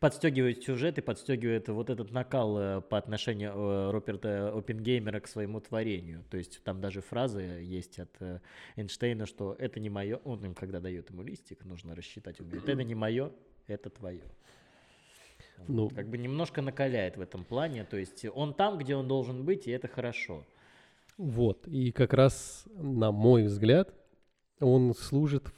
подстегивают 0.00 0.62
сюжет 0.62 0.98
и 0.98 1.00
подстегивает 1.00 1.68
вот 1.68 1.90
этот 1.90 2.10
накал 2.10 2.58
э, 2.58 2.80
по 2.82 2.98
отношению 2.98 3.52
э, 3.52 3.90
Роберта 3.90 4.48
Оппенгеймера 4.50 5.20
к 5.20 5.28
своему 5.28 5.60
творению. 5.60 6.24
То 6.30 6.36
есть 6.36 6.62
там 6.62 6.80
даже 6.80 7.00
фразы 7.00 7.40
есть 7.40 7.98
от 7.98 8.10
э, 8.20 8.40
Эйнштейна, 8.76 9.26
что 9.26 9.54
это 9.58 9.80
не 9.80 9.88
мое, 9.88 10.16
он 10.24 10.44
им 10.44 10.54
когда 10.54 10.80
дает 10.80 11.10
ему 11.10 11.22
листик, 11.22 11.64
нужно 11.64 11.94
рассчитать, 11.94 12.40
он 12.40 12.48
говорит, 12.48 12.68
это 12.68 12.82
не 12.82 12.94
мое, 12.94 13.32
это 13.66 13.90
твое. 13.90 14.22
Ну, 15.68 15.88
Как 15.88 16.08
бы 16.08 16.18
немножко 16.18 16.62
накаляет 16.62 17.16
в 17.16 17.20
этом 17.20 17.44
плане, 17.44 17.84
то 17.84 17.96
есть 17.96 18.26
он 18.34 18.54
там, 18.54 18.78
где 18.78 18.94
он 18.96 19.08
должен 19.08 19.44
быть, 19.44 19.66
и 19.66 19.70
это 19.70 19.88
хорошо. 19.88 20.44
вот. 21.16 21.66
И 21.66 21.92
как 21.92 22.12
раз, 22.12 22.64
на 22.74 23.12
мой 23.12 23.44
взгляд, 23.44 23.94
он 24.60 24.94
служит, 24.94 25.52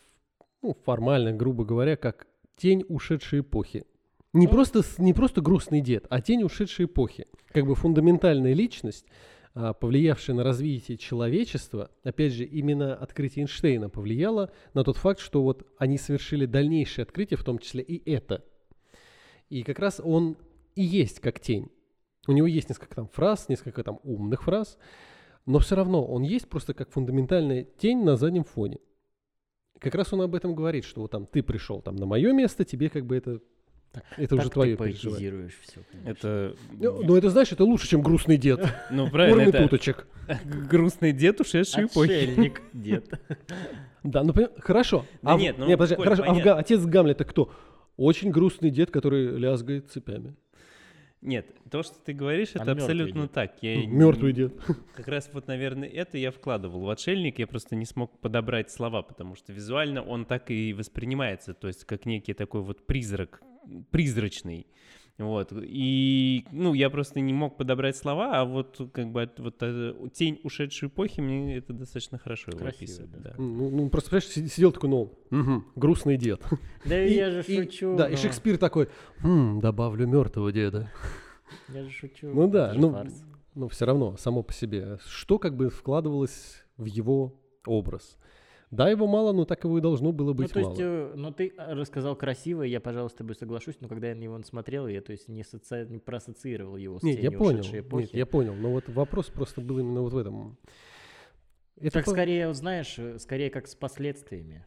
ну, 0.63 0.77
формально, 0.85 1.33
грубо 1.33 1.65
говоря, 1.65 1.97
как 1.97 2.27
тень 2.57 2.85
ушедшей 2.89 3.41
эпохи. 3.41 3.85
Не 4.33 4.47
Ну. 4.47 4.53
просто, 4.53 4.83
не 4.99 5.15
просто 5.15 5.41
грустный 5.41 5.81
дед, 5.81 6.07
а 6.11 6.21
тень 6.21 6.43
ушедшей 6.43 6.85
эпохи. 6.85 7.27
Как 7.49 7.67
бы 7.67 7.75
фундаментальная 7.75 8.53
личность, 8.53 9.07
а, 9.55 9.73
повлиявшее 9.73 10.37
на 10.37 10.45
развитие 10.45 10.99
человечества, 10.99 11.91
опять 12.05 12.33
же, 12.33 12.45
именно 12.45 12.95
открытие 12.95 13.45
Эйнштейна 13.45 13.89
повлияло 13.89 14.53
на 14.75 14.85
тот 14.85 14.97
факт, 14.99 15.21
что 15.21 15.43
вот 15.43 15.67
они 15.79 15.99
совершили 15.99 16.47
дальнейшие 16.47 17.05
открытия, 17.05 17.37
в 17.37 17.45
том 17.45 17.59
числе 17.59 17.83
и 17.83 18.09
это. 18.11 18.45
И 19.49 19.63
как 19.63 19.79
раз 19.79 20.01
он 20.03 20.37
и 20.75 20.83
есть 20.83 21.21
как 21.21 21.41
тень. 21.41 21.71
У 22.27 22.33
него 22.33 22.47
есть 22.47 22.69
несколько 22.69 22.95
там 22.95 23.09
фраз, 23.09 23.49
несколько 23.49 23.83
там 23.83 24.01
умных 24.03 24.43
фраз, 24.43 24.79
но 25.47 25.59
все 25.59 25.77
равно 25.77 26.05
он 26.05 26.23
есть 26.23 26.49
просто 26.49 26.75
как 26.75 26.91
фундаментальная 26.91 27.65
тень 27.65 28.05
на 28.05 28.17
заднем 28.17 28.45
фоне. 28.45 28.79
Как 29.79 29.95
раз 29.95 30.13
он 30.13 30.21
об 30.23 30.35
этом 30.35 30.55
говорит, 30.55 30.85
что 30.85 31.01
вот 31.01 31.11
там 31.11 31.27
ты 31.27 31.43
пришел 31.43 31.81
там 31.81 31.97
на 31.97 32.05
мое 32.05 32.33
место, 32.33 32.65
тебе 32.65 32.91
как 32.91 33.07
бы 33.07 33.17
это 33.17 33.41
это 34.17 34.37
так 34.37 34.41
уже 34.41 34.51
твое 34.51 34.77
ты 34.77 34.85
переживание. 34.85 35.31
поэтизируешь 35.31 35.59
все, 35.63 35.81
конечно. 35.91 36.11
Это, 36.11 36.57
Ну, 36.73 37.03
ну, 37.03 37.17
это 37.17 37.31
знаешь, 37.31 37.51
это 37.53 37.65
лучше, 37.65 37.89
чем 37.89 38.03
грустный 38.03 38.37
дед. 38.37 38.61
ну, 38.91 39.11
правильно, 39.11 39.41
это 39.43 39.65
уточек. 39.65 40.07
грустный 40.45 41.13
дед 41.13 41.41
ушедшей 41.41 41.87
эпохи. 41.87 42.11
Отшельник, 42.13 42.63
дед. 42.75 43.09
Да, 44.03 44.23
ну 44.23 44.35
хорошо. 44.59 45.07
Да 45.23 45.37
в- 45.37 45.41
нет, 45.41 45.57
ну, 45.59 45.67
подожди, 45.71 45.95
хорошо. 45.97 46.23
а 46.25 46.59
отец 46.59 46.85
Гамлета 46.85 47.25
кто? 47.25 47.51
Очень 47.99 48.31
грустный 48.31 48.71
дед, 48.71 48.91
который 48.93 49.37
лязгает 49.37 49.91
цепями. 49.91 50.35
Нет, 51.21 51.53
то, 51.69 51.83
что 51.83 51.97
ты 51.99 52.13
говоришь, 52.13 52.51
А 52.55 52.63
это 52.63 52.73
абсолютно 52.73 53.23
дед? 53.23 53.33
так. 53.33 53.57
Я 53.61 53.85
Мертвый 53.87 54.31
не- 54.33 54.37
дед. 54.37 54.55
Как 54.95 55.09
раз 55.09 55.29
вот, 55.33 55.49
наверное, 55.49 55.89
это 55.89 56.17
я 56.17 56.31
вкладывал 56.31 56.83
в 56.83 56.91
отшельник, 56.91 57.41
я 57.41 57.49
просто 57.49 57.75
не 57.75 57.85
смог 57.85 58.21
подобрать 58.21 58.71
слова, 58.71 59.03
потому 59.03 59.35
что 59.35 59.53
визуально 59.53 60.01
он 60.01 60.25
так 60.27 60.49
и 60.53 60.73
воспринимается, 60.73 61.55
то 61.55 61.67
есть 61.67 61.85
как 61.85 62.07
некий 62.07 62.35
такой 62.35 62.61
вот 62.63 62.87
призрак, 62.87 63.43
призрачный. 63.91 64.69
Вот. 65.19 65.53
И, 65.53 66.45
ну, 66.53 66.75
я 66.75 66.91
просто 66.91 67.19
не 67.19 67.33
мог 67.33 67.57
подобрать 67.57 67.97
слова, 67.97 68.41
а 68.41 68.45
вот 68.45 68.81
как 68.93 69.11
бы 69.11 69.23
от- 69.23 69.41
вот 69.41 69.57
э, 69.63 69.95
тень 70.15 70.39
ушедшей 70.45 70.89
эпохи 70.89 71.21
мне 71.21 71.57
это 71.57 71.73
достаточно 71.73 72.19
хорошо 72.19 72.53
его 72.53 72.61
Красиво, 72.61 72.79
описывает. 72.85 73.11
да. 73.11 73.31
да. 73.31 73.35
Ну, 73.37 73.69
ну, 73.71 73.91
просто, 73.91 74.11
понимаешь, 74.11 74.29
си- 74.29 74.47
сидел 74.47 74.71
такой, 74.71 74.91
ну, 74.91 75.13
мгм, 75.31 75.67
грустный 75.75 76.17
дед. 76.17 76.41
Да 76.85 77.05
И- 77.05 77.15
я 77.15 77.31
же 77.33 77.43
и- 77.43 77.57
шучу. 77.65 77.97
Да, 77.97 78.07
и 78.07 78.13
ну. 78.13 78.17
Шекспир 78.17 78.59
такой, 78.59 78.89
«М, 79.25 79.59
добавлю 79.61 80.07
мертвого 80.07 80.53
деда. 80.53 80.89
Я 81.75 81.83
же 81.83 81.91
шучу. 81.91 82.29
Ну 82.33 82.49
да, 82.49 82.73
ну, 82.77 82.93
фарс. 82.93 83.25
ну 83.57 83.69
все 83.69 83.87
равно, 83.87 84.17
само 84.19 84.43
по 84.45 84.53
себе. 84.53 84.99
Что 85.05 85.39
как 85.41 85.57
бы 85.57 85.69
вкладывалось 85.71 86.63
в 86.77 86.85
его 86.85 87.35
образ? 87.67 88.19
Да, 88.71 88.91
его 88.91 89.07
мало, 89.07 89.33
но 89.33 89.45
так 89.47 89.65
его 89.65 89.79
и 89.79 89.81
должно 89.81 90.13
было 90.13 90.29
Ну, 90.29 90.35
быть 90.35 90.53
то 90.53 90.61
мало. 90.61 90.71
есть, 90.71 90.83
э, 90.83 91.13
ну, 91.17 91.33
ты 91.33 91.53
э, 91.57 91.73
рассказал 91.73 92.15
красиво, 92.17 92.63
и 92.65 92.69
я, 92.69 92.81
пожалуй, 92.81 93.09
с 93.09 93.15
тобой 93.15 93.35
соглашусь, 93.35 93.77
но 93.81 93.89
когда 93.89 94.09
я 94.09 94.15
на 94.15 94.21
него 94.21 94.39
смотрел, 94.43 94.87
я, 94.89 95.01
то 95.01 95.13
есть, 95.13 95.27
не, 95.29 95.41
соци- 95.43 95.89
не 95.89 95.99
проассоциировал 95.99 96.77
его 96.77 96.99
с 96.99 97.03
Нет, 97.03 97.19
я 97.23 97.31
понял. 97.31 97.63
эпохи. 97.63 98.03
Нет, 98.03 98.15
я 98.15 98.27
понял. 98.27 98.55
Но 98.55 98.71
вот 98.71 98.89
вопрос 98.89 99.27
просто 99.31 99.63
был 99.63 99.79
именно 99.79 100.03
вот 100.03 100.13
в 100.13 100.19
этом. 100.19 100.59
Это 101.81 101.93
Так 101.93 102.05
по- 102.05 102.11
скорее, 102.11 102.49
вот 102.49 102.57
знаешь, 102.57 102.99
э, 102.99 103.19
скорее 103.19 103.49
как 103.51 103.69
с 103.69 103.75
последствиями. 103.75 104.67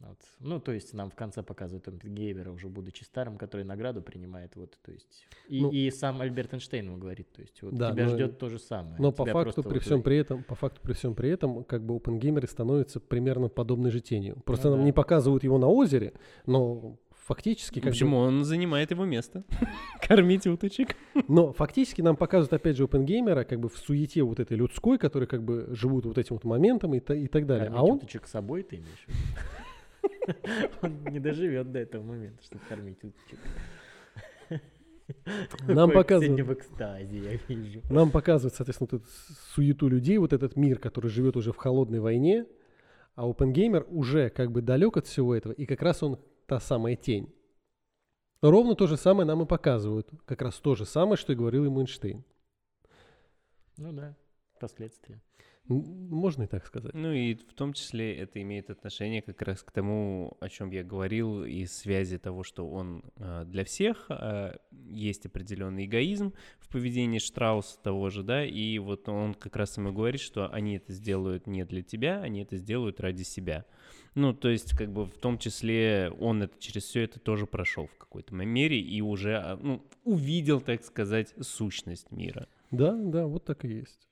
Вот. 0.00 0.18
Ну, 0.40 0.58
то 0.60 0.72
есть 0.72 0.94
нам 0.94 1.10
в 1.10 1.14
конце 1.14 1.42
показывают 1.42 1.86
Оппенгеймера, 1.86 2.50
уже 2.50 2.68
будучи 2.68 3.04
старым, 3.04 3.36
который 3.36 3.64
награду 3.66 4.00
принимает, 4.00 4.56
вот, 4.56 4.78
то 4.82 4.90
есть. 4.92 5.26
И, 5.48 5.60
Ну, 5.60 5.70
и 5.70 5.90
сам 5.90 6.20
Альберт 6.22 6.54
Эйнштейн 6.54 6.86
ему 6.86 6.96
говорит, 6.96 7.30
то 7.32 7.42
есть, 7.42 7.60
вот 7.60 7.74
Да, 7.74 7.92
тебя 7.92 8.04
но- 8.06 8.10
ждет 8.14 8.38
то 8.38 8.48
же 8.48 8.58
самое. 8.58 8.96
Но 8.98 9.12
по 9.12 9.26
факту, 9.26 9.62
при 9.62 9.74
вот 9.74 9.82
всем 9.82 9.98
вы- 9.98 10.02
при 10.04 10.16
этом, 10.16 10.42
по 10.42 10.54
факту, 10.54 10.80
при 10.82 10.94
всем 10.94 11.14
при 11.14 11.28
этом, 11.28 11.64
как 11.64 11.84
бы 11.84 11.96
опенгеймеры 11.96 12.48
становятся 12.48 12.98
примерно 12.98 13.48
подобной 13.48 13.90
же 13.90 14.00
тенью. 14.00 14.40
Просто 14.46 14.68
Ну 14.68 14.76
нам 14.76 14.80
да. 14.80 14.86
не 14.86 14.92
показывают 14.92 15.44
его 15.44 15.58
на 15.58 15.66
озере, 15.68 16.14
но 16.46 16.96
фактически 17.26 17.74
как 17.80 17.84
бы- 17.84 17.90
Почему? 17.90 18.16
Он 18.16 18.42
занимает 18.44 18.90
его 18.92 19.04
место. 19.04 19.44
Кормить 20.00 20.46
уточек. 20.46 20.96
но 21.28 21.52
фактически 21.52 22.00
нам 22.00 22.16
показывают 22.16 22.54
опять 22.54 22.76
же 22.76 22.84
опенгеймера 22.84 23.44
как 23.44 23.60
бы 23.60 23.68
в 23.68 23.76
суете 23.76 24.22
вот 24.22 24.40
этой 24.40 24.56
людской, 24.56 24.96
которые 24.98 25.26
как 25.28 25.44
бы 25.44 25.68
живут 25.72 26.06
вот 26.06 26.16
этим 26.16 26.36
вот 26.36 26.44
моментом 26.44 26.94
и, 26.94 27.00
та- 27.00 27.14
и 27.14 27.26
так 27.26 27.46
далее. 27.46 27.68
А 27.68 27.72
Кормить 27.72 27.90
он 27.90 27.96
уточек 27.98 28.26
с 28.26 28.30
собой 28.30 28.62
ты 28.62 28.76
имеешь? 28.76 29.06
Он 30.82 31.04
не 31.04 31.20
доживет 31.20 31.70
до 31.72 31.78
этого 31.78 32.02
момента, 32.02 32.42
чтобы 32.42 32.62
кормить 32.68 32.98
уточек. 33.02 33.38
нам 35.68 35.90
показывают. 35.90 36.46
в 36.46 36.52
экстазе, 36.52 37.18
я 37.18 37.36
вижу. 37.48 37.82
Нам 37.90 38.10
показывают, 38.10 38.54
соответственно, 38.54 38.88
вот 38.92 39.02
эту 39.02 39.10
суету 39.54 39.88
людей, 39.88 40.18
вот 40.18 40.32
этот 40.32 40.56
мир, 40.56 40.78
который 40.78 41.10
живет 41.10 41.36
уже 41.36 41.52
в 41.52 41.56
холодной 41.56 42.00
войне, 42.00 42.46
а 43.14 43.28
OpenGamer 43.28 43.84
уже 43.88 44.30
как 44.30 44.50
бы 44.50 44.62
далек 44.62 44.96
от 44.96 45.06
всего 45.06 45.34
этого, 45.34 45.52
и 45.52 45.66
как 45.66 45.82
раз 45.82 46.02
он 46.02 46.18
та 46.46 46.60
самая 46.60 46.96
тень. 46.96 47.32
Ровно 48.42 48.74
то 48.74 48.86
же 48.86 48.96
самое 48.96 49.26
нам 49.26 49.42
и 49.42 49.46
показывают. 49.46 50.08
Как 50.24 50.40
раз 50.40 50.58
то 50.58 50.74
же 50.74 50.86
самое, 50.86 51.16
что 51.16 51.32
и 51.32 51.36
говорил 51.36 51.66
ему 51.66 51.80
Эйнштейн. 51.80 52.24
Ну 53.76 53.92
да, 53.92 54.16
последствия. 54.58 55.20
М, 55.70 56.08
Можно 56.10 56.42
и 56.42 56.46
так 56.46 56.66
сказать. 56.66 56.92
Ну 56.94 57.12
и 57.12 57.34
в 57.34 57.54
том 57.54 57.72
числе 57.72 58.16
это 58.16 58.42
имеет 58.42 58.68
отношение 58.68 59.22
как 59.22 59.40
раз 59.42 59.62
к 59.62 59.70
тому, 59.70 60.36
о 60.40 60.48
чем 60.48 60.70
я 60.70 60.82
говорил, 60.82 61.44
и 61.44 61.64
связи 61.66 62.18
того, 62.18 62.42
что 62.42 62.68
он 62.68 63.04
а, 63.16 63.44
для 63.44 63.64
всех, 63.64 64.06
а, 64.08 64.56
есть 64.88 65.24
определенный 65.26 65.86
эгоизм 65.86 66.34
в 66.58 66.68
поведении 66.68 67.20
Штрауса 67.20 67.78
того 67.80 68.10
же, 68.10 68.24
да, 68.24 68.44
и 68.44 68.78
вот 68.78 69.08
он 69.08 69.34
как 69.34 69.54
раз 69.56 69.76
ему 69.78 69.92
говорит, 69.92 70.20
что 70.20 70.48
они 70.50 70.76
это 70.76 70.92
сделают 70.92 71.46
не 71.46 71.64
для 71.64 71.82
тебя, 71.82 72.20
они 72.20 72.42
это 72.42 72.56
сделают 72.56 73.00
ради 73.00 73.22
себя. 73.22 73.64
Ну, 74.16 74.34
то 74.34 74.48
есть, 74.48 74.76
как 74.76 74.92
бы 74.92 75.04
в 75.04 75.16
том 75.18 75.38
числе 75.38 76.12
он 76.18 76.42
это 76.42 76.58
через 76.58 76.84
все 76.84 77.02
это 77.02 77.20
тоже 77.20 77.46
прошел 77.46 77.86
в 77.86 77.96
какой-то 77.96 78.34
мере 78.34 78.80
и 78.80 79.00
уже 79.00 79.36
а, 79.36 79.56
ну, 79.56 79.84
увидел, 80.02 80.60
так 80.60 80.82
сказать, 80.82 81.32
сущность 81.40 82.10
мира. 82.10 82.48
Да, 82.72 82.96
да, 82.96 83.26
вот 83.26 83.44
так 83.44 83.64
и 83.64 83.68
есть. 83.68 84.09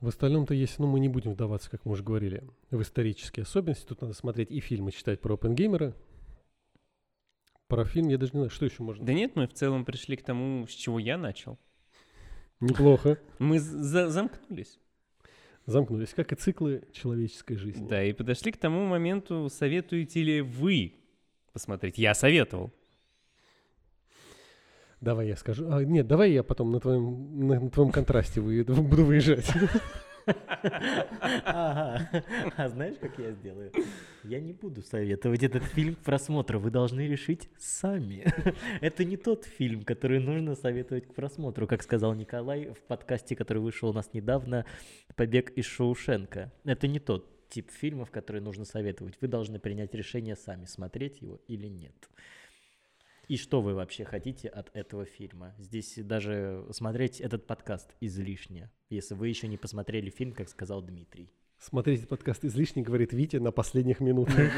В 0.00 0.06
остальном-то 0.08 0.54
есть, 0.54 0.78
ну, 0.78 0.86
мы 0.86 1.00
не 1.00 1.08
будем 1.08 1.32
вдаваться, 1.32 1.70
как 1.70 1.84
мы 1.84 1.92
уже 1.92 2.04
говорили, 2.04 2.44
в 2.70 2.80
исторические 2.82 3.42
особенности. 3.42 3.84
Тут 3.86 4.00
надо 4.02 4.14
смотреть 4.14 4.50
и 4.50 4.60
фильмы, 4.60 4.92
читать 4.92 5.20
про 5.20 5.34
опенгеймера. 5.34 5.94
Про 7.66 7.84
фильм 7.84 8.08
я 8.08 8.16
даже 8.16 8.32
не 8.32 8.38
знаю, 8.38 8.50
что 8.50 8.64
еще 8.64 8.82
можно. 8.82 9.04
Да 9.04 9.12
нет, 9.12 9.34
мы 9.34 9.46
в 9.48 9.52
целом 9.52 9.84
пришли 9.84 10.16
к 10.16 10.22
тому, 10.22 10.66
с 10.66 10.70
чего 10.70 10.98
я 10.98 11.18
начал. 11.18 11.58
Неплохо. 12.60 13.18
Мы 13.38 13.58
за- 13.58 14.08
замкнулись. 14.08 14.78
Замкнулись, 15.66 16.14
как 16.14 16.32
и 16.32 16.36
циклы 16.36 16.88
человеческой 16.92 17.56
жизни. 17.56 17.86
Да, 17.86 18.02
и 18.02 18.12
подошли 18.12 18.52
к 18.52 18.56
тому 18.56 18.86
моменту, 18.86 19.48
советуете 19.50 20.22
ли 20.22 20.40
вы 20.40 20.94
посмотреть. 21.52 21.98
Я 21.98 22.14
советовал. 22.14 22.72
Давай 25.00 25.28
я 25.28 25.36
скажу. 25.36 25.66
А, 25.70 25.84
нет, 25.84 26.06
давай 26.06 26.32
я 26.32 26.42
потом 26.42 26.72
на 26.72 26.80
твоем, 26.80 27.46
на, 27.46 27.60
на 27.60 27.70
твоем 27.70 27.92
контрасте 27.92 28.40
выеду, 28.40 28.74
буду 28.82 29.04
выезжать. 29.04 29.46
А 31.44 32.68
знаешь, 32.68 32.96
как 33.00 33.18
я 33.18 33.32
сделаю? 33.32 33.72
Я 34.24 34.40
не 34.40 34.52
буду 34.52 34.82
советовать 34.82 35.42
этот 35.42 35.64
фильм 35.64 35.94
к 35.94 36.00
просмотру. 36.00 36.58
Вы 36.58 36.70
должны 36.70 37.06
решить 37.06 37.48
сами. 37.58 38.26
Это 38.80 39.04
не 39.04 39.16
тот 39.16 39.44
фильм, 39.44 39.84
который 39.84 40.20
нужно 40.20 40.54
советовать 40.54 41.06
к 41.06 41.14
просмотру, 41.14 41.66
как 41.66 41.82
сказал 41.82 42.14
Николай 42.14 42.66
в 42.66 42.80
подкасте, 42.80 43.36
который 43.36 43.62
вышел 43.62 43.88
у 43.88 43.92
нас 43.92 44.10
недавно, 44.12 44.66
«Побег 45.16 45.50
из 45.52 45.64
Шоушенка». 45.64 46.52
Это 46.64 46.88
не 46.88 46.98
тот 46.98 47.48
тип 47.48 47.70
фильмов, 47.70 48.10
который 48.10 48.40
нужно 48.40 48.64
советовать. 48.64 49.14
Вы 49.20 49.28
должны 49.28 49.58
принять 49.58 49.94
решение 49.94 50.36
сами, 50.36 50.66
смотреть 50.66 51.22
его 51.22 51.40
или 51.46 51.68
нет. 51.68 51.94
И 53.28 53.36
что 53.36 53.60
вы 53.60 53.74
вообще 53.74 54.04
хотите 54.04 54.48
от 54.48 54.74
этого 54.74 55.04
фильма? 55.04 55.54
Здесь 55.58 55.94
даже 55.98 56.64
смотреть 56.70 57.20
этот 57.20 57.46
подкаст 57.46 57.94
излишне, 58.00 58.70
если 58.88 59.14
вы 59.14 59.28
еще 59.28 59.48
не 59.48 59.58
посмотрели 59.58 60.08
фильм, 60.08 60.32
как 60.32 60.48
сказал 60.48 60.80
Дмитрий. 60.80 61.30
Смотрите 61.58 62.06
подкаст 62.06 62.44
излишне, 62.46 62.82
говорит 62.82 63.12
Витя 63.12 63.36
на 63.36 63.50
последних 63.52 64.00
минутах. 64.00 64.50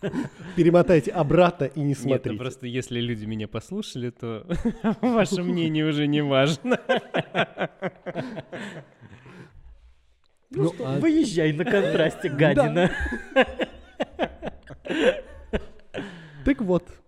Перемотайте 0.56 1.10
обратно 1.12 1.64
и 1.64 1.80
не 1.80 1.88
Нет, 1.90 1.98
смотрите. 1.98 2.36
просто 2.36 2.66
если 2.66 3.00
люди 3.00 3.24
меня 3.24 3.48
послушали, 3.48 4.10
то 4.10 4.46
ваше 5.00 5.42
мнение 5.42 5.86
уже 5.86 6.06
не 6.06 6.22
важно. 6.22 6.78
Ну, 10.52 10.64
Ну, 10.64 10.74
что, 10.74 10.84
а- 10.84 10.98
выезжай 10.98 11.52
на 11.52 11.64
контрасте, 11.64 12.28
гадина. 12.28 12.90
Так 16.44 16.60
вот, 16.62 16.99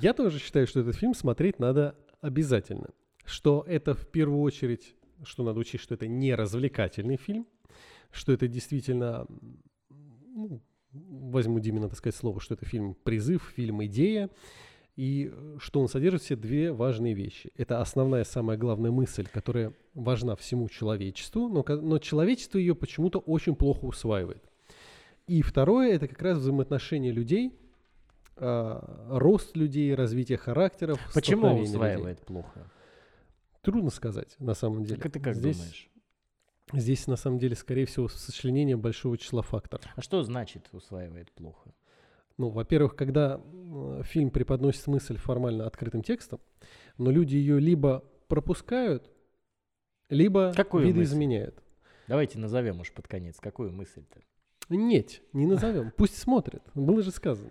я 0.00 0.12
тоже 0.12 0.38
считаю, 0.38 0.66
что 0.66 0.80
этот 0.80 0.96
фильм 0.96 1.14
смотреть 1.14 1.58
надо 1.58 1.96
обязательно. 2.20 2.90
Что 3.24 3.64
это 3.66 3.94
в 3.94 4.06
первую 4.06 4.40
очередь, 4.40 4.94
что 5.24 5.42
надо 5.42 5.60
учесть, 5.60 5.84
что 5.84 5.94
это 5.94 6.06
не 6.06 6.34
развлекательный 6.34 7.16
фильм, 7.16 7.46
что 8.10 8.32
это 8.32 8.48
действительно, 8.48 9.26
ну, 9.90 10.62
возьму 10.92 11.60
Димина, 11.60 11.88
так 11.88 11.98
сказать, 11.98 12.16
слово, 12.16 12.40
что 12.40 12.54
это 12.54 12.64
фильм 12.64 12.94
призыв, 12.94 13.52
фильм 13.54 13.84
идея, 13.84 14.30
и 14.96 15.32
что 15.58 15.80
он 15.80 15.88
содержит 15.88 16.22
все 16.22 16.34
две 16.34 16.72
важные 16.72 17.14
вещи. 17.14 17.52
Это 17.56 17.80
основная, 17.80 18.24
самая 18.24 18.56
главная 18.58 18.90
мысль, 18.90 19.28
которая 19.30 19.72
важна 19.94 20.34
всему 20.34 20.68
человечеству, 20.68 21.48
но, 21.48 21.64
но 21.76 21.98
человечество 21.98 22.58
ее 22.58 22.74
почему-то 22.74 23.20
очень 23.20 23.54
плохо 23.54 23.84
усваивает. 23.84 24.42
И 25.28 25.42
второе, 25.42 25.92
это 25.92 26.08
как 26.08 26.20
раз 26.22 26.38
взаимоотношения 26.38 27.12
людей, 27.12 27.52
а, 28.40 29.18
рост 29.18 29.56
людей, 29.56 29.94
развитие 29.94 30.38
характеров. 30.38 30.98
Почему 31.14 31.42
столкновение 31.42 31.64
людей. 31.64 31.74
усваивает 31.76 32.20
плохо? 32.20 32.70
Трудно 33.62 33.90
сказать, 33.90 34.36
на 34.38 34.54
самом 34.54 34.84
деле. 34.84 35.00
Так 35.00 35.12
ты 35.12 35.20
как 35.20 35.34
здесь, 35.34 35.56
думаешь? 35.56 35.90
Здесь, 36.72 37.06
на 37.06 37.16
самом 37.16 37.38
деле, 37.38 37.56
скорее 37.56 37.86
всего, 37.86 38.08
сочленение 38.08 38.76
большого 38.76 39.16
числа 39.16 39.42
факторов. 39.42 39.86
А 39.96 40.02
что 40.02 40.22
значит 40.22 40.68
усваивает 40.72 41.32
плохо? 41.32 41.74
Ну, 42.36 42.50
во-первых, 42.50 42.94
когда 42.94 43.40
э, 43.42 44.02
фильм 44.04 44.30
преподносит 44.30 44.86
мысль 44.86 45.16
формально 45.16 45.66
открытым 45.66 46.02
текстом, 46.02 46.40
но 46.96 47.10
люди 47.10 47.34
ее 47.34 47.58
либо 47.58 48.04
пропускают, 48.28 49.10
либо 50.08 50.52
Какую 50.54 50.86
видоизменяют. 50.86 51.62
Давайте 52.06 52.38
назовем 52.38 52.80
уж 52.80 52.92
под 52.92 53.08
конец. 53.08 53.36
Какую 53.40 53.72
мысль-то? 53.72 54.20
Нет, 54.68 55.22
не 55.32 55.46
назовем. 55.46 55.92
Пусть 55.96 56.16
смотрят. 56.16 56.62
Было 56.74 57.02
же 57.02 57.10
сказано. 57.10 57.50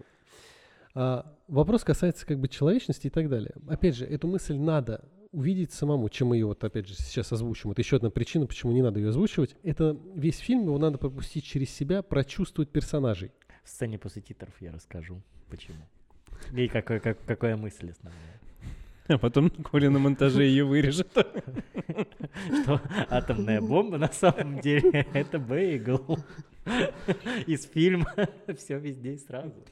А, 1.00 1.32
вопрос 1.48 1.84
касается 1.84 2.26
как 2.26 2.40
бы 2.40 2.48
человечности 2.48 3.06
и 3.06 3.10
так 3.12 3.30
далее. 3.30 3.54
Опять 3.68 3.96
же, 3.96 4.04
эту 4.04 4.28
мысль 4.28 4.56
надо 4.56 5.06
увидеть 5.32 5.72
самому, 5.72 6.10
чем 6.10 6.30
мы 6.30 6.38
ее 6.38 6.48
вот 6.48 6.64
опять 6.64 6.88
же 6.88 6.96
сейчас 6.96 7.32
озвучим. 7.32 7.70
Это 7.70 7.82
еще 7.82 7.98
одна 7.98 8.10
причина, 8.10 8.48
почему 8.48 8.72
не 8.72 8.82
надо 8.82 9.00
ее 9.00 9.10
озвучивать. 9.10 9.56
Это 9.62 9.96
весь 10.16 10.40
фильм, 10.40 10.64
его 10.64 10.80
надо 10.80 10.98
пропустить 10.98 11.44
через 11.44 11.70
себя, 11.70 12.02
прочувствовать 12.02 12.72
персонажей. 12.72 13.32
В 13.64 13.70
сцене 13.70 14.00
после 14.00 14.24
титров 14.24 14.56
я 14.60 14.72
расскажу, 14.72 15.22
почему. 15.52 15.78
И 16.52 16.68
какой, 16.68 17.00
как, 17.00 17.24
какая 17.26 17.58
мысль 17.58 17.92
основная. 17.92 18.42
А 19.08 19.20
потом 19.20 19.52
Коля 19.52 19.92
на 19.92 20.00
монтаже 20.00 20.46
ее 20.46 20.66
вырежет. 20.66 21.12
Что 21.12 22.82
атомная 23.08 23.62
бомба 23.62 24.00
на 24.00 24.12
самом 24.12 24.62
деле 24.62 25.06
это 25.14 25.38
бейгл. 25.38 26.18
Из 27.46 27.66
фильма 27.66 28.12
все 28.58 28.80
везде 28.80 29.14
и 29.14 29.18
сразу. 29.20 29.64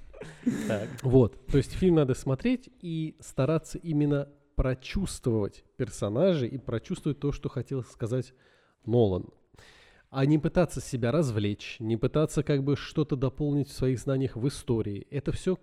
Вот. 1.01 1.45
То 1.47 1.57
есть 1.57 1.73
фильм 1.73 1.95
надо 1.95 2.13
смотреть 2.13 2.69
и 2.81 3.15
стараться 3.19 3.77
именно 3.77 4.29
прочувствовать 4.55 5.63
персонажей 5.77 6.47
и 6.47 6.57
прочувствовать 6.57 7.19
то, 7.19 7.31
что 7.31 7.49
хотел 7.49 7.83
сказать 7.83 8.33
Нолан. 8.85 9.29
А 10.09 10.25
не 10.25 10.39
пытаться 10.39 10.79
себя 10.79 11.11
развлечь, 11.11 11.77
не 11.79 11.97
пытаться 11.97 12.41
как 12.43 12.63
бы 12.63 12.77
что-то 12.77 13.15
дополнить 13.15 13.69
в 13.69 13.73
своих 13.73 13.99
знаниях 13.99 14.35
в 14.35 14.47
истории. 14.47 15.07
Это 15.09 15.31
все 15.31 15.57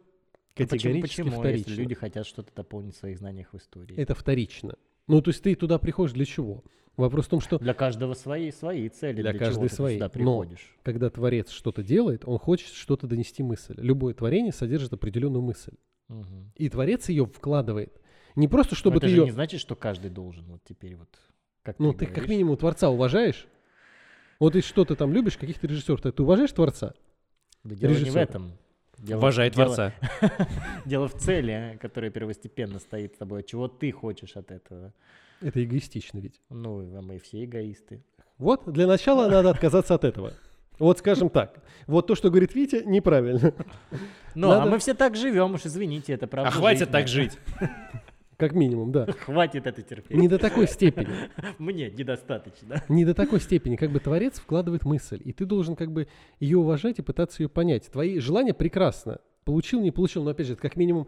Почему, 0.54 0.68
категорически 0.68 1.22
почему 1.22 1.40
вторично. 1.40 1.70
если 1.70 1.82
люди 1.82 1.94
хотят 1.94 2.26
что-то 2.26 2.52
дополнить 2.54 2.94
в 2.94 2.98
своих 2.98 3.18
знаниях 3.18 3.52
в 3.52 3.56
истории? 3.56 3.96
Это 3.96 4.14
вторично. 4.14 4.76
Ну, 5.06 5.22
то 5.22 5.30
есть 5.30 5.42
ты 5.42 5.54
туда 5.54 5.78
приходишь 5.78 6.12
для 6.12 6.26
чего? 6.26 6.62
Вопрос 6.96 7.26
в 7.26 7.28
том, 7.30 7.40
что 7.40 7.58
Для 7.58 7.72
каждого 7.74 8.12
свои, 8.14 8.50
свои 8.50 8.88
цели. 8.88 9.22
Для 9.22 9.32
чего 9.32 9.38
каждой 9.44 9.68
ты 9.68 9.74
свои. 9.74 9.94
сюда 9.94 10.06
Но- 10.06 10.10
приходишь. 10.10 10.76
когда 10.82 11.08
творец 11.10 11.50
что-то 11.50 11.82
делает, 11.82 12.22
он 12.26 12.38
хочет 12.38 12.68
что-то 12.68 13.06
донести 13.06 13.42
мысль. 13.42 13.74
Любое 13.78 14.12
творение 14.14 14.52
содержит 14.52 14.92
определенную 14.92 15.42
мысль. 15.42 15.72
Мгм. 16.08 16.52
И 16.56 16.68
творец 16.68 17.08
ее 17.08 17.24
вкладывает. 17.26 17.98
Не 18.36 18.46
просто, 18.48 18.74
чтобы 18.74 18.94
Но 18.94 18.98
это 18.98 19.06
ты 19.06 19.10
же 19.12 19.16
ее... 19.20 19.24
не 19.24 19.30
значит, 19.30 19.60
что 19.60 19.74
каждый 19.74 20.10
должен 20.10 20.44
вот 20.46 20.60
теперь 20.64 20.96
вот... 20.96 21.08
Как 21.62 21.78
Ну, 21.78 21.92
ты, 21.92 22.06
ты 22.06 22.12
как 22.12 22.28
минимум 22.28 22.56
творца 22.56 22.90
уважаешь. 22.90 23.46
Вот 24.40 24.56
и 24.56 24.60
что 24.60 24.84
ты 24.84 24.94
там 24.96 25.12
любишь, 25.12 25.36
каких-то 25.38 25.66
режиссеров, 25.66 26.00
ты 26.02 26.10
ты 26.12 26.22
уважаешь 26.22 26.50
творца? 26.52 26.94
Да 27.62 27.74
дело 27.74 27.90
не 27.90 27.96
в 27.96 28.00
режиссера. 28.00 28.22
этом. 28.22 28.52
Дело- 28.98 29.18
Уважай 29.18 29.50
дело- 29.50 29.66
Творца. 29.66 29.94
Дело 30.84 31.08
в 31.08 31.14
цели, 31.14 31.78
которая 31.80 32.10
первостепенно 32.10 32.78
стоит 32.78 33.14
с 33.14 33.18
тобой. 33.18 33.42
Чего 33.44 33.66
ты 33.68 33.90
хочешь 33.92 34.36
от 34.36 34.50
этого? 34.50 34.92
Это 35.42 35.62
эгоистично 35.62 36.18
ведь. 36.18 36.40
Ну, 36.50 36.80
а 36.96 37.02
мы 37.02 37.18
все 37.18 37.44
эгоисты. 37.44 38.02
Вот, 38.38 38.62
для 38.66 38.86
начала 38.86 39.28
надо 39.28 39.50
отказаться 39.50 39.94
от 39.94 40.04
этого. 40.04 40.32
Вот 40.78 40.98
скажем 40.98 41.28
так. 41.28 41.62
Вот 41.86 42.06
то, 42.06 42.14
что 42.14 42.30
говорит 42.30 42.54
Витя, 42.54 42.82
неправильно. 42.84 43.54
Ну, 44.34 44.50
а 44.50 44.58
Надо- 44.58 44.70
мы 44.70 44.78
все 44.78 44.94
так 44.94 45.14
живем, 45.14 45.54
уж 45.54 45.66
извините, 45.66 46.14
это 46.14 46.26
правда. 46.26 46.48
А 46.48 46.52
хватит 46.52 46.78
жизнь. 46.78 46.90
так 46.90 47.08
жить. 47.08 47.38
Как 48.36 48.54
минимум, 48.54 48.90
да. 48.90 49.06
Хватит 49.06 49.66
это 49.66 49.82
терпеть. 49.82 50.16
Не 50.16 50.26
до 50.26 50.38
такой 50.38 50.66
степени. 50.66 51.30
Мне 51.58 51.90
недостаточно. 51.90 52.82
Не 52.88 53.04
до 53.04 53.14
такой 53.14 53.38
степени. 53.40 53.76
Как 53.76 53.90
бы 53.92 54.00
творец 54.00 54.40
вкладывает 54.40 54.84
мысль. 54.84 55.20
И 55.24 55.32
ты 55.32 55.44
должен 55.44 55.76
как 55.76 55.92
бы 55.92 56.08
ее 56.40 56.58
уважать 56.58 56.98
и 56.98 57.02
пытаться 57.02 57.42
ее 57.42 57.48
понять. 57.48 57.88
Твои 57.92 58.18
желания 58.18 58.54
прекрасно. 58.54 59.20
Получил, 59.44 59.80
не 59.80 59.92
получил. 59.92 60.24
Но 60.24 60.30
опять 60.30 60.48
же, 60.48 60.54
это 60.54 60.62
как 60.62 60.74
минимум, 60.74 61.06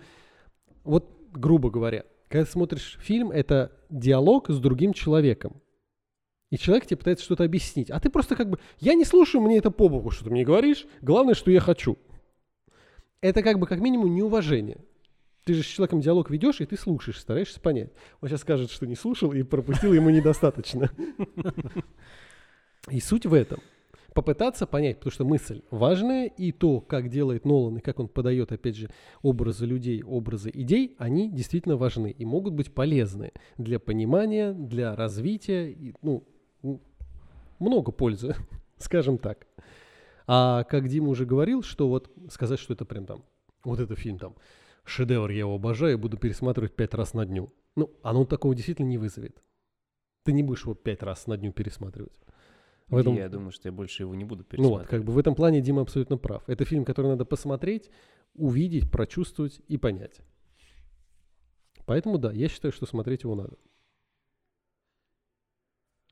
вот 0.85 1.11
грубо 1.32 1.70
говоря, 1.70 2.05
когда 2.35 2.51
смотришь 2.51 2.98
фильм, 3.01 3.31
это 3.31 3.70
диалог 3.90 4.51
с 4.51 4.59
другим 4.59 4.93
человеком. 4.93 5.62
И 6.51 6.59
человек 6.59 6.85
тебе 6.85 6.97
пытается 6.97 7.24
что-то 7.24 7.44
объяснить. 7.44 7.93
А 7.93 8.01
ты 8.01 8.11
просто 8.11 8.35
как 8.35 8.51
бы, 8.51 8.59
я 8.81 8.94
не 8.94 9.05
слушаю, 9.05 9.40
мне 9.40 9.59
это 9.59 9.70
по 9.70 9.89
боку, 9.89 10.11
что 10.11 10.24
ты 10.24 10.31
мне 10.31 10.43
говоришь. 10.43 10.85
Главное, 11.01 11.35
что 11.35 11.52
я 11.52 11.61
хочу. 11.61 11.97
Это 13.20 13.40
как 13.40 13.61
бы 13.61 13.69
как 13.69 13.78
минимум 13.78 14.12
неуважение. 14.12 14.78
Ты 15.44 15.55
же 15.55 15.62
с 15.62 15.66
человеком 15.66 16.01
диалог 16.01 16.28
ведешь, 16.28 16.61
и 16.61 16.66
ты 16.66 16.77
слушаешь, 16.77 17.20
стараешься 17.20 17.61
понять. 17.61 17.93
Он 18.20 18.28
сейчас 18.28 18.40
скажет, 18.40 18.73
что 18.73 18.85
не 18.85 18.97
слушал 18.97 19.32
и 19.32 19.44
пропустил 19.44 19.93
ему 19.93 20.11
недостаточно. 20.11 20.90
И 22.90 22.98
суть 22.98 23.27
в 23.27 23.32
этом. 23.32 23.61
Попытаться 24.15 24.66
понять, 24.66 24.99
потому 24.99 25.11
что 25.12 25.24
мысль 25.24 25.62
важная, 25.70 26.27
и 26.27 26.53
то, 26.53 26.81
как 26.81 27.09
делает 27.09 27.45
Нолан, 27.45 27.78
и 27.78 27.81
как 27.81 27.99
он 27.99 28.07
подает, 28.07 28.53
опять 28.53 28.77
же, 28.77 28.89
образы 29.23 29.66
людей, 29.66 30.05
образы 30.05 30.53
идей, 30.55 30.95
они 30.99 31.28
действительно 31.31 31.77
важны 31.77 32.12
и 32.12 32.24
могут 32.24 32.55
быть 32.55 32.73
полезны 32.73 33.32
для 33.59 33.81
понимания, 33.81 34.53
для 34.53 34.95
развития, 34.95 35.73
и, 35.73 35.95
ну, 36.03 36.24
много 37.59 37.91
пользы, 37.91 38.36
скажем 38.78 39.19
так. 39.19 39.49
А 40.28 40.62
как 40.62 40.89
Дима 40.89 41.09
уже 41.09 41.27
говорил, 41.27 41.65
что 41.65 41.89
вот 41.89 42.11
сказать, 42.31 42.61
что 42.61 42.73
это 42.73 42.85
прям 42.85 43.07
там, 43.07 43.24
вот 43.65 43.81
это 43.81 43.97
фильм 43.97 44.19
там, 44.19 44.36
шедевр, 44.85 45.31
я 45.31 45.41
его 45.41 45.57
обожаю, 45.57 45.99
буду 45.99 46.19
пересматривать 46.19 46.77
пять 46.77 46.95
раз 46.95 47.15
на 47.15 47.27
дню. 47.27 47.53
Ну, 47.74 47.91
оно 48.05 48.24
такого 48.24 48.55
действительно 48.55 48.86
не 48.86 48.99
вызовет. 48.99 49.43
Ты 50.23 50.32
не 50.32 50.45
будешь 50.45 50.62
его 50.62 50.74
пять 50.74 51.03
раз 51.03 51.27
на 51.27 51.36
дню 51.36 51.53
пересматривать. 51.53 52.16
В 52.89 52.97
этом- 52.97 53.15
Я 53.16 53.28
думаю, 53.28 53.51
что 53.51 53.69
я 53.69 53.73
больше 53.73 54.02
его 54.02 54.15
не 54.15 54.24
буду 54.24 54.43
ну 54.43 54.44
вот, 54.44 54.51
пересматривать. 54.51 54.89
как 54.90 55.05
бы 55.05 55.12
в 55.12 55.19
этом 55.19 55.35
плане 55.35 55.61
Дима 55.61 55.82
абсолютно 55.82 56.19
прав. 56.19 56.48
Это 56.48 56.65
фильм, 56.65 56.85
который 56.85 57.06
надо 57.09 57.24
посмотреть, 57.24 57.90
увидеть, 58.35 58.90
прочувствовать 58.90 59.61
и 59.69 59.78
понять. 59.78 60.20
Поэтому 61.86 62.19
да, 62.19 62.32
я 62.32 62.48
считаю, 62.48 62.73
что 62.73 62.86
смотреть 62.86 63.23
его 63.23 63.35
надо. 63.35 63.56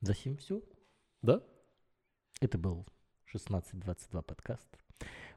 За 0.01 0.15
сим 0.15 0.37
все. 0.37 0.63
Да? 1.23 1.43
Это 2.41 2.59
был 2.59 2.87
1622 3.27 4.23
подкаст. 4.23 4.69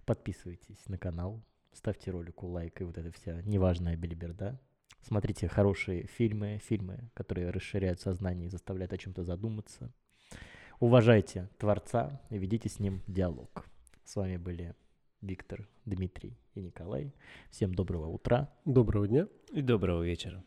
Подписывайтесь 0.06 0.88
на 0.88 0.98
канал, 0.98 1.44
ставьте 1.72 2.12
ролику 2.12 2.48
лайк 2.48 2.82
и 2.82 2.84
вот 2.84 2.98
эта 2.98 3.12
вся 3.12 3.42
неважная 3.44 3.96
белиберда. 3.96 4.60
Смотрите 5.02 5.48
хорошие 5.48 6.08
фильмы, 6.08 6.60
фильмы, 6.64 7.12
которые 7.14 7.52
расширяют 7.52 8.00
сознание 8.02 8.48
и 8.48 8.50
заставляют 8.50 8.94
о 8.94 8.98
чем-то 8.98 9.24
задуматься 9.24 9.94
уважайте 10.80 11.50
Творца 11.58 12.22
и 12.30 12.38
ведите 12.38 12.70
с 12.70 12.80
ним 12.80 13.02
диалог. 13.08 13.66
С 14.04 14.16
вами 14.16 14.38
были 14.38 14.76
Виктор, 15.22 15.68
Дмитрий 15.86 16.38
и 16.54 16.62
Николай. 16.62 17.14
Всем 17.50 17.74
доброго 17.74 18.08
утра. 18.08 18.54
Доброго 18.66 19.08
дня. 19.08 19.28
И 19.52 19.62
доброго 19.62 20.04
вечера. 20.04 20.44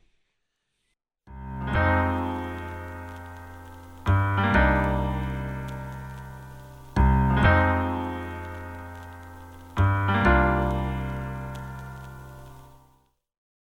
thank 1.71 2.03
you 2.03 2.08